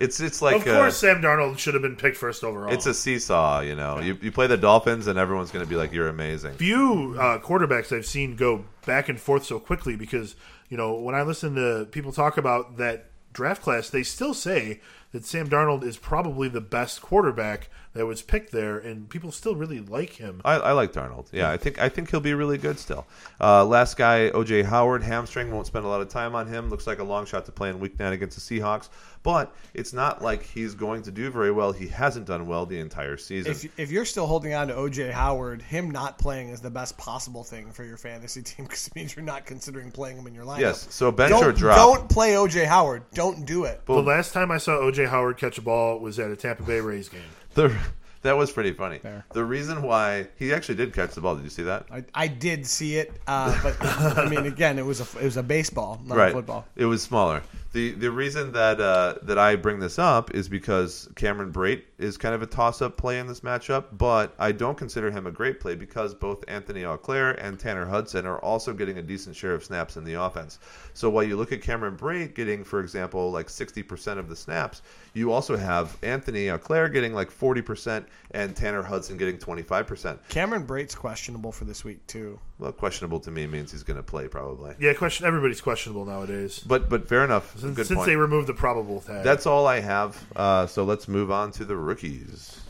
It's 0.00 0.18
it's 0.18 0.40
like 0.40 0.56
of 0.56 0.64
course, 0.64 0.94
uh, 1.04 1.12
Sam 1.12 1.22
Darnold 1.22 1.58
should 1.58 1.74
have 1.74 1.82
been 1.82 1.94
picked 1.94 2.16
first 2.16 2.42
overall. 2.42 2.72
it's 2.72 2.86
a 2.86 2.94
seesaw, 2.94 3.60
you 3.60 3.76
know. 3.76 4.00
You, 4.00 4.18
you 4.22 4.32
play 4.32 4.46
the 4.46 4.56
Dolphins, 4.56 5.06
and 5.06 5.18
everyone's 5.18 5.50
going 5.50 5.64
to 5.64 5.68
be 5.68 5.76
like, 5.76 5.92
"You're 5.92 6.08
amazing." 6.08 6.54
few 6.54 7.16
uh, 7.18 7.38
quarterbacks 7.38 7.94
I've 7.94 8.06
seen 8.06 8.34
go 8.34 8.64
back 8.86 9.10
and 9.10 9.20
forth 9.20 9.44
so 9.44 9.60
quickly 9.60 9.96
because 9.96 10.36
you 10.70 10.78
know 10.78 10.94
when 10.94 11.14
I 11.14 11.22
listen 11.22 11.54
to 11.56 11.86
people 11.90 12.12
talk 12.12 12.38
about 12.38 12.78
that 12.78 13.10
draft 13.34 13.60
class, 13.62 13.90
they 13.90 14.02
still 14.02 14.32
say 14.32 14.80
that 15.12 15.26
Sam 15.26 15.48
Darnold 15.48 15.84
is 15.84 15.98
probably 15.98 16.48
the 16.48 16.60
best 16.62 17.02
quarterback 17.02 17.68
that 17.92 18.06
was 18.06 18.22
picked 18.22 18.52
there, 18.52 18.78
and 18.78 19.08
people 19.08 19.32
still 19.32 19.54
really 19.56 19.80
like 19.80 20.10
him. 20.10 20.40
I, 20.44 20.54
I 20.54 20.72
like 20.72 20.92
Darnold. 20.92 21.26
Yeah, 21.32 21.50
I 21.50 21.56
think 21.56 21.80
I 21.80 21.88
think 21.88 22.10
he'll 22.10 22.20
be 22.20 22.34
really 22.34 22.58
good 22.58 22.78
still. 22.78 23.06
Uh, 23.40 23.64
last 23.64 23.96
guy, 23.96 24.30
OJ 24.30 24.64
Howard, 24.64 25.02
hamstring. 25.02 25.50
Won't 25.50 25.66
spend 25.66 25.84
a 25.84 25.88
lot 25.88 26.00
of 26.00 26.08
time 26.08 26.34
on 26.34 26.46
him. 26.46 26.70
Looks 26.70 26.86
like 26.86 27.00
a 27.00 27.04
long 27.04 27.26
shot 27.26 27.46
to 27.46 27.52
play 27.52 27.68
in 27.70 27.80
Week 27.80 27.98
Nine 27.98 28.12
against 28.12 28.36
the 28.48 28.60
Seahawks. 28.60 28.88
But 29.22 29.54
it's 29.74 29.92
not 29.92 30.22
like 30.22 30.42
he's 30.42 30.74
going 30.74 31.02
to 31.02 31.10
do 31.10 31.30
very 31.30 31.50
well. 31.50 31.72
He 31.72 31.88
hasn't 31.88 32.26
done 32.26 32.46
well 32.46 32.64
the 32.64 32.80
entire 32.80 33.18
season. 33.18 33.52
if, 33.52 33.78
if 33.78 33.90
you're 33.90 34.06
still 34.06 34.26
holding 34.26 34.54
on 34.54 34.68
to 34.68 34.74
OJ 34.74 35.10
Howard, 35.10 35.60
him 35.60 35.90
not 35.90 36.18
playing 36.18 36.48
is 36.48 36.60
the 36.62 36.70
best 36.70 36.96
possible 36.96 37.44
thing 37.44 37.70
for 37.70 37.84
your 37.84 37.98
fantasy 37.98 38.40
team 38.40 38.64
because 38.66 38.86
it 38.86 38.94
means 38.94 39.14
you're 39.14 39.24
not 39.24 39.44
considering 39.44 39.90
playing 39.90 40.16
him 40.16 40.26
in 40.26 40.34
your 40.34 40.46
lineup. 40.46 40.60
yes. 40.60 40.86
So 40.90 41.12
bench 41.12 41.32
or 41.32 41.46
Don't, 41.52 41.58
drop. 41.58 41.76
don't 41.76 42.08
play 42.08 42.32
OJ 42.32 42.64
Howard. 42.64 43.02
Don't 43.12 43.44
do 43.44 43.64
it. 43.64 43.84
the 43.84 43.92
last 43.94 44.32
time 44.32 44.50
I 44.50 44.56
saw 44.56 44.72
OJ 44.78 45.08
Howard 45.08 45.36
catch 45.36 45.58
a 45.58 45.62
ball 45.62 45.98
was 45.98 46.18
at 46.18 46.30
a 46.30 46.36
Tampa 46.36 46.62
Bay 46.62 46.80
Rays 46.80 47.10
game. 47.10 47.20
The, 47.54 47.76
that 48.22 48.36
was 48.36 48.52
pretty 48.52 48.72
funny. 48.72 49.00
The 49.32 49.44
reason 49.44 49.82
why 49.82 50.28
he 50.38 50.52
actually 50.52 50.74
did 50.76 50.92
catch 50.92 51.14
the 51.14 51.20
ball. 51.20 51.36
Did 51.36 51.44
you 51.44 51.50
see 51.50 51.62
that? 51.64 51.86
I, 51.90 52.04
I 52.14 52.26
did 52.26 52.66
see 52.66 52.96
it, 52.96 53.12
uh, 53.26 53.58
but 53.62 53.76
I 53.82 54.28
mean, 54.28 54.46
again, 54.46 54.78
it 54.78 54.84
was 54.84 55.00
a 55.00 55.18
it 55.18 55.24
was 55.24 55.36
a 55.36 55.42
baseball, 55.42 56.00
not 56.04 56.18
a 56.18 56.32
football. 56.32 56.66
It 56.76 56.84
was 56.84 57.02
smaller. 57.02 57.42
The 57.72 57.92
The 57.92 58.10
reason 58.10 58.50
that 58.52 58.80
uh, 58.80 59.14
that 59.22 59.38
I 59.38 59.54
bring 59.54 59.78
this 59.78 59.96
up 59.96 60.34
is 60.34 60.48
because 60.48 61.08
Cameron 61.14 61.52
Brate 61.52 61.82
is 61.98 62.16
kind 62.16 62.34
of 62.34 62.42
a 62.42 62.46
toss 62.46 62.82
up 62.82 62.96
play 62.96 63.20
in 63.20 63.28
this 63.28 63.40
matchup, 63.40 63.84
but 63.92 64.34
I 64.40 64.50
don't 64.50 64.76
consider 64.76 65.08
him 65.08 65.28
a 65.28 65.30
great 65.30 65.60
play 65.60 65.76
because 65.76 66.12
both 66.12 66.42
Anthony 66.48 66.82
Auclair 66.82 67.36
and 67.40 67.60
Tanner 67.60 67.86
Hudson 67.86 68.26
are 68.26 68.40
also 68.40 68.72
getting 68.72 68.98
a 68.98 69.02
decent 69.02 69.36
share 69.36 69.54
of 69.54 69.62
snaps 69.62 69.96
in 69.96 70.02
the 70.02 70.14
offense. 70.14 70.58
So 70.94 71.08
while 71.10 71.22
you 71.22 71.36
look 71.36 71.52
at 71.52 71.62
Cameron 71.62 71.96
Brate 71.96 72.34
getting, 72.34 72.64
for 72.64 72.80
example, 72.80 73.30
like 73.30 73.48
sixty 73.48 73.84
percent 73.84 74.18
of 74.18 74.28
the 74.28 74.34
snaps, 74.34 74.82
you 75.14 75.30
also 75.30 75.56
have 75.56 75.96
Anthony 76.02 76.46
Auclair 76.46 76.92
getting 76.92 77.14
like 77.14 77.30
forty 77.30 77.62
percent 77.62 78.04
and 78.32 78.56
Tanner 78.56 78.82
Hudson 78.82 79.16
getting 79.16 79.38
twenty 79.38 79.62
five 79.62 79.86
percent. 79.86 80.18
Cameron 80.28 80.66
Brate's 80.66 80.96
questionable 80.96 81.52
for 81.52 81.66
this 81.66 81.84
week 81.84 82.04
too. 82.08 82.40
Well, 82.60 82.72
questionable 82.72 83.20
to 83.20 83.30
me 83.30 83.46
means 83.46 83.72
he's 83.72 83.82
going 83.82 83.96
to 83.96 84.02
play 84.02 84.28
probably. 84.28 84.74
Yeah, 84.78 84.92
question. 84.92 85.24
Everybody's 85.26 85.62
questionable 85.62 86.04
nowadays 86.04 86.58
But 86.58 86.90
but 86.90 87.08
fair 87.08 87.24
enough. 87.24 87.58
since, 87.58 87.74
Good 87.74 87.86
since 87.86 87.96
point. 87.96 88.06
they 88.06 88.16
removed 88.16 88.48
the 88.48 88.54
probable 88.54 89.00
tag. 89.00 89.24
That's 89.24 89.46
all 89.46 89.66
I 89.66 89.80
have. 89.80 90.22
Uh, 90.36 90.66
so 90.66 90.84
let's 90.84 91.08
move 91.08 91.30
on 91.30 91.52
to 91.52 91.64
the 91.64 91.74
rookies. 91.76 92.60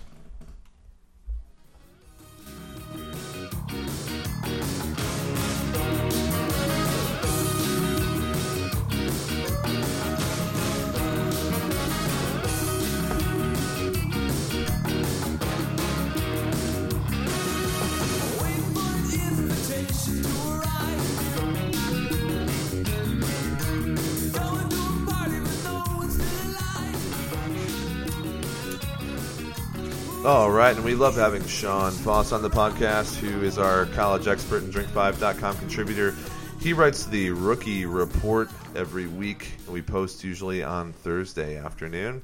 All 30.23 30.51
right, 30.51 30.77
and 30.77 30.85
we 30.85 30.95
love 30.95 31.17
having 31.17 31.43
Shawn 31.47 31.93
Foss 31.93 32.33
on 32.33 32.43
the 32.43 32.51
podcast, 32.51 33.17
who 33.17 33.43
is 33.43 33.57
our 33.57 33.87
college 33.87 34.29
expert 34.29 34.63
and 34.63 34.73
drinkfive.com 34.73 35.57
contributor. 35.57 36.15
He 36.61 36.75
writes 36.75 37.07
the 37.07 37.31
rookie 37.31 37.87
report 37.87 38.51
every 38.77 39.07
week. 39.07 39.53
We 39.67 39.81
post 39.81 40.23
usually 40.23 40.63
on 40.63 40.93
Thursday 40.93 41.57
afternoon. 41.57 42.21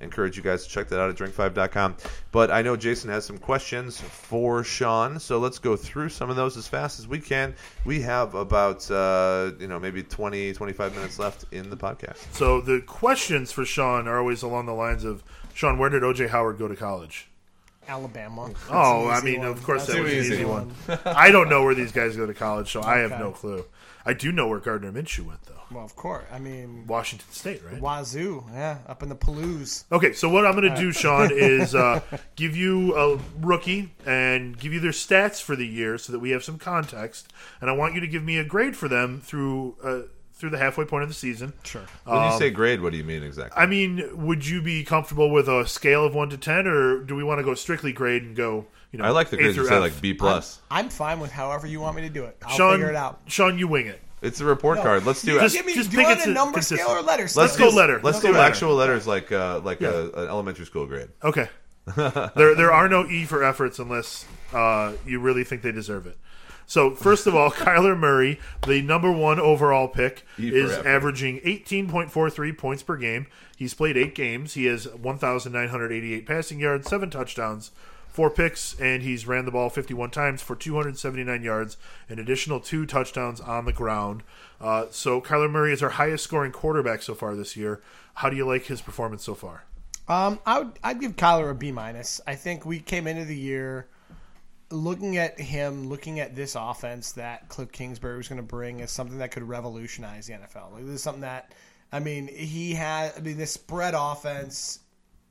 Encourage 0.00 0.38
you 0.38 0.42
guys 0.42 0.64
to 0.64 0.70
check 0.70 0.88
that 0.88 0.98
out 0.98 1.10
at 1.10 1.16
drinkfive.com. 1.16 1.96
But 2.32 2.50
I 2.50 2.62
know 2.62 2.76
Jason 2.76 3.10
has 3.10 3.26
some 3.26 3.36
questions 3.36 4.00
for 4.00 4.64
Shawn, 4.64 5.20
so 5.20 5.38
let's 5.38 5.58
go 5.58 5.76
through 5.76 6.08
some 6.08 6.30
of 6.30 6.36
those 6.36 6.56
as 6.56 6.66
fast 6.66 6.98
as 6.98 7.06
we 7.06 7.20
can. 7.20 7.54
We 7.84 8.00
have 8.00 8.34
about, 8.34 8.90
uh, 8.90 9.52
you 9.60 9.68
know, 9.68 9.78
maybe 9.78 10.02
20, 10.02 10.54
25 10.54 10.94
minutes 10.96 11.18
left 11.18 11.44
in 11.52 11.68
the 11.68 11.76
podcast. 11.76 12.24
so 12.32 12.62
the 12.62 12.80
questions 12.80 13.52
for 13.52 13.66
Shawn 13.66 14.08
are 14.08 14.18
always 14.18 14.42
along 14.42 14.64
the 14.64 14.72
lines 14.72 15.04
of 15.04 15.22
Shawn, 15.52 15.76
where 15.76 15.90
did 15.90 16.02
OJ 16.02 16.30
Howard 16.30 16.58
go 16.58 16.68
to 16.68 16.74
college? 16.74 17.28
Alabama. 17.88 18.50
Oh, 18.70 19.08
I 19.08 19.20
mean, 19.22 19.40
one. 19.40 19.48
of 19.48 19.62
course 19.62 19.86
That's 19.86 19.98
that 19.98 20.02
was 20.02 20.12
an 20.12 20.18
an 20.18 20.24
easy 20.24 20.44
one. 20.44 20.74
I 21.04 21.30
don't 21.30 21.48
know 21.48 21.64
where 21.64 21.74
these 21.74 21.92
guys 21.92 22.16
go 22.16 22.26
to 22.26 22.34
college, 22.34 22.70
so 22.70 22.82
I 22.82 22.98
have 22.98 23.18
no 23.18 23.30
clue. 23.32 23.64
I 24.06 24.12
do 24.12 24.32
know 24.32 24.48
where 24.48 24.58
Gardner 24.58 24.92
Minshew 24.92 25.24
went, 25.26 25.42
though. 25.46 25.62
Well, 25.70 25.84
of 25.84 25.96
course. 25.96 26.24
I 26.30 26.38
mean, 26.38 26.86
Washington 26.86 27.26
State, 27.30 27.62
right? 27.64 27.80
Wazoo. 27.80 28.44
Yeah, 28.52 28.78
up 28.86 29.02
in 29.02 29.08
the 29.08 29.16
Palouse. 29.16 29.84
Okay, 29.90 30.12
so 30.12 30.28
what 30.28 30.44
I'm 30.46 30.54
going 30.60 30.72
to 30.72 30.78
do, 30.78 30.92
Shawn, 30.92 31.30
is 31.32 31.74
uh, 31.74 32.00
give 32.36 32.54
you 32.54 32.94
a 32.96 33.18
rookie 33.40 33.94
and 34.04 34.58
give 34.58 34.74
you 34.74 34.80
their 34.80 34.90
stats 34.90 35.40
for 35.40 35.56
the 35.56 35.66
year 35.66 35.96
so 35.96 36.12
that 36.12 36.18
we 36.18 36.30
have 36.30 36.44
some 36.44 36.58
context. 36.58 37.32
And 37.60 37.70
I 37.70 37.72
want 37.72 37.94
you 37.94 38.00
to 38.00 38.06
give 38.06 38.22
me 38.22 38.36
a 38.36 38.44
grade 38.44 38.76
for 38.76 38.88
them 38.88 39.22
through 39.22 39.76
uh, 39.82 40.02
through 40.34 40.50
the 40.50 40.58
halfway 40.58 40.84
point 40.84 41.02
of 41.04 41.08
the 41.08 41.14
season. 41.14 41.52
Sure. 41.62 41.82
When 42.04 42.30
you 42.32 42.38
say 42.38 42.50
grade, 42.50 42.80
what 42.82 42.92
do 42.92 42.98
you 42.98 43.04
mean 43.04 43.22
exactly? 43.22 43.60
I 43.60 43.66
mean, 43.66 44.26
would 44.26 44.46
you 44.46 44.60
be 44.60 44.84
comfortable 44.84 45.30
with 45.30 45.48
a 45.48 45.66
scale 45.66 46.04
of 46.04 46.14
one 46.14 46.28
to 46.30 46.36
ten, 46.36 46.66
or 46.66 46.98
do 47.00 47.14
we 47.14 47.22
want 47.24 47.38
to 47.38 47.44
go 47.44 47.54
strictly 47.54 47.92
grade 47.92 48.22
and 48.22 48.36
go? 48.36 48.66
You 48.92 48.98
know, 48.98 49.04
I 49.06 49.10
like 49.10 49.30
the 49.30 49.36
A 49.36 49.40
grade 49.40 49.48
you 49.48 49.54
through 49.62 49.68
say 49.68 49.74
F? 49.76 49.80
like 49.80 50.00
B 50.00 50.14
plus. 50.14 50.60
I'm 50.70 50.88
fine 50.88 51.18
with 51.20 51.30
however 51.32 51.66
you 51.66 51.80
want 51.80 51.96
me 51.96 52.02
to 52.02 52.08
do 52.10 52.24
it. 52.24 52.36
I'll 52.44 52.56
Shawn, 52.56 52.74
figure 52.74 52.90
it 52.90 52.96
out. 52.96 53.20
Shawn, 53.26 53.58
you 53.58 53.66
wing 53.68 53.86
it. 53.86 54.00
It's 54.22 54.40
a 54.40 54.44
report 54.44 54.78
card. 54.78 55.04
Let's 55.04 55.20
do 55.22 55.36
it. 55.36 55.40
Just- 55.42 55.54
give 55.54 55.66
me, 55.66 55.74
just 55.74 55.90
do 55.90 55.96
you 55.96 56.02
pick 56.02 56.08
want 56.08 56.20
it 56.20 56.22
a 56.22 56.26
to- 56.28 56.32
number 56.32 56.54
consistent. 56.54 56.80
scale 56.88 56.98
or 56.98 57.02
letters? 57.02 57.36
Let's 57.36 57.56
do 57.56 57.64
go 57.70 57.76
letter. 57.76 57.94
Let's 57.94 58.04
Let's 58.04 58.20
do 58.20 58.28
go 58.28 58.32
letter. 58.32 58.44
actual 58.44 58.74
letters 58.74 59.06
like 59.06 59.30
uh, 59.32 59.60
like 59.64 59.80
Yeah. 59.80 59.88
a, 59.90 60.00
an 60.10 60.28
elementary 60.28 60.64
school 60.66 60.86
grade. 60.86 61.08
Okay. 61.22 61.48
there 61.96 62.54
there 62.54 62.72
are 62.72 62.88
no 62.88 63.06
E 63.06 63.24
for 63.26 63.44
efforts 63.44 63.78
unless 63.78 64.24
uh, 64.54 64.92
you 65.06 65.20
really 65.20 65.44
think 65.44 65.60
they 65.62 65.72
deserve 65.72 66.06
it. 66.06 66.16
So 66.66 66.94
first 66.94 67.26
of 67.26 67.34
all, 67.34 67.50
Kyler 67.52 67.98
Murray, 67.98 68.40
the 68.66 68.82
number 68.82 69.10
one 69.10 69.38
overall 69.38 69.88
pick, 69.88 70.24
E 70.38 70.50
for 70.50 70.56
is 70.56 70.72
effort. 70.72 70.86
averaging 70.86 71.40
18.43 71.40 72.56
points 72.58 72.82
per 72.82 72.96
game. 72.96 73.26
He's 73.56 73.74
played 73.74 73.96
eight 73.96 74.14
games. 74.14 74.54
He 74.54 74.64
has 74.66 74.88
1,988 74.88 76.26
passing 76.26 76.58
yards, 76.60 76.88
seven 76.88 77.10
touchdowns, 77.10 77.70
four 78.08 78.30
picks, 78.30 78.78
and 78.80 79.02
he's 79.02 79.26
ran 79.26 79.44
the 79.44 79.50
ball 79.50 79.70
51 79.70 80.10
times 80.10 80.42
for 80.42 80.56
279 80.56 81.42
yards, 81.42 81.76
an 82.08 82.18
additional 82.18 82.60
two 82.60 82.86
touchdowns 82.86 83.40
on 83.40 83.64
the 83.64 83.72
ground. 83.72 84.22
Uh, 84.60 84.86
so 84.90 85.20
Kyler 85.20 85.50
Murray 85.50 85.72
is 85.72 85.82
our 85.82 85.90
highest 85.90 86.24
scoring 86.24 86.52
quarterback 86.52 87.02
so 87.02 87.14
far 87.14 87.34
this 87.34 87.56
year. 87.56 87.80
How 88.14 88.30
do 88.30 88.36
you 88.36 88.46
like 88.46 88.66
his 88.66 88.80
performance 88.80 89.24
so 89.24 89.34
far? 89.34 89.64
Um, 90.06 90.38
I 90.44 90.58
would 90.58 90.72
I'd 90.82 91.00
give 91.00 91.16
Kyler 91.16 91.50
a 91.50 91.54
B 91.54 91.72
minus. 91.72 92.20
I 92.26 92.34
think 92.34 92.66
we 92.66 92.78
came 92.78 93.06
into 93.06 93.24
the 93.24 93.36
year 93.36 93.86
looking 94.70 95.16
at 95.16 95.38
him, 95.38 95.88
looking 95.88 96.20
at 96.20 96.34
this 96.34 96.56
offense 96.58 97.12
that 97.12 97.48
Cliff 97.48 97.70
Kingsbury 97.72 98.16
was 98.16 98.28
going 98.28 98.38
to 98.38 98.42
bring 98.42 98.80
as 98.82 98.90
something 98.90 99.18
that 99.18 99.30
could 99.30 99.42
revolutionize 99.42 100.26
the 100.26 100.34
NFL. 100.34 100.72
Like, 100.72 100.84
this 100.84 100.94
is 100.96 101.02
something 101.02 101.22
that 101.22 101.52
I 101.92 102.00
mean, 102.00 102.26
he 102.26 102.74
had. 102.74 103.12
I 103.16 103.20
mean, 103.20 103.38
this 103.38 103.52
spread 103.52 103.94
offense. 103.96 104.80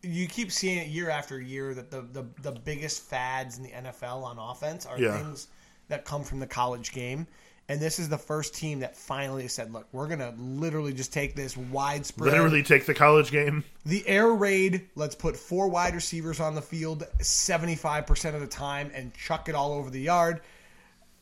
You 0.02 0.28
keep 0.28 0.52
seeing 0.52 0.78
it 0.78 0.88
year 0.88 1.10
after 1.10 1.42
year 1.42 1.74
that 1.74 1.92
the 1.92 2.02
the, 2.02 2.26
the 2.42 2.52
biggest 2.52 3.04
fads 3.04 3.58
in 3.58 3.64
the 3.64 3.70
NFL 3.70 4.24
on 4.24 4.38
offense 4.38 4.86
are 4.86 4.98
Yeah. 5.00 5.18
things 5.18 5.48
that 5.90 6.06
come 6.06 6.24
from 6.24 6.40
the 6.40 6.48
college 6.48 6.92
game. 6.94 7.28
And 7.70 7.80
this 7.80 7.97
is 7.97 8.09
the 8.09 8.18
first 8.18 8.53
team 8.53 8.82
that 8.82 8.95
finally 8.97 9.47
said, 9.47 9.72
"Look, 9.72 9.88
we're 9.93 10.07
gonna 10.07 10.34
literally 10.38 10.93
just 10.93 11.14
take 11.14 11.34
this 11.36 11.55
widespread, 11.55 12.32
Literally 12.32 12.61
take 12.61 12.86
the 12.86 12.93
college 12.93 13.32
game. 13.32 13.64
the 13.86 14.05
air 14.07 14.28
raid. 14.34 14.89
Let's 14.95 15.16
put 15.16 15.38
four 15.38 15.70
wide 15.70 15.95
receivers 15.95 16.39
on 16.41 16.55
the 16.55 16.61
field 16.61 17.07
seventy 17.22 17.76
five 17.76 18.05
percent 18.05 18.36
of 18.36 18.41
the 18.41 18.47
time 18.47 18.91
and 18.93 19.14
chuck 19.14 19.47
it 19.47 19.55
all 19.55 19.74
over 19.74 19.89
the 19.89 20.01
yard." 20.01 20.41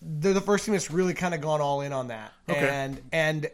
They're 0.01 0.33
the 0.33 0.41
first 0.41 0.65
team 0.65 0.73
that's 0.73 0.89
really 0.89 1.13
kind 1.13 1.35
of 1.35 1.41
gone 1.41 1.61
all 1.61 1.81
in 1.81 1.93
on 1.93 2.07
that, 2.07 2.33
Okay. 2.49 2.67
and 2.67 2.99
and 3.11 3.49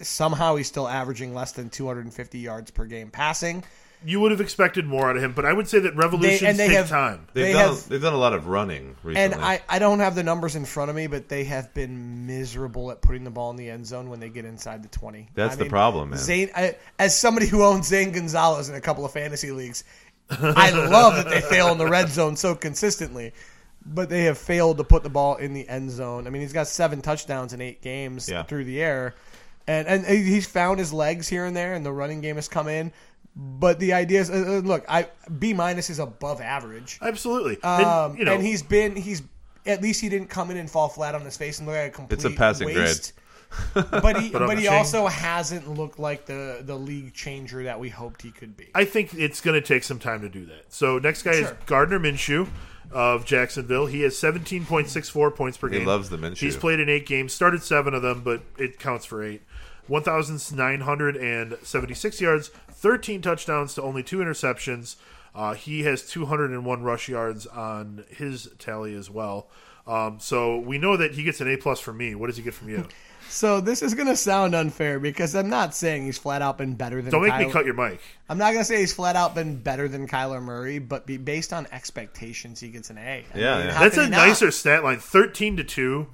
somehow 0.00 0.54
he's 0.54 0.68
still 0.68 0.86
averaging 0.86 1.34
less 1.34 1.50
than 1.50 1.70
two 1.70 1.88
hundred 1.88 2.04
and 2.04 2.14
fifty 2.14 2.38
yards 2.38 2.70
per 2.70 2.84
game 2.84 3.10
passing. 3.10 3.64
You 4.04 4.20
would 4.20 4.30
have 4.30 4.40
expected 4.40 4.86
more 4.86 5.10
out 5.10 5.16
of 5.16 5.22
him, 5.24 5.32
but 5.32 5.44
I 5.44 5.52
would 5.52 5.66
say 5.66 5.80
that 5.80 5.96
revolutions 5.96 6.42
and 6.42 6.58
they 6.58 6.68
take 6.68 6.76
have- 6.76 6.88
time. 6.88 7.26
They've 7.34 7.46
They 7.46 7.52
done 7.52 7.74
have- 7.74 7.88
they've 7.88 8.00
done 8.00 8.12
a 8.12 8.18
lot 8.18 8.32
of 8.32 8.46
running 8.46 8.94
recently. 9.02 9.34
And 9.34 9.44
I, 9.44 9.60
I 9.68 9.78
don't 9.80 9.98
have 9.98 10.14
the 10.14 10.22
numbers 10.22 10.54
in 10.56 10.64
front 10.64 10.90
of 10.90 10.96
me, 10.96 11.08
but 11.08 11.28
they 11.28 11.44
have 11.44 11.74
been 11.74 12.26
miserable 12.26 12.90
at 12.92 13.02
putting 13.02 13.24
the 13.24 13.30
ball 13.30 13.50
in 13.50 13.56
the 13.56 13.68
end 13.70 13.86
zone 13.86 14.08
when 14.08 14.20
they 14.20 14.28
get 14.28 14.44
inside 14.44 14.82
the 14.84 14.88
20. 14.88 15.28
That's 15.34 15.54
I 15.54 15.56
the 15.56 15.64
problem, 15.66 16.10
man. 16.10 16.18
Zane, 16.20 16.50
I, 16.54 16.76
as 16.98 17.16
somebody 17.16 17.46
who 17.48 17.64
owns 17.64 17.88
Zane 17.88 18.12
Gonzalez 18.12 18.68
in 18.68 18.74
a 18.76 18.80
couple 18.80 19.04
of 19.04 19.12
fantasy 19.12 19.50
leagues, 19.50 19.82
I 20.30 20.70
love 20.70 21.14
that 21.16 21.28
they 21.28 21.40
fail 21.40 21.68
in 21.72 21.78
the 21.78 21.88
red 21.88 22.08
zone 22.08 22.36
so 22.36 22.54
consistently. 22.54 23.32
But 23.86 24.10
they 24.10 24.24
have 24.24 24.36
failed 24.36 24.76
to 24.78 24.84
put 24.84 25.02
the 25.02 25.08
ball 25.08 25.36
in 25.36 25.54
the 25.54 25.66
end 25.66 25.90
zone. 25.90 26.26
I 26.26 26.30
mean, 26.30 26.42
he's 26.42 26.52
got 26.52 26.66
seven 26.66 27.00
touchdowns 27.00 27.52
in 27.54 27.60
eight 27.62 27.80
games 27.80 28.28
Yeah. 28.28 28.42
through 28.42 28.64
the 28.64 28.82
air, 28.82 29.14
and 29.66 29.86
and 29.88 30.04
he's 30.04 30.46
found 30.46 30.78
his 30.78 30.92
legs 30.92 31.26
here 31.28 31.46
and 31.46 31.56
there, 31.56 31.72
and 31.72 31.86
the 31.86 31.92
running 31.92 32.20
game 32.20 32.36
has 32.36 32.48
come 32.48 32.68
in. 32.68 32.92
But 33.40 33.78
the 33.78 33.92
idea 33.92 34.20
is, 34.20 34.30
uh, 34.30 34.34
uh, 34.34 34.66
look, 34.66 34.84
I 34.88 35.06
B 35.38 35.52
minus 35.52 35.90
is 35.90 36.00
above 36.00 36.40
average. 36.40 36.98
Absolutely. 37.00 37.62
Um, 37.62 38.10
and, 38.10 38.18
you 38.18 38.24
know, 38.24 38.34
and 38.34 38.42
he's 38.42 38.64
been 38.64 38.96
he's 38.96 39.22
at 39.64 39.80
least 39.80 40.00
he 40.00 40.08
didn't 40.08 40.28
come 40.28 40.50
in 40.50 40.56
and 40.56 40.68
fall 40.68 40.88
flat 40.88 41.14
on 41.14 41.22
his 41.22 41.36
face 41.36 41.58
and 41.58 41.68
look 41.68 41.76
like 41.76 41.86
a 41.86 41.90
complete 41.90 42.16
It's 42.16 42.24
a 42.24 42.30
passing 42.30 42.66
waste. 42.66 43.12
but 43.74 44.20
he 44.20 44.30
But 44.30 44.46
but 44.46 44.58
he 44.58 44.66
ashamed. 44.66 44.78
also 44.78 45.06
hasn't 45.06 45.68
looked 45.68 46.00
like 46.00 46.26
the 46.26 46.62
the 46.62 46.74
league 46.74 47.14
changer 47.14 47.62
that 47.62 47.78
we 47.78 47.90
hoped 47.90 48.22
he 48.22 48.32
could 48.32 48.56
be. 48.56 48.70
I 48.74 48.84
think 48.84 49.14
it's 49.14 49.40
going 49.40 49.54
to 49.54 49.66
take 49.66 49.84
some 49.84 50.00
time 50.00 50.20
to 50.22 50.28
do 50.28 50.44
that. 50.46 50.72
So 50.72 50.98
next 50.98 51.22
guy 51.22 51.32
is 51.32 51.52
Gardner 51.66 52.00
Minshew 52.00 52.48
of 52.90 53.24
Jacksonville. 53.24 53.86
He 53.86 54.00
has 54.00 54.14
17.64 54.14 55.34
points 55.36 55.56
per 55.56 55.68
game. 55.68 55.80
He 55.80 55.86
loves 55.86 56.10
the 56.10 56.16
Minshew. 56.16 56.38
He's 56.38 56.56
played 56.56 56.80
in 56.80 56.88
eight 56.88 57.06
games, 57.06 57.32
started 57.32 57.62
seven 57.62 57.94
of 57.94 58.02
them, 58.02 58.22
but 58.22 58.42
it 58.58 58.80
counts 58.80 59.04
for 59.04 59.22
eight. 59.22 59.42
1,976 59.88 62.20
yards, 62.20 62.50
13 62.78 63.22
touchdowns 63.22 63.74
to 63.74 63.82
only 63.82 64.02
two 64.02 64.18
interceptions. 64.18 64.96
Uh, 65.34 65.54
he 65.54 65.82
has 65.82 66.02
201 66.08 66.82
rush 66.82 67.08
yards 67.08 67.46
on 67.46 68.04
his 68.08 68.48
tally 68.58 68.94
as 68.94 69.10
well. 69.10 69.48
Um, 69.86 70.18
so 70.20 70.58
we 70.58 70.78
know 70.78 70.96
that 70.96 71.12
he 71.14 71.22
gets 71.22 71.40
an 71.40 71.48
A 71.48 71.56
plus 71.56 71.80
from 71.80 71.96
me. 71.96 72.14
What 72.14 72.26
does 72.28 72.36
he 72.36 72.42
get 72.42 72.54
from 72.54 72.68
you? 72.68 72.86
So 73.30 73.60
this 73.60 73.82
is 73.82 73.92
going 73.92 74.06
to 74.08 74.16
sound 74.16 74.54
unfair 74.54 74.98
because 74.98 75.34
I'm 75.34 75.50
not 75.50 75.74
saying 75.74 76.06
he's 76.06 76.16
flat 76.16 76.40
out 76.40 76.56
been 76.56 76.76
better 76.76 77.02
than. 77.02 77.12
Don't 77.12 77.20
make 77.20 77.36
me 77.36 77.44
Kyler- 77.44 77.52
cut 77.52 77.66
your 77.66 77.74
mic. 77.74 78.00
I'm 78.26 78.38
not 78.38 78.52
going 78.52 78.60
to 78.60 78.64
say 78.64 78.78
he's 78.78 78.94
flat 78.94 79.16
out 79.16 79.34
been 79.34 79.56
better 79.56 79.86
than 79.86 80.08
Kyler 80.08 80.40
Murray, 80.42 80.78
but 80.78 81.04
be, 81.06 81.18
based 81.18 81.52
on 81.52 81.66
expectations, 81.70 82.58
he 82.58 82.68
gets 82.68 82.88
an 82.88 82.96
A. 82.96 83.00
I 83.00 83.38
Yeah, 83.38 83.58
yeah. 83.58 83.78
That's 83.78 83.98
a 83.98 84.04
he 84.04 84.10
not? 84.10 84.26
nicer 84.28 84.50
stat 84.50 84.82
line. 84.82 84.98
13 84.98 85.58
to 85.58 85.64
two. 85.64 86.06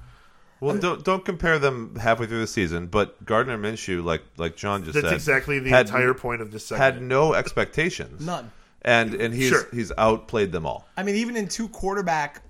Well, 0.64 0.76
don't 0.80 1.04
don't 1.04 1.24
compare 1.24 1.58
them 1.58 1.96
halfway 1.96 2.26
through 2.26 2.40
the 2.40 2.46
season. 2.46 2.86
But 2.88 3.24
Gardner 3.24 3.58
Minshew, 3.58 4.02
like 4.04 4.22
like 4.36 4.56
John 4.56 4.82
just 4.84 4.94
That's 4.94 5.06
said, 5.06 5.14
exactly 5.14 5.58
the 5.58 5.70
had- 5.70 5.86
entire 5.86 6.14
point 6.14 6.42
of 6.42 6.50
this 6.50 6.68
had 6.70 7.00
no 7.02 7.34
expectations, 7.34 8.24
None. 8.24 8.50
and 8.82 9.14
and 9.14 9.32
he's 9.34 9.48
Sure. 9.50 9.66
he's 9.72 9.92
outplayed 9.98 10.52
them 10.52 10.66
all. 10.66 10.88
I 10.96 11.02
mean, 11.02 11.16
even 11.16 11.36
in 11.36 11.48
two 11.48 11.68
quarterback 11.68 12.42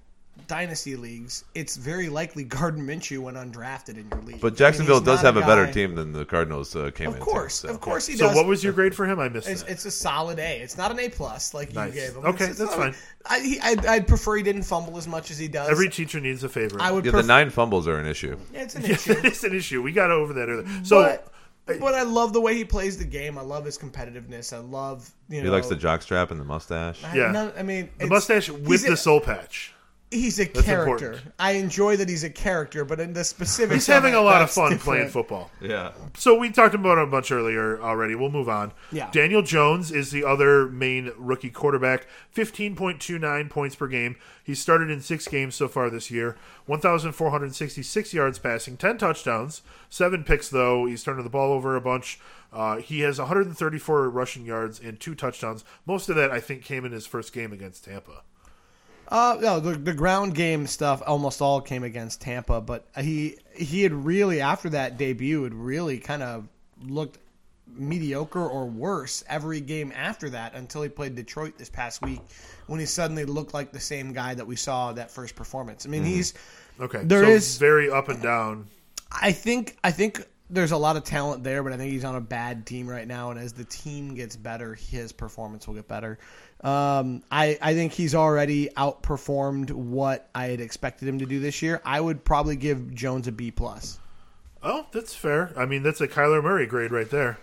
dynasty 0.47 0.97
leagues, 0.97 1.45
it's 1.55 1.77
very 1.77 2.09
likely 2.09 2.45
Gardner 2.57 2.85
Minshew 2.85 3.19
went 3.21 3.37
undrafted 3.37 3.97
in 3.97 4.09
your 4.11 4.21
league. 4.23 4.41
But 4.41 4.53
mean, 4.53 4.57
Jacksonville 4.57 4.99
he's 4.99 5.07
does 5.07 5.21
have 5.23 5.37
a 5.37 5.41
better 5.41 5.71
team 5.73 5.95
than 5.95 6.13
the 6.13 6.25
Cardinals 6.25 6.75
uh, 6.77 6.91
came 6.95 7.09
Of 7.09 7.15
into. 7.15 7.25
course, 7.25 7.55
so. 7.55 7.69
of 7.69 7.81
course 7.81 8.07
he 8.07 8.17
So 8.17 8.33
what 8.35 8.47
was 8.47 8.63
your 8.63 8.73
grade 8.73 8.95
for 8.95 9.07
him? 9.07 9.19
I 9.21 9.29
missed 9.29 9.49
It's, 9.49 9.63
it's 9.63 9.85
a 9.85 9.91
solid 9.91 10.39
A. 10.39 10.61
It's 10.61 10.77
not 10.77 10.91
an 10.91 10.99
A 11.01 11.09
plus 11.09 11.55
like 11.55 11.73
Nice. 11.73 11.95
you 11.95 12.01
gave 12.01 12.11
him. 12.17 12.25
Okay, 12.27 12.45
It's- 12.45 12.51
it's 12.51 12.59
that's 12.59 12.75
fine. 12.75 12.95
I, 13.27 13.41
he, 13.41 13.61
I'd, 13.61 13.87
I'd 13.87 14.07
prefer 14.07 14.37
he 14.37 14.43
didn't 14.43 14.65
fumble 14.65 14.99
as 14.99 15.09
much 15.09 15.31
as 15.31 15.39
he 15.39 15.49
does. 15.49 15.69
Every 15.71 15.89
teacher 15.89 16.21
needs 16.21 16.45
a 16.45 16.49
favorite. 16.49 16.83
I 16.83 16.91
would. 16.93 17.05
Yeah, 17.07 17.13
pref- 17.13 17.23
the 17.25 17.29
nine 17.29 17.49
fumbles 17.51 17.89
are 17.89 17.97
an 17.99 18.07
issue. 18.07 18.37
It's 18.53 18.75
an 18.75 18.85
issue. 18.91 19.15
it's 19.25 19.45
an 19.45 19.55
issue. 19.55 19.81
We 19.83 19.93
got 19.93 20.11
over 20.11 20.35
that 20.35 20.49
earlier. 20.51 20.69
So 20.85 21.19
but, 21.67 21.81
but 21.81 21.95
I 21.95 22.03
love 22.03 22.35
the 22.35 22.43
way 22.43 22.55
he 22.55 22.65
plays 22.67 22.99
the 22.99 23.07
game. 23.07 23.39
I 23.39 23.41
love 23.41 23.65
his 23.65 23.79
competitiveness. 23.79 24.53
I 24.53 24.59
love 24.59 25.11
you 25.31 25.39
know. 25.39 25.45
He 25.45 25.49
likes 25.51 25.69
the 25.69 25.77
jockstrap 25.77 26.31
and 26.31 26.39
the 26.39 26.45
mustache. 26.45 27.03
I, 27.03 27.15
Yeah. 27.17 27.31
no, 27.33 27.51
I 27.57 27.63
mean 27.63 27.89
the 27.99 28.07
mustache 28.09 28.51
with 28.51 28.85
the 28.85 28.93
a, 28.93 28.97
soul 28.99 29.21
patch. 29.21 29.73
He's 30.11 30.39
a 30.39 30.47
character. 30.47 31.13
important. 31.15 31.35
I 31.41 31.53
enjoy 31.53 31.97
that 31.97 32.09
he's 32.09 32.23
a 32.23 32.31
character, 32.31 32.85
but 32.85 33.01
in 33.01 33.15
the 33.15 33.25
specifics, 33.25 33.75
He's 33.75 33.87
having 33.89 34.15
a 34.15 34.21
lot 34.21 34.43
of 34.43 34.51
fun 34.51 34.71
different. 34.71 34.83
playing 34.83 35.09
football. 35.09 35.51
Yeah. 35.61 35.91
So 36.17 36.39
we 36.39 36.51
talked 36.51 36.75
about 36.77 36.99
it 36.99 37.05
a 37.05 37.07
bunch 37.09 37.33
earlier 37.33 37.83
already. 37.83 38.15
We'll 38.15 38.31
move 38.31 38.49
on. 38.49 38.73
Yeah. 38.93 39.11
Daniel 39.11 39.43
Jones 39.43 39.91
is 39.91 40.13
the 40.13 40.23
other 40.25 40.69
main 40.69 41.11
rookie 41.17 41.51
quarterback. 41.51 42.07
Fifteen 42.31 42.77
point 42.77 43.01
two 43.01 43.19
nine 43.19 43.49
points 43.49 43.75
per 43.75 43.89
game. 43.89 44.15
He's 44.45 44.61
started 44.61 44.89
in 44.89 45.01
six 45.01 45.27
games 45.27 45.57
so 45.57 45.67
far 45.67 45.91
this 45.91 46.13
year. 46.13 46.37
One 46.67 46.81
thousand 46.81 47.13
four 47.13 47.31
hundred 47.31 47.53
sixty 47.57 47.83
six 47.83 48.15
yards 48.15 48.39
passing, 48.39 48.77
ten 48.77 48.99
touchdowns, 48.99 49.63
seven 49.91 50.23
picks 50.23 50.49
though. 50.49 50.87
He's 50.87 51.03
turning 51.03 51.25
the 51.25 51.31
ball 51.31 51.53
over 51.53 51.75
a 51.75 51.81
bunch. 51.81 52.21
Uh, 52.53 52.77
he 52.77 53.01
has 53.01 53.19
134 53.19 54.09
rushing 54.11 54.45
yards 54.47 54.79
and 54.79 55.01
two 55.01 55.17
touchdowns. 55.17 55.65
Most 55.87 56.09
of 56.09 56.15
that, 56.15 56.31
I 56.31 56.39
think, 56.39 56.63
came 56.63 56.85
in 56.85 56.93
his 56.93 57.05
first 57.05 57.33
game 57.33 57.53
against 57.53 57.85
Tampa. 57.85 58.23
Uh, 59.09 59.37
no, 59.41 59.61
the, 59.61 59.73
the 59.73 59.93
ground 59.93 60.35
game 60.35 60.67
stuff 60.67 61.03
almost 61.07 61.41
all 61.43 61.61
came 61.61 61.85
against 61.85 62.21
Tampa, 62.21 62.61
but 62.61 62.87
he 63.01 63.37
he 63.55 63.83
had 63.83 63.93
really 63.93 64.41
after 64.41 64.69
that 64.71 64.97
debut 64.99 65.43
had 65.45 65.55
really 65.55 65.99
kind 65.99 66.23
of 66.23 66.49
looked 66.83 67.19
mediocre 67.67 68.47
or 68.47 68.67
worse 68.67 69.25
every 69.29 69.61
game 69.61 69.93
after 69.97 70.31
that 70.31 70.55
until 70.55 70.83
he 70.83 70.89
played 70.89 71.15
Detroit 71.17 71.59
this 71.59 71.69
past 71.69 72.03
week 72.03 72.21
when 72.67 72.79
he 72.79 72.87
suddenly 72.87 73.25
looked 73.25 73.53
like 73.53 73.73
the 73.73 73.81
same 73.81 74.13
guy 74.13 74.33
that 74.35 74.47
we 74.47 74.55
saw 74.57 74.93
that 74.93 75.11
first 75.11 75.35
performance. 75.35 75.85
I 75.85 75.89
mean, 75.89 76.05
he's 76.05 76.35
Okay, 76.81 77.03
There 77.05 77.25
so 77.25 77.31
is- 77.31 77.59
very 77.59 77.91
up 77.91 78.09
and 78.09 78.23
down. 78.23 78.67
I 79.13 79.31
think 79.33 79.77
I 79.85 79.91
think 79.93 80.27
there's 80.51 80.73
a 80.73 80.77
lot 80.77 80.97
of 80.97 81.05
talent 81.05 81.43
there, 81.45 81.63
but 81.63 81.73
I 81.73 81.77
think 81.77 81.91
he's 81.93 82.05
on 82.05 82.17
a 82.17 82.21
bad 82.21 82.67
team 82.67 82.89
right 82.89 83.07
now. 83.07 83.31
And 83.31 83.39
as 83.41 83.53
the 83.53 83.65
team 83.65 84.15
gets 84.15 84.37
better, 84.37 84.75
his 84.75 85.13
performance 85.13 85.67
will 85.67 85.75
get 85.75 85.89
better. 85.89 86.19
Um, 86.65 87.23
I 87.31 87.59
I 87.61 87.75
think 87.75 87.93
he's 87.93 88.15
already 88.15 88.71
outperformed 88.71 89.71
what 89.71 90.31
I 90.35 90.47
had 90.47 90.61
expected 90.61 91.07
him 91.07 91.19
to 91.19 91.27
do 91.27 91.39
this 91.39 91.61
year. 91.61 91.83
I 91.85 92.01
would 92.01 92.25
probably 92.25 92.57
give 92.57 92.95
Jones 92.95 93.29
a 93.29 93.33
B 93.33 93.51
plus. 93.51 93.99
Oh, 94.63 94.87
that's 94.91 95.15
fair. 95.15 95.53
I 95.59 95.67
mean, 95.67 95.83
that's 95.83 96.01
a 96.01 96.09
Kyler 96.09 96.43
Murray 96.43 96.67
grade 96.67 96.91
right 96.91 97.11
there. 97.11 97.39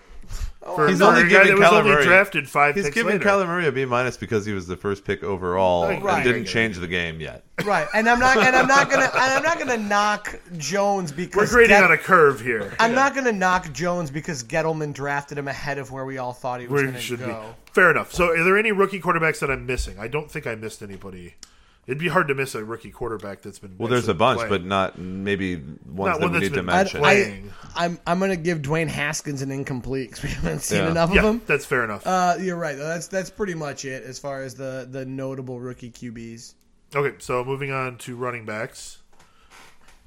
Oh, 0.64 0.76
for, 0.76 0.88
He's 0.88 1.00
for 1.00 1.06
only 1.06 1.22
a 1.22 1.24
guy 1.24 1.30
giving 1.46 1.48
that 1.48 1.58
was 1.60 1.68
Kyler 1.70 1.80
only 1.80 1.92
Murray- 1.92 2.06
drafted 2.06 2.48
five 2.48 2.76
He's 2.76 2.84
picks 2.86 2.94
giving 2.94 3.14
later. 3.14 3.26
Kyler 3.28 3.48
Murray 3.48 3.66
a 3.66 3.72
B 3.72 3.84
minus 3.86 4.16
because 4.16 4.46
he 4.46 4.54
was 4.54 4.68
the 4.68 4.78
first 4.78 5.04
pick 5.04 5.24
overall 5.24 5.86
Right. 5.88 5.96
and 5.96 6.04
Right. 6.06 6.24
didn't 6.24 6.46
change 6.46 6.78
the 6.78 6.86
game 6.88 7.20
yet. 7.20 7.44
Right, 7.66 7.88
and 7.96 8.08
I'm 8.08 8.20
not 8.20 8.38
and 8.38 8.56
I'm 8.56 8.68
not 8.68 8.88
gonna 8.92 9.06
and 9.06 9.14
I'm 9.34 9.42
not 9.42 9.58
gonna 9.58 9.78
knock 9.78 10.40
Jones 10.60 11.12
because 11.12 11.36
We're 11.36 11.42
because 11.42 11.52
grading 11.52 11.70
Get- 11.78 11.84
on 11.84 11.92
a 11.92 11.98
curve 11.98 12.42
here. 12.42 12.72
I'm 12.80 12.94
not 12.94 13.16
gonna 13.16 13.32
knock 13.32 13.74
Jones 13.74 14.12
because 14.12 14.44
Gettleman 14.44 14.94
drafted 14.94 15.40
him 15.40 15.48
ahead 15.48 15.80
of 15.80 15.92
where 15.92 16.06
we 16.06 16.20
all 16.20 16.34
thought 16.34 16.62
he 16.62 16.68
was 16.68 16.84
going 16.84 16.94
to 16.94 17.00
should 17.02 17.20
go. 17.22 17.26
be. 17.66 17.72
Fair 17.74 17.90
enough. 17.90 18.14
So, 18.14 18.30
are 18.30 18.44
there 18.44 18.58
any 18.58 18.72
rookie 18.72 19.00
quarterbacks 19.02 19.40
that 19.40 19.50
I'm 19.50 19.66
missing? 19.66 19.96
I 20.00 20.08
don't 20.10 20.30
think 20.30 20.46
I 20.46 20.54
missed 20.54 20.84
anybody. 20.84 21.36
It'd 21.88 21.98
be 21.98 22.08
hard 22.10 22.28
to 22.28 22.36
miss 22.36 22.54
a 22.56 22.64
rookie 22.64 22.92
quarterback 22.92 23.42
that's 23.42 23.60
been. 23.60 23.76
Well, 23.78 23.88
there's 23.90 24.08
a 24.08 24.14
bunch, 24.14 24.38
playing. 24.38 24.50
but 24.52 24.64
not 24.66 25.00
maybe 25.00 25.56
ones 25.56 25.76
Not 25.88 26.06
that 26.06 26.22
one 26.22 26.32
we 26.34 26.40
that's 26.40 26.42
need 26.44 26.50
to 26.50 26.56
been 26.58 26.66
mention. 26.68 27.00
I- 27.00 27.04
playing. 27.04 27.54
I'm 27.76 28.00
I'm 28.06 28.20
gonna 28.20 28.36
give 28.36 28.60
Dwayne 28.62 28.88
Haskins 28.88 29.42
an 29.42 29.50
incomplete 29.52 30.10
because 30.12 30.24
we 30.24 30.30
haven't 30.36 30.60
seen 30.60 30.80
Yeah. 30.84 30.92
enough 30.92 31.10
of 31.10 31.16
yeah, 31.16 31.22
him. 31.24 31.42
that's 31.48 31.66
fair 31.66 31.84
enough. 31.84 32.06
Uh, 32.06 32.36
you're 32.40 32.56
right. 32.58 32.78
That's 32.78 33.08
that's 33.08 33.30
pretty 33.30 33.56
much 33.56 33.84
it 33.86 34.04
as 34.04 34.20
far 34.20 34.42
as 34.44 34.54
the 34.56 34.88
the 34.90 35.06
notable 35.06 35.60
rookie 35.60 35.90
QBs. 35.92 36.54
Okay, 36.96 37.16
so 37.20 37.44
moving 37.44 37.72
on 37.72 37.98
to 38.00 38.16
running 38.16 38.46
backs. 38.46 39.00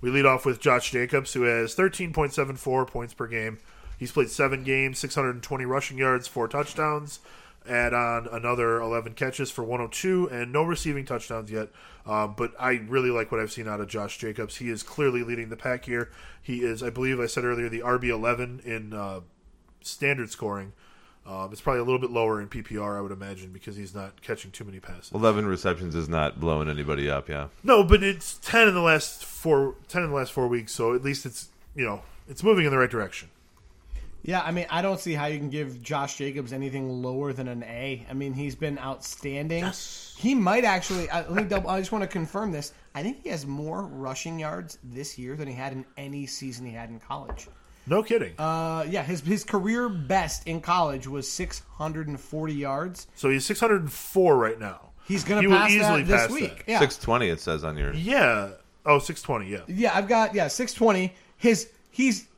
We 0.00 0.10
lead 0.10 0.26
off 0.26 0.44
with 0.44 0.60
Josh 0.60 0.90
Jacobs, 0.90 1.32
who 1.32 1.42
has 1.42 1.74
13.74 1.74 2.86
points 2.86 3.14
per 3.14 3.26
game. 3.26 3.58
He's 3.98 4.12
played 4.12 4.28
seven 4.28 4.62
games, 4.62 4.98
620 4.98 5.64
rushing 5.64 5.96
yards, 5.96 6.28
four 6.28 6.46
touchdowns. 6.46 7.20
Add 7.66 7.94
on 7.94 8.26
another 8.26 8.78
11 8.80 9.14
catches 9.14 9.50
for 9.50 9.62
102, 9.62 10.28
and 10.28 10.52
no 10.52 10.62
receiving 10.62 11.06
touchdowns 11.06 11.50
yet. 11.50 11.70
Um, 12.04 12.34
but 12.36 12.52
I 12.60 12.72
really 12.72 13.10
like 13.10 13.32
what 13.32 13.40
I've 13.40 13.52
seen 13.52 13.66
out 13.66 13.80
of 13.80 13.88
Josh 13.88 14.18
Jacobs. 14.18 14.56
He 14.56 14.68
is 14.68 14.82
clearly 14.82 15.22
leading 15.22 15.48
the 15.48 15.56
pack 15.56 15.86
here. 15.86 16.10
He 16.42 16.62
is, 16.62 16.82
I 16.82 16.90
believe 16.90 17.18
I 17.20 17.26
said 17.26 17.44
earlier, 17.44 17.70
the 17.70 17.80
RB11 17.80 18.64
in 18.66 18.92
uh, 18.92 19.20
standard 19.80 20.30
scoring. 20.30 20.72
Um, 21.26 21.50
it's 21.52 21.60
probably 21.60 21.80
a 21.80 21.84
little 21.84 21.98
bit 22.00 22.10
lower 22.10 22.40
in 22.40 22.48
PPR, 22.48 22.98
I 22.98 23.00
would 23.00 23.12
imagine, 23.12 23.50
because 23.50 23.76
he's 23.76 23.94
not 23.94 24.20
catching 24.20 24.50
too 24.50 24.64
many 24.64 24.78
passes. 24.78 25.10
Eleven 25.12 25.46
receptions 25.46 25.94
is 25.94 26.06
not 26.06 26.38
blowing 26.38 26.68
anybody 26.68 27.08
up. 27.08 27.30
Yeah. 27.30 27.48
No, 27.62 27.82
but 27.82 28.02
it's 28.02 28.34
ten 28.42 28.68
in 28.68 28.74
the 28.74 28.82
last 28.82 29.24
four 29.24 29.76
ten 29.88 30.02
in 30.02 30.10
the 30.10 30.16
last 30.16 30.32
four 30.32 30.48
weeks, 30.48 30.72
so 30.72 30.94
at 30.94 31.02
least 31.02 31.24
it's 31.24 31.48
you 31.74 31.86
know 31.86 32.02
it's 32.28 32.42
moving 32.42 32.66
in 32.66 32.70
the 32.70 32.76
right 32.76 32.90
direction. 32.90 33.30
Yeah, 34.26 34.40
I 34.42 34.52
mean, 34.52 34.66
I 34.70 34.80
don't 34.80 34.98
see 34.98 35.12
how 35.12 35.26
you 35.26 35.38
can 35.38 35.50
give 35.50 35.82
Josh 35.82 36.16
Jacobs 36.16 36.52
anything 36.54 36.88
lower 37.02 37.32
than 37.34 37.46
an 37.46 37.62
A. 37.64 38.06
I 38.08 38.14
mean, 38.14 38.32
he's 38.32 38.54
been 38.54 38.78
outstanding. 38.78 39.64
Yes. 39.64 40.14
He 40.18 40.34
might 40.34 40.64
actually. 40.64 41.10
I, 41.10 41.20
let 41.28 41.42
me 41.42 41.44
double, 41.44 41.68
I 41.68 41.78
just 41.78 41.92
want 41.92 42.02
to 42.02 42.08
confirm 42.08 42.50
this. 42.50 42.72
I 42.94 43.02
think 43.02 43.22
he 43.22 43.28
has 43.28 43.46
more 43.46 43.82
rushing 43.82 44.38
yards 44.38 44.78
this 44.82 45.18
year 45.18 45.36
than 45.36 45.46
he 45.46 45.54
had 45.54 45.72
in 45.74 45.84
any 45.98 46.24
season 46.26 46.64
he 46.64 46.72
had 46.72 46.88
in 46.88 47.00
college. 47.00 47.48
No 47.86 48.02
kidding. 48.02 48.32
Uh, 48.38 48.86
yeah, 48.88 49.02
his 49.02 49.20
his 49.20 49.44
career 49.44 49.90
best 49.90 50.46
in 50.46 50.62
college 50.62 51.06
was 51.06 51.30
640 51.30 52.54
yards. 52.54 53.06
so 53.14 53.28
he's 53.28 53.44
604 53.44 54.36
right 54.36 54.58
now. 54.58 54.90
He's 55.06 55.22
going 55.22 55.42
He 55.42 55.48
to 55.48 55.52
will 55.52 55.58
pass 55.58 55.70
easily 55.70 56.02
that 56.04 56.08
this 56.08 56.20
pass 56.22 56.30
week. 56.30 56.56
that. 56.58 56.64
Yeah, 56.70 56.78
Six 56.78 56.96
twenty, 56.96 57.28
it 57.28 57.40
says 57.40 57.62
on 57.62 57.76
your. 57.76 57.92
Yeah. 57.92 58.52
Oh, 58.86 58.98
620. 58.98 59.50
Yeah. 59.50 59.58
Yeah, 59.66 59.94
I've 59.94 60.08
got 60.08 60.34
yeah, 60.34 60.48
six 60.48 60.72
twenty. 60.72 61.12
His 61.36 61.68
he's 61.90 62.22
si- 62.22 62.28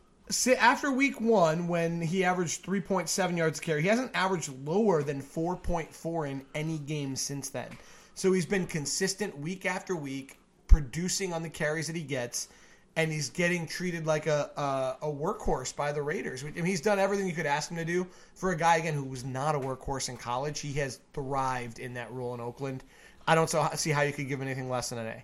after 0.59 0.91
week 0.91 1.21
one 1.21 1.69
when 1.69 2.01
he 2.01 2.25
averaged 2.25 2.63
three 2.63 2.81
point 2.81 3.09
seven 3.09 3.37
yards 3.37 3.59
a 3.59 3.63
carry. 3.63 3.83
He 3.83 3.89
hasn't 3.89 4.11
averaged 4.15 4.51
lower 4.67 5.03
than 5.03 5.21
four 5.21 5.57
point 5.57 5.95
four 5.95 6.27
in 6.27 6.45
any 6.55 6.79
game 6.79 7.17
since 7.17 7.49
then. 7.49 7.69
So 8.15 8.33
he's 8.33 8.47
been 8.47 8.67
consistent 8.67 9.39
week 9.39 9.67
after 9.67 9.95
week, 9.95 10.39
producing 10.69 11.33
on 11.33 11.43
the 11.43 11.51
carries 11.51 11.87
that 11.87 11.97
he 11.97 12.03
gets, 12.03 12.49
and 12.97 13.13
he's 13.13 13.29
getting 13.29 13.67
treated 13.67 14.07
like 14.07 14.27
a 14.27 14.51
a, 14.57 15.07
a 15.07 15.13
workhorse 15.13 15.75
by 15.75 15.93
the 15.93 16.03
Raiders. 16.03 16.43
I 16.43 16.51
mean, 16.51 16.65
he's 16.65 16.81
done 16.81 16.99
everything 16.99 17.29
you 17.29 17.35
could 17.35 17.47
ask 17.47 17.71
him 17.71 17.77
to 17.77 17.85
do 17.85 18.07
for 18.35 18.51
a 18.51 18.57
guy 18.57 18.77
again 18.79 18.95
who 18.95 19.05
was 19.05 19.25
not 19.25 19.55
a 19.55 19.61
workhorse 19.61 20.09
in 20.09 20.17
college. 20.17 20.59
He 20.59 20.73
has 20.75 21.01
thrived 21.13 21.79
in 21.79 21.95
that 21.95 22.11
role 22.11 22.35
in 22.35 22.41
Oakland. 22.41 22.83
I 23.29 23.35
don't 23.35 23.51
see 23.75 23.91
how 23.91 24.03
you 24.03 24.13
could 24.13 24.29
give 24.29 24.41
anything 24.41 24.69
less 24.69 24.91
than 24.91 24.99
an 24.99 25.07
A. 25.07 25.23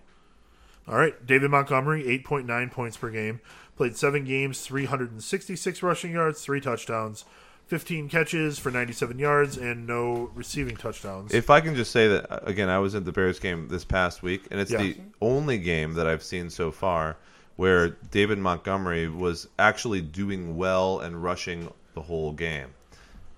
All 0.88 0.96
right. 0.96 1.14
David 1.26 1.50
Montgomery, 1.50 2.04
8.9 2.26 2.70
points 2.72 2.96
per 2.96 3.10
game. 3.10 3.40
Played 3.76 3.96
seven 3.96 4.24
games, 4.24 4.60
366 4.60 5.82
rushing 5.82 6.12
yards, 6.12 6.42
three 6.42 6.60
touchdowns, 6.60 7.24
15 7.66 8.08
catches 8.08 8.58
for 8.58 8.70
97 8.70 9.18
yards, 9.18 9.56
and 9.56 9.86
no 9.86 10.30
receiving 10.34 10.76
touchdowns. 10.76 11.32
If 11.32 11.48
I 11.50 11.60
can 11.60 11.74
just 11.74 11.90
say 11.90 12.06
that 12.08 12.30
uh, 12.30 12.40
again, 12.44 12.68
I 12.68 12.78
was 12.78 12.94
at 12.94 13.04
the 13.04 13.12
Bears 13.12 13.38
game 13.38 13.68
this 13.68 13.84
past 13.84 14.22
week, 14.22 14.46
and 14.50 14.60
it's 14.60 14.70
Yeah. 14.70 14.78
the 14.82 14.96
only 15.20 15.58
game 15.58 15.94
that 15.94 16.06
I've 16.06 16.22
seen 16.22 16.50
so 16.50 16.70
far 16.70 17.16
where 17.56 17.90
David 18.10 18.38
Montgomery 18.38 19.08
was 19.08 19.48
actually 19.58 20.00
doing 20.00 20.56
well 20.56 21.00
and 21.00 21.22
rushing 21.22 21.72
the 21.94 22.02
whole 22.02 22.32
game. 22.32 22.68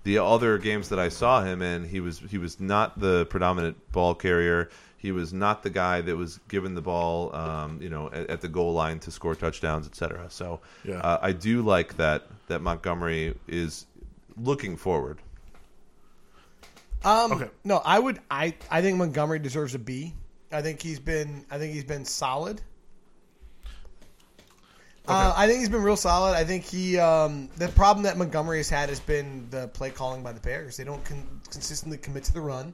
The 0.04 0.18
other 0.18 0.58
games 0.58 0.88
that 0.90 0.98
I 0.98 1.08
saw 1.08 1.42
him 1.42 1.62
in, 1.62 1.84
he 1.88 2.00
was 2.00 2.18
he 2.18 2.38
was 2.38 2.60
not 2.60 3.00
the 3.00 3.24
predominant 3.26 3.76
ball 3.92 4.14
carrier. 4.14 4.68
He 5.04 5.12
was 5.12 5.34
not 5.34 5.62
the 5.62 5.68
guy 5.68 6.00
that 6.00 6.16
was 6.16 6.40
given 6.48 6.74
the 6.74 6.80
ball, 6.80 7.36
um, 7.36 7.78
you 7.82 7.90
know, 7.90 8.08
at, 8.10 8.30
at 8.30 8.40
the 8.40 8.48
goal 8.48 8.72
line 8.72 8.98
to 9.00 9.10
score 9.10 9.34
touchdowns, 9.34 9.86
etc. 9.86 10.30
So 10.30 10.60
Yeah. 10.82 11.00
uh, 11.00 11.18
I 11.20 11.32
do 11.32 11.60
like 11.60 11.98
that 11.98 12.22
that 12.46 12.62
Montgomery 12.62 13.34
is 13.46 13.84
looking 14.38 14.78
forward. 14.78 15.18
Um, 17.04 17.32
Okay. 17.32 17.50
No, 17.64 17.82
I 17.84 17.98
would. 17.98 18.18
I 18.30 18.54
I 18.70 18.80
think 18.80 18.96
Montgomery 18.96 19.40
deserves 19.40 19.74
a 19.74 19.78
B. 19.78 20.14
I 20.50 20.62
think 20.62 20.80
he's 20.80 21.00
been. 21.00 21.44
I 21.50 21.58
think 21.58 21.74
he's 21.74 21.84
been 21.84 22.06
solid. 22.06 22.62
Uh, 25.06 25.34
I 25.36 25.46
think 25.46 25.58
he's 25.60 25.68
been 25.68 25.82
real 25.82 25.98
solid. 25.98 26.34
I 26.34 26.44
think 26.44 26.64
he. 26.64 26.96
Um, 26.98 27.50
the 27.58 27.68
problem 27.68 28.04
that 28.04 28.16
Montgomery 28.16 28.56
has 28.56 28.70
had 28.70 28.88
has 28.88 29.00
been 29.00 29.46
the 29.50 29.68
play 29.68 29.90
calling 29.90 30.22
by 30.22 30.32
the 30.32 30.40
Bears. 30.40 30.78
They 30.78 30.84
don't 30.84 31.04
con- 31.04 31.42
consistently 31.50 31.98
commit 31.98 32.24
to 32.24 32.32
the 32.32 32.40
run. 32.40 32.72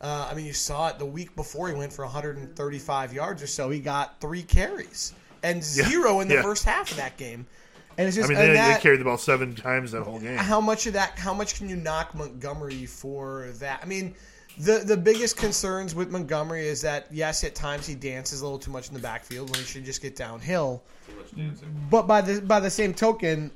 Uh, 0.00 0.28
I 0.30 0.34
mean, 0.34 0.44
you 0.44 0.52
saw 0.52 0.88
it 0.88 0.98
the 0.98 1.06
week 1.06 1.34
before 1.36 1.68
he 1.68 1.74
went 1.74 1.92
for 1.92 2.04
135 2.04 3.12
yards 3.12 3.42
or 3.42 3.46
so. 3.46 3.70
He 3.70 3.80
got 3.80 4.20
three 4.20 4.42
carries 4.42 5.14
and 5.42 5.62
zero 5.62 6.20
in 6.20 6.28
the 6.28 6.34
yeah. 6.34 6.42
first 6.42 6.64
half 6.64 6.90
of 6.90 6.96
that 6.98 7.16
game. 7.16 7.46
And 7.98 8.06
it's 8.06 8.16
just 8.16 8.30
I 8.30 8.34
mean, 8.34 8.38
they, 8.38 8.52
that, 8.52 8.76
they 8.76 8.82
carried 8.82 9.00
the 9.00 9.04
ball 9.04 9.16
seven 9.16 9.54
times 9.54 9.92
that 9.92 10.02
whole 10.02 10.20
game. 10.20 10.36
how 10.36 10.60
much 10.60 10.86
of 10.86 10.92
that 10.92 11.18
how 11.18 11.32
much 11.32 11.56
can 11.56 11.68
you 11.68 11.76
knock 11.76 12.14
Montgomery 12.14 12.84
for 12.84 13.48
that? 13.54 13.80
I 13.82 13.86
mean, 13.86 14.14
the 14.58 14.82
the 14.84 14.96
biggest 14.98 15.38
concerns 15.38 15.94
with 15.94 16.10
Montgomery 16.10 16.66
is 16.66 16.82
that 16.82 17.06
yes, 17.10 17.42
at 17.42 17.54
times 17.54 17.86
he 17.86 17.94
dances 17.94 18.42
a 18.42 18.44
little 18.44 18.58
too 18.58 18.70
much 18.70 18.88
in 18.88 18.94
the 18.94 19.00
backfield 19.00 19.48
when 19.50 19.60
he 19.60 19.64
should 19.64 19.84
just 19.84 20.02
get 20.02 20.14
downhill. 20.14 20.82
Too 21.06 21.16
much 21.16 21.34
dancing. 21.34 21.86
But 21.90 22.06
by 22.06 22.20
the 22.20 22.42
by 22.42 22.60
the 22.60 22.70
same 22.70 22.92
token, 22.92 23.50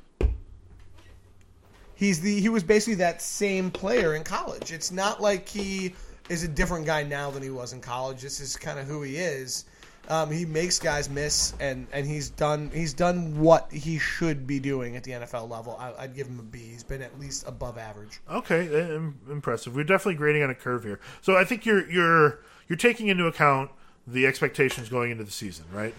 he's 1.95 2.21
the 2.23 2.41
he 2.41 2.49
was 2.49 2.63
basically 2.63 2.95
that 2.95 3.21
same 3.21 3.71
player 3.71 4.15
in 4.15 4.25
college. 4.25 4.73
It's 4.73 4.91
not 4.91 5.21
like 5.21 5.47
he 5.47 5.95
is 6.31 6.45
a 6.45 6.49
different 6.49 6.87
guy 6.87 7.03
now 7.03 7.31
than 7.31 7.43
he 7.43 7.51
was 7.51 7.73
in 7.73 7.81
college. 7.81 8.23
This 8.23 8.41
is 8.41 8.57
kind 8.57 8.79
of 8.79 8.87
who 8.87 9.03
he 9.03 9.17
is. 9.17 9.65
Um, 10.09 10.31
he 10.31 10.47
makes 10.47 10.79
guys 10.79 11.11
miss, 11.11 11.55
and, 11.61 11.87
and 11.93 12.07
he's 12.07 12.31
done 12.31 12.71
he's 12.73 12.95
done 12.95 13.39
what 13.39 13.71
he 13.71 13.99
should 13.99 14.47
be 14.47 14.59
doing 14.59 14.97
at 14.97 15.05
the 15.05 15.13
NFL 15.13 15.49
level. 15.51 15.77
I, 15.79 15.93
I'd 15.99 16.15
give 16.15 16.27
him 16.27 16.39
a 16.39 16.43
B. 16.43 16.59
He's 16.59 16.83
been 16.83 17.03
at 17.03 17.21
least 17.21 17.47
above 17.47 17.79
average. 17.79 18.21
Okay, 18.31 18.67
eh, 18.75 18.99
impressive. 19.31 19.77
We're 19.77 19.85
definitely 19.85 20.15
grading 20.15 20.43
on 20.43 20.51
a 20.51 20.55
curve 20.55 20.85
here. 20.85 21.01
So 21.21 21.37
I 21.37 21.45
think 21.45 21.67
you're 21.67 21.89
you're 21.91 22.41
you're 22.69 22.79
taking 22.79 23.09
into 23.09 23.27
account 23.27 23.71
the 24.07 24.27
expectations 24.27 24.89
going 24.89 25.11
into 25.11 25.25
the 25.25 25.31
season, 25.31 25.67
right? 25.73 25.95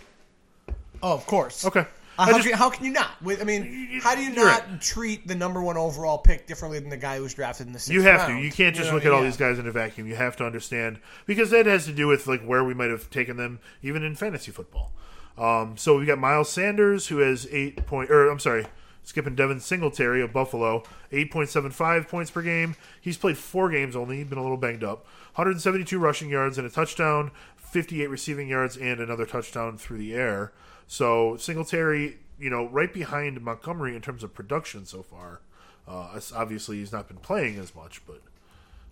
Oh, 1.03 1.13
of 1.13 1.25
course. 1.25 1.65
Okay. 1.65 1.86
I 2.20 2.32
just- 2.34 2.47
can, 2.47 2.57
how 2.57 2.70
can 2.70 2.86
you 2.86 2.91
not? 2.91 3.09
I 3.26 3.43
mean, 3.43 3.99
how 4.01 4.16
do 4.16 4.22
you 4.22 4.34
not 4.34 4.68
right. 4.68 4.82
treat 4.82 5.28
the 5.28 5.36
number 5.36 5.62
one 5.62 5.78
overall 5.78 6.18
pick 6.18 6.45
differently 6.47 6.80
than 6.80 6.89
the 6.89 6.97
guy 6.97 7.18
who 7.18 7.24
was 7.24 7.34
drafted 7.34 7.68
in 7.68 7.74
the 7.74 7.80
sixth 7.80 7.93
You 7.93 8.01
have 8.03 8.28
round? 8.28 8.39
to. 8.39 8.45
You 8.45 8.51
can't 8.51 8.76
just 8.76 8.89
know, 8.89 8.95
look 8.95 9.05
at 9.05 9.12
all 9.12 9.20
yeah. 9.20 9.26
these 9.26 9.38
guys 9.38 9.57
in 9.59 9.68
a 9.68 9.72
vacuum. 9.72 10.07
You 10.07 10.16
have 10.16 10.36
to 10.38 10.45
understand 10.45 10.99
because 11.26 11.49
that 11.51 11.66
has 11.66 11.86
to 11.86 11.93
do 11.93 12.07
with 12.07 12.28
like 12.28 12.43
where 12.43 12.64
we 12.64 12.74
might 12.74 12.89
have 12.89 13.09
taken 13.09 13.38
them, 13.38 13.59
even 13.82 14.03
in 14.03 14.16
fantasy 14.16 14.51
football. 14.51 14.91
Um, 15.38 15.78
so 15.78 15.97
we 15.97 16.05
got 16.05 16.20
Miles 16.20 16.51
Sanders, 16.51 17.07
who 17.07 17.20
has 17.20 17.47
eight 17.51 17.86
point, 17.88 18.12
or 18.12 18.30
I'm 18.30 18.39
sorry, 18.39 18.66
skipping 19.03 19.34
Devin 19.36 19.59
Singletary 19.59 20.22
of 20.22 20.34
Buffalo, 20.34 20.84
eight 21.12 21.32
point 21.32 21.49
seven 21.49 21.72
five 21.72 22.07
points 22.07 22.30
per 22.30 22.41
game. 22.41 22.76
He's 22.99 23.18
played 23.18 23.38
four 23.38 23.70
games 23.72 23.95
only. 23.95 24.18
He's 24.18 24.28
been 24.28 24.38
a 24.38 24.43
little 24.43 24.57
banged 24.57 24.84
up. 24.84 25.05
172 25.36 25.97
rushing 25.97 26.30
yards 26.30 26.57
and 26.57 26.68
a 26.68 26.70
touchdown, 26.70 27.32
58 27.55 28.07
receiving 28.09 28.49
yards 28.49 28.76
and 28.76 28.99
another 28.99 29.26
touchdown 29.26 29.78
through 29.78 29.97
the 29.97 30.14
air. 30.14 30.51
So 30.91 31.37
Singletary, 31.37 32.17
you 32.37 32.49
know, 32.49 32.67
right 32.67 32.93
behind 32.93 33.39
Montgomery 33.39 33.95
in 33.95 34.01
terms 34.01 34.23
of 34.25 34.33
production 34.33 34.85
so 34.85 35.01
far. 35.01 35.39
Uh, 35.87 36.19
obviously, 36.35 36.79
he's 36.79 36.91
not 36.91 37.07
been 37.07 37.15
playing 37.15 37.57
as 37.59 37.73
much, 37.73 38.01
but 38.05 38.19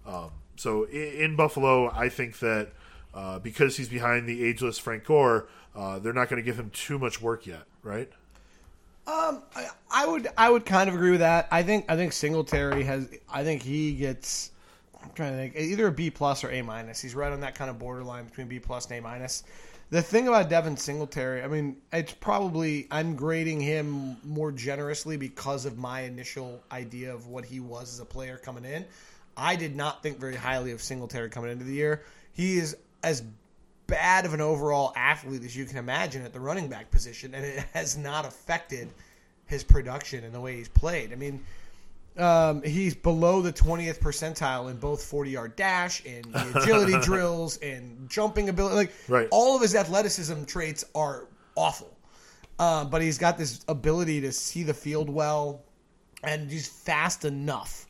um, 0.07 0.31
so 0.55 0.85
in, 0.85 1.07
in 1.21 1.35
Buffalo, 1.35 1.91
I 1.91 2.07
think 2.07 2.39
that 2.39 2.69
uh, 3.13 3.39
because 3.39 3.75
he's 3.75 3.89
behind 3.89 4.29
the 4.29 4.45
ageless 4.45 4.77
Frank 4.77 5.03
Gore, 5.03 5.49
uh, 5.75 5.99
they're 5.99 6.13
not 6.13 6.29
going 6.29 6.41
to 6.41 6.45
give 6.45 6.57
him 6.57 6.69
too 6.69 6.97
much 6.97 7.21
work 7.21 7.45
yet, 7.45 7.63
right? 7.83 8.09
Um, 9.05 9.43
I, 9.53 9.67
I 9.91 10.07
would 10.07 10.29
I 10.37 10.49
would 10.49 10.65
kind 10.65 10.87
of 10.87 10.95
agree 10.95 11.11
with 11.11 11.19
that. 11.19 11.49
I 11.51 11.63
think 11.63 11.83
I 11.89 11.97
think 11.97 12.13
Singletary 12.13 12.85
has. 12.85 13.09
I 13.29 13.43
think 13.43 13.61
he 13.61 13.91
gets. 13.91 14.51
I'm 15.03 15.11
trying 15.15 15.31
to 15.31 15.37
think 15.37 15.57
either 15.57 15.87
a 15.87 15.91
B 15.91 16.11
plus 16.11 16.45
or 16.45 16.49
A 16.49 16.61
minus. 16.61 17.01
He's 17.01 17.13
right 17.13 17.33
on 17.33 17.41
that 17.41 17.55
kind 17.55 17.69
of 17.69 17.77
borderline 17.77 18.23
between 18.23 18.47
B 18.47 18.59
plus 18.59 18.85
and 18.85 18.99
A 18.99 19.01
minus. 19.01 19.43
The 19.91 20.03
thing 20.03 20.27
about 20.27 20.49
Devin 20.49 20.77
Singletary, 20.77 21.41
I 21.41 21.47
mean, 21.47 21.77
it's 21.91 22.13
probably 22.13 22.87
I'm 22.91 23.15
grading 23.15 23.61
him 23.61 24.17
more 24.23 24.51
generously 24.51 25.17
because 25.17 25.65
of 25.65 25.79
my 25.79 26.01
initial 26.01 26.63
idea 26.71 27.11
of 27.11 27.25
what 27.25 27.43
he 27.43 27.59
was 27.59 27.93
as 27.93 27.99
a 27.99 28.05
player 28.05 28.37
coming 28.37 28.65
in. 28.65 28.85
I 29.35 29.55
did 29.55 29.75
not 29.75 30.03
think 30.03 30.19
very 30.19 30.35
highly 30.35 30.71
of 30.71 30.81
Singletary 30.81 31.31
coming 31.31 31.51
into 31.51 31.65
the 31.65 31.73
year. 31.73 32.03
He 32.33 32.59
is 32.59 32.77
as 33.01 33.23
bad 33.87 34.25
of 34.25 34.35
an 34.35 34.41
overall 34.41 34.93
athlete 34.95 35.43
as 35.43 35.55
you 35.55 35.65
can 35.65 35.77
imagine 35.77 36.23
at 36.23 36.33
the 36.33 36.39
running 36.39 36.67
back 36.67 36.91
position, 36.91 37.33
and 37.33 37.43
it 37.43 37.65
has 37.73 37.97
not 37.97 38.25
affected 38.25 38.89
his 39.47 39.63
production 39.63 40.23
and 40.23 40.35
the 40.35 40.39
way 40.39 40.57
he's 40.57 40.69
played. 40.69 41.11
I 41.11 41.15
mean, 41.15 41.43
um, 42.18 42.62
he's 42.64 42.95
below 42.95 43.41
the 43.41 43.53
20th 43.53 43.99
percentile 43.99 44.70
in 44.70 44.78
both 44.78 45.03
40 45.03 45.32
yard 45.32 45.55
dash 45.55 46.03
and 46.05 46.26
agility 46.55 46.99
drills 47.01 47.57
and 47.57 48.10
jumping 48.10 48.49
ability. 48.49 48.76
Like, 48.76 48.93
Right. 49.07 49.28
all 49.32 49.55
of 49.55 49.62
his 49.62 49.76
athleticism 49.76 50.43
traits 50.45 50.84
are 50.95 51.28
awful. 51.55 51.95
Um, 52.57 52.89
but 52.89 53.01
he's 53.01 53.18
got 53.18 53.38
this 53.38 53.62
ability 53.70 54.20
to 54.22 54.34
see 54.34 54.64
the 54.64 54.74
field 54.74 55.10
well, 55.10 55.61
and 56.23 56.52
he's 56.52 56.68
fast 56.68 57.23
enough 57.23 57.88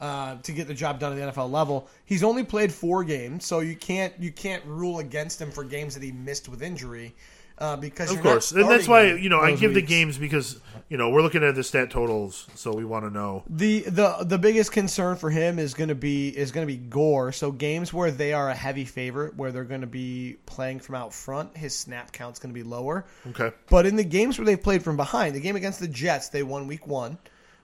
uh, 0.00 0.36
to 0.42 0.52
get 0.52 0.68
the 0.68 0.74
job 0.74 1.00
done 1.00 1.12
at 1.18 1.34
the 1.34 1.40
NFL 1.40 1.50
level. 1.50 1.88
He's 2.04 2.22
only 2.22 2.44
played 2.44 2.72
four 2.72 3.02
games, 3.02 3.44
so 3.44 3.58
you 3.60 3.74
can't 3.74 4.12
you 4.20 4.30
can't 4.30 4.64
rule 4.64 5.00
against 5.00 5.40
him 5.40 5.50
for 5.50 5.64
games 5.64 5.94
that 5.94 6.04
he 6.04 6.12
missed 6.12 6.48
with 6.48 6.62
injury. 6.62 7.14
Uh, 7.62 7.76
because 7.76 8.10
Of 8.10 8.20
course, 8.22 8.50
and 8.50 8.68
that's 8.68 8.88
why 8.88 9.12
you 9.12 9.28
know 9.28 9.38
I 9.38 9.54
give 9.54 9.72
the 9.72 9.82
games 9.82 10.18
because 10.18 10.58
you 10.88 10.96
know 10.96 11.10
we're 11.10 11.22
looking 11.22 11.44
at 11.44 11.54
the 11.54 11.62
stat 11.62 11.90
totals, 11.90 12.48
so 12.56 12.74
we 12.74 12.84
want 12.84 13.04
to 13.04 13.10
know. 13.10 13.44
The 13.48 13.82
the 13.82 14.16
the 14.24 14.36
biggest 14.36 14.72
concern 14.72 15.14
for 15.14 15.30
him 15.30 15.60
is 15.60 15.72
going 15.72 15.88
to 15.88 15.94
be 15.94 16.28
is 16.36 16.50
going 16.50 16.66
to 16.66 16.72
be 16.72 16.76
Gore. 16.76 17.30
So 17.30 17.52
games 17.52 17.92
where 17.92 18.10
they 18.10 18.32
are 18.32 18.50
a 18.50 18.54
heavy 18.54 18.84
favorite, 18.84 19.36
where 19.36 19.52
they're 19.52 19.62
going 19.62 19.82
to 19.82 19.86
be 19.86 20.38
playing 20.44 20.80
from 20.80 20.96
out 20.96 21.14
front, 21.14 21.56
his 21.56 21.78
snap 21.78 22.10
count's 22.10 22.40
going 22.40 22.52
to 22.52 22.58
be 22.58 22.64
lower. 22.68 23.06
Okay, 23.28 23.52
But 23.70 23.86
in 23.86 23.94
the 23.94 24.02
games 24.02 24.38
where 24.40 24.44
they've 24.44 24.60
played 24.60 24.82
from 24.82 24.96
behind, 24.96 25.36
the 25.36 25.40
game 25.40 25.54
against 25.54 25.78
the 25.78 25.86
Jets, 25.86 26.30
they 26.30 26.42
won 26.42 26.66
week 26.66 26.88
one, 26.88 27.16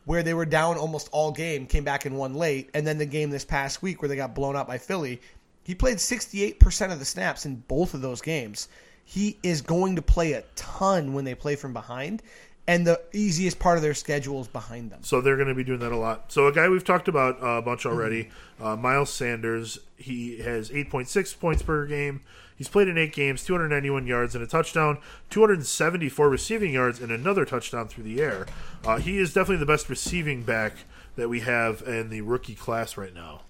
where 0.04 0.22
they 0.22 0.32
were 0.32 0.46
down 0.46 0.76
almost 0.76 1.08
all 1.10 1.32
game, 1.32 1.66
came 1.66 1.82
back 1.82 2.04
and 2.04 2.16
won 2.16 2.34
late, 2.34 2.70
and 2.72 2.86
then 2.86 2.98
the 2.98 3.04
game 3.04 3.30
this 3.30 3.44
past 3.44 3.82
week 3.82 4.00
where 4.00 4.08
they 4.08 4.14
got 4.14 4.32
blown 4.32 4.54
out 4.54 4.68
by 4.68 4.78
Philly, 4.78 5.20
he 5.64 5.74
played 5.74 5.98
sixty 5.98 6.44
eight 6.44 6.60
percent 6.60 6.92
of 6.92 7.00
the 7.00 7.04
snaps 7.04 7.44
in 7.46 7.56
both 7.56 7.94
of 7.94 8.00
those 8.00 8.20
games. 8.22 8.68
He 9.10 9.38
is 9.42 9.62
going 9.62 9.96
to 9.96 10.02
play 10.02 10.32
a 10.32 10.42
ton 10.54 11.14
when 11.14 11.24
they 11.24 11.34
play 11.34 11.56
from 11.56 11.72
behind. 11.72 12.22
and 12.66 12.86
the 12.86 13.00
easiest 13.14 13.58
part 13.58 13.78
of 13.78 13.82
their 13.82 13.94
schedule 13.94 14.42
is 14.42 14.48
behind 14.48 14.90
them. 14.90 14.98
So 15.02 15.22
they're 15.22 15.36
going 15.36 15.48
to 15.48 15.54
be 15.54 15.64
doing 15.64 15.78
that 15.80 15.90
a 15.92 15.96
lot. 15.96 16.30
So 16.30 16.46
a 16.48 16.52
guy 16.52 16.68
we've 16.68 16.84
talked 16.84 17.08
about 17.08 17.42
uh, 17.42 17.46
a 17.46 17.62
bunch 17.62 17.86
already, 17.86 18.24
Mm-hmm. 18.24 18.64
uh, 18.66 18.76
Miles 18.76 19.08
Sanders. 19.10 19.78
He 19.96 20.40
has 20.40 20.68
8.6 20.68 21.40
points 21.40 21.62
per 21.62 21.86
game. 21.86 22.20
He's 22.56 22.68
played 22.68 22.88
in 22.88 22.98
eight 22.98 23.14
games, 23.14 23.42
291 23.44 24.06
yards 24.06 24.34
and 24.34 24.44
a 24.44 24.46
touchdown, 24.46 24.98
274 25.30 26.28
receiving 26.28 26.72
yards 26.74 27.00
and 27.00 27.10
another 27.10 27.46
touchdown 27.46 27.88
through 27.88 28.04
the 28.04 28.20
air. 28.20 28.44
Uh, 28.84 28.98
he 28.98 29.16
is 29.18 29.32
definitely 29.32 29.56
the 29.56 29.64
best 29.66 29.88
receiving 29.88 30.42
back 30.42 30.72
that 31.16 31.28
we 31.30 31.40
have 31.40 31.80
in 31.86 32.10
the 32.10 32.20
rookie 32.20 32.54
class 32.54 32.98
right 32.98 33.14
now. 33.14 33.40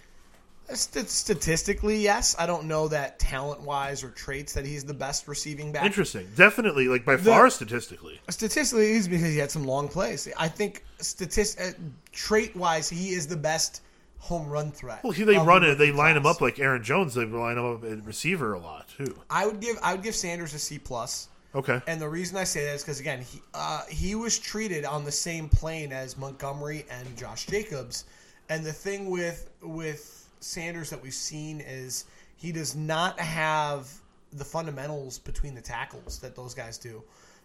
St- 0.72 1.08
statistically, 1.08 1.98
yes. 1.98 2.36
I 2.38 2.46
don't 2.46 2.64
know 2.64 2.88
that 2.88 3.18
talent 3.18 3.62
wise 3.62 4.04
or 4.04 4.10
traits 4.10 4.52
that 4.52 4.66
he's 4.66 4.84
the 4.84 4.94
best 4.94 5.26
receiving 5.26 5.72
back. 5.72 5.84
Interesting, 5.84 6.28
definitely, 6.36 6.88
like 6.88 7.04
by 7.04 7.16
far 7.16 7.48
statistically. 7.48 8.20
Statistically, 8.28 8.92
it's 8.92 9.08
because 9.08 9.32
he 9.32 9.38
had 9.38 9.50
some 9.50 9.64
long 9.64 9.88
plays. 9.88 10.28
I 10.36 10.48
think 10.48 10.84
statist 10.98 11.60
uh, 11.60 11.70
trait 12.12 12.54
wise, 12.54 12.88
he 12.88 13.10
is 13.10 13.26
the 13.26 13.36
best 13.36 13.82
home 14.18 14.48
run 14.48 14.70
threat. 14.70 15.02
Well, 15.02 15.12
he, 15.12 15.24
they 15.24 15.38
run 15.38 15.64
it. 15.64 15.76
They 15.76 15.92
line 15.92 16.16
him 16.16 16.26
up 16.26 16.40
like 16.40 16.58
Aaron 16.58 16.82
Jones. 16.82 17.14
They 17.14 17.24
line 17.24 17.56
him 17.56 17.64
up 17.64 17.84
at 17.84 18.04
receiver 18.04 18.52
a 18.52 18.58
lot 18.58 18.88
too. 18.88 19.16
I 19.30 19.46
would 19.46 19.60
give 19.60 19.76
I 19.82 19.94
would 19.94 20.02
give 20.02 20.14
Sanders 20.14 20.54
a 20.54 20.58
C 20.58 20.78
plus. 20.78 21.28
Okay, 21.54 21.80
And 21.86 21.98
the 21.98 22.08
reason 22.08 22.36
I 22.36 22.44
say 22.44 22.66
that 22.66 22.74
is 22.74 22.82
because 22.82 23.00
again, 23.00 23.22
he 23.22 23.40
uh, 23.54 23.82
he 23.88 24.14
was 24.14 24.38
treated 24.38 24.84
on 24.84 25.04
the 25.04 25.10
same 25.10 25.48
plane 25.48 25.92
as 25.92 26.18
Montgomery 26.18 26.84
and 26.90 27.16
Josh 27.16 27.46
Jacobs, 27.46 28.04
and 28.50 28.64
the 28.64 28.72
thing 28.72 29.08
with 29.08 29.48
with 29.62 30.27
Sanders 30.40 30.90
that 30.90 31.02
we've 31.02 31.14
seen 31.14 31.60
is 31.60 32.04
he 32.36 32.52
does 32.52 32.76
not 32.76 33.18
have 33.18 33.88
the 34.32 34.44
fundamentals 34.44 35.18
between 35.18 35.54
the 35.54 35.60
tackles 35.60 36.18
that 36.20 36.36
those 36.36 36.54
guys 36.54 36.78
do. 36.78 37.02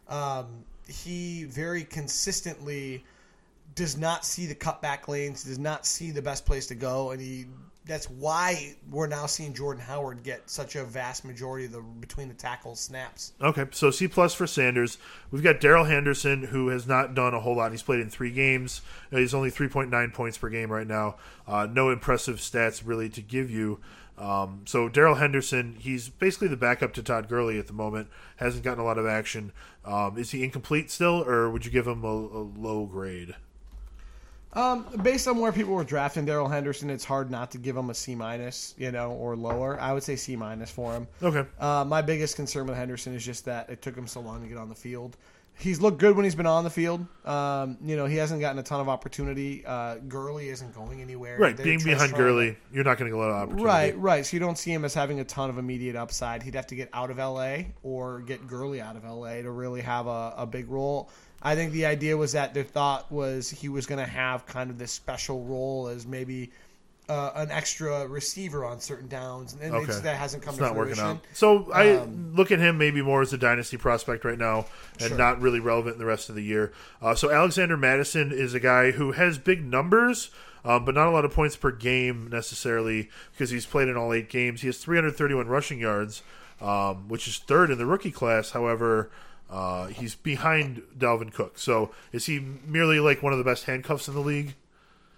Um, 0.07 0.65
he 0.87 1.45
very 1.45 1.83
consistently 1.83 3.03
does 3.75 3.97
not 3.97 4.25
see 4.25 4.45
the 4.45 4.55
cutback 4.55 5.07
lanes, 5.07 5.43
does 5.43 5.59
not 5.59 5.85
see 5.85 6.11
the 6.11 6.21
best 6.21 6.45
place 6.45 6.67
to 6.67 6.75
go, 6.75 7.11
and 7.11 7.21
he 7.21 7.45
that's 7.85 8.09
why 8.09 8.75
we're 8.89 9.07
now 9.07 9.25
seeing 9.25 9.53
Jordan 9.53 9.83
Howard 9.83 10.23
get 10.23 10.49
such 10.49 10.75
a 10.75 10.83
vast 10.85 11.25
majority 11.25 11.65
of 11.65 11.73
the 11.73 11.81
between 11.81 12.27
the 12.27 12.33
tackles 12.33 12.79
snaps. 12.79 13.33
Okay, 13.41 13.65
so 13.71 13.91
C 13.91 14.07
plus 14.07 14.33
for 14.33 14.47
Sanders. 14.47 14.97
We've 15.31 15.43
got 15.43 15.59
Darrell 15.59 15.85
Henderson, 15.85 16.43
who 16.43 16.69
has 16.69 16.87
not 16.87 17.13
done 17.13 17.33
a 17.33 17.39
whole 17.41 17.57
lot. 17.57 17.71
He's 17.71 17.83
played 17.83 17.99
in 17.99 18.09
three 18.09 18.31
games. 18.31 18.81
Uh, 19.11 19.17
He's 19.17 19.33
only 19.33 19.49
three 19.49 19.67
point 19.67 19.89
nine 19.89 20.11
points 20.11 20.37
per 20.37 20.49
game 20.49 20.71
right 20.71 20.87
now. 20.87 21.17
Uh, 21.47 21.67
no 21.69 21.89
impressive 21.89 22.37
stats 22.37 22.81
really 22.85 23.09
to 23.09 23.21
give 23.21 23.49
you. 23.51 23.79
Um, 24.17 24.61
so 24.65 24.87
Darrell 24.87 25.15
Henderson, 25.15 25.75
he's 25.79 26.07
basically 26.07 26.47
the 26.47 26.55
backup 26.55 26.93
to 26.93 27.03
Todd 27.03 27.27
Gurley 27.27 27.57
at 27.57 27.67
the 27.67 27.73
moment. 27.73 28.09
Hasn't 28.37 28.63
gotten 28.63 28.79
a 28.79 28.85
lot 28.85 28.99
of 28.99 29.07
action. 29.07 29.51
Um, 29.83 30.17
is 30.17 30.31
he 30.31 30.43
incomplete 30.43 30.91
still, 30.91 31.23
or 31.27 31.49
would 31.49 31.65
you 31.65 31.71
give 31.71 31.87
him 31.87 32.03
a, 32.03 32.07
a 32.07 32.41
low 32.55 32.85
grade? 32.85 33.35
Um, 34.55 34.85
based 35.01 35.27
on 35.27 35.39
where 35.39 35.51
people 35.51 35.73
were 35.73 35.83
drafting 35.83 36.25
Darrell 36.25 36.47
Henderson, 36.47 36.89
it's 36.89 37.03
hard 37.05 37.31
not 37.31 37.51
to 37.51 37.57
give 37.57 37.75
him 37.75 37.89
a 37.89 37.93
C 37.93 38.13
minus, 38.15 38.75
you 38.77 38.91
know, 38.91 39.11
or 39.11 39.35
lower. 39.35 39.79
I 39.79 39.93
would 39.93 40.03
say 40.03 40.15
C 40.15 40.35
minus 40.35 40.69
for 40.69 40.93
him. 40.93 41.07
Okay, 41.21 41.45
Uh, 41.59 41.83
my 41.87 42.01
biggest 42.01 42.35
concern 42.35 42.67
with 42.67 42.77
Henderson 42.77 43.13
is 43.15 43.25
just 43.25 43.45
that 43.45 43.69
it 43.69 43.81
took 43.81 43.95
him 43.95 44.07
so 44.07 44.19
long 44.21 44.41
to 44.43 44.47
get 44.47 44.57
on 44.57 44.69
the 44.69 44.75
field. 44.75 45.17
He's 45.55 45.79
looked 45.79 45.99
good 45.99 46.15
when 46.15 46.23
he's 46.23 46.33
been 46.33 46.47
on 46.47 46.63
the 46.63 46.69
field. 46.71 47.05
Um, 47.25 47.77
you 47.83 47.95
know, 47.95 48.07
he 48.07 48.15
hasn't 48.15 48.41
gotten 48.41 48.57
a 48.57 48.63
ton 48.63 48.79
of 48.79 48.89
opportunity. 48.89 49.63
Uh, 49.63 49.97
Gurley 50.07 50.49
isn't 50.49 50.73
going 50.73 50.99
anywhere. 50.99 51.37
right. 51.37 51.55
They're 51.55 51.63
Being 51.63 51.83
behind 51.83 52.13
Gurley, 52.15 52.57
you're 52.71 52.83
not 52.83 52.97
going 52.97 53.11
to 53.11 53.15
get 53.15 53.23
a 53.23 53.23
lot 53.23 53.29
of 53.29 53.35
opportunity. 53.35 53.63
Right, 53.63 53.97
right. 53.99 54.25
So 54.25 54.35
you 54.35 54.39
don't 54.39 54.57
see 54.57 54.73
him 54.73 54.83
as 54.83 54.95
having 54.95 55.19
a 55.19 55.23
ton 55.23 55.51
of 55.51 55.59
immediate 55.59 55.95
upside. 55.95 56.41
He'd 56.41 56.55
have 56.55 56.65
to 56.67 56.75
get 56.75 56.89
out 56.91 57.11
of 57.11 57.17
LA 57.17 57.65
or 57.83 58.21
get 58.21 58.47
Gurley 58.47 58.81
out 58.81 58.95
of 58.95 59.03
LA 59.03 59.43
to 59.43 59.51
really 59.51 59.81
have 59.81 60.07
a, 60.07 60.33
a 60.37 60.47
big 60.47 60.69
role. 60.71 61.11
I 61.43 61.55
think 61.55 61.71
the 61.73 61.85
idea 61.85 62.15
was 62.15 62.31
that 62.31 62.53
their 62.53 62.63
thought 62.63 63.11
was 63.11 63.49
he 63.49 63.67
was 63.69 63.85
going 63.85 63.99
to 64.03 64.09
have 64.09 64.45
kind 64.45 64.69
of 64.69 64.77
this 64.77 64.91
special 64.91 65.43
role 65.43 65.87
as 65.89 66.07
maybe 66.07 66.51
uh, 67.09 67.31
an 67.35 67.51
extra 67.51 68.07
receiver 68.07 68.63
on 68.63 68.79
certain 68.79 69.09
downs, 69.09 69.57
and 69.61 69.73
Okay. 69.75 69.91
that 69.91 70.15
hasn't 70.15 70.41
come 70.41 70.51
It's 70.53 70.59
to 70.59 70.63
not 70.63 70.75
working 70.77 70.99
out. 70.99 71.19
So 71.33 71.69
I 71.73 71.97
Um, 71.97 72.33
look 72.33 72.49
at 72.49 72.59
him 72.59 72.77
maybe 72.77 73.01
more 73.01 73.21
as 73.21 73.33
a 73.33 73.37
dynasty 73.37 73.75
prospect 73.75 74.23
right 74.23 74.37
now, 74.39 74.67
and 74.99 75.09
Sure. 75.09 75.17
not 75.17 75.41
really 75.41 75.59
relevant 75.59 75.95
in 75.95 75.99
the 75.99 76.05
rest 76.05 76.29
of 76.29 76.35
the 76.35 76.43
year. 76.43 76.71
Uh, 77.01 77.13
so 77.13 77.29
Alexander 77.29 77.75
Mattison 77.75 78.31
is 78.31 78.53
a 78.53 78.59
guy 78.61 78.91
who 78.91 79.11
has 79.11 79.37
big 79.37 79.65
numbers, 79.65 80.29
um, 80.63 80.85
but 80.85 80.95
not 80.95 81.07
a 81.07 81.11
lot 81.11 81.25
of 81.25 81.33
points 81.33 81.57
per 81.57 81.71
game 81.71 82.29
necessarily 82.31 83.09
because 83.33 83.49
he's 83.49 83.65
played 83.65 83.89
in 83.89 83.97
all 83.97 84.13
eight 84.13 84.29
games. 84.29 84.61
He 84.61 84.67
has 84.67 84.77
331 84.77 85.47
rushing 85.47 85.79
yards, 85.79 86.23
um, 86.61 87.09
which 87.09 87.27
is 87.27 87.37
third 87.37 87.69
in 87.69 87.77
the 87.77 87.85
rookie 87.85 88.11
class. 88.11 88.51
However. 88.51 89.09
Uh, 89.53 89.85
he's 89.87 90.15
behind 90.15 90.81
Dalvin 90.97 91.31
Cook. 91.31 91.59
So 91.59 91.91
is 92.11 92.25
he 92.25 92.39
merely 92.65 92.99
like 92.99 93.21
one 93.21 93.33
of 93.33 93.37
the 93.37 93.45
best 93.45 93.65
handcuffs 93.65 94.07
in 94.07 94.15
the 94.15 94.19
league? 94.19 94.55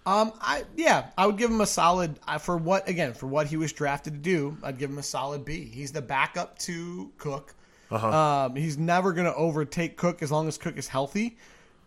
Um, 0.06 0.34
I 0.41 0.66
yeah, 0.76 1.07
I 1.18 1.26
would 1.26 1.38
give 1.38 1.49
him 1.49 1.62
a 1.62 1.66
solid 1.66 2.20
I- 2.28 2.38
for 2.38 2.57
what 2.57 2.88
again 2.90 3.14
for 3.14 3.28
what 3.28 3.48
he 3.48 3.56
was 3.57 3.72
drafted 3.74 4.14
to 4.14 4.20
do. 4.20 4.57
I'd 4.62 4.78
give 4.78 4.90
him 4.90 4.98
a 4.98 5.03
solid 5.03 5.45
B. 5.45 5.64
He's 5.74 5.91
the 5.94 6.02
backup 6.02 6.60
to 6.60 7.12
Cook. 7.18 7.56
Uh 7.90 8.45
Um, 8.48 8.56
he's 8.56 8.78
never 8.78 9.14
going 9.14 9.26
to 9.26 9.34
overtake 9.36 9.95
Cook 9.95 10.22
as 10.22 10.32
long 10.32 10.48
as 10.48 10.57
Cook 10.57 10.78
is 10.78 10.88
healthy. 10.90 11.38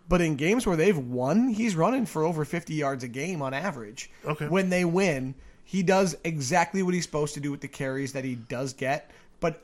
But 0.09 0.21
in 0.23 0.37
games 0.37 0.67
where 0.67 0.77
they've 0.77 0.97
won, 0.97 1.49
he's 1.51 1.77
running 1.77 2.07
for 2.07 2.25
over 2.25 2.45
50 2.47 2.73
yards 2.73 3.05
a 3.05 3.09
game 3.09 3.43
on 3.43 3.53
average. 3.53 4.11
Okay. 4.25 4.49
When 4.49 4.71
they 4.71 4.85
win, 4.87 5.35
he 5.65 5.83
does 5.83 6.17
exactly 6.25 6.83
what 6.83 6.95
he's 6.95 7.05
supposed 7.05 7.35
to 7.35 7.41
do 7.41 7.51
with 7.51 7.61
the 7.61 7.69
carries 7.69 8.15
that 8.15 8.25
he 8.25 8.37
does 8.37 8.73
get. 8.73 9.11
But 9.41 9.63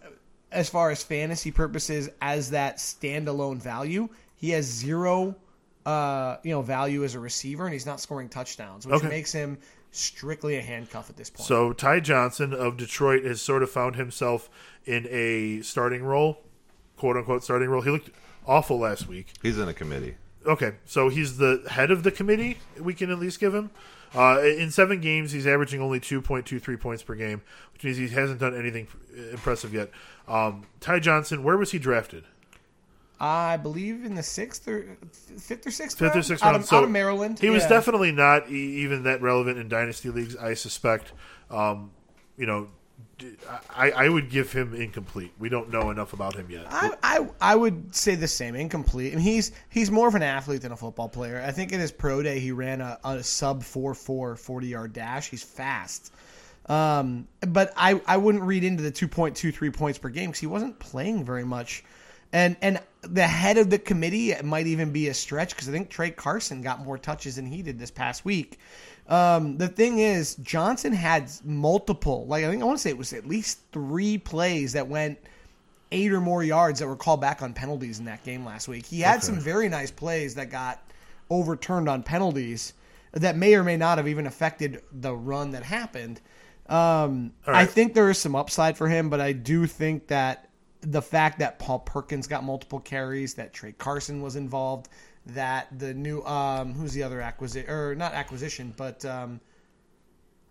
as 0.55 0.68
far 0.68 0.90
as 0.90 1.02
fantasy 1.02 1.51
purposes, 1.51 2.09
as 2.22 2.51
that 2.51 2.76
standalone 2.78 3.60
value, 3.60 4.09
he 4.36 4.51
has 4.51 4.64
zero, 4.66 5.35
uh, 5.85 6.36
you 6.43 6.51
know, 6.52 6.62
value 6.62 7.05
as 7.05 7.14
a 7.14 7.20
receiver, 7.20 7.64
and 7.64 7.72
he's 7.72 7.86
not 7.86 8.01
scoring 8.01 8.28
touchdowns, 8.28 8.86
which 8.86 8.97
Okay. 8.97 9.09
makes 9.09 9.32
him 9.32 9.59
strictly 9.90 10.56
a 10.56 10.62
handcuff 10.62 11.09
at 11.10 11.16
this 11.16 11.31
point. 11.31 11.47
So 11.47 11.72
Ty 11.72 12.01
Johnson 12.01 12.52
of 12.52 12.76
Detroit 12.76 13.24
has 13.24 13.40
sort 13.43 13.62
of 13.62 13.70
found 13.70 13.97
himself 13.97 14.48
in 14.85 15.06
a 15.10 15.60
starting 15.62 16.02
role, 16.02 16.43
quote 16.97 17.16
unquote 17.16 17.44
starting 17.44 17.68
role. 17.68 17.82
He 17.82 17.90
looked 17.90 18.10
awful 18.47 18.78
last 18.78 19.06
week. 19.09 19.28
He's 19.43 19.59
in 19.59 19.68
a 19.68 19.74
committee. 19.74 20.16
Okay, 20.47 20.75
so 20.85 21.09
he's 21.09 21.39
the 21.39 21.62
head 21.71 21.91
of 21.91 22.03
the 22.03 22.11
committee. 22.11 22.59
We 22.79 22.95
can 22.95 23.11
at 23.11 23.19
least 23.19 23.41
give 23.41 23.55
him. 23.55 23.71
Uh, 24.15 24.41
in 24.43 24.71
seven 24.71 25.01
games, 25.01 25.33
he's 25.33 25.47
averaging 25.47 25.81
only 25.81 25.99
two 26.01 26.21
point 26.21 26.47
two 26.47 26.61
three 26.61 26.77
points 26.77 27.03
per 27.03 27.15
game, 27.15 27.43
which 27.73 27.83
means 27.85 27.97
he 27.97 28.09
hasn't 28.09 28.41
done 28.41 28.57
anything 28.57 28.87
impressive 29.33 29.73
yet. 29.75 29.91
Um, 30.29 30.65
Ty 30.81 31.01
Johnson, 31.01 31.43
where 31.43 31.57
was 31.57 31.73
he 31.73 31.79
drafted? 31.79 32.25
I 33.21 33.57
believe 33.57 34.05
in 34.05 34.15
the 34.16 34.23
sixth 34.23 34.69
or 34.69 34.97
fifth 35.39 35.66
or 35.66 35.71
sixth, 35.71 35.99
Fifth 35.99 36.11
or 36.12 36.15
round? 36.15 36.25
sixth 36.27 36.45
out 36.45 36.55
of, 36.57 36.65
so 36.65 36.79
out 36.79 36.85
of 36.85 36.91
Maryland. 36.91 37.39
He 37.39 37.49
was 37.51 37.65
definitely 37.66 38.12
not 38.12 38.49
even 38.51 39.05
that 39.05 39.23
relevant 39.23 39.59
in 39.59 39.69
dynasty 39.69 40.11
leagues. 40.11 40.37
I 40.37 40.55
suspect. 40.55 41.12
Um, 41.51 41.91
you 42.37 42.47
know, 42.47 42.69
I, 43.70 43.91
I 43.91 44.09
would 44.09 44.31
give 44.31 44.53
him 44.53 44.74
incomplete. 44.74 45.32
We 45.39 45.49
don't 45.49 45.70
know 45.70 45.91
enough 45.91 46.12
about 46.12 46.35
him 46.35 46.51
yet. 46.51 46.66
I, 46.69 46.93
I 47.03 47.28
I 47.41 47.55
would 47.55 47.95
say 47.95 48.15
the 48.15 48.28
same, 48.28 48.55
incomplete. 48.55 49.12
I 49.12 49.16
mean, 49.16 49.24
he's 49.24 49.53
he's 49.70 49.91
more 49.91 50.09
of 50.09 50.15
an 50.15 50.23
athlete 50.23 50.62
than 50.62 50.73
a 50.73 50.77
football 50.77 51.09
player. 51.09 51.43
I 51.45 51.51
think 51.53 51.73
in 51.73 51.81
his 51.81 51.93
pro 51.93 52.23
day 52.23 52.39
he 52.41 52.53
ran 52.53 52.81
a, 52.81 52.99
a 53.05 53.23
sub 53.23 53.62
4-4 53.62 54.39
40 54.39 54.66
yard 54.66 54.93
dash. 54.93 55.28
He's 55.31 55.43
fast. 55.43 56.12
Um, 56.66 57.28
but 57.41 57.73
I, 57.77 58.01
I 58.07 58.16
wouldn't 58.16 58.45
read 58.45 58.65
into 58.65 58.82
the 58.82 58.93
2.23 58.93 59.74
points 59.74 59.99
per 59.99 60.09
game 60.09 60.31
because 60.31 60.41
he 60.41 60.47
wasn't 60.47 60.78
playing 60.78 61.24
very 61.24 61.45
much. 61.45 61.85
And 62.32 62.57
and 62.62 62.81
the 63.03 63.27
head 63.27 63.59
of 63.59 63.70
the 63.70 63.78
committee 63.78 64.32
it 64.32 64.45
might 64.45 64.66
even 64.66 64.91
be 64.91 65.09
a 65.09 65.15
stretch 65.15 65.51
because 65.51 65.69
I 65.69 65.73
think 65.73 65.91
Tra 65.91 66.11
Carson 66.11 66.62
got 66.62 66.81
more 66.81 66.99
touches 66.99 67.36
than 67.36 67.47
he 67.47 67.62
did 67.62 67.78
this 67.78 67.91
past 67.91 68.24
week. 68.24 68.59
Um, 69.06 69.59
the 69.59 69.68
thing 69.68 69.98
is, 69.98 70.36
Johnson 70.36 70.93
had 70.93 71.31
multiple, 71.44 72.26
like 72.26 72.44
I 72.44 72.51
think 72.51 72.62
I 72.62 72.64
want 72.64 72.78
to 72.78 72.82
say 72.82 72.90
it 72.90 72.98
was 72.98 73.12
at 73.12 73.26
least 73.26 73.60
three 73.72 74.16
plays 74.18 74.72
that 74.72 74.89
went 74.89 75.18
eight 75.93 76.12
or 76.12 76.20
more 76.20 76.43
yards 76.43 76.81
that 76.81 76.89
were 76.89 76.97
called 76.97 77.20
back 77.20 77.43
on 77.43 77.52
penalties 77.52 77.98
in 77.98 78.06
that 78.06 78.24
game 78.24 78.44
last 78.44 78.66
week. 78.66 78.86
He 78.86 79.01
had 79.01 79.22
some 79.22 79.39
very 79.39 79.68
nice 79.68 79.90
plays 79.90 80.35
that 80.36 80.51
got 80.51 80.82
overturned 81.31 81.89
on 81.89 82.02
penalties 82.02 82.72
that 83.12 83.36
may 83.36 83.55
or 83.55 83.62
may 83.62 83.76
not 83.76 83.98
have 83.98 84.09
even 84.09 84.26
affected 84.26 84.82
the 84.93 85.14
run 85.14 85.52
that 85.52 85.62
happened. 85.62 86.20
Um, 86.68 87.32
All 87.47 87.55
I 87.55 87.66
think 87.66 87.94
there 87.94 88.10
is 88.10 88.18
some 88.18 88.35
upside 88.35 88.76
for 88.76 88.89
him, 88.89 89.10
but 89.10 89.20
I 89.20 89.32
do 89.32 89.66
think 89.66 90.09
that 90.09 90.48
the 90.81 91.02
fact 91.02 91.39
that 91.39 91.59
Paul 91.59 91.81
Perkins 91.81 92.26
got 92.26 92.43
multiple 92.43 92.81
carries, 92.81 93.35
that 93.35 93.52
Tra 93.52 93.72
Carson 93.72 94.20
was 94.20 94.36
involved, 94.36 94.89
that 95.27 95.79
the 95.79 95.95
new 95.95 96.23
um, 96.23 96.75
who's 96.75 96.93
the 96.93 97.03
other 97.03 97.21
acquisition 97.21 97.71
or 97.71 97.95
not 97.95 98.13
acquisition, 98.15 98.75
but 98.77 99.05
um, 99.05 99.41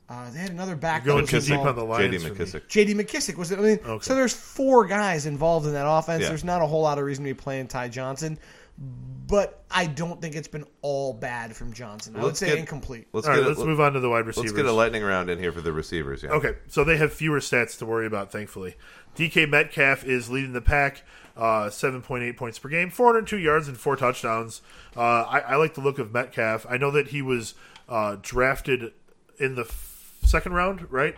uh, 0.09 0.29
they 0.31 0.39
had 0.39 0.51
another 0.51 0.75
back. 0.75 1.03
that 1.03 1.07
Going 1.09 1.25
too 1.25 1.39
deep 1.39 1.59
on 1.59 1.75
the 1.75 1.83
lines. 1.83 2.11
J.D. 2.21 2.29
McKissic. 2.35 2.67
J.D. 2.67 2.93
McKissic 2.93 3.37
was. 3.37 3.51
I 3.51 3.57
mean, 3.57 3.79
Okay. 3.85 4.03
so 4.03 4.15
there's 4.15 4.33
four 4.33 4.85
guys 4.85 5.25
involved 5.25 5.65
in 5.65 5.73
that 5.73 5.87
offense. 5.87 6.21
Yeah. 6.23 6.29
There's 6.29 6.43
not 6.43 6.61
a 6.61 6.67
whole 6.67 6.81
lot 6.81 6.97
of 6.97 7.05
reason 7.05 7.23
to 7.23 7.29
be 7.29 7.33
playing 7.33 7.67
Ty 7.67 7.89
Johnson, 7.89 8.37
but 8.77 9.63
I 9.71 9.85
don't 9.85 10.21
think 10.21 10.35
it's 10.35 10.47
been 10.47 10.65
all 10.81 11.13
bad 11.13 11.55
from 11.55 11.73
Johnson. 11.73 12.15
I 12.15 12.19
would 12.19 12.25
Let's 12.27 12.39
say 12.39 12.47
get- 12.47 12.57
incomplete. 12.59 13.07
Let's 13.13 13.27
All 13.27 13.33
get 13.33 13.39
right, 13.41 13.45
a, 13.45 13.49
let's 13.49 13.63
move 13.63 13.79
on 13.79 13.93
to 13.93 13.99
the 13.99 14.09
wide 14.09 14.25
receivers. 14.25 14.51
Let's 14.51 14.63
get 14.63 14.69
a 14.69 14.73
lightning 14.73 15.03
round 15.03 15.29
in 15.29 15.39
here 15.39 15.51
for 15.51 15.61
the 15.61 15.71
receivers. 15.71 16.23
Yeah. 16.23 16.31
Okay, 16.31 16.55
so 16.67 16.83
they 16.83 16.97
have 16.97 17.13
fewer 17.13 17.39
stats 17.39 17.77
to 17.79 17.85
worry 17.85 18.05
about, 18.05 18.31
thankfully. 18.31 18.75
DK 19.15 19.47
Metcalf 19.49 20.03
is 20.05 20.29
leading 20.29 20.53
the 20.53 20.61
pack, 20.61 21.03
uh, 21.37 21.69
7.8 21.69 22.35
points 22.35 22.59
per 22.59 22.69
game, 22.69 22.89
402 22.89 23.37
yards, 23.37 23.67
and 23.67 23.77
four 23.77 23.95
touchdowns. 23.95 24.61
Uh, 24.97 24.99
I, 25.01 25.39
I 25.39 25.55
like 25.55 25.75
the 25.75 25.81
look 25.81 25.99
of 25.99 26.11
Metcalf. 26.13 26.65
I 26.69 26.77
know 26.77 26.91
that 26.91 27.09
he 27.09 27.21
was 27.21 27.53
uh, 27.87 28.17
drafted 28.21 28.91
in 29.39 29.55
the 29.55 29.61
f- 29.63 30.17
second 30.23 30.53
round, 30.53 30.91
right? 30.91 31.15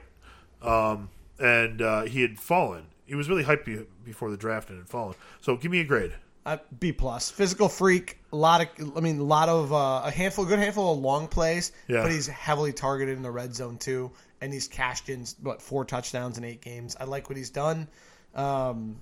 Um, 0.61 1.09
and 1.39 1.81
uh, 1.81 2.03
he 2.03 2.21
had 2.21 2.37
fallen. 2.39 2.87
He 3.05 3.15
was 3.15 3.29
really 3.29 3.43
hyped 3.43 3.65
be- 3.65 3.85
before 4.03 4.29
the 4.31 4.37
draft 4.37 4.69
and 4.69 4.79
had 4.79 4.89
fallen. 4.89 5.15
So 5.41 5.55
give 5.55 5.71
me 5.71 5.79
a 5.79 5.83
grade. 5.85 6.13
Uh, 6.45 6.57
B 6.79 6.91
plus. 6.91 7.31
Physical 7.31 7.67
freak. 7.67 8.19
A 8.31 8.35
lot 8.35 8.61
of. 8.61 8.97
I 8.97 8.99
mean, 8.99 9.17
a 9.19 9.23
lot 9.23 9.49
of 9.49 9.73
uh, 9.73 10.03
a 10.05 10.11
handful, 10.11 10.45
a 10.45 10.47
good 10.47 10.59
handful 10.59 10.93
of 10.93 10.99
long 10.99 11.27
plays. 11.27 11.71
Yeah. 11.87 12.03
But 12.03 12.11
he's 12.11 12.27
heavily 12.27 12.71
targeted 12.71 13.17
in 13.17 13.23
the 13.23 13.31
red 13.31 13.55
zone 13.55 13.77
too, 13.77 14.11
and 14.41 14.53
he's 14.53 14.67
cashed 14.67 15.09
in 15.09 15.25
what 15.41 15.61
four 15.61 15.85
touchdowns 15.85 16.37
in 16.37 16.43
eight 16.43 16.61
games. 16.61 16.95
I 16.99 17.05
like 17.05 17.29
what 17.29 17.37
he's 17.37 17.49
done. 17.49 17.87
Um, 18.35 18.97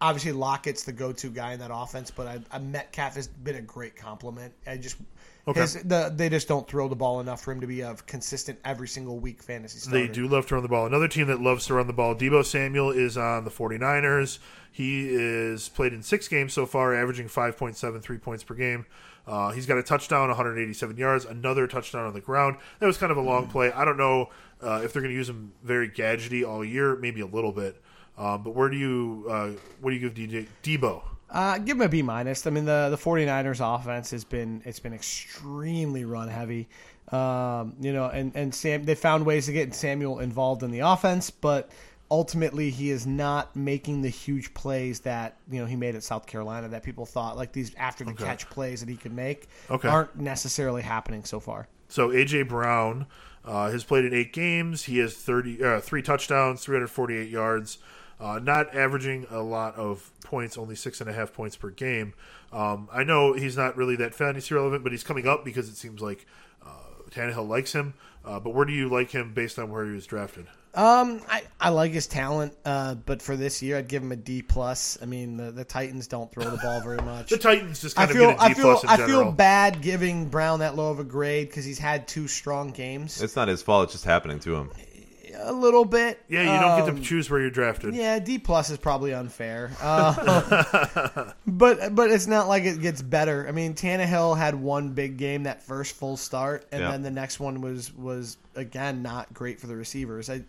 obviously, 0.00 0.32
Lockett's 0.32 0.84
the 0.84 0.92
go-to 0.92 1.30
guy 1.30 1.54
in 1.54 1.60
that 1.60 1.72
offense, 1.72 2.12
but 2.12 2.28
I, 2.28 2.38
I 2.52 2.58
Metcalf 2.60 3.16
has 3.16 3.26
been 3.26 3.56
a 3.56 3.62
great 3.62 3.96
compliment. 3.96 4.52
I 4.64 4.76
just. 4.76 4.96
Okay. 5.46 5.60
His, 5.60 5.74
the, 5.74 6.12
they 6.14 6.30
just 6.30 6.48
don't 6.48 6.66
throw 6.66 6.88
the 6.88 6.96
ball 6.96 7.20
enough 7.20 7.42
for 7.42 7.52
him 7.52 7.60
to 7.60 7.66
be 7.66 7.82
of 7.82 8.06
consistent 8.06 8.58
every 8.64 8.88
single 8.88 9.18
week 9.18 9.42
fantasy 9.42 9.78
starter. 9.78 9.98
They 9.98 10.10
do 10.10 10.26
love 10.26 10.46
to 10.46 10.54
run 10.54 10.62
the 10.62 10.68
ball. 10.68 10.86
Another 10.86 11.08
team 11.08 11.26
that 11.26 11.40
loves 11.40 11.66
to 11.66 11.74
run 11.74 11.86
the 11.86 11.92
ball, 11.92 12.14
Deebo 12.14 12.44
Samuel, 12.44 12.90
is 12.90 13.18
on 13.18 13.44
the 13.44 13.50
49ers. 13.50 14.38
He 14.72 15.06
is 15.08 15.68
played 15.68 15.92
in 15.92 16.02
six 16.02 16.28
games 16.28 16.52
so 16.54 16.66
far, 16.66 16.94
averaging 16.94 17.28
5.73 17.28 18.22
points 18.22 18.42
per 18.42 18.54
game. 18.54 18.86
Uh, 19.26 19.52
he's 19.52 19.66
got 19.66 19.78
a 19.78 19.82
touchdown, 19.82 20.28
187 20.28 20.96
yards, 20.96 21.24
another 21.24 21.66
touchdown 21.66 22.06
on 22.06 22.12
the 22.12 22.20
ground. 22.20 22.56
That 22.80 22.86
was 22.86 22.98
kind 22.98 23.12
of 23.12 23.18
a 23.18 23.22
long 23.22 23.46
play. 23.46 23.70
I 23.72 23.84
don't 23.84 23.96
know 23.96 24.30
uh, 24.62 24.80
if 24.82 24.92
they're 24.92 25.02
going 25.02 25.12
to 25.12 25.16
use 25.16 25.28
him 25.28 25.52
very 25.62 25.88
gadgety 25.88 26.46
all 26.46 26.64
year, 26.64 26.96
maybe 26.96 27.20
a 27.20 27.26
little 27.26 27.52
bit. 27.52 27.80
Um, 28.16 28.42
but 28.42 28.54
where 28.54 28.68
do 28.68 28.76
you 28.76 29.26
uh, 29.28 29.50
what 29.80 29.90
do 29.90 29.96
you 29.96 30.08
give 30.08 30.14
DJ 30.14 30.46
Deebo? 30.62 31.02
Uh, 31.34 31.58
give 31.58 31.76
him 31.76 31.82
a 31.82 31.88
B 31.88 32.00
minus. 32.00 32.46
I 32.46 32.50
mean, 32.50 32.64
the 32.64 32.88
the 32.90 32.96
49ers 32.96 33.60
offense 33.60 34.10
has 34.12 34.24
been 34.24 34.62
it's 34.64 34.78
been 34.78 34.94
extremely 34.94 36.04
run 36.04 36.28
heavy. 36.28 36.68
Um, 37.10 37.74
you 37.80 37.92
know, 37.92 38.06
and 38.06 38.32
and 38.34 38.54
Sam 38.54 38.84
they 38.84 38.94
found 38.94 39.26
ways 39.26 39.46
to 39.46 39.52
get 39.52 39.74
Samuel 39.74 40.20
involved 40.20 40.62
in 40.62 40.70
the 40.70 40.78
offense, 40.80 41.30
but 41.30 41.70
ultimately 42.10 42.70
he 42.70 42.90
is 42.90 43.06
not 43.06 43.54
making 43.56 44.02
the 44.02 44.08
huge 44.08 44.54
plays 44.54 45.00
that 45.00 45.36
you 45.50 45.58
know 45.60 45.66
he 45.66 45.74
made 45.76 45.94
at 45.96 46.02
South 46.02 46.26
Carolina 46.26 46.68
that 46.68 46.82
people 46.82 47.04
thought 47.04 47.36
like 47.36 47.52
these 47.52 47.74
after 47.74 48.04
the 48.04 48.12
catch 48.14 48.48
plays 48.48 48.80
that 48.80 48.88
he 48.88 48.96
could 48.96 49.12
make 49.12 49.48
Okay. 49.70 49.88
aren't 49.88 50.16
necessarily 50.16 50.82
happening 50.82 51.24
so 51.24 51.40
far. 51.40 51.66
So 51.88 52.08
AJ 52.10 52.48
Brown 52.48 53.06
uh, 53.44 53.70
has 53.70 53.84
played 53.84 54.04
in 54.04 54.14
eight 54.14 54.32
games. 54.32 54.84
He 54.84 54.98
has 54.98 55.14
thirty 55.14 55.62
uh, 55.62 55.80
three 55.80 56.00
touchdowns, 56.02 56.62
three 56.62 56.76
hundred 56.76 56.88
forty 56.88 57.16
eight 57.16 57.28
yards. 57.30 57.78
Uh, 58.20 58.38
not 58.42 58.74
averaging 58.74 59.26
a 59.30 59.42
lot 59.42 59.74
of 59.76 60.10
points, 60.24 60.56
only 60.56 60.76
six 60.76 61.00
and 61.00 61.10
a 61.10 61.12
half 61.12 61.32
points 61.32 61.56
per 61.56 61.70
game. 61.70 62.14
Um, 62.52 62.88
I 62.92 63.02
know 63.04 63.32
he's 63.32 63.56
not 63.56 63.76
really 63.76 63.96
that 63.96 64.14
fantasy 64.14 64.54
relevant, 64.54 64.82
but 64.84 64.92
he's 64.92 65.04
coming 65.04 65.26
up 65.26 65.44
because 65.44 65.68
it 65.68 65.76
seems 65.76 66.00
like 66.00 66.24
uh, 66.64 66.68
Tannehill 67.10 67.48
likes 67.48 67.72
him. 67.72 67.94
Uh, 68.24 68.40
but 68.40 68.54
where 68.54 68.64
do 68.64 68.72
you 68.72 68.88
like 68.88 69.10
him 69.10 69.34
based 69.34 69.58
on 69.58 69.70
where 69.70 69.84
he 69.84 69.92
was 69.92 70.06
drafted? 70.06 70.46
Um, 70.74 71.20
I, 71.28 71.44
I 71.60 71.68
like 71.68 71.92
his 71.92 72.08
talent, 72.08 72.52
uh, 72.64 72.94
but 72.96 73.22
for 73.22 73.36
this 73.36 73.62
year, 73.62 73.76
I'd 73.78 73.86
give 73.86 74.02
him 74.02 74.10
a 74.10 74.16
D 74.16 74.42
plus. 74.42 74.98
I 75.00 75.06
mean, 75.06 75.36
the, 75.36 75.52
the 75.52 75.64
Titans 75.64 76.08
don't 76.08 76.32
throw 76.32 76.44
the 76.44 76.56
ball 76.56 76.80
very 76.80 76.96
much. 77.04 77.30
The 77.30 77.38
Titans 77.38 77.80
just 77.80 77.96
I 77.96 78.06
kind 78.06 78.10
of 78.10 78.16
feel 78.16 78.30
get 78.30 78.38
a 78.38 78.42
I 78.42 78.48
D 78.48 78.54
feel 78.54 78.62
plus 78.64 78.82
in 78.82 78.88
I 78.88 78.96
general. 78.96 79.22
feel 79.24 79.32
bad 79.32 79.82
giving 79.82 80.28
Brown 80.30 80.60
that 80.60 80.74
low 80.74 80.90
of 80.90 80.98
a 80.98 81.04
grade 81.04 81.48
because 81.48 81.64
he's 81.64 81.78
had 81.78 82.08
two 82.08 82.26
strong 82.26 82.70
games. 82.70 83.22
It's 83.22 83.36
not 83.36 83.46
his 83.46 83.62
fault. 83.62 83.84
It's 83.84 83.92
just 83.92 84.04
happening 84.04 84.40
to 84.40 84.56
him. 84.56 84.72
A 85.38 85.52
little 85.52 85.84
bit. 85.84 86.20
yeah, 86.28 86.40
you 86.42 86.60
don't 86.60 86.78
get 86.80 86.88
Um, 86.88 86.96
to 86.96 87.02
choose 87.02 87.30
where 87.30 87.40
you're 87.40 87.50
drafted. 87.50 87.94
Yeah, 87.94 88.18
D 88.18 88.38
plus 88.38 88.70
is 88.70 88.78
probably 88.78 89.12
unfair, 89.14 89.70
uh, 89.80 91.32
but 91.46 91.94
but 91.94 92.10
it's 92.10 92.26
not 92.26 92.48
like 92.48 92.64
it 92.64 92.80
gets 92.80 93.02
better. 93.02 93.46
I 93.48 93.52
mean, 93.52 93.74
Tannehill 93.74 94.36
had 94.36 94.54
one 94.54 94.90
big 94.90 95.16
game 95.16 95.44
that 95.44 95.62
first 95.62 95.94
full 95.96 96.16
start, 96.16 96.66
and 96.72 96.82
Yeah. 96.82 96.90
then 96.92 97.02
the 97.02 97.10
next 97.10 97.40
one 97.40 97.60
was 97.60 97.92
was 97.94 98.36
again 98.54 99.02
not 99.02 99.32
great 99.34 99.60
for 99.60 99.66
the 99.66 99.76
receivers. 99.76 100.30
I, 100.30 100.42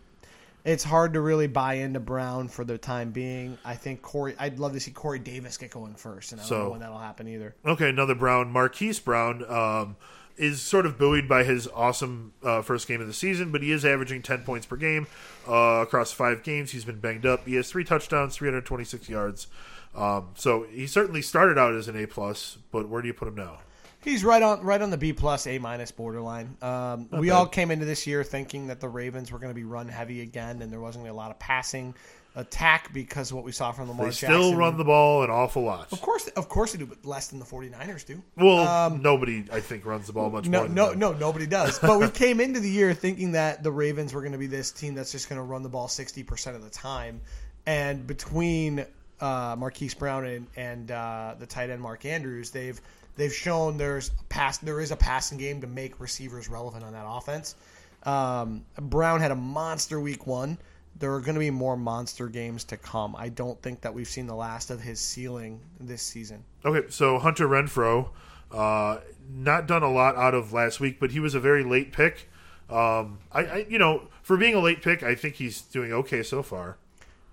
it's 0.63 0.83
hard 0.83 1.13
to 1.13 1.21
really 1.21 1.45
buy 1.47 1.75
into 1.75 1.99
Brown 1.99 2.47
for 2.47 2.63
the 2.65 2.77
time 2.77 3.11
being. 3.11 3.57
I 3.63 3.75
think 3.75 4.01
Corey. 4.01 4.35
I'd 4.39 4.57
love 4.57 4.73
to 4.73 4.79
see 4.79 4.91
Corey 4.91 5.19
Davis 5.19 5.57
get 5.57 5.69
going 5.71 5.93
first, 5.95 6.31
and 6.31 6.41
I 6.41 6.43
don't 6.43 6.49
So- 6.49 6.63
know 6.63 6.69
when 6.71 6.79
that'll 6.79 6.97
happen 6.97 7.27
either. 7.27 7.53
Okay, 7.65 7.89
another 7.89 8.15
Brown. 8.15 8.51
Marquise 8.51 8.99
Brown 8.99 9.43
um, 9.47 9.95
is 10.37 10.61
sort 10.61 10.85
of 10.85 10.97
buoyed 10.97 11.27
by 11.27 11.43
his 11.43 11.67
awesome 11.73 12.33
uh, 12.43 12.61
first 12.61 12.87
game 12.87 13.01
of 13.01 13.07
the 13.07 13.13
season, 13.13 13.51
but 13.51 13.61
he 13.61 13.71
is 13.71 13.85
averaging 13.85 14.21
10 14.21 14.43
points 14.43 14.65
per 14.65 14.75
game 14.75 15.07
uh, 15.47 15.81
across 15.83 16.11
five 16.11 16.43
games. 16.43 16.71
He's 16.71 16.85
been 16.85 16.99
banged 16.99 17.25
up. 17.25 17.45
He 17.47 17.55
has 17.55 17.69
three 17.69 17.83
touchdowns, 17.83 18.35
326 18.35 19.09
yards. 19.09 19.47
Um, 19.95 20.29
so 20.35 20.65
he 20.69 20.87
certainly 20.87 21.21
started 21.21 21.57
out 21.57 21.73
as 21.73 21.87
an 21.87 21.95
A 21.95 22.05
plus, 22.05 22.57
but 22.71 22.89
where 22.89 23.01
do 23.01 23.07
you 23.07 23.13
put 23.13 23.27
him 23.27 23.35
now? 23.35 23.59
He's 24.03 24.23
right 24.23 24.43
on 24.43 24.61
right 24.61 24.79
on 24.79 24.91
the 24.91 24.97
B 24.97 25.13
plus 25.13 25.47
A 25.47 25.57
minus 25.57 25.89
borderline. 25.91 26.57
Um, 26.61 27.07
we 27.11 27.29
bad. 27.29 27.35
all 27.35 27.47
came 27.47 27.71
into 27.71 27.85
this 27.85 28.05
year 28.05 28.23
thinking 28.23 28.67
that 28.67 28.79
the 28.79 28.87
Ravens 28.87 29.31
were 29.31 29.39
going 29.39 29.49
to 29.49 29.55
be 29.55 29.63
run 29.63 29.87
heavy 29.87 30.21
again, 30.21 30.61
and 30.61 30.71
there 30.71 30.79
wasn't 30.79 31.05
going 31.05 31.09
to 31.09 31.13
be 31.13 31.17
a 31.17 31.19
lot 31.19 31.31
of 31.31 31.39
passing 31.39 31.95
attack 32.35 32.91
because 32.93 33.31
of 33.31 33.37
what 33.37 33.45
we 33.45 33.51
saw 33.53 33.71
from 33.71 33.87
Lamar 33.87 34.07
They 34.07 34.11
Jackson. 34.11 34.27
still 34.27 34.55
run 34.55 34.77
the 34.77 34.83
ball 34.83 35.23
an 35.23 35.29
awful 35.29 35.63
lot. 35.63 35.91
Of 35.93 36.01
course, 36.01 36.27
of 36.29 36.49
course 36.49 36.73
they 36.73 36.79
do, 36.79 36.85
but 36.85 37.05
less 37.05 37.27
than 37.27 37.39
the 37.39 37.45
49ers 37.45 38.05
do. 38.05 38.21
Well, 38.35 38.89
nobody, 38.97 39.45
I 39.51 39.61
think, 39.61 39.85
runs 39.85 40.07
the 40.07 40.13
ball 40.13 40.29
much 40.29 40.45
Um, 40.47 40.51
No, 40.51 40.59
more. 40.59 40.67
Than 40.67 40.75
no, 40.75 40.89
them. 40.89 40.99
no, 40.99 41.13
nobody 41.13 41.47
does. 41.47 41.79
But 41.79 41.99
we 41.99 42.09
came 42.11 42.41
into 42.41 42.59
the 42.59 42.69
year 42.69 42.93
thinking 42.93 43.31
that 43.33 43.63
the 43.63 43.71
Ravens 43.71 44.13
were 44.13 44.21
going 44.21 44.33
to 44.33 44.37
be 44.37 44.47
this 44.47 44.71
team 44.71 44.95
that's 44.95 45.11
just 45.13 45.29
going 45.29 45.37
to 45.39 45.43
run 45.43 45.63
the 45.63 45.69
ball 45.69 45.87
sixty 45.87 46.23
percent 46.23 46.55
of 46.57 46.63
the 46.63 46.69
time, 46.69 47.21
and 47.65 48.05
between 48.05 48.85
uh, 49.21 49.55
Marquise 49.57 49.93
Brown 49.93 50.25
and, 50.25 50.47
and 50.57 50.91
uh, 50.91 51.35
the 51.39 51.45
tight 51.45 51.69
end 51.69 51.81
Mark 51.81 52.03
Andrews, 52.03 52.51
they've 52.51 52.79
they've 53.15 53.33
shown 53.33 53.77
there's 53.77 54.09
a 54.19 54.23
pass 54.25 54.57
there 54.57 54.81
is 54.81 54.91
a 54.91 54.97
passing 54.97 55.37
game 55.37 55.61
to 55.61 55.67
make 55.67 56.01
receivers 56.01 56.49
relevant 56.49 56.83
on 56.83 56.91
that 56.91 57.05
offense. 57.07 57.55
Um, 58.03 58.65
Brown 58.77 59.21
had 59.21 59.31
a 59.31 59.35
monster 59.35 59.99
week 60.01 60.27
one. 60.27 60.57
There 60.97 61.13
are 61.13 61.19
going 61.19 61.35
to 61.35 61.39
be 61.39 61.51
more 61.51 61.75
monster 61.75 62.27
games 62.29 62.63
to 62.65 62.77
come. 62.77 63.15
I 63.17 63.29
don't 63.29 63.61
think 63.61 63.81
that 63.81 63.93
we've 63.93 64.07
seen 64.07 64.27
the 64.27 64.35
last 64.35 64.71
of 64.71 64.79
his 64.81 64.99
ceiling 64.99 65.59
this 65.79 66.01
season. 66.01 66.43
Okay, 66.63 66.87
so 66.89 67.19
Hunter 67.19 67.47
Renfrow, 67.47 68.09
uh, 68.51 68.99
not 69.29 69.67
done 69.67 69.83
a 69.83 69.91
lot 69.91 70.15
out 70.15 70.33
of 70.33 70.53
last 70.53 70.79
week, 70.79 70.99
but 70.99 71.11
he 71.11 71.19
was 71.19 71.35
a 71.35 71.39
very 71.39 71.63
late 71.63 71.91
pick. 71.91 72.29
Um, 72.69 73.19
I, 73.31 73.39
I, 73.45 73.65
you 73.69 73.77
know, 73.77 74.07
for 74.23 74.37
being 74.37 74.55
a 74.55 74.59
late 74.59 74.81
pick, 74.81 75.03
I 75.03 75.15
think 75.15 75.35
he's 75.35 75.61
doing 75.61 75.91
okay 75.91 76.23
so 76.23 76.41
far. 76.41 76.77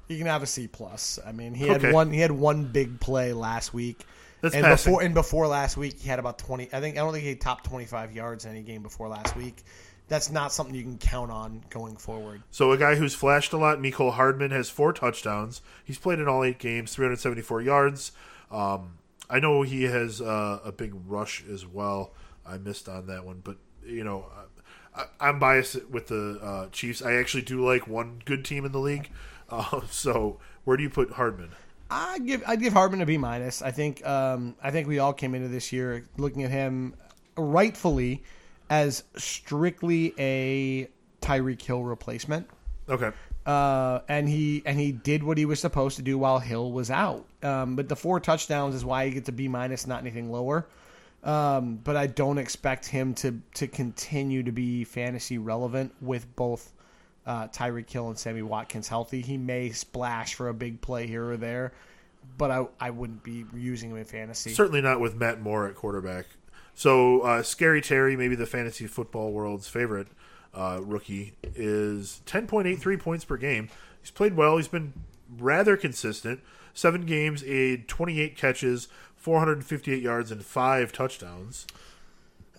He 0.08 0.18
can 0.18 0.26
have 0.26 0.42
a 0.42 0.46
C 0.46 0.66
plus. 0.66 1.18
I 1.24 1.30
mean, 1.32 1.54
he 1.54 1.68
had 1.68 1.76
Okay. 1.78 1.92
one. 1.92 2.10
He 2.10 2.18
had 2.20 2.32
one 2.32 2.64
big 2.64 2.98
play 3.00 3.32
last 3.32 3.72
week, 3.72 4.04
That's 4.42 4.54
and 4.54 4.64
passing. 4.64 4.92
before 4.92 5.02
and 5.04 5.14
before 5.14 5.46
last 5.46 5.76
week, 5.76 6.00
he 6.00 6.08
had 6.08 6.18
about 6.18 6.36
twenty. 6.38 6.68
I 6.72 6.80
think 6.80 6.96
I 6.96 7.00
don't 7.00 7.12
think 7.12 7.24
he 7.24 7.34
topped 7.36 7.64
twenty 7.64 7.86
five 7.86 8.12
yards 8.12 8.44
in 8.44 8.50
any 8.50 8.62
game 8.62 8.82
before 8.82 9.08
last 9.08 9.34
week. 9.36 9.62
That's 10.08 10.30
not 10.30 10.52
something 10.52 10.74
you 10.74 10.82
can 10.82 10.98
count 10.98 11.30
on 11.30 11.64
going 11.70 11.96
forward. 11.96 12.42
So 12.50 12.72
a 12.72 12.76
guy 12.76 12.96
who's 12.96 13.14
flashed 13.14 13.52
a 13.52 13.56
lot, 13.56 13.78
Mecole 13.78 14.12
Hardman, 14.12 14.50
has 14.50 14.68
four 14.68 14.92
touchdowns. 14.92 15.62
He's 15.84 15.98
played 15.98 16.18
in 16.18 16.28
all 16.28 16.44
eight 16.44 16.58
games, 16.58 16.94
374 16.94 17.62
yards. 17.62 18.12
Um, 18.50 18.98
I 19.30 19.40
know 19.40 19.62
he 19.62 19.84
has 19.84 20.20
uh, 20.20 20.60
a 20.64 20.72
big 20.72 20.92
rush 21.06 21.44
as 21.50 21.66
well. 21.66 22.12
I 22.44 22.58
missed 22.58 22.88
on 22.88 23.06
that 23.06 23.24
one, 23.24 23.40
but 23.42 23.56
you 23.84 24.04
know, 24.04 24.26
I, 24.94 25.04
I'm 25.20 25.38
biased 25.38 25.86
with 25.88 26.08
the 26.08 26.38
uh, 26.42 26.66
Chiefs. 26.70 27.02
I 27.02 27.14
actually 27.14 27.42
do 27.42 27.64
like 27.64 27.86
one 27.86 28.20
good 28.24 28.44
team 28.44 28.64
in 28.64 28.72
the 28.72 28.78
league. 28.78 29.10
Uh, 29.48 29.80
so 29.90 30.38
where 30.64 30.76
do 30.76 30.82
you 30.82 30.90
put 30.90 31.12
Hardman? 31.12 31.50
I 31.90 32.18
give 32.20 32.42
I 32.46 32.56
give 32.56 32.72
Hardman 32.72 33.02
a 33.02 33.06
B 33.06 33.18
minus. 33.18 33.60
I 33.60 33.70
think 33.70 34.06
um, 34.06 34.56
I 34.62 34.70
think 34.70 34.88
we 34.88 34.98
all 34.98 35.12
came 35.12 35.34
into 35.34 35.48
this 35.48 35.72
year 35.72 36.06
looking 36.16 36.42
at 36.42 36.50
him 36.50 36.94
rightfully 37.36 38.22
as 38.72 39.04
strictly 39.16 40.14
a 40.18 40.88
Tyreek 41.20 41.60
Hill 41.60 41.84
replacement. 41.84 42.48
Okay. 42.88 43.10
uh, 43.44 44.00
and 44.08 44.26
he 44.26 44.62
and 44.64 44.80
he 44.80 44.92
did 44.92 45.22
what 45.22 45.36
he 45.36 45.44
was 45.44 45.60
supposed 45.60 45.96
to 45.96 46.02
do 46.02 46.16
while 46.16 46.38
Hill 46.38 46.72
was 46.72 46.90
out. 46.90 47.26
Um, 47.42 47.76
but 47.76 47.90
the 47.90 47.96
four 47.96 48.18
touchdowns 48.18 48.74
is 48.74 48.82
why 48.82 49.04
he 49.06 49.12
gets 49.12 49.28
a 49.28 49.32
B 49.32 49.46
minus, 49.46 49.86
not 49.86 50.00
anything 50.00 50.32
lower. 50.32 50.66
Um, 51.22 51.76
but 51.84 51.96
I 51.96 52.06
don't 52.06 52.38
expect 52.38 52.86
him 52.86 53.12
to 53.16 53.40
to 53.54 53.66
continue 53.68 54.42
to 54.42 54.52
be 54.52 54.84
fantasy 54.84 55.36
relevant 55.36 55.92
with 56.00 56.34
both 56.34 56.72
uh, 57.26 57.48
Tyreek 57.48 57.90
Hill 57.90 58.08
and 58.08 58.18
Sammy 58.18 58.42
Watkins 58.42 58.88
healthy. 58.88 59.20
He 59.20 59.36
may 59.36 59.70
splash 59.70 60.34
for 60.34 60.48
a 60.48 60.54
big 60.54 60.80
play 60.80 61.06
here 61.06 61.28
or 61.28 61.36
there, 61.36 61.72
but 62.38 62.50
I 62.50 62.66
I 62.80 62.90
wouldn't 62.90 63.22
be 63.22 63.44
using 63.54 63.90
him 63.90 63.98
in 63.98 64.04
fantasy. 64.06 64.54
Certainly 64.54 64.80
not 64.80 64.98
with 64.98 65.14
Matt 65.14 65.42
Moore 65.42 65.68
at 65.68 65.74
quarterback. 65.74 66.24
So, 66.74 67.20
uh, 67.20 67.42
Scary 67.42 67.80
Terry, 67.80 68.16
maybe 68.16 68.34
the 68.34 68.46
fantasy 68.46 68.86
football 68.86 69.32
world's 69.32 69.68
favorite 69.68 70.08
uh, 70.54 70.80
rookie, 70.82 71.34
is 71.54 72.22
10.83 72.26 72.98
points 73.00 73.24
per 73.24 73.36
game. 73.36 73.68
He's 74.00 74.10
played 74.10 74.36
well. 74.36 74.56
He's 74.56 74.68
been 74.68 74.92
rather 75.38 75.76
consistent. 75.76 76.40
Seven 76.74 77.04
games, 77.04 77.44
a 77.44 77.76
28 77.76 78.36
catches, 78.36 78.88
458 79.16 80.02
yards 80.02 80.30
and 80.32 80.44
five 80.44 80.92
touchdowns. 80.92 81.66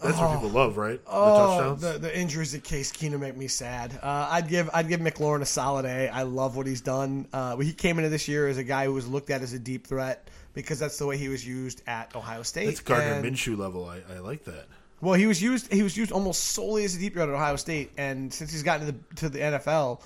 That's 0.01 0.17
what 0.17 0.33
people 0.35 0.49
love, 0.49 0.77
right? 0.77 1.03
The 1.03 1.11
Oh, 1.11 1.57
touchdowns. 1.57 1.81
the, 1.81 1.97
the 1.97 2.19
injuries 2.19 2.53
at 2.53 2.63
Case 2.63 2.91
Keenum 2.91 3.21
make 3.21 3.37
me 3.37 3.47
sad. 3.47 3.97
Uh, 4.03 4.27
I'd 4.31 4.49
give 4.49 4.69
I'd 4.73 4.89
give 4.89 4.99
McLaurin 4.99 5.41
a 5.41 5.45
solid 5.45 5.85
A. 5.85 6.09
I 6.09 6.23
love 6.23 6.57
what 6.57 6.67
he's 6.67 6.81
done. 6.81 7.25
Uh, 7.31 7.55
he 7.57 7.71
came 7.71 7.97
into 7.99 8.09
this 8.09 8.27
year 8.27 8.47
as 8.49 8.57
a 8.57 8.63
guy 8.65 8.85
who 8.85 8.93
was 8.93 9.07
looked 9.07 9.29
at 9.29 9.41
as 9.41 9.53
a 9.53 9.59
deep 9.59 9.87
threat 9.87 10.29
because 10.53 10.79
that's 10.79 10.97
the 10.97 11.05
way 11.05 11.17
he 11.17 11.29
was 11.29 11.45
used 11.45 11.81
at 11.87 12.15
Ohio 12.15 12.43
State. 12.43 12.69
It's 12.69 12.79
Gardner 12.79 13.13
And- 13.13 13.25
Minshew 13.25 13.57
level. 13.57 13.85
I, 13.85 14.01
I 14.13 14.19
like 14.19 14.43
that. 14.45 14.65
Well, 15.01 15.15
he 15.15 15.25
was 15.27 15.41
used. 15.41 15.71
He 15.73 15.83
was 15.83 15.97
used 15.97 16.11
almost 16.13 16.43
solely 16.45 16.85
as 16.85 16.95
a 16.95 16.99
deep 16.99 17.13
threat 17.13 17.27
at 17.27 17.35
Ohio 17.35 17.57
State, 17.57 17.91
and 17.97 18.33
since 18.33 18.51
he's 18.53 18.63
gotten 18.63 18.85
to 18.85 18.91
the 18.93 19.15
to 19.15 19.29
the 19.29 19.39
NFL, 19.39 20.01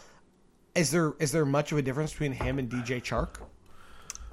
is 0.74 0.90
there 0.90 1.14
is 1.20 1.32
there 1.32 1.46
much 1.46 1.72
of 1.72 1.78
a 1.78 1.82
difference 1.84 2.12
between 2.12 2.32
him 2.32 2.58
and 2.58 2.68
DJ 2.70 3.02
Chark? 3.04 3.36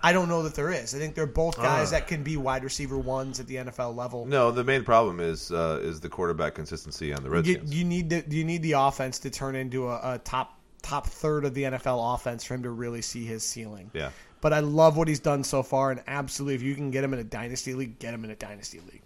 I 0.03 0.13
don't 0.13 0.29
know 0.29 0.43
that 0.43 0.55
there 0.55 0.71
is. 0.71 0.95
I 0.95 0.99
think 0.99 1.15
they're 1.15 1.27
both 1.27 1.57
guys 1.57 1.89
Ah. 1.89 1.91
that 1.93 2.07
can 2.09 2.23
be 2.23 2.37
wide 2.37 2.63
receiver 2.63 2.99
ones 2.99 3.41
at 3.41 3.47
the 3.47 3.57
NFL 3.57 3.95
level. 3.97 4.27
No, 4.27 4.51
the 4.51 4.63
main 4.65 4.85
problem 4.85 5.19
is 5.21 5.51
uh, 5.51 5.81
is 5.83 6.01
the 6.01 6.09
quarterback 6.11 6.55
consistency 6.55 7.13
on 7.13 7.23
the 7.23 7.29
you, 7.29 7.35
Redskins. 7.35 7.75
you 7.75 7.85
need 7.85 8.11
the 8.11 8.25
you 8.29 8.45
need 8.45 8.63
the 8.63 8.73
offense 8.73 9.19
to 9.21 9.31
turn 9.31 9.55
into 9.57 9.89
a, 9.89 10.15
a 10.15 10.19
top 10.19 10.59
top 10.83 11.07
third 11.07 11.45
of 11.47 11.55
the 11.55 11.63
NFL 11.65 12.15
offense 12.15 12.45
for 12.45 12.53
him 12.55 12.63
to 12.65 12.71
really 12.71 13.01
see 13.03 13.25
his 13.25 13.43
ceiling. 13.43 13.91
yeah. 13.95 14.11
But 14.45 14.53
I 14.53 14.61
love 14.61 14.99
what 14.99 15.09
he's 15.09 15.21
done 15.21 15.43
so 15.43 15.63
far, 15.63 15.91
and 15.91 16.03
absolutely, 16.07 16.55
if 16.57 16.61
you 16.61 16.75
can 16.75 16.91
get 16.91 17.03
him 17.03 17.15
in 17.15 17.19
a 17.19 17.25
dynasty 17.25 17.73
league, 17.73 17.99
get 17.99 18.13
him 18.13 18.27
in 18.27 18.31
a 18.31 18.35
dynasty 18.37 18.79
league. 18.81 19.01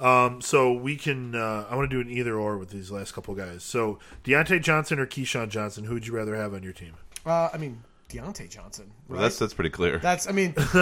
Um, 0.00 0.40
so 0.40 0.72
we 0.72 0.96
can. 0.96 1.34
Uh, 1.34 1.66
I 1.68 1.76
want 1.76 1.90
to 1.90 1.94
do 1.94 2.00
an 2.00 2.08
either 2.16 2.34
or 2.34 2.56
with 2.56 2.70
these 2.70 2.90
last 2.90 3.12
couple 3.12 3.34
guys. 3.34 3.62
So 3.62 3.98
Diontae 4.24 4.62
Johnson 4.62 4.98
or 4.98 5.04
KeeSean 5.06 5.50
Johnson, 5.50 5.84
who 5.84 5.92
would 5.92 6.06
you 6.06 6.14
rather 6.14 6.34
have 6.36 6.54
on 6.54 6.62
your 6.62 6.72
team? 6.72 6.94
Uh, 7.26 7.50
I 7.52 7.58
mean, 7.58 7.82
Diontae 8.08 8.48
Johnson. 8.48 8.90
Right? 9.08 9.16
Well, 9.16 9.20
that's 9.24 9.38
that's 9.38 9.52
pretty 9.52 9.68
clear. 9.68 9.98
That's 9.98 10.26
I 10.26 10.32
mean, 10.32 10.52
Key, 10.54 10.62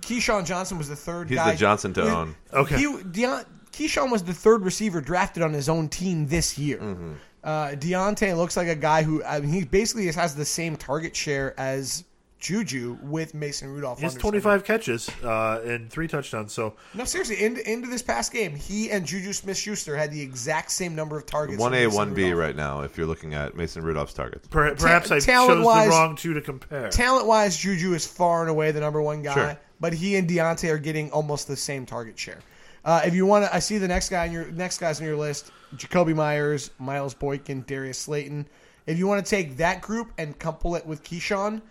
KeeSean 0.00 0.46
Johnson 0.46 0.78
was 0.78 0.88
the 0.88 0.96
third. 0.96 1.28
He's 1.28 1.36
guy. 1.36 1.52
the 1.52 1.58
Johnson 1.58 1.92
to 1.92 2.04
He- 2.04 2.08
own. 2.08 2.36
Okay. 2.54 2.78
He, 2.78 2.86
Deon, 2.86 3.44
KeeSean 3.72 4.10
was 4.10 4.22
the 4.24 4.32
third 4.32 4.62
receiver 4.64 5.02
drafted 5.02 5.42
on 5.42 5.52
his 5.52 5.68
own 5.68 5.90
team 5.90 6.28
this 6.28 6.56
year. 6.56 6.78
Mm-hmm. 6.78 7.12
Uh, 7.46 7.68
Diontae 7.76 8.36
looks 8.36 8.56
like 8.56 8.66
a 8.66 8.74
guy 8.74 9.04
who 9.04 9.22
I 9.22 9.38
mean, 9.38 9.50
he 9.52 9.64
basically 9.64 10.10
has 10.10 10.34
the 10.34 10.44
same 10.44 10.76
target 10.76 11.14
share 11.14 11.58
as 11.58 12.02
Juju 12.40 12.98
with 13.02 13.34
Mason 13.34 13.72
Rudolph. 13.72 13.98
He 13.98 14.04
has 14.04 14.14
25 14.14 14.64
catches 14.64 15.08
uh, 15.22 15.62
and 15.64 15.88
three 15.88 16.08
touchdowns. 16.08 16.52
So 16.52 16.74
No, 16.92 17.04
seriously, 17.04 17.42
into, 17.42 17.68
into 17.70 17.88
this 17.88 18.02
past 18.02 18.32
game, 18.32 18.54
he 18.54 18.90
and 18.90 19.06
Juju 19.06 19.32
Smith 19.32 19.56
Schuster 19.56 19.96
had 19.96 20.10
the 20.10 20.20
exact 20.20 20.70
same 20.70 20.94
number 20.94 21.16
of 21.16 21.24
targets. 21.24 21.58
One 21.58 21.72
A, 21.72 21.86
one 21.86 22.14
B 22.14 22.32
right 22.32 22.54
now. 22.54 22.82
If 22.82 22.98
you're 22.98 23.06
looking 23.06 23.34
at 23.34 23.56
Mason 23.56 23.82
Rudolph's 23.82 24.12
targets. 24.12 24.48
per, 24.48 24.74
perhaps 24.74 25.10
I 25.10 25.20
chose 25.20 25.48
the 25.48 25.62
wrong 25.62 26.16
two 26.16 26.34
to 26.34 26.40
compare. 26.40 26.88
Talent 26.90 27.26
wise, 27.26 27.56
Juju 27.56 27.94
is 27.94 28.06
far 28.06 28.42
and 28.42 28.50
away 28.50 28.70
the 28.72 28.80
number 28.80 29.00
one 29.00 29.22
guy, 29.22 29.34
Sure. 29.34 29.58
but 29.80 29.92
he 29.92 30.16
and 30.16 30.28
Diontae 30.28 30.70
are 30.70 30.78
getting 30.78 31.10
almost 31.12 31.48
the 31.48 31.56
same 31.56 31.86
target 31.86 32.18
share. 32.18 32.40
Uh, 32.84 33.02
if 33.04 33.14
you 33.14 33.26
want 33.26 33.44
to, 33.44 33.52
I 33.54 33.58
see 33.58 33.78
the 33.78 33.88
next 33.88 34.10
guy 34.10 34.28
on 34.28 34.32
your 34.32 34.46
next 34.52 34.78
guys 34.78 35.00
on 35.00 35.06
your 35.06 35.16
list: 35.16 35.50
Jakobi 35.76 36.14
Meyers, 36.14 36.70
Miles 36.78 37.14
Boykin, 37.14 37.64
Darius 37.66 37.98
Slayton. 37.98 38.48
If 38.86 38.98
you 38.98 39.06
want 39.06 39.24
to 39.24 39.28
take 39.28 39.56
that 39.56 39.80
group 39.80 40.12
and 40.18 40.38
couple 40.38 40.76
it 40.76 40.86
with 40.86 41.02
KeeSean, 41.02 41.62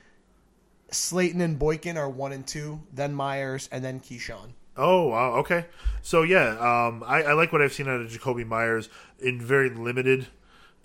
Slayton 0.92 1.42
and 1.42 1.58
Boykin 1.58 1.98
are 1.98 2.10
one 2.10 2.32
and 2.32 2.46
two, 2.46 2.82
then 2.94 3.14
Meyers, 3.14 3.70
and 3.72 3.84
then 3.84 4.00
KeeSean. 4.00 4.52
Oh 4.78 5.08
wow, 5.08 5.36
okay. 5.36 5.66
So 6.02 6.24
yeah, 6.24 6.50
um, 6.60 7.04
I, 7.06 7.24
I 7.24 7.34
like 7.34 7.54
what 7.54 7.62
I've 7.62 7.72
seen 7.74 7.88
out 7.88 8.02
of 8.02 8.08
Jakobi 8.10 8.46
Meyers 8.46 8.90
in 9.20 9.42
very 9.42 9.70
limited 9.70 10.28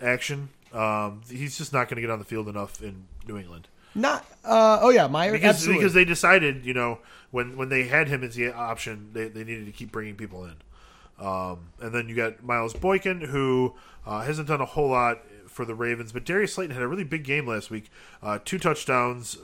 action. 0.01 0.51
Um, 0.73 1.23
he's 1.29 1.59
just 1.59 1.73
not 1.73 1.89
going 1.89 1.97
to 1.97 2.01
get 2.01 2.11
on 2.11 2.21
the 2.21 2.25
field 2.25 2.49
enough 2.49 2.81
in 2.81 3.07
New 3.27 3.37
England 3.37 3.67
Not, 3.97 4.25
uh, 4.45 4.79
oh 4.81 4.91
yeah, 4.91 5.09
Meyers. 5.09 5.33
because 5.33 5.57
absolutely. 5.57 5.81
because 5.81 5.95
they 5.95 6.05
decided, 6.05 6.65
you 6.65 6.73
know, 6.75 7.01
when 7.33 7.57
when 7.57 7.69
they 7.69 7.85
had 7.89 8.07
him 8.09 8.23
as 8.23 8.37
the 8.37 8.53
option, 8.53 9.11
they, 9.13 9.29
they 9.29 9.43
needed 9.43 9.67
to 9.67 9.73
keep 9.73 9.91
bringing 9.91 10.15
people 10.15 10.45
in. 10.45 10.55
Um, 11.21 11.71
and 11.81 11.95
then 11.95 12.09
you 12.09 12.17
got 12.17 12.43
Miles 12.43 12.75
Boykin, 12.75 13.21
who 13.21 13.75
uh, 14.07 14.23
hasn't 14.23 14.49
done 14.49 14.61
a 14.61 14.67
whole 14.67 14.89
lot 14.89 15.19
for 15.47 15.65
the 15.65 15.75
Ravens, 15.75 16.13
but 16.13 16.25
Darius 16.25 16.55
Slayton 16.55 16.75
had 16.75 16.83
a 16.83 16.89
really 16.89 17.05
big 17.05 17.25
game 17.25 17.47
last 17.47 17.71
week. 17.71 17.91
Uh, 18.23 18.39
two 18.45 18.59
touchdowns 18.59 19.37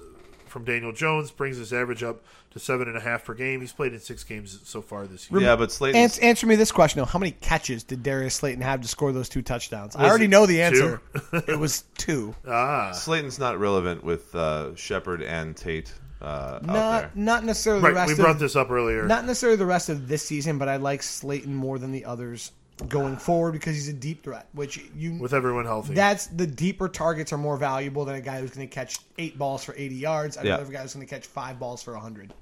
from 0.47 0.65
Daniel 0.65 0.93
Jones 0.93 1.31
brings 1.31 1.59
his 1.59 1.73
average 1.73 2.03
up 2.03 2.23
to 2.53 2.59
seven 2.59 2.89
and 2.89 2.97
a 2.97 3.01
half 3.01 3.24
per 3.24 3.35
game. 3.35 3.61
He's 3.61 3.73
played 3.73 3.93
in 3.93 4.01
six 4.01 4.24
games 4.24 4.59
so 4.65 4.81
far 4.81 5.07
this 5.07 5.31
year. 5.31 5.43
Yeah, 5.43 5.57
but 5.57 5.70
Slayton. 5.70 6.01
Answer, 6.01 6.23
answer 6.23 6.47
me 6.47 6.57
this 6.57 6.73
question: 6.73 6.98
though. 7.01 7.05
How 7.05 7.19
many 7.19 7.32
catches 7.32 7.85
did 7.85 8.03
Darius 8.03 8.36
Slayton 8.36 8.62
have 8.62 8.81
to 8.81 8.89
score 8.89 9.12
those 9.12 9.28
two 9.28 9.43
touchdowns? 9.43 9.94
I 9.94 10.09
already 10.09 10.28
know 10.28 10.47
the 10.47 10.62
answer. 10.62 11.03
it 11.32 11.59
was 11.59 11.85
two. 11.98 12.35
Ah, 12.47 12.93
Slayton's 12.93 13.39
not 13.39 13.59
relevant 13.59 14.03
with 14.03 14.35
uh, 14.35 14.74
Shepard 14.74 15.23
and 15.23 15.55
Tate 15.55 15.93
uh. 16.22 16.59
Not 16.62 17.16
not 17.16 17.44
necessarily 17.44 17.80
the 17.82 17.88
right. 17.88 17.94
rest 17.94 18.09
We 18.10 18.14
brought 18.16 18.30
of 18.30 18.38
this 18.38 18.56
up 18.56 18.70
earlier. 18.70 19.05
not 19.06 19.24
necessarily 19.26 19.56
the 19.56 19.66
rest 19.66 19.88
of 19.88 20.09
this 20.09 20.22
season, 20.24 20.59
but 20.59 20.68
I 20.68 20.76
like 20.76 21.02
Slayton 21.02 21.55
more 21.55 21.78
than 21.78 21.93
the 21.93 22.05
others 22.05 22.52
going 22.88 23.16
forward 23.16 23.52
because 23.52 23.74
he's 23.74 23.88
a 23.88 23.93
deep 23.93 24.22
threat. 24.22 24.48
Which 24.52 24.78
you 24.97 25.14
with 25.14 25.32
everyone 25.34 25.64
healthy. 25.64 25.94
that's 25.94 26.26
the 26.28 26.47
deeper 26.47 26.88
targets 26.88 27.32
are 27.32 27.38
more 27.38 27.56
valuable 27.56 28.05
than 28.05 28.14
a 28.16 28.20
guy 28.20 28.40
who's 28.40 28.51
going 28.51 28.68
to 28.68 28.74
catch 28.74 28.98
eight 29.18 29.38
balls 29.38 29.64
for 29.64 29.74
eighty 29.76 29.94
yards. 29.97 30.36
I'd 30.36 30.44
Yeah. 30.47 30.52
rather 30.56 30.64
a 30.70 30.72
guy 30.72 30.82
who's 30.82 30.94
going 30.94 31.06
to 31.06 31.12
catch 31.14 31.26
five 31.26 31.59
balls 31.59 31.82
for 31.82 31.94
hundred. 31.97 32.32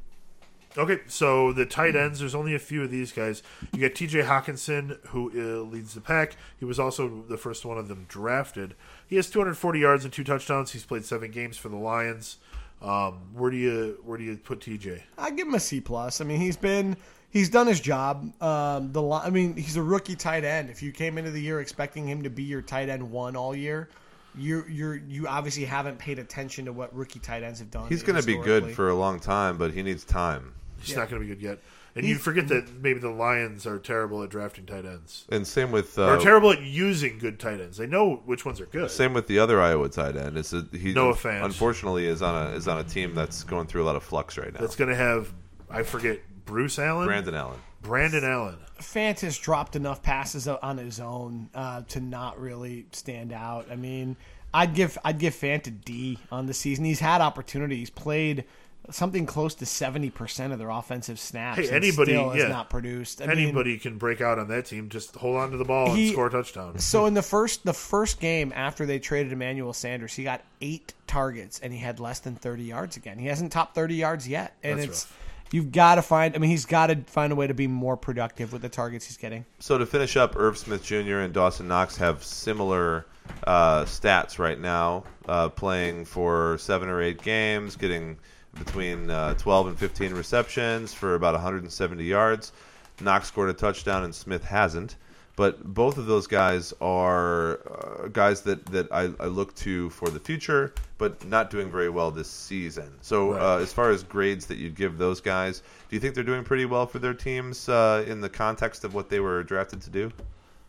Okay, 0.77 0.99
so 1.07 1.53
the 1.53 1.65
tight 1.65 1.95
ends, 1.95 2.19
there's 2.19 2.35
only 2.35 2.53
a 2.57 2.59
few 2.59 2.83
of 2.83 2.91
these 2.91 3.13
guys. 3.13 3.45
You 3.73 3.81
got 3.81 3.93
TJ 3.97 4.25
Hockenson, 4.27 4.99
who 5.07 5.31
uh, 5.31 5.63
leads 5.63 5.95
the 5.95 6.01
pack. 6.01 6.35
He 6.59 6.65
was 6.65 6.81
also 6.81 7.23
the 7.29 7.37
first 7.37 7.65
one 7.65 7.79
of 7.79 7.87
them 7.87 8.07
drafted. 8.09 8.75
He 9.07 9.15
has 9.15 9.31
240 9.31 9.79
yards 9.79 10.03
and 10.03 10.13
two 10.13 10.25
touchdowns. 10.25 10.73
He's 10.73 10.85
played 10.85 11.05
seven 11.05 11.31
games 11.31 11.57
for 11.57 11.69
the 11.69 11.77
Lions. 11.77 12.39
Um, 12.85 13.15
where 13.33 13.51
do 13.51 13.57
you 13.57 13.99
where 14.05 14.19
do 14.19 14.25
you 14.25 14.37
put 14.37 14.61
TJ? 14.61 15.01
I 15.17 15.31
give 15.31 15.49
him 15.49 15.55
a 15.55 15.61
C 15.61 15.81
plus. 15.81 16.21
I 16.21 16.25
mean, 16.25 16.39
he's 16.39 16.57
been 16.57 16.97
he's 17.31 17.49
done 17.49 17.67
his 17.67 17.81
job. 17.81 18.31
Um, 18.43 18.93
the 18.93 19.03
I 19.03 19.31
mean, 19.31 19.57
he's 19.57 19.77
a 19.77 19.83
rookie 19.83 20.17
tight 20.17 20.45
end. 20.45 20.69
If 20.69 20.83
you 20.83 20.93
came 20.93 21.17
into 21.17 21.31
the 21.31 21.41
year 21.41 21.61
expecting 21.61 22.07
him 22.07 22.23
to 22.25 22.31
be 22.31 22.43
your 22.43 22.61
tight 22.61 22.91
end 22.91 23.11
one 23.11 23.37
all 23.37 23.57
year, 23.57 23.89
you 24.37 24.65
you're 24.69 24.97
you 24.97 25.27
obviously 25.27 25.65
haven't 25.65 25.99
paid 25.99 26.19
attention 26.19 26.67
to 26.67 26.73
what 26.75 26.95
rookie 26.95 27.21
tight 27.21 27.43
ends 27.43 27.59
have 27.61 27.71
done. 27.71 27.89
He's 27.89 28.03
going 28.03 28.21
to 28.21 28.27
be 28.27 28.37
good 28.37 28.73
for 28.75 28.91
a 28.91 28.95
long 28.95 29.19
time, 29.19 29.57
but 29.57 29.73
he 29.73 29.83
needs 29.83 30.05
time. 30.05 30.53
He's 30.79 30.91
Yeah. 30.91 30.99
not 30.99 31.09
going 31.09 31.23
to 31.23 31.27
be 31.27 31.35
good 31.35 31.43
yet. 31.43 31.61
And 31.97 32.05
you 32.05 32.17
forget 32.17 32.49
that 32.49 32.83
maybe 32.83 32.99
the 32.99 33.11
Lions 33.11 33.67
are 33.67 33.79
terrible 33.79 34.23
at 34.25 34.31
drafting 34.31 34.67
tight 34.67 34.85
ends. 34.85 35.27
And 35.31 35.47
same 35.47 35.71
with 35.71 35.97
Or 35.97 36.17
uh, 36.17 36.21
terrible 36.21 36.51
at 36.51 36.61
using 36.61 37.19
good 37.19 37.39
tight 37.39 37.61
ends. 37.61 37.77
They 37.77 37.87
know 37.87 38.23
which 38.25 38.45
ones 38.45 38.61
are 38.61 38.67
good. 38.67 38.91
same 38.91 39.15
with 39.15 39.29
the 39.29 39.39
other 39.39 39.61
Iowa 39.61 39.89
tight 39.89 40.17
end. 40.17 40.37
It's 40.37 40.53
a, 40.53 40.67
he 40.73 40.93
Noah 40.93 41.15
Fant. 41.15 41.45
unfortunately 41.45 42.07
is 42.07 42.21
on 42.21 42.49
a 42.49 42.51
is 42.57 42.67
on 42.67 42.79
a 42.79 42.85
team 42.85 43.15
that's 43.15 43.45
going 43.45 43.69
through 43.69 43.85
a 43.85 43.87
lot 43.87 43.95
of 43.97 44.03
flux 44.03 44.37
right 44.37 44.53
now. 44.53 44.61
That's 44.61 44.77
going 44.77 44.91
to 44.91 44.97
have 44.97 45.33
I 45.71 45.85
forget 45.85 46.21
Bruce 46.45 46.79
Allen, 46.79 47.07
Brandon 47.07 47.35
Allen. 47.35 47.59
Brandon 47.83 48.25
Allen. 48.25 48.57
Fant 48.81 49.21
has 49.21 49.39
dropped 49.39 49.77
enough 49.77 50.03
passes 50.03 50.49
on 50.49 50.79
his 50.79 50.99
own 50.99 51.49
uh, 51.55 51.83
to 51.83 52.01
not 52.01 52.41
really 52.41 52.87
stand 52.91 53.33
out. 53.33 53.67
I 53.71 53.77
mean, 53.77 54.17
I'd 54.53 54.75
give 54.75 54.99
I'd 55.05 55.19
give 55.19 55.35
Fant 55.35 55.67
a 55.69 55.71
D 55.71 56.19
on 56.33 56.47
the 56.47 56.55
season. 56.55 56.85
He's 56.85 57.01
had 57.01 57.21
opportunities. 57.21 57.79
He's 57.79 57.91
played 57.91 58.45
something 58.91 59.27
close 59.27 59.55
to 59.57 59.67
seventy 59.67 60.11
percent 60.11 60.53
of 60.53 60.59
their 60.59 60.71
offensive 60.71 61.19
snaps. 61.19 61.59
Hey, 61.59 61.67
and 61.67 61.77
anybody, 61.77 62.13
still 62.13 62.31
has 62.31 62.43
yeah. 62.43 62.49
not 62.49 62.71
produced. 62.71 63.23
I 63.23 63.27
mean, 63.27 63.39
Anybody 63.39 63.79
can 63.79 63.99
break 63.99 64.21
out 64.21 64.39
on 64.39 64.49
that 64.49 64.67
team. 64.67 64.89
Just 64.89 65.17
hold 65.17 65.37
on 65.37 65.51
to 65.53 65.57
the 65.57 65.65
ball 65.65 65.95
He- 65.95 66.07
and 66.07 66.13
score 66.13 66.27
a 66.27 66.31
touchdown. 66.31 66.79
So 66.79 67.07
in 67.07 67.15
the 67.15 67.23
first 67.23 67.65
the 67.65 67.73
first 67.73 68.21
game 68.21 68.53
after 68.55 68.87
they 68.87 68.99
traded 68.99 69.33
Emmanuel 69.33 69.73
Sanders, 69.73 70.15
he 70.15 70.25
got 70.25 70.43
eight 70.61 70.95
targets 71.07 71.61
and 71.61 71.73
he 71.73 71.79
had 71.79 72.01
less 72.01 72.21
than 72.21 72.35
thirty 72.37 72.65
yards 72.65 72.97
again. 72.97 73.19
He 73.19 73.27
hasn't 73.27 73.53
topped 73.53 73.75
thirty 73.75 73.95
yards 73.97 74.29
yet, 74.29 74.55
and 74.63 74.79
That's 74.79 74.89
it's 74.89 75.05
rough. 75.07 75.19
you've 75.53 75.73
got 75.73 75.95
to 75.97 76.03
find. 76.03 76.35
I 76.35 76.39
mean, 76.39 76.51
he's 76.51 76.67
got 76.67 76.89
to 76.89 76.97
find 77.07 77.33
a 77.33 77.37
way 77.37 77.47
to 77.47 77.55
be 77.55 77.67
more 77.67 77.97
productive 77.97 78.53
with 78.53 78.63
the 78.63 78.69
targets 78.69 79.07
he's 79.07 79.17
getting. 79.17 79.45
So 79.61 79.79
to 79.79 79.87
finish 79.87 80.17
up, 80.17 80.37
Irv 80.37 80.59
Smith 80.59 80.85
Jr. 80.85 81.19
and 81.21 81.33
Dawson 81.33 81.69
Knox 81.69 81.97
have 81.97 82.23
similar 82.23 83.07
uh, 83.47 83.85
stats 83.85 84.39
right 84.39 84.59
now, 84.61 85.05
uh, 85.27 85.49
playing 85.49 86.05
for 86.05 86.59
seven 86.59 86.89
or 86.91 87.01
eight 87.01 87.23
games, 87.23 87.77
getting 87.77 88.19
between 88.55 89.11
uh, 89.11 89.35
12 89.35 89.69
and 89.69 89.79
15 89.79 90.15
receptions 90.15 90.93
for 90.93 91.15
about 91.15 91.35
170 91.35 92.05
yards. 92.05 92.53
Knox 93.01 93.29
scored 93.29 93.51
a 93.51 93.55
touchdown 93.55 94.05
and 94.05 94.15
Smith 94.15 94.45
hasn't. 94.45 94.97
But 95.37 95.75
both 95.75 95.99
of 95.99 96.07
those 96.07 96.29
guys 96.29 96.73
are 96.81 97.59
uh, 97.69 98.09
guys 98.09 98.43
that, 98.43 98.65
that 98.67 98.93
I, 98.93 99.11
I 99.19 99.27
look 99.27 99.53
to 99.57 99.91
for 99.91 100.09
the 100.09 100.21
future, 100.21 100.73
but 100.97 101.25
not 101.27 101.51
doing 101.51 101.71
very 101.71 101.89
well 101.89 102.13
this 102.13 102.31
season. 102.31 102.93
So, 103.01 103.33
uh, 103.33 103.59
as 103.61 103.73
far 103.73 103.91
as 103.91 104.05
grades 104.05 104.47
that 104.47 104.59
you'd 104.59 104.77
give 104.77 104.97
those 104.97 105.21
guys, 105.21 105.61
do 105.89 105.97
you 105.97 106.01
think 106.01 106.15
they're 106.15 106.23
doing 106.23 106.45
pretty 106.45 106.67
well 106.67 106.87
for 106.87 107.01
their 107.01 107.15
teams 107.15 107.69
uh, 107.69 108.05
in 108.07 108.21
the 108.21 108.29
context 108.29 108.85
of 108.85 108.95
what 108.95 109.09
they 109.09 109.19
were 109.19 109.43
drafted 109.43 109.81
to 109.83 109.91
do? 109.91 110.13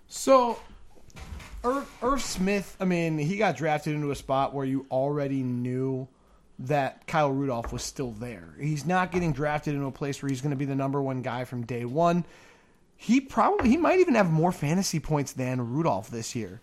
So, 0.07 0.59
Irv, 1.63 1.87
Irv 2.01 2.21
Smith, 2.23 2.75
I 2.79 2.85
mean, 2.85 3.19
he 3.19 3.37
got 3.37 3.55
drafted 3.55 3.93
into 3.93 4.09
a 4.09 4.15
spot 4.15 4.55
where 4.55 4.65
you 4.65 4.87
already 4.89 5.43
knew 5.43 6.07
that 6.59 7.05
Kyle 7.07 7.31
Rudolph 7.31 7.73
was 7.73 7.83
still 7.83 8.11
there. 8.11 8.55
He's 8.59 8.85
not 8.85 9.11
getting 9.11 9.33
drafted 9.33 9.73
into 9.73 9.87
a 9.87 9.91
place 9.91 10.21
where 10.21 10.29
he's 10.29 10.41
going 10.41 10.51
to 10.51 10.55
be 10.55 10.65
the 10.65 10.75
number 10.75 11.01
one 11.01 11.21
guy 11.21 11.43
from 11.43 11.65
day 11.65 11.85
one. 11.85 12.25
He 12.97 13.19
probably 13.19 13.69
he 13.69 13.77
might 13.77 13.99
even 13.99 14.15
have 14.15 14.31
more 14.31 14.51
fantasy 14.51 14.99
points 14.99 15.33
than 15.33 15.73
Rudolph 15.73 16.09
this 16.09 16.35
year. 16.35 16.61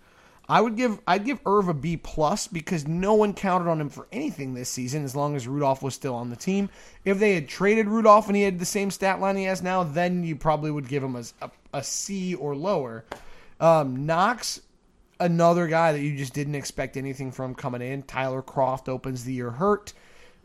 I 0.48 0.60
would 0.60 0.76
give 0.76 0.98
I'd 1.06 1.24
give 1.24 1.40
Irv 1.46 1.68
a 1.68 1.74
B 1.74 1.96
plus 1.96 2.48
because 2.48 2.86
no 2.86 3.14
one 3.14 3.34
counted 3.34 3.70
on 3.70 3.80
him 3.80 3.90
for 3.90 4.08
anything 4.10 4.54
this 4.54 4.68
season 4.68 5.04
as 5.04 5.14
long 5.14 5.36
as 5.36 5.46
Rudolph 5.46 5.82
was 5.82 5.94
still 5.94 6.14
on 6.14 6.30
the 6.30 6.36
team. 6.36 6.68
If 7.04 7.18
they 7.18 7.34
had 7.34 7.48
traded 7.48 7.86
Rudolph 7.86 8.26
and 8.26 8.36
he 8.36 8.42
had 8.42 8.58
the 8.58 8.64
same 8.64 8.90
stat 8.90 9.20
line 9.20 9.36
he 9.36 9.44
has 9.44 9.62
now, 9.62 9.82
then 9.82 10.24
you 10.24 10.36
probably 10.36 10.70
would 10.70 10.88
give 10.88 11.04
him 11.04 11.16
a, 11.16 11.24
a, 11.42 11.50
a 11.74 11.82
C 11.82 12.34
or 12.34 12.56
lower. 12.56 13.04
Um, 13.60 14.06
Knox, 14.06 14.60
another 15.22 15.66
guy 15.66 15.92
that 15.92 16.00
you 16.00 16.16
just 16.16 16.34
didn't 16.34 16.54
expect 16.54 16.96
anything 16.96 17.32
from 17.32 17.54
coming 17.54 17.82
in. 17.82 18.02
Tyler 18.02 18.42
Kroft 18.42 18.88
opens 18.88 19.24
the 19.24 19.32
year 19.32 19.50
hurt. 19.50 19.92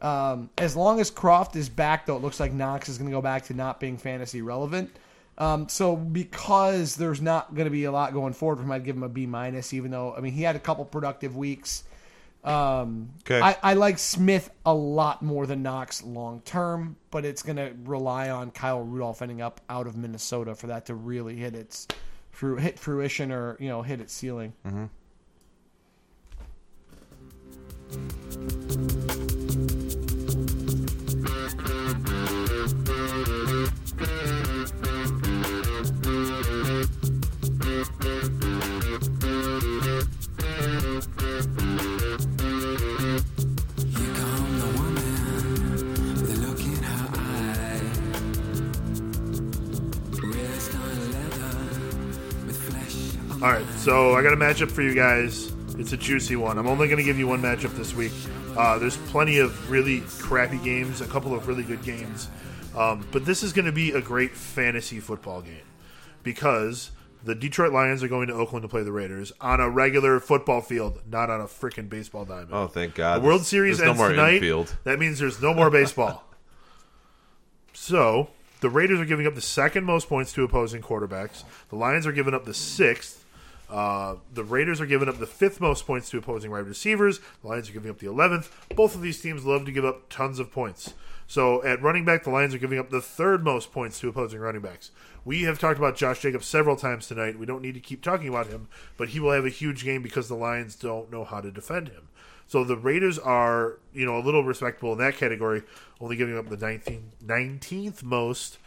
Um, 0.02 0.50
as 0.58 0.76
long 0.76 1.00
as 1.00 1.10
Kroft 1.10 1.56
is 1.56 1.70
back, 1.70 2.06
though, 2.06 2.16
it 2.16 2.22
looks 2.22 2.40
like 2.40 2.54
Knox 2.54 2.88
is 2.88 2.98
going 2.98 3.10
to 3.10 3.16
go 3.16 3.22
back 3.22 3.46
to 3.46 3.54
not 3.54 3.80
being 3.80 3.98
fantasy 3.98 4.42
relevant. 4.42 4.92
Um, 5.40 5.70
so 5.70 5.96
because 5.96 6.96
there's 6.96 7.22
not 7.22 7.54
going 7.54 7.66
to 7.66 7.72
be 7.72 7.84
a 7.84 7.92
lot 7.92 8.14
going 8.14 8.34
forward 8.34 8.58
for 8.58 8.64
him, 8.64 8.72
I'd 8.72 8.84
give 8.84 8.96
him 8.96 9.04
a 9.04 9.10
B 9.10 9.26
minus. 9.26 9.74
Even 9.74 9.92
though 9.92 10.14
I 10.16 10.22
mean 10.22 10.34
he 10.34 10.44
had 10.44 10.56
a 10.56 10.60
couple 10.60 10.86
productive 10.86 11.36
weeks. 11.36 11.84
Um, 12.44 13.10
Okay. 13.22 13.42
I, 13.42 13.58
I 13.62 13.74
like 13.74 14.00
Smith 14.00 14.50
a 14.66 14.74
lot 14.74 15.22
more 15.22 15.46
than 15.46 15.64
Knox 15.64 16.04
long 16.04 16.42
term, 16.42 16.96
but 17.12 17.26
it's 17.26 17.44
going 17.44 17.58
to 17.58 17.74
rely 17.84 18.30
on 18.30 18.52
Kyle 18.52 18.82
Rudolph 18.82 19.22
ending 19.22 19.42
up 19.42 19.60
out 19.70 19.86
of 19.86 19.98
Minnesota 19.98 20.56
for 20.56 20.68
that 20.68 20.86
to 20.86 20.96
really 20.96 21.36
hit 21.36 21.56
its 21.56 21.88
hit 22.58 22.80
fruition 22.80 23.32
or 23.32 23.58
you 23.60 23.68
know 23.70 23.82
hit 23.82 24.00
its 24.00 24.14
ceiling. 24.14 24.54
Here 27.90 29.07
All 53.40 53.52
right, 53.52 53.68
so 53.78 54.16
I 54.16 54.24
got 54.24 54.34
a 54.34 54.38
matchup 54.38 54.72
for 54.72 54.82
you 54.82 54.96
guys. 54.96 55.52
It's 55.78 55.94
a 55.94 55.98
juicy 55.98 56.36
one. 56.36 56.58
I'm 56.58 56.66
only 56.66 56.88
going 56.88 56.98
to 56.98 57.04
give 57.04 57.20
you 57.20 57.28
one 57.28 57.40
matchup 57.42 57.76
this 57.78 57.94
week. 57.94 58.12
Uh, 58.58 58.80
there's 58.80 58.98
plenty 58.98 59.38
of 59.38 59.70
really 59.70 60.02
crappy 60.20 60.58
games, 60.58 61.02
a 61.02 61.06
couple 61.06 61.36
of 61.36 61.48
really 61.48 61.62
good 61.62 61.84
games, 61.84 62.30
um, 62.76 63.06
but 63.12 63.26
this 63.26 63.44
is 63.44 63.54
going 63.54 63.66
to 63.66 63.72
be 63.72 63.92
a 63.92 64.02
great 64.02 64.32
fantasy 64.32 65.00
football 65.00 65.42
game 65.42 65.62
because 66.24 66.90
the 67.24 67.36
Detroit 67.36 67.72
Lions 67.74 68.02
are 68.02 68.08
going 68.08 68.28
to 68.30 68.34
Oakland 68.34 68.64
to 68.64 68.68
play 68.68 68.82
the 68.82 68.92
Raiders 68.92 69.32
on 69.40 69.60
a 69.62 69.70
regular 69.70 70.20
football 70.20 70.62
field, 70.62 71.00
not 71.08 71.30
on 71.30 71.40
a 71.40 71.46
freaking 71.46 71.88
baseball 71.88 72.26
diamond. 72.26 72.50
Oh, 72.54 72.66
thank 72.66 72.96
God. 72.96 73.22
The 73.22 73.26
World 73.28 73.42
There's- 73.42 73.48
Series 73.50 73.78
there's 73.78 73.90
ends 73.90 74.00
no 74.00 74.04
more 74.06 74.12
tonight. 74.12 74.36
infield. 74.36 74.76
That 74.84 74.98
means 74.98 75.20
there's 75.20 75.40
no 75.40 75.54
more 75.54 75.70
baseball. 75.70 76.24
so 77.74 78.30
the 78.62 78.70
Raiders 78.70 79.00
are 79.00 79.06
giving 79.06 79.28
up 79.28 79.36
the 79.36 79.42
second 79.42 79.84
most 79.84 80.10
points 80.10 80.34
to 80.34 80.44
opposing 80.44 80.82
quarterbacks. 80.82 81.44
The 81.70 81.76
Lions 81.76 82.08
are 82.08 82.12
giving 82.12 82.34
up 82.34 82.46
the 82.46 82.54
sixth. 82.56 83.26
Uh, 83.70 84.16
the 84.34 84.44
Raiders 84.44 84.80
are 84.80 84.86
giving 84.86 85.10
up 85.10 85.20
the 85.20 85.28
fifth 85.28 85.60
most 85.60 85.86
points 85.86 86.10
to 86.10 86.18
opposing 86.18 86.52
wide 86.52 86.68
receivers. 86.68 87.20
The 87.42 87.48
Lions 87.48 87.70
are 87.70 87.74
giving 87.74 87.92
up 87.92 88.00
the 88.00 88.08
eleventh. 88.08 88.50
Both 88.76 88.96
of 88.96 89.02
these 89.02 89.20
teams 89.20 89.46
love 89.46 89.66
to 89.66 89.72
give 89.72 89.86
up 89.86 90.10
tons 90.10 90.40
of 90.40 90.52
points. 90.52 90.94
So 91.28 91.62
at 91.66 91.82
running 91.82 92.06
back, 92.06 92.24
the 92.24 92.30
Lions 92.30 92.54
are 92.54 92.60
giving 92.60 92.80
up 92.80 92.90
the 92.90 93.02
third 93.02 93.44
most 93.44 93.74
points 93.74 94.00
to 94.00 94.08
opposing 94.08 94.40
running 94.40 94.62
backs. 94.62 94.92
We 95.26 95.42
have 95.42 95.60
talked 95.60 95.78
about 95.78 95.98
Josh 95.98 96.22
Jacobs 96.22 96.48
several 96.48 96.78
times 96.78 97.08
tonight. 97.08 97.38
We 97.38 97.46
don't 97.46 97.62
need 97.62 97.74
to 97.74 97.82
keep 97.82 98.02
talking 98.02 98.30
about 98.30 98.48
him, 98.48 98.70
but 98.96 99.10
he 99.10 99.20
will 99.20 99.34
have 99.34 99.46
a 99.46 99.50
huge 99.50 99.84
game 99.84 100.02
because 100.02 100.30
the 100.30 100.36
Lions 100.36 100.76
don't 100.76 101.12
know 101.12 101.26
how 101.26 101.42
to 101.42 101.52
defend 101.52 101.90
him. 101.90 102.08
So 102.48 102.64
the 102.64 102.78
Raiders 102.78 103.20
are, 103.20 103.80
you 103.94 104.06
know, 104.06 104.18
a 104.18 104.24
little 104.24 104.46
respectable 104.46 104.94
in 104.94 105.00
that 105.00 105.18
category, 105.18 105.64
only 106.00 106.16
giving 106.16 106.38
up 106.38 106.48
the 106.48 106.56
19th, 106.56 107.02
19th 107.26 108.04
most 108.04 108.58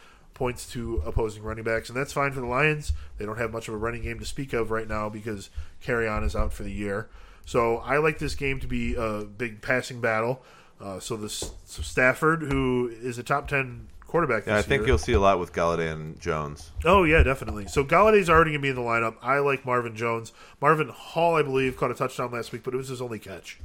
points 0.40 0.64
to 0.72 1.02
opposing 1.04 1.42
running 1.42 1.64
backs, 1.64 1.90
and 1.90 1.98
that's 1.98 2.14
fine 2.14 2.32
for 2.32 2.40
the 2.40 2.46
Lions. 2.46 2.94
They 3.18 3.26
don't 3.26 3.36
have 3.36 3.52
much 3.52 3.68
of 3.68 3.74
a 3.74 3.76
running 3.76 4.02
game 4.02 4.18
to 4.20 4.24
speak 4.24 4.54
of 4.54 4.70
right 4.70 4.88
now 4.88 5.10
because 5.10 5.50
Kerryon 5.84 6.24
is 6.24 6.34
out 6.34 6.54
for 6.54 6.62
the 6.62 6.72
year. 6.72 7.10
So 7.44 7.76
I 7.76 7.98
like 7.98 8.18
this 8.18 8.34
game 8.34 8.58
to 8.60 8.66
be 8.66 8.94
a 8.94 9.24
big 9.24 9.60
passing 9.60 10.00
battle. 10.00 10.40
Uh, 10.80 10.98
so 10.98 11.14
this 11.18 11.52
so 11.66 11.82
Stafford, 11.82 12.40
who 12.42 12.90
is 13.02 13.18
a 13.18 13.22
top 13.22 13.48
10 13.48 13.88
quarterback 14.06 14.44
this 14.46 14.52
Yeah, 14.52 14.56
I 14.58 14.62
think 14.62 14.80
year- 14.80 14.88
you'll 14.88 14.98
see 14.98 15.12
a 15.12 15.20
lot 15.20 15.38
with 15.38 15.52
Golladay 15.52 15.92
and 15.92 16.18
Jones. 16.18 16.70
Oh 16.86 17.04
yeah, 17.04 17.22
definitely. 17.22 17.66
So 17.68 17.84
Golladay's 17.84 18.30
already 18.30 18.52
gonna 18.52 18.62
be 18.62 18.70
in 18.70 18.76
the 18.76 18.80
lineup. 18.80 19.16
I 19.22 19.40
like 19.40 19.66
Marvin 19.66 19.94
Jones. 19.94 20.32
Marvin 20.58 20.88
Hall, 20.88 21.36
I 21.36 21.42
believe, 21.42 21.76
caught 21.76 21.90
a 21.90 21.94
touchdown 21.94 22.32
last 22.32 22.50
week, 22.50 22.62
but 22.64 22.72
it 22.72 22.78
was 22.78 22.88
his 22.88 23.02
only 23.02 23.18
catch, 23.18 23.58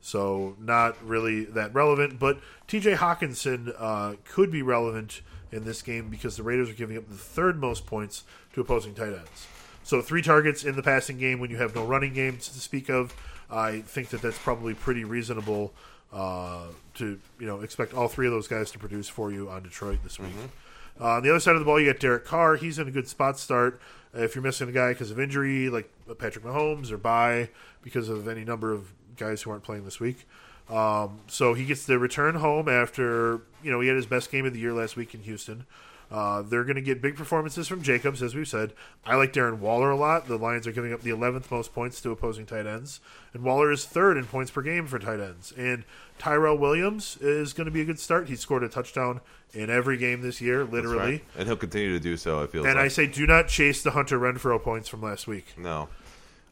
so 0.00 0.54
not 0.60 0.96
really 1.04 1.44
that 1.46 1.74
relevant. 1.74 2.20
But 2.20 2.38
T.J. 2.68 2.94
Hockenson 2.94 3.74
uh, 3.76 4.14
could 4.24 4.52
be 4.52 4.62
relevant 4.62 5.22
in 5.52 5.64
this 5.64 5.82
game 5.82 6.08
because 6.08 6.36
the 6.36 6.42
Raiders 6.42 6.70
are 6.70 6.74
giving 6.74 6.96
up 6.96 7.08
the 7.08 7.16
third 7.16 7.58
most 7.58 7.86
points 7.86 8.24
to 8.54 8.60
opposing 8.60 8.94
tight 8.94 9.12
ends. 9.12 9.46
So 9.82 10.00
three 10.00 10.22
targets 10.22 10.64
in 10.64 10.76
the 10.76 10.82
passing 10.82 11.18
game 11.18 11.40
when 11.40 11.50
you 11.50 11.56
have 11.56 11.74
no 11.74 11.84
running 11.84 12.12
games 12.12 12.48
to 12.48 12.60
speak 12.60 12.88
of. 12.88 13.14
I 13.50 13.80
think 13.80 14.10
that 14.10 14.22
that's 14.22 14.38
probably 14.38 14.74
pretty 14.74 15.04
reasonable 15.04 15.72
uh, 16.12 16.66
to 16.94 17.18
you 17.38 17.46
know 17.46 17.60
expect 17.60 17.94
all 17.94 18.08
three 18.08 18.26
of 18.26 18.32
those 18.32 18.48
guys 18.48 18.70
to 18.72 18.78
produce 18.78 19.08
for 19.08 19.32
you 19.32 19.48
on 19.48 19.62
Detroit 19.62 20.00
this 20.02 20.18
week. 20.18 20.30
Uh, 21.00 21.12
on 21.12 21.22
the 21.22 21.30
other 21.30 21.40
side 21.40 21.54
of 21.54 21.60
the 21.60 21.64
ball, 21.64 21.80
you 21.80 21.90
got 21.90 22.00
Derek 22.00 22.24
Carr. 22.24 22.56
He's 22.56 22.78
in 22.78 22.86
a 22.86 22.90
good 22.90 23.08
spot 23.08 23.38
start. 23.38 23.80
Uh, 24.14 24.22
if 24.22 24.34
you're 24.34 24.42
missing 24.42 24.68
a 24.68 24.72
guy 24.72 24.92
because 24.92 25.10
of 25.10 25.18
injury, 25.18 25.70
like 25.70 25.90
Patrick 26.18 26.44
Mahomes, 26.44 26.92
or 26.92 26.98
by 26.98 27.48
because 27.82 28.08
of 28.08 28.28
any 28.28 28.44
number 28.44 28.72
of 28.72 28.92
guys 29.16 29.42
who 29.42 29.50
aren't 29.50 29.62
playing 29.62 29.84
this 29.84 29.98
week. 29.98 30.26
Um, 30.70 31.20
so 31.26 31.54
he 31.54 31.64
gets 31.64 31.84
to 31.86 31.98
return 31.98 32.36
home 32.36 32.68
after 32.68 33.40
you 33.62 33.70
know 33.70 33.80
he 33.80 33.88
had 33.88 33.96
his 33.96 34.06
best 34.06 34.30
game 34.30 34.46
of 34.46 34.52
the 34.52 34.60
year 34.60 34.72
last 34.72 34.96
week 34.96 35.14
in 35.14 35.22
Houston. 35.22 35.66
Uh, 36.10 36.42
they're 36.42 36.64
going 36.64 36.76
to 36.76 36.82
get 36.82 37.00
big 37.00 37.14
performances 37.14 37.68
from 37.68 37.82
Jacobs, 37.82 38.20
as 38.20 38.34
we've 38.34 38.48
said. 38.48 38.72
I 39.06 39.14
like 39.14 39.32
Darren 39.32 39.58
Waller 39.58 39.92
a 39.92 39.96
lot. 39.96 40.26
The 40.26 40.36
Lions 40.36 40.66
are 40.66 40.72
giving 40.72 40.92
up 40.92 41.02
the 41.02 41.10
11th 41.10 41.52
most 41.52 41.72
points 41.72 42.00
to 42.00 42.10
opposing 42.10 42.46
tight 42.46 42.66
ends, 42.66 42.98
and 43.32 43.44
Waller 43.44 43.70
is 43.70 43.84
third 43.84 44.16
in 44.16 44.24
points 44.26 44.50
per 44.50 44.60
game 44.60 44.88
for 44.88 44.98
tight 44.98 45.20
ends. 45.20 45.52
And 45.56 45.84
Tyrell 46.18 46.58
Williams 46.58 47.16
is 47.20 47.52
going 47.52 47.66
to 47.66 47.70
be 47.70 47.80
a 47.80 47.84
good 47.84 48.00
start. 48.00 48.28
He 48.28 48.34
scored 48.34 48.64
a 48.64 48.68
touchdown 48.68 49.20
in 49.54 49.70
every 49.70 49.96
game 49.96 50.20
this 50.20 50.40
year, 50.40 50.64
literally. 50.64 50.98
Right? 50.98 51.24
And 51.38 51.46
he'll 51.46 51.56
continue 51.56 51.92
to 51.92 52.00
do 52.00 52.16
so, 52.16 52.42
I 52.42 52.48
feel 52.48 52.66
And 52.66 52.74
like. 52.74 52.86
I 52.86 52.88
say, 52.88 53.06
do 53.06 53.24
not 53.24 53.46
chase 53.46 53.82
the 53.82 53.92
Hunter 53.92 54.18
Renfrow 54.18 54.60
points 54.60 54.88
from 54.88 55.02
last 55.02 55.28
week. 55.28 55.54
No, 55.56 55.88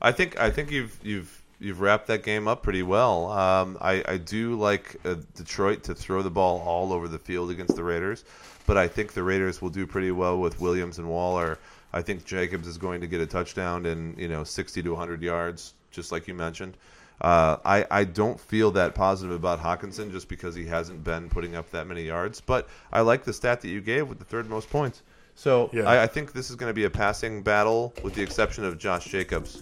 I 0.01 0.13
think 0.13 0.39
I 0.39 0.51
think 0.51 0.71
you've 0.71 0.99
you've 1.03 1.38
you've 1.59 1.81
wrapped 1.81 2.07
that 2.09 2.23
game 2.23 2.49
up 2.49 2.63
pretty 2.63 2.83
well. 2.83 3.31
Um, 3.31 3.79
I 3.81 4.03
I 4.07 4.17
do 4.17 4.55
like 4.57 4.97
uh, 5.05 5.17
Detroit 5.35 5.83
to 5.85 5.95
throw 5.95 6.23
the 6.23 6.31
ball 6.31 6.61
all 6.61 6.93
over 6.93 7.09
the 7.09 7.19
field 7.19 7.51
against 7.51 7.77
the 7.77 7.85
Raiders, 7.85 8.25
but 8.67 8.77
I 8.77 8.89
think 8.89 9.13
the 9.13 9.23
Raiders 9.23 9.61
will 9.61 9.71
do 9.71 9.87
pretty 9.87 10.11
well 10.11 10.39
with 10.39 10.61
Williams 10.61 10.99
and 10.99 11.09
Waller. 11.09 11.59
I 11.93 12.03
think 12.03 12.25
Jacobs 12.25 12.69
is 12.69 12.77
going 12.77 13.01
to 13.01 13.07
get 13.07 13.21
a 13.21 13.27
touchdown 13.27 13.87
and 13.87 14.19
you 14.19 14.29
know 14.29 14.45
60 14.45 14.83
to 14.83 14.91
100 14.91 15.23
yards, 15.23 15.75
just 15.91 16.13
like 16.13 16.29
you 16.29 16.35
mentioned. 16.35 16.77
Uh, 17.21 17.57
I, 17.65 17.85
I 17.91 18.05
don't 18.05 18.39
feel 18.39 18.71
that 18.73 18.95
positive 18.95 19.35
about 19.35 19.61
Hockenson 19.61 20.13
just 20.13 20.29
because 20.29 20.55
he 20.55 20.65
hasn't 20.67 21.03
been 21.03 21.29
putting 21.29 21.57
up 21.57 21.69
that 21.73 21.89
many 21.89 22.05
yards, 22.05 22.41
but 22.41 22.69
I 22.93 23.01
like 23.01 23.25
the 23.25 23.33
stat 23.33 23.61
that 23.63 23.69
you 23.69 23.81
gave 23.81 24.09
with 24.09 24.21
the 24.21 24.25
third 24.25 24.49
most 24.49 24.71
points. 24.71 25.03
So 25.35 25.69
Yeah. 25.73 25.85
I, 25.85 26.05
I 26.05 26.07
think 26.07 26.33
this 26.33 26.49
is 26.49 26.55
going 26.55 26.71
to 26.71 26.75
be 26.75 26.85
a 26.85 26.91
passing 26.91 27.43
battle, 27.43 27.93
with 28.05 28.15
the 28.15 28.23
exception 28.23 28.65
of 28.65 28.79
Josh 28.79 29.07
Jacobs, 29.07 29.57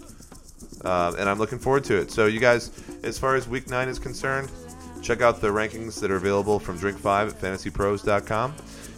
uh, 0.83 1.13
and 1.17 1.29
I'm 1.29 1.37
looking 1.39 1.59
forward 1.59 1.83
to 1.85 1.97
it. 1.97 2.11
So 2.11 2.25
you 2.27 2.39
guys, 2.39 2.71
as 3.03 3.17
far 3.19 3.35
as 3.35 3.47
Week 3.47 3.69
Nine 3.69 3.87
is 3.89 3.99
concerned, 3.99 4.49
check 5.01 5.21
out 5.21 5.41
the 5.41 5.47
rankings 5.49 5.99
that 6.01 6.11
are 6.11 6.15
available 6.17 6.59
from 6.59 6.77
Drink 6.77 6.97
Five 6.97 7.29
at 7.29 7.41
FantasyPros.com. 7.41 8.55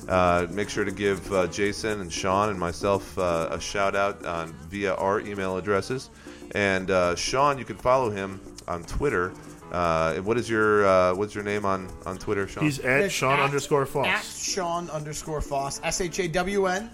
Uh, 0.08 0.48
make 0.50 0.70
sure 0.70 0.84
to 0.86 0.92
give 0.92 1.32
uh, 1.32 1.46
Jason 1.48 2.02
and 2.02 2.12
Shawn 2.12 2.50
and 2.50 2.60
myself 2.60 3.18
uh, 3.20 3.50
a 3.52 3.60
shout 3.60 3.96
out 3.96 4.26
on 4.26 4.54
via 4.70 4.96
our 4.96 5.20
email 5.20 5.58
addresses. 5.58 6.10
And 6.56 6.90
uh, 6.90 7.16
Shawn, 7.16 7.60
you 7.60 7.66
can 7.66 7.78
follow 7.78 8.10
him 8.10 8.40
on 8.68 8.84
Twitter. 8.86 9.34
Uh, 9.72 10.14
and 10.16 10.26
what 10.26 10.36
is 10.36 10.50
your 10.50 10.84
uh, 10.88 11.14
what's 11.14 11.36
your 11.36 11.44
name 11.44 11.64
on, 11.64 11.88
on 12.08 12.18
Twitter, 12.18 12.48
Shawn? 12.48 12.64
He's 12.64 12.80
at 12.80 13.02
It's 13.02 13.14
Shawn 13.14 13.38
at- 13.40 13.46
underscore 13.46 13.84
At 13.84 13.90
Foss. 13.90 14.44
Shawn 14.44 14.90
underscore 14.90 15.42
Foss. 15.42 15.80
S 15.84 16.02
H 16.02 16.18
A 16.22 16.28
W 16.28 16.66
N 16.66 16.90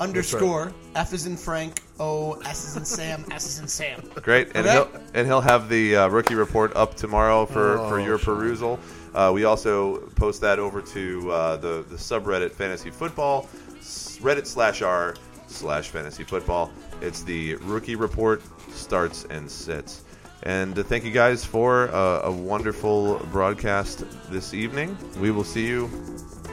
underscore 0.00 0.72
F 0.94 1.12
is 1.12 1.26
in 1.26 1.36
Frank. 1.36 1.82
O 2.00 2.32
S 2.46 2.64
is 2.68 2.76
in 2.76 2.84
Sam. 2.84 3.24
S 3.30 3.46
is 3.46 3.58
in 3.60 3.68
Sam. 3.68 4.00
Great, 4.22 4.48
and 4.54 4.66
Okay. 4.66 4.72
he'll 4.72 4.88
and 5.14 5.26
he'll 5.26 5.40
have 5.42 5.68
the 5.68 5.96
uh, 5.96 6.08
rookie 6.08 6.34
report 6.34 6.74
up 6.74 6.96
tomorrow 6.96 7.44
for, 7.46 7.78
Oh, 7.78 7.88
for 7.88 8.00
your 8.00 8.18
sure. 8.18 8.34
perusal. 8.36 8.78
Uh, 9.14 9.30
we 9.34 9.44
also 9.44 9.98
post 10.16 10.40
that 10.40 10.58
over 10.58 10.80
to 10.80 11.30
uh, 11.30 11.56
the 11.56 11.84
the 11.88 11.96
subreddit 11.96 12.52
Fantasy 12.52 12.90
Football, 12.90 13.48
Reddit 13.80 14.46
slash 14.46 14.82
r 14.82 15.14
slash 15.46 15.88
Fantasy 15.88 16.24
Football. 16.24 16.70
It's 17.02 17.22
the 17.22 17.56
rookie 17.56 17.96
report 17.96 18.42
starts 18.72 19.24
and 19.30 19.50
sits. 19.50 20.02
And 20.44 20.78
uh, 20.78 20.82
thank 20.84 21.04
you 21.04 21.10
guys 21.10 21.44
for 21.44 21.90
uh, 21.94 22.22
a 22.24 22.32
wonderful 22.32 23.18
broadcast 23.30 24.04
this 24.30 24.54
evening. 24.54 24.96
We 25.20 25.30
will 25.32 25.44
see 25.44 25.66
you 25.66 25.90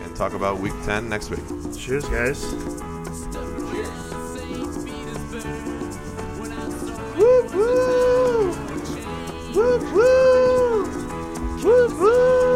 and 0.04 0.16
talk 0.16 0.34
about 0.34 0.60
week 0.60 0.74
10 0.86 1.10
next 1.10 1.30
week. 1.30 1.40
Cheers, 1.78 2.06
guys. 2.06 2.44
Woo 7.16 7.44
woo! 7.54 8.52
Woo 9.54 9.80
woo! 9.94 10.84
Woo 11.64 12.00
woo! 12.00 12.47